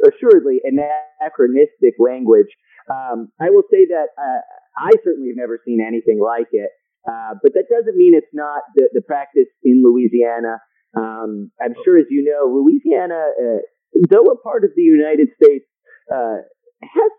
assuredly 0.08 0.62
anachronistic 0.64 1.96
language 2.00 2.50
um, 2.90 3.32
I 3.42 3.50
will 3.50 3.64
say 3.72 3.86
that 3.90 4.14
uh, 4.18 4.42
I 4.78 4.92
certainly 5.04 5.30
have 5.30 5.38
never 5.38 5.60
seen 5.66 5.82
anything 5.82 6.20
like 6.22 6.50
it, 6.52 6.70
uh, 7.08 7.34
but 7.42 7.54
that 7.54 7.66
doesn't 7.70 7.98
mean 7.98 8.14
it's 8.14 8.34
not 8.34 8.62
the, 8.76 8.90
the 8.94 9.02
practice 9.02 9.50
in 9.64 9.82
Louisiana. 9.84 10.62
Um, 10.96 11.52
I'm 11.62 11.74
sure, 11.84 11.98
as 11.98 12.06
you 12.10 12.24
know, 12.24 12.48
Louisiana, 12.54 13.18
uh, 13.18 13.62
though 14.10 14.26
a 14.32 14.38
part 14.38 14.64
of 14.64 14.72
the 14.76 14.84
United 14.84 15.30
States, 15.42 15.66
uh, 16.14 16.46
has 16.82 17.12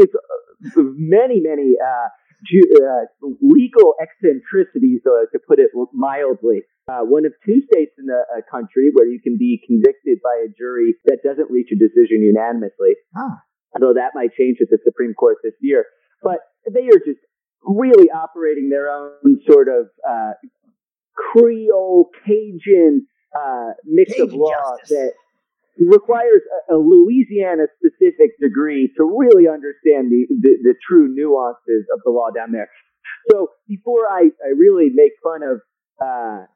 is 0.00 0.08
many, 0.74 1.40
many 1.40 1.76
uh, 2.36 2.44
ju- 2.44 2.72
uh, 2.76 3.04
legal 3.40 3.94
eccentricities, 4.00 5.00
uh, 5.06 5.26
to 5.32 5.38
put 5.46 5.58
it 5.58 5.70
mildly. 5.92 6.62
Uh, 6.88 7.00
one 7.02 7.26
of 7.26 7.32
two 7.44 7.60
states 7.72 7.92
in 7.98 8.06
the 8.06 8.22
uh, 8.30 8.40
country 8.50 8.90
where 8.94 9.08
you 9.08 9.20
can 9.20 9.36
be 9.36 9.60
convicted 9.66 10.18
by 10.22 10.44
a 10.44 10.48
jury 10.56 10.94
that 11.06 11.18
doesn't 11.24 11.50
reach 11.50 11.68
a 11.72 11.76
decision 11.76 12.22
unanimously. 12.22 12.94
Ah. 13.16 13.42
Although 13.74 13.94
that 13.94 14.12
might 14.14 14.30
change 14.38 14.58
at 14.60 14.68
the 14.70 14.78
Supreme 14.84 15.12
Court 15.14 15.38
this 15.42 15.54
year. 15.60 15.84
But 16.22 16.38
they 16.72 16.86
are 16.88 17.00
just 17.04 17.20
really 17.62 18.08
operating 18.10 18.70
their 18.70 18.88
own 18.88 19.40
sort 19.50 19.68
of 19.68 19.88
uh, 20.08 20.32
Creole 21.14 22.10
Cajun 22.24 23.06
uh, 23.34 23.70
mix 23.84 24.12
Cajun 24.12 24.28
of 24.28 24.34
law 24.34 24.50
justice. 24.78 24.88
that 24.90 25.12
requires 25.78 26.42
a, 26.70 26.74
a 26.74 26.78
Louisiana 26.78 27.68
specific 27.76 28.38
degree 28.40 28.92
to 28.96 29.04
really 29.04 29.48
understand 29.48 30.10
the, 30.10 30.26
the, 30.30 30.52
the 30.62 30.74
true 30.86 31.08
nuances 31.12 31.84
of 31.92 32.00
the 32.04 32.10
law 32.10 32.30
down 32.34 32.52
there. 32.52 32.68
So 33.30 33.48
before 33.68 34.08
I, 34.10 34.30
I 34.44 34.50
really 34.56 34.88
make 34.94 35.12
fun 35.22 35.42
of 35.42 35.60
uh, 36.00 36.46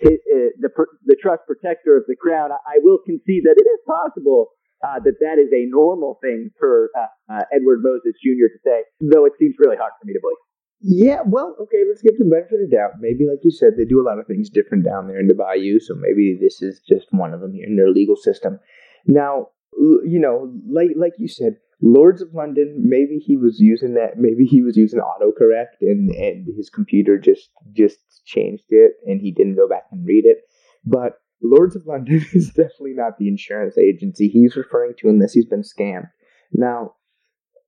the 0.00 0.70
the 1.04 1.16
trust 1.20 1.42
protector 1.46 1.96
of 1.96 2.04
the 2.06 2.14
crown, 2.14 2.52
I, 2.52 2.56
I 2.56 2.78
will 2.82 2.98
concede 3.04 3.44
that 3.44 3.56
it 3.58 3.66
is 3.66 3.80
possible 3.86 4.54
uh, 4.84 5.00
that 5.02 5.18
that 5.20 5.38
is 5.42 5.50
a 5.52 5.66
normal 5.66 6.18
thing 6.22 6.50
for 6.58 6.90
uh, 6.94 7.10
uh, 7.32 7.42
Edward 7.52 7.82
Moses 7.82 8.14
Jr. 8.22 8.46
to 8.46 8.58
say, 8.62 8.78
though 9.00 9.26
it 9.26 9.32
seems 9.38 9.54
really 9.58 9.76
hard 9.76 9.92
for 9.98 10.06
me 10.06 10.12
to 10.12 10.20
believe. 10.22 10.47
Yeah, 10.80 11.22
well, 11.26 11.56
okay, 11.60 11.82
let's 11.88 12.02
give 12.02 12.18
the 12.18 12.24
benefit 12.24 12.62
of 12.62 12.70
the 12.70 12.76
doubt. 12.76 13.00
Maybe, 13.00 13.26
like 13.28 13.40
you 13.42 13.50
said, 13.50 13.72
they 13.76 13.84
do 13.84 14.00
a 14.00 14.06
lot 14.08 14.20
of 14.20 14.26
things 14.26 14.48
different 14.48 14.84
down 14.84 15.08
there 15.08 15.18
in 15.18 15.26
the 15.26 15.34
Bayou, 15.34 15.80
so 15.80 15.94
maybe 15.94 16.38
this 16.40 16.62
is 16.62 16.80
just 16.88 17.08
one 17.10 17.34
of 17.34 17.40
them 17.40 17.52
here 17.52 17.66
in 17.66 17.76
their 17.76 17.90
legal 17.90 18.14
system. 18.14 18.60
Now, 19.06 19.48
you 19.76 20.18
know, 20.20 20.52
like 20.70 20.90
like 20.96 21.14
you 21.18 21.26
said, 21.26 21.56
Lords 21.82 22.22
of 22.22 22.32
London, 22.32 22.76
maybe 22.78 23.18
he 23.18 23.36
was 23.36 23.58
using 23.58 23.94
that, 23.94 24.18
maybe 24.18 24.44
he 24.44 24.62
was 24.62 24.76
using 24.76 25.00
autocorrect, 25.00 25.80
and 25.80 26.10
and 26.10 26.46
his 26.56 26.70
computer 26.70 27.18
just 27.18 27.50
just 27.72 27.98
changed 28.24 28.66
it, 28.68 28.92
and 29.04 29.20
he 29.20 29.32
didn't 29.32 29.56
go 29.56 29.68
back 29.68 29.84
and 29.90 30.06
read 30.06 30.26
it. 30.26 30.38
But 30.84 31.14
Lords 31.42 31.74
of 31.74 31.86
London 31.86 32.24
is 32.32 32.48
definitely 32.48 32.94
not 32.94 33.18
the 33.18 33.28
insurance 33.28 33.76
agency 33.76 34.28
he's 34.28 34.56
referring 34.56 34.94
to, 34.98 35.08
unless 35.08 35.32
he's 35.32 35.46
been 35.46 35.62
scammed. 35.62 36.10
Now, 36.52 36.94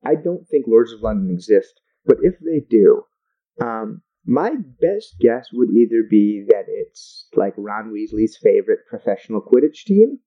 I 0.05 0.15
don't 0.15 0.47
think 0.49 0.67
Lords 0.67 0.93
of 0.93 1.03
London 1.03 1.31
exist. 1.33 1.81
But 2.05 2.19
if 2.23 2.35
they 2.41 2.61
do, 2.69 3.05
um, 3.61 4.03
my 4.27 4.55
best 4.81 5.17
guess 5.21 5.49
would 5.53 5.71
either 5.71 6.03
be 6.09 6.45
that 6.49 6.65
it's 6.69 7.29
like 7.35 7.55
Ron 7.57 7.93
Weasley's 7.93 8.39
favorite 8.43 8.81
professional 8.89 9.41
Quidditch 9.41 9.85
team, 9.85 10.19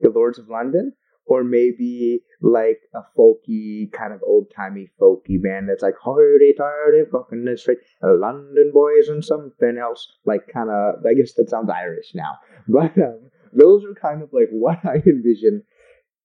the 0.00 0.10
Lords 0.10 0.38
of 0.38 0.48
London, 0.48 0.92
or 1.26 1.44
maybe 1.44 2.22
like 2.40 2.80
a 2.94 3.00
folky, 3.16 3.90
kind 3.92 4.12
of 4.12 4.22
old 4.26 4.50
timey 4.54 4.90
folky 5.00 5.40
band 5.40 5.68
that's 5.68 5.82
like 5.82 5.94
hardy 6.02 6.52
tardy 6.56 7.04
fucking 7.10 7.44
this 7.44 7.62
straight 7.62 7.78
London 8.02 8.70
boys 8.72 9.08
and 9.08 9.24
something 9.24 9.78
else. 9.80 10.18
Like 10.24 10.48
kind 10.52 10.70
of, 10.70 11.06
I 11.06 11.14
guess 11.14 11.34
that 11.34 11.50
sounds 11.50 11.70
Irish 11.70 12.12
now, 12.14 12.38
but 12.68 12.96
um, 12.98 13.30
those 13.52 13.84
are 13.84 13.94
kind 13.94 14.22
of 14.22 14.30
like 14.32 14.48
what 14.50 14.78
I 14.84 14.96
envision 15.06 15.62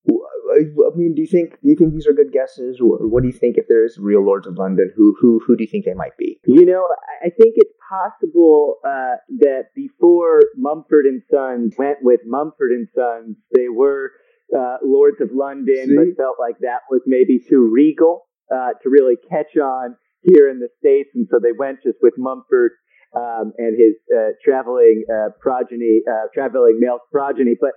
I 0.10 0.60
I 0.60 0.96
mean, 0.96 1.14
do 1.16 1.22
you 1.22 1.28
think 1.28 1.52
do 1.62 1.70
you 1.70 1.76
think 1.76 1.94
these 1.94 2.08
are 2.08 2.14
good 2.14 2.32
guesses, 2.32 2.80
or 2.80 2.98
what 3.08 3.22
do 3.22 3.28
you 3.28 3.34
think 3.34 3.58
if 3.58 3.68
there 3.68 3.86
is 3.86 3.98
real 4.00 4.24
Lords 4.26 4.48
of 4.48 4.58
London? 4.58 4.92
Who 4.96 5.16
who 5.20 5.40
who 5.46 5.56
do 5.58 5.64
you 5.64 5.70
think 5.70 5.86
they 5.86 5.94
might 5.94 6.18
be? 6.18 6.40
You 6.46 6.66
know, 6.66 6.88
I- 7.22 7.28
I 7.28 7.30
think 7.30 7.56
it's 7.58 7.74
possible 7.90 8.76
uh, 8.86 9.16
that 9.40 9.70
before 9.76 10.42
Mumford 10.56 11.06
and 11.06 11.22
Sons 11.32 11.74
went 11.78 11.98
with 12.02 12.22
Mumford 12.26 12.72
and 12.72 12.88
Sons, 12.94 13.36
they 13.56 13.70
were 13.70 14.12
uh, 14.56 14.78
Lords 14.84 15.20
of 15.20 15.30
London, 15.34 15.88
See? 15.88 15.96
but 15.96 16.16
felt 16.16 16.38
like 16.40 16.60
that 16.60 16.82
was 16.92 17.02
maybe 17.06 17.40
too 17.40 17.70
regal 17.74 18.28
uh, 18.54 18.74
to 18.84 18.90
really 18.90 19.16
catch 19.30 19.58
on 19.58 19.96
here 20.22 20.50
in 20.50 20.60
the 20.60 20.70
states, 20.80 21.10
and 21.16 21.28
so 21.30 21.40
they 21.40 21.52
went 21.58 21.82
just 21.84 21.98
with 22.02 22.14
Mumford 22.18 22.72
um, 23.16 23.54
and 23.58 23.78
his 23.80 23.96
uh, 24.16 24.32
traveling 24.44 25.04
uh, 25.12 25.30
progeny, 25.42 26.02
uh, 26.10 26.28
traveling 26.34 26.78
male 26.80 27.00
progeny. 27.12 27.56
But 27.60 27.72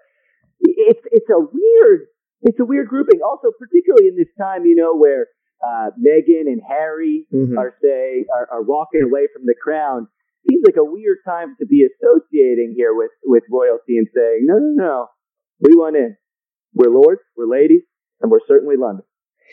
it's 0.61 1.05
it's 1.11 1.31
a 1.31 1.41
weird 1.41 2.07
it's 2.43 2.59
a 2.61 2.65
weird 2.65 2.89
grouping. 2.89 3.21
Also, 3.25 3.49
particularly 3.59 4.09
in 4.09 4.17
this 4.17 4.33
time, 4.39 4.65
you 4.65 4.75
know, 4.77 4.97
where 4.97 5.27
uh, 5.67 5.91
Meghan 6.01 6.47
and 6.47 6.61
Harry 6.67 7.27
Mhm. 7.33 7.57
are 7.59 7.75
say 7.83 8.25
are, 8.35 8.49
are 8.51 8.63
walking 8.63 9.03
away 9.03 9.27
from 9.33 9.45
the 9.45 9.55
crown. 9.63 10.09
Seems 10.49 10.63
like 10.65 10.77
a 10.77 10.85
weird 10.85 11.19
time 11.27 11.55
to 11.61 11.67
be 11.67 11.85
associating 11.87 12.73
here 12.77 12.95
with 12.95 13.11
with 13.25 13.43
royalty 13.51 13.99
and 13.99 14.09
saying, 14.15 14.41
no, 14.47 14.57
no, 14.59 14.73
no, 14.85 15.07
we 15.61 15.75
want 15.77 15.97
in. 15.97 16.17
We're 16.75 16.91
lords, 16.91 17.21
we're 17.37 17.47
ladies, 17.51 17.83
and 18.21 18.31
we're 18.31 18.41
certainly 18.47 18.77
London. 18.77 19.05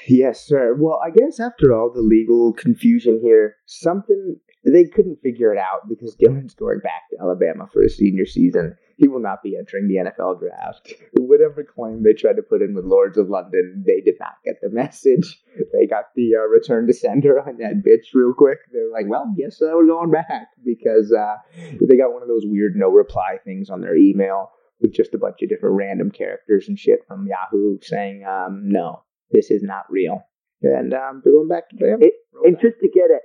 Yes, 0.07 0.45
sir. 0.45 0.75
Well, 0.79 0.99
I 1.03 1.09
guess 1.09 1.39
after 1.39 1.73
all 1.73 1.91
the 1.91 2.01
legal 2.01 2.53
confusion 2.53 3.19
here, 3.21 3.55
something 3.65 4.39
they 4.65 4.85
couldn't 4.85 5.21
figure 5.21 5.53
it 5.53 5.57
out 5.59 5.87
because 5.87 6.15
Dylan's 6.15 6.53
going 6.55 6.79
back 6.79 7.03
to 7.11 7.17
Alabama 7.21 7.67
for 7.71 7.81
his 7.83 7.95
senior 7.97 8.25
season. 8.25 8.75
He 8.97 9.07
will 9.07 9.21
not 9.21 9.43
be 9.43 9.55
entering 9.57 9.87
the 9.87 9.95
NFL 10.09 10.39
draft. 10.39 10.91
Whatever 11.13 11.63
claim 11.63 12.03
they 12.03 12.13
tried 12.13 12.35
to 12.37 12.41
put 12.41 12.61
in 12.61 12.73
with 12.73 12.83
Lords 12.85 13.17
of 13.17 13.29
London, 13.29 13.83
they 13.85 14.01
did 14.01 14.15
not 14.19 14.33
get 14.43 14.55
the 14.61 14.69
message. 14.69 15.41
They 15.73 15.85
got 15.87 16.05
the 16.15 16.31
uh, 16.35 16.47
return 16.49 16.87
to 16.87 16.93
sender 16.93 17.39
on 17.39 17.57
that 17.57 17.83
bitch 17.85 18.13
real 18.13 18.33
quick. 18.33 18.57
They're 18.73 18.91
like, 18.91 19.05
well, 19.07 19.31
guess 19.37 19.61
uh, 19.61 19.69
we're 19.73 19.87
going 19.87 20.11
back 20.11 20.47
because 20.65 21.13
uh, 21.13 21.35
they 21.79 21.95
got 21.97 22.11
one 22.13 22.23
of 22.23 22.27
those 22.27 22.43
weird 22.45 22.75
no 22.75 22.89
reply 22.89 23.37
things 23.45 23.69
on 23.69 23.81
their 23.81 23.95
email 23.95 24.51
with 24.81 24.93
just 24.93 25.13
a 25.13 25.17
bunch 25.17 25.41
of 25.41 25.49
different 25.49 25.75
random 25.75 26.11
characters 26.11 26.67
and 26.67 26.77
shit 26.77 26.99
from 27.07 27.27
Yahoo 27.27 27.77
saying, 27.81 28.23
um, 28.27 28.61
no, 28.65 29.03
this 29.31 29.49
is 29.51 29.63
not 29.63 29.83
real. 29.89 30.21
And 30.61 30.93
um, 30.93 31.21
they're 31.23 31.33
going 31.33 31.47
back 31.47 31.69
to 31.69 31.75
them. 31.77 31.99
It- 32.01 32.13
And 32.43 32.55
just 32.61 32.77
to 32.81 32.89
get 32.93 33.09
it, 33.09 33.21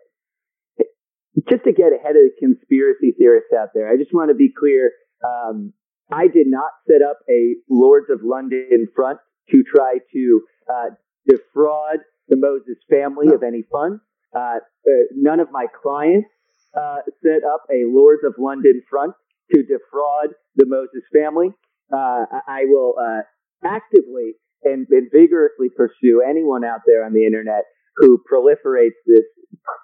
just 1.49 1.65
to 1.65 1.73
get 1.73 1.93
ahead 1.93 2.17
of 2.17 2.23
the 2.29 2.33
conspiracy 2.39 3.15
theorists 3.19 3.51
out 3.59 3.69
there, 3.75 3.89
I 3.91 3.97
just 3.97 4.13
want 4.13 4.31
to 4.31 4.35
be 4.35 4.53
clear. 4.53 4.93
Um, 5.25 5.73
I 6.13 6.29
did 6.29 6.47
not 6.47 6.71
set 6.87 7.01
up 7.01 7.19
a 7.31 7.57
Lords 7.71 8.11
of 8.11 8.21
London 8.23 8.89
front 8.95 9.19
to 9.51 9.63
try 9.63 9.99
to 10.13 10.41
uh, 10.71 10.91
defraud 11.27 11.99
the 12.29 12.37
Moses 12.37 12.77
family 12.91 13.35
of 13.35 13.43
any 13.43 13.63
funds. 13.71 14.01
Uh, 14.35 14.59
uh, 14.59 14.91
none 15.15 15.41
of 15.41 15.49
my 15.51 15.67
clients 15.83 16.29
uh, 16.75 16.99
set 17.23 17.45
up 17.45 17.63
a 17.71 17.85
Lords 17.89 18.23
of 18.25 18.35
London 18.39 18.83
front 18.89 19.15
to 19.55 19.63
defraud 19.63 20.35
the 20.57 20.67
Moses 20.67 21.03
family. 21.13 21.49
Uh, 21.93 22.25
I 22.47 22.65
will 22.67 22.95
uh, 23.01 23.23
actively 23.65 24.35
and, 24.65 24.87
and 24.91 25.09
vigorously 25.13 25.69
pursue 25.77 26.23
anyone 26.27 26.65
out 26.65 26.81
there 26.87 27.05
on 27.05 27.13
the 27.13 27.27
internet 27.27 27.65
who 27.97 28.23
proliferates 28.31 29.01
this 29.07 29.25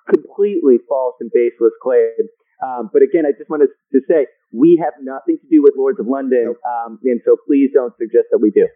completely 0.08 0.78
false 0.88 1.16
and 1.20 1.30
baseless 1.32 1.72
claim. 1.82 2.28
Um, 2.64 2.90
but 2.92 3.02
again, 3.02 3.24
I 3.26 3.32
just 3.36 3.50
wanted 3.50 3.68
to 3.92 4.00
say 4.08 4.26
we 4.52 4.80
have 4.82 4.94
nothing 5.00 5.38
to 5.40 5.48
do 5.50 5.62
with 5.62 5.74
Lords 5.76 6.00
of 6.00 6.06
London, 6.06 6.54
um, 6.66 6.98
and 7.04 7.20
so 7.24 7.36
please 7.46 7.70
don't 7.72 7.94
suggest 7.98 8.28
that 8.30 8.38
we 8.38 8.50
do. 8.50 8.66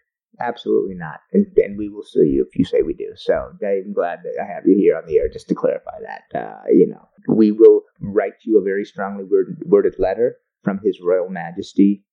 Absolutely 0.41 0.95
not. 0.95 1.21
And, 1.33 1.47
and 1.57 1.77
we 1.77 1.89
will 1.89 2.05
sue 2.05 2.25
you 2.25 2.47
if 2.49 2.59
you 2.59 2.65
say 2.65 2.83
we 2.83 2.95
do. 2.95 3.13
So 3.17 3.35
I'm 3.35 3.93
glad 3.93 4.21
that 4.25 4.41
I 4.41 4.47
have 4.47 4.65
you 4.67 4.77
here 4.77 4.97
on 4.97 5.07
the 5.07 5.19
air 5.19 5.29
just 5.29 5.49
to 5.49 5.55
clarify 5.55 5.99
that. 6.01 6.39
Uh, 6.39 6.63
you 6.71 6.87
know, 6.87 7.09
we 7.29 7.53
will 7.53 7.83
write 8.01 8.33
you 8.43 8.59
a 8.59 8.63
very 8.63 8.85
strongly 8.85 9.25
worded, 9.25 9.57
worded 9.67 9.95
letter 9.99 10.37
from 10.63 10.81
His 10.83 11.01
Royal 11.03 11.29
Majesty 11.29 12.05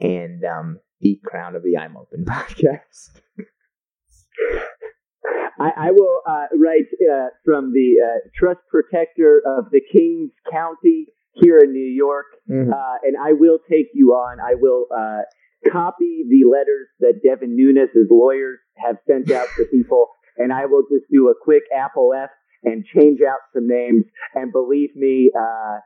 and 0.00 0.42
um, 0.44 0.80
the 1.00 1.20
Crown 1.24 1.54
of 1.54 1.62
the 1.62 1.76
I'm 1.76 1.96
Open 1.96 2.24
podcast. 2.28 3.20
I, 5.58 5.88
I 5.88 5.90
will 5.90 6.20
uh, 6.26 6.46
write 6.56 6.86
uh, 7.02 7.28
from 7.44 7.72
the 7.72 7.96
uh, 8.04 8.28
trust 8.38 8.60
protector 8.70 9.42
of 9.46 9.70
the 9.70 9.80
Kings 9.92 10.30
County 10.50 11.06
here 11.34 11.58
in 11.58 11.72
New 11.72 11.92
York, 12.04 12.26
Mhm. 12.50 12.72
uh, 12.72 12.98
and 13.02 13.16
I 13.16 13.32
will 13.32 13.58
take 13.70 13.88
you 13.94 14.12
on. 14.12 14.38
I 14.40 14.54
will 14.54 14.86
uh, 14.96 15.22
copy 15.70 16.24
the 16.28 16.48
letters 16.48 16.88
that 17.00 17.20
Devin 17.22 17.54
Nunes' 17.56 17.90
lawyers 18.10 18.58
have 18.76 18.96
sent 19.06 19.30
out 19.30 19.46
to 19.56 19.64
people, 19.66 20.08
and 20.36 20.52
I 20.52 20.66
will 20.66 20.82
just 20.90 21.06
do 21.10 21.28
a 21.28 21.34
quick 21.40 21.62
Apple 21.74 22.12
F 22.14 22.30
and 22.64 22.84
change 22.84 23.20
out 23.22 23.38
some 23.54 23.68
names. 23.68 24.04
And 24.34 24.50
believe 24.52 24.94
me, 24.96 25.30
uh, 25.38 25.78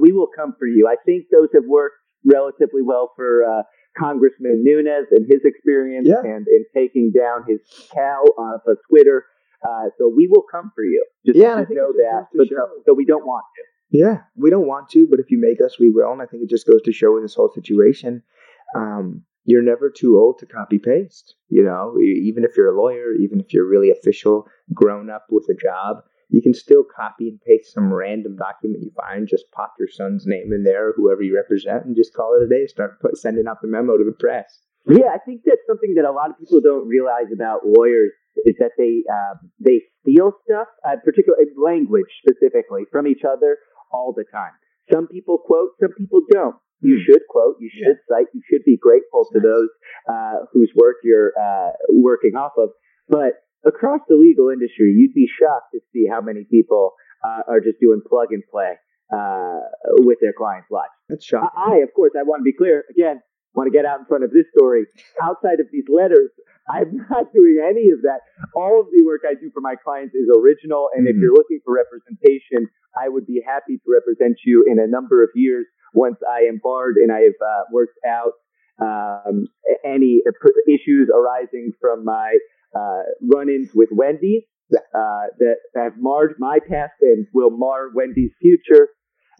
we 0.00 0.12
will 0.12 0.28
come 0.34 0.54
for 0.58 0.66
you. 0.66 0.88
I 0.88 0.96
think 1.04 1.26
those 1.30 1.48
have 1.54 1.64
worked 1.66 1.96
relatively 2.24 2.82
well 2.82 3.12
for 3.16 3.44
uh, 3.44 3.62
Congressman 4.00 4.64
Nunes 4.64 5.06
and 5.10 5.26
his 5.28 5.44
experience 5.44 6.08
Yeah. 6.08 6.20
and 6.24 6.46
in 6.48 6.64
taking 6.74 7.12
down 7.12 7.44
his 7.46 7.60
cow 7.92 8.22
off 8.38 8.62
of 8.66 8.78
Twitter. 8.88 9.24
Uh, 9.62 9.90
so 9.98 10.08
we 10.08 10.26
will 10.26 10.44
come 10.50 10.72
for 10.74 10.82
you. 10.84 11.04
Just, 11.26 11.36
Yeah, 11.38 11.60
just 11.60 11.70
know 11.72 11.92
that. 11.92 12.28
But 12.34 12.48
show- 12.48 12.68
so 12.86 12.94
we 12.94 13.04
don't 13.04 13.26
want 13.26 13.44
to. 13.56 13.98
Yeah, 13.98 14.22
we 14.36 14.48
don't 14.50 14.66
want 14.66 14.88
to, 14.90 15.06
but 15.10 15.18
if 15.20 15.30
you 15.30 15.38
make 15.38 15.60
us, 15.60 15.78
we 15.78 15.90
will. 15.90 16.12
And 16.12 16.22
I 16.22 16.26
think 16.26 16.42
it 16.44 16.48
just 16.48 16.66
goes 16.66 16.80
to 16.82 16.92
show 16.92 17.16
in 17.16 17.22
this 17.22 17.34
whole 17.34 17.50
situation, 17.50 18.22
um, 18.74 19.24
you're 19.44 19.62
never 19.62 19.90
too 19.90 20.16
old 20.16 20.38
to 20.38 20.46
copy 20.46 20.78
paste. 20.78 21.34
You 21.48 21.64
know, 21.64 21.96
even 22.00 22.44
if 22.44 22.56
you're 22.56 22.72
a 22.74 22.80
lawyer, 22.80 23.12
even 23.14 23.40
if 23.40 23.52
you're 23.52 23.66
really 23.68 23.90
official, 23.90 24.46
grown 24.72 25.10
up 25.10 25.26
with 25.30 25.46
a 25.50 25.54
job, 25.54 26.04
you 26.30 26.40
can 26.42 26.54
still 26.54 26.84
copy 26.84 27.28
and 27.28 27.40
paste 27.42 27.74
some 27.74 27.92
random 27.92 28.36
document 28.36 28.82
you 28.82 28.92
find. 28.96 29.28
Just 29.28 29.50
pop 29.52 29.74
your 29.78 29.88
son's 29.88 30.26
name 30.26 30.52
in 30.52 30.64
there, 30.64 30.92
whoever 30.96 31.22
you 31.22 31.34
represent, 31.36 31.84
and 31.84 31.96
just 31.96 32.14
call 32.14 32.34
it 32.38 32.44
a 32.44 32.48
day. 32.48 32.66
Start 32.66 33.00
put, 33.00 33.16
sending 33.16 33.46
out 33.48 33.58
the 33.62 33.68
memo 33.68 33.96
to 33.98 34.04
the 34.04 34.16
press. 34.18 34.60
Yeah, 34.88 35.10
I 35.14 35.18
think 35.18 35.42
that's 35.44 35.60
something 35.66 35.94
that 35.96 36.04
a 36.08 36.12
lot 36.12 36.30
of 36.30 36.38
people 36.38 36.60
don't 36.60 36.88
realize 36.88 37.28
about 37.34 37.60
lawyers 37.66 38.10
is 38.46 38.54
that 38.58 38.72
they 38.78 39.02
uh, 39.12 39.34
they 39.58 39.82
steal 40.00 40.32
stuff, 40.48 40.68
uh, 40.88 40.96
particularly 41.04 41.46
language 41.56 42.06
specifically, 42.24 42.84
from 42.90 43.06
each 43.06 43.22
other 43.28 43.58
all 43.92 44.14
the 44.16 44.24
time. 44.32 44.52
Some 44.90 45.06
people 45.08 45.38
quote, 45.38 45.70
some 45.80 45.90
people 45.98 46.22
don't. 46.32 46.56
You 46.80 46.96
Hmm. 46.96 47.12
should 47.12 47.22
quote, 47.28 47.56
you 47.60 47.68
should 47.68 47.98
cite, 48.08 48.28
you 48.32 48.40
should 48.48 48.64
be 48.64 48.78
grateful 48.78 49.26
to 49.32 49.40
those 49.40 49.68
uh, 50.08 50.46
whose 50.52 50.72
work 50.74 50.96
you're 51.04 51.32
uh, 51.38 51.72
working 51.90 52.36
off 52.36 52.52
of. 52.56 52.70
But 53.08 53.34
across 53.66 54.00
the 54.08 54.16
legal 54.16 54.48
industry, 54.50 54.94
you'd 54.96 55.14
be 55.14 55.28
shocked 55.28 55.72
to 55.74 55.80
see 55.92 56.06
how 56.10 56.20
many 56.20 56.44
people 56.50 56.92
uh, 57.24 57.42
are 57.48 57.60
just 57.60 57.78
doing 57.80 58.00
plug 58.08 58.28
and 58.32 58.42
play 58.50 58.74
uh, 59.12 59.60
with 60.00 60.18
their 60.20 60.32
clients' 60.32 60.70
lives. 60.70 60.92
That's 61.08 61.24
shocking. 61.24 61.50
I, 61.56 61.76
I, 61.80 61.82
of 61.82 61.92
course, 61.94 62.12
I 62.18 62.22
want 62.22 62.40
to 62.40 62.44
be 62.44 62.52
clear 62.56 62.84
again. 62.90 63.20
Want 63.52 63.66
to 63.66 63.74
get 63.76 63.84
out 63.84 63.98
in 63.98 64.06
front 64.06 64.22
of 64.22 64.30
this 64.30 64.46
story. 64.56 64.86
Outside 65.20 65.58
of 65.58 65.66
these 65.72 65.84
letters, 65.90 66.30
I'm 66.70 67.02
not 67.10 67.32
doing 67.34 67.58
any 67.58 67.90
of 67.90 68.02
that. 68.06 68.22
All 68.54 68.78
of 68.78 68.86
the 68.94 69.02
work 69.04 69.22
I 69.26 69.34
do 69.34 69.50
for 69.52 69.60
my 69.60 69.74
clients 69.74 70.14
is 70.14 70.30
original, 70.30 70.88
and 70.94 71.08
if 71.08 71.16
Mhm. 71.16 71.20
you're 71.20 71.34
looking 71.34 71.58
for 71.64 71.74
representation, 71.74 72.70
I 72.94 73.08
would 73.08 73.26
be 73.26 73.42
happy 73.44 73.78
to 73.78 73.86
represent 73.90 74.38
you 74.46 74.64
in 74.70 74.78
a 74.78 74.86
number 74.86 75.22
of 75.22 75.30
years 75.34 75.66
once 75.94 76.16
I 76.22 76.46
am 76.46 76.60
barred 76.62 76.96
and 76.96 77.10
I 77.10 77.22
have 77.22 77.38
uh, 77.42 77.62
worked 77.72 77.98
out 78.06 78.32
um, 78.80 79.46
any 79.84 80.22
issues 80.68 81.10
arising 81.14 81.72
from 81.80 82.04
my 82.04 82.38
uh, 82.74 83.02
run-ins 83.34 83.70
with 83.74 83.88
Wendy's 83.92 84.42
uh, 84.72 85.26
that 85.38 85.56
have 85.76 85.92
marred 85.98 86.34
my 86.38 86.58
past 86.60 86.92
and 87.02 87.26
will 87.34 87.50
mar 87.50 87.88
Wendy's 87.94 88.32
future. 88.40 88.88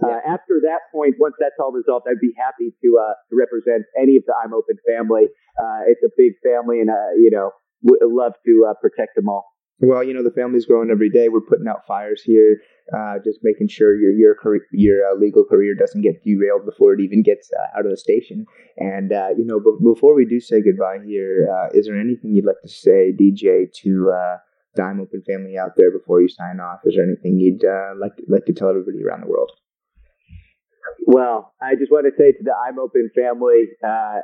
Uh, 0.03 0.17
after 0.27 0.65
that 0.65 0.81
point, 0.93 1.15
once 1.19 1.35
that's 1.39 1.57
all 1.61 1.73
resolved, 1.73 2.07
I'd 2.09 2.21
be 2.23 2.33
happy 2.39 2.73
to 2.83 2.89
uh, 2.97 3.13
to 3.29 3.37
represent 3.37 3.85
any 4.01 4.17
of 4.17 4.25
the 4.25 4.33
I'm 4.33 4.55
Open 4.55 4.77
family. 4.89 5.29
Uh, 5.61 5.81
it's 5.89 6.01
a 6.03 6.09
big 6.17 6.33
family, 6.41 6.81
and 6.81 6.89
uh, 6.89 7.13
you 7.21 7.31
know, 7.31 7.51
would 7.83 8.01
love 8.03 8.33
to 8.47 8.67
uh, 8.71 8.75
protect 8.81 9.15
them 9.15 9.29
all. 9.29 9.50
Well, 9.81 10.05
you 10.05 10.13
know 10.13 10.23
the 10.23 10.31
family's 10.31 10.67
growing 10.67 10.91
every 10.91 11.09
day. 11.09 11.29
We're 11.29 11.41
putting 11.41 11.67
out 11.67 11.87
fires 11.87 12.23
here, 12.23 12.61
uh, 12.95 13.15
just 13.25 13.41
making 13.43 13.69
sure 13.69 13.99
your 13.99 14.13
your 14.13 14.35
career, 14.35 14.61
your 14.73 15.11
uh, 15.11 15.15
legal 15.19 15.43
career 15.43 15.75
doesn't 15.75 16.03
get 16.03 16.23
derailed 16.23 16.67
before 16.67 16.93
it 16.93 17.01
even 17.01 17.23
gets 17.23 17.51
uh, 17.59 17.79
out 17.79 17.87
of 17.87 17.91
the 17.91 17.97
station. 17.97 18.45
And 18.77 19.11
uh, 19.11 19.29
you 19.39 19.45
know, 19.47 19.59
b- 19.59 19.79
before 19.83 20.15
we 20.15 20.27
do 20.27 20.39
say 20.39 20.61
goodbye 20.61 20.99
here, 21.07 21.49
uh, 21.51 21.69
is 21.73 21.87
there 21.87 21.99
anything 21.99 22.35
you'd 22.35 22.45
like 22.45 22.61
to 22.63 22.69
say, 22.69 23.13
DJ, 23.19 23.73
to 23.83 24.13
uh, 24.13 24.83
I'm 24.83 25.01
Open 25.01 25.23
family 25.27 25.57
out 25.57 25.73
there 25.79 25.91
before 25.91 26.21
you 26.21 26.29
sign 26.29 26.61
off? 26.61 26.81
Is 26.85 26.97
there 26.97 27.05
anything 27.05 27.39
you'd 27.39 27.65
like 27.99 28.13
like 28.29 28.45
to 28.47 28.53
tell 28.53 28.69
everybody 28.69 29.03
around 29.03 29.23
the 29.23 29.31
world? 29.31 29.51
Well, 31.07 31.55
I 31.63 31.75
just 31.75 31.91
want 31.91 32.07
to 32.07 32.13
say 32.17 32.33
to 32.33 32.43
the 32.43 32.53
I'm 32.53 32.79
Open 32.79 33.11
family 33.15 33.65
uh, 33.83 34.21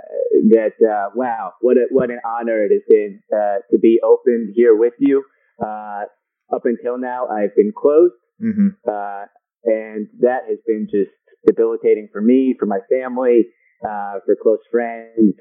that 0.50 0.76
uh, 0.84 1.10
wow, 1.14 1.52
what 1.60 1.76
a, 1.78 1.86
what 1.90 2.10
an 2.10 2.20
honor 2.24 2.64
it 2.64 2.72
has 2.72 2.82
been 2.88 3.22
uh, 3.32 3.64
to 3.70 3.78
be 3.78 4.00
open 4.04 4.52
here 4.54 4.76
with 4.76 4.92
you. 4.98 5.24
Uh, 5.62 6.04
up 6.54 6.62
until 6.64 6.98
now, 6.98 7.26
I've 7.26 7.54
been 7.56 7.72
closed. 7.76 8.14
Mm-hmm. 8.36 8.68
uh, 8.86 9.24
and 9.64 10.08
that 10.20 10.44
has 10.48 10.58
been 10.66 10.86
just 10.90 11.10
debilitating 11.46 12.08
for 12.12 12.20
me, 12.20 12.54
for 12.58 12.66
my 12.66 12.80
family, 12.90 13.46
uh, 13.82 14.20
for 14.24 14.36
close 14.40 14.60
friends. 14.70 15.34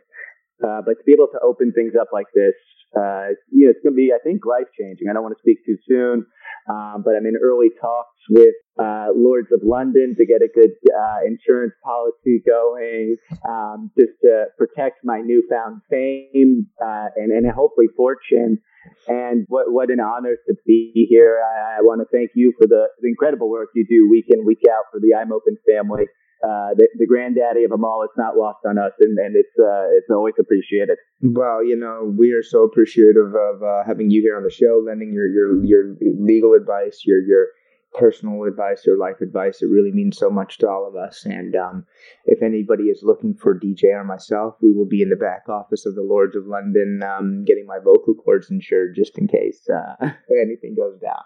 Uh, 0.64 0.82
but 0.86 0.94
to 0.94 1.04
be 1.06 1.12
able 1.12 1.28
to 1.28 1.40
open 1.44 1.74
things 1.74 1.94
up 2.00 2.08
like 2.14 2.28
this, 2.34 2.56
uh, 2.96 3.36
you 3.52 3.68
know, 3.68 3.72
it's 3.72 3.84
going 3.84 3.92
to 3.94 3.98
be, 3.98 4.12
I 4.16 4.24
think, 4.24 4.46
life 4.46 4.72
changing. 4.80 5.08
I 5.10 5.14
don't 5.14 5.24
want 5.24 5.36
to 5.36 5.44
speak 5.44 5.60
too 5.66 5.76
soon, 5.88 6.26
um, 6.72 7.04
but 7.04 7.12
I'm 7.12 7.26
in 7.26 7.36
early 7.36 7.68
talks 7.82 8.16
with 8.30 8.56
uh, 8.80 9.08
Lords 9.14 9.52
of 9.52 9.60
London 9.64 10.16
to 10.18 10.26
get 10.26 10.40
a 10.42 10.48
good 10.48 10.72
uh, 10.88 11.28
insurance 11.28 11.74
policy 11.84 12.42
going, 12.48 13.18
um, 13.48 13.92
just 14.00 14.16
to 14.24 14.46
protect 14.58 15.04
my 15.04 15.20
newfound 15.20 15.82
fame 15.90 16.68
uh, 16.82 17.08
and, 17.18 17.32
and 17.32 17.52
hopefully 17.52 17.88
fortune. 17.98 18.60
And 19.08 19.46
what 19.48 19.72
what 19.72 19.90
an 19.90 20.00
honor 20.00 20.36
to 20.48 20.56
be 20.66 21.08
here. 21.10 21.40
I, 21.42 21.80
I 21.80 21.82
want 21.82 22.02
to 22.02 22.08
thank 22.12 22.32
you 22.36 22.54
for 22.58 22.68
the, 22.68 22.88
the 23.02 23.08
incredible 23.08 23.50
work 23.50 23.70
you 23.76 23.86
do 23.88 24.10
week 24.10 24.26
in 24.30 24.46
week 24.46 24.64
out 24.70 24.86
for 24.92 25.00
the 25.00 25.14
I'm 25.16 25.32
Open 25.32 25.58
family. 25.68 26.06
Uh, 26.44 26.76
the, 26.76 26.88
the 27.00 27.08
granddaddy 27.08 27.64
of 27.64 27.72
them 27.72 27.84
all. 27.84 28.04
It's 28.04 28.18
not 28.18 28.36
lost 28.38 28.60
on 28.68 28.78
us, 28.78 28.92
and, 29.00 29.18
and 29.18 29.36
it's 29.36 29.56
uh, 29.58 29.90
it's 29.98 30.10
always 30.12 30.36
appreciated. 30.40 30.98
Well, 31.22 31.64
you 31.64 31.76
know, 31.76 32.14
we 32.16 32.34
are 32.34 32.44
so 32.44 32.64
appreciative 32.64 33.34
of 33.34 33.64
uh, 33.64 33.84
having 33.88 34.12
you 34.12 34.22
here 34.22 34.38
on 34.38 34.44
the 34.44 34.52
show, 34.52 34.84
lending 34.86 35.14
your 35.14 35.28
your 35.28 35.64
your 35.64 35.96
legal 36.20 36.54
advice, 36.54 37.02
your 37.06 37.22
your 37.22 37.48
personal 37.98 38.44
advice, 38.44 38.88
or 38.88 38.98
life 38.98 39.22
advice. 39.22 39.62
It 39.62 39.68
really 39.68 39.92
means 39.92 40.18
so 40.18 40.30
much 40.30 40.58
to 40.60 40.68
all 40.68 40.88
of 40.88 40.96
us. 40.96 41.26
And 41.26 41.56
um, 41.56 41.86
if 42.26 42.42
anybody 42.42 42.86
is 42.86 43.02
looking 43.04 43.34
for 43.36 43.60
DJ 43.60 43.94
or 43.94 44.04
myself, 44.04 44.56
we 44.62 44.74
will 44.74 44.88
be 44.88 45.02
in 45.02 45.10
the 45.10 45.16
back 45.16 45.48
office 45.50 45.86
of 45.86 45.96
the 45.96 46.02
Lords 46.02 46.36
of 46.36 46.46
London, 46.48 47.02
um, 47.04 47.44
getting 47.46 47.66
my 47.66 47.78
vocal 47.84 48.14
cords 48.16 48.50
insured 48.52 48.96
just 48.96 49.18
in 49.18 49.28
case 49.28 49.68
uh, 49.70 49.96
anything 50.42 50.76
goes 50.76 51.00
down. 51.00 51.24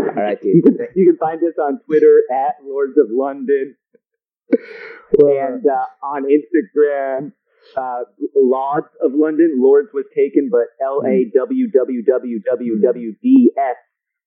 all 0.00 0.14
right, 0.14 0.38
You 0.42 0.62
can 0.62 0.78
you 0.96 1.06
can 1.06 1.18
find 1.18 1.38
us 1.38 1.54
on 1.60 1.80
Twitter 1.86 2.22
at 2.32 2.56
Lords 2.64 2.96
of 2.98 3.06
London 3.10 3.76
Well, 5.16 5.36
and 5.38 5.64
uh, 5.66 6.06
on 6.06 6.24
Instagram. 6.24 7.32
Uh, 7.76 8.04
Lords 8.34 8.88
of 9.04 9.12
London. 9.14 9.56
Lords 9.58 9.88
was 9.92 10.06
taken, 10.16 10.48
but 10.50 10.72
L 10.82 11.02
A 11.06 11.26
W 11.36 11.68
W 11.70 12.02
W 12.02 12.40
W 12.40 12.80
W 12.80 13.14
D 13.22 13.52
S 13.58 13.76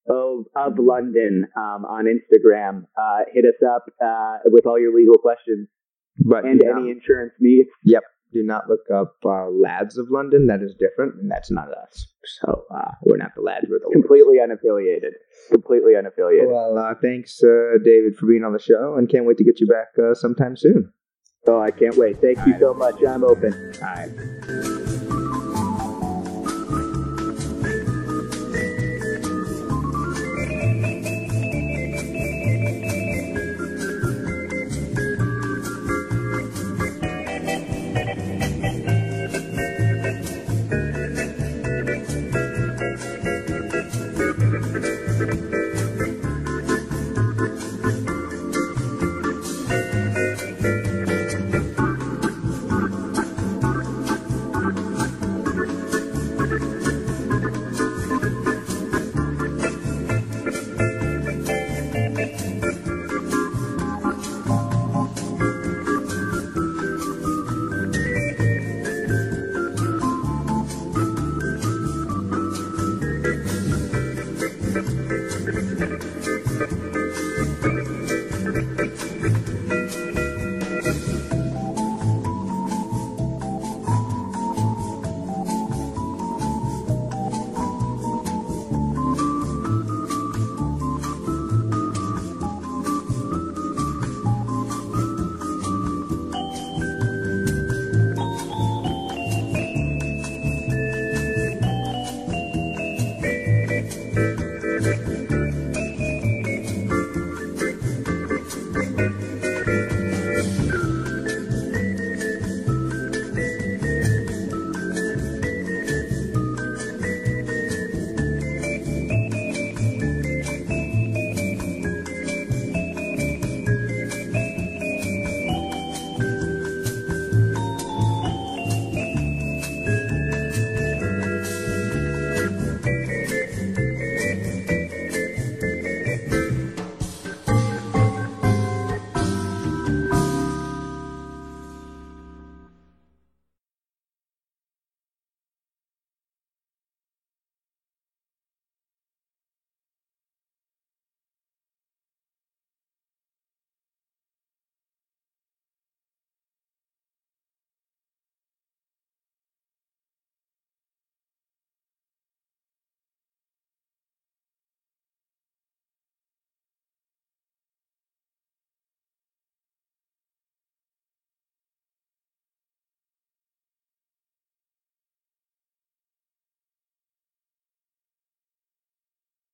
of 0.10 0.46
of 0.56 0.80
London 0.80 1.48
um, 1.58 1.86
on 1.86 2.06
Instagram. 2.06 2.86
Uh, 2.98 3.26
hit 3.34 3.46
us 3.46 3.62
up 3.66 3.86
uh, 4.04 4.38
with 4.46 4.66
all 4.66 4.80
your 4.80 4.96
legal 4.96 5.18
questions 5.18 5.68
but 6.18 6.46
and 6.46 6.62
any 6.64 6.92
insurance 6.92 7.34
needs. 7.40 7.70
Yep. 7.84 8.04
Do 8.34 8.44
not 8.44 8.70
look 8.70 8.86
up 8.94 9.16
uh, 9.26 9.50
Lads 9.50 9.98
of 9.98 10.08
London. 10.10 10.48
That 10.48 10.62
is 10.62 10.74
different, 10.80 11.16
and 11.16 11.30
that's 11.30 11.52
not 11.52 11.68
us. 11.70 12.08
So 12.40 12.64
uh, 12.74 12.92
we're 13.04 13.18
not 13.18 13.32
the 13.36 13.42
lads. 13.42 13.66
We're 13.70 13.80
the. 13.80 13.90
Completely 13.92 14.38
unaffiliated. 14.38 15.12
Completely 15.52 15.94
unaffiliated. 15.94 16.48
Well, 16.48 16.78
uh, 16.78 16.94
thanks, 17.02 17.44
uh, 17.44 17.78
David, 17.84 18.16
for 18.16 18.28
being 18.28 18.46
on 18.46 18.54
the 18.54 18.60
show, 18.60 18.96
and 18.98 19.10
can't 19.10 19.26
wait 19.26 19.38
to 19.38 19.44
get 19.44 19.60
you 19.60 19.68
back 19.68 19.88
uh, 20.02 20.14
sometime 20.14 20.56
soon. 20.56 20.94
Oh, 21.46 21.60
I 21.60 21.72
can't 21.72 21.98
wait. 21.98 22.22
Thank 22.22 22.38
you 22.48 22.58
so 22.58 22.74
much. 22.74 23.04
I'm 23.04 23.26
open. 23.26 23.54
All 23.82 23.88
right. 23.90 24.81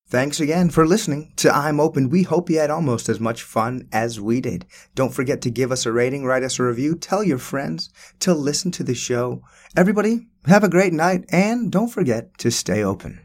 Thanks 0.10 0.40
again 0.40 0.70
for 0.70 0.88
listening 0.88 1.34
to 1.36 1.54
I'm 1.54 1.82
Open. 1.82 2.10
We 2.10 2.24
hope 2.24 2.50
you 2.50 2.60
had 2.60 2.70
almost 2.70 3.10
as 3.10 3.20
much 3.20 3.44
fun 3.44 3.90
as 3.92 4.22
we 4.22 4.40
did. 4.40 4.66
Don't 4.96 5.14
forget 5.14 5.42
to 5.42 5.52
give 5.52 5.70
us 5.70 5.86
a 5.86 5.92
rating, 5.92 6.24
write 6.24 6.44
us 6.44 6.60
a 6.60 6.64
review, 6.64 6.96
tell 6.96 7.26
your 7.26 7.38
friends 7.38 7.90
to 8.22 8.34
listen 8.34 8.72
to 8.72 8.84
the 8.84 8.96
show. 8.96 9.44
Everybody, 9.76 10.28
have 10.46 10.64
a 10.64 10.70
great 10.70 10.94
night, 10.94 11.26
and 11.28 11.70
don't 11.70 11.90
forget 11.90 12.38
to 12.38 12.52
stay 12.52 12.82
open. 12.82 13.20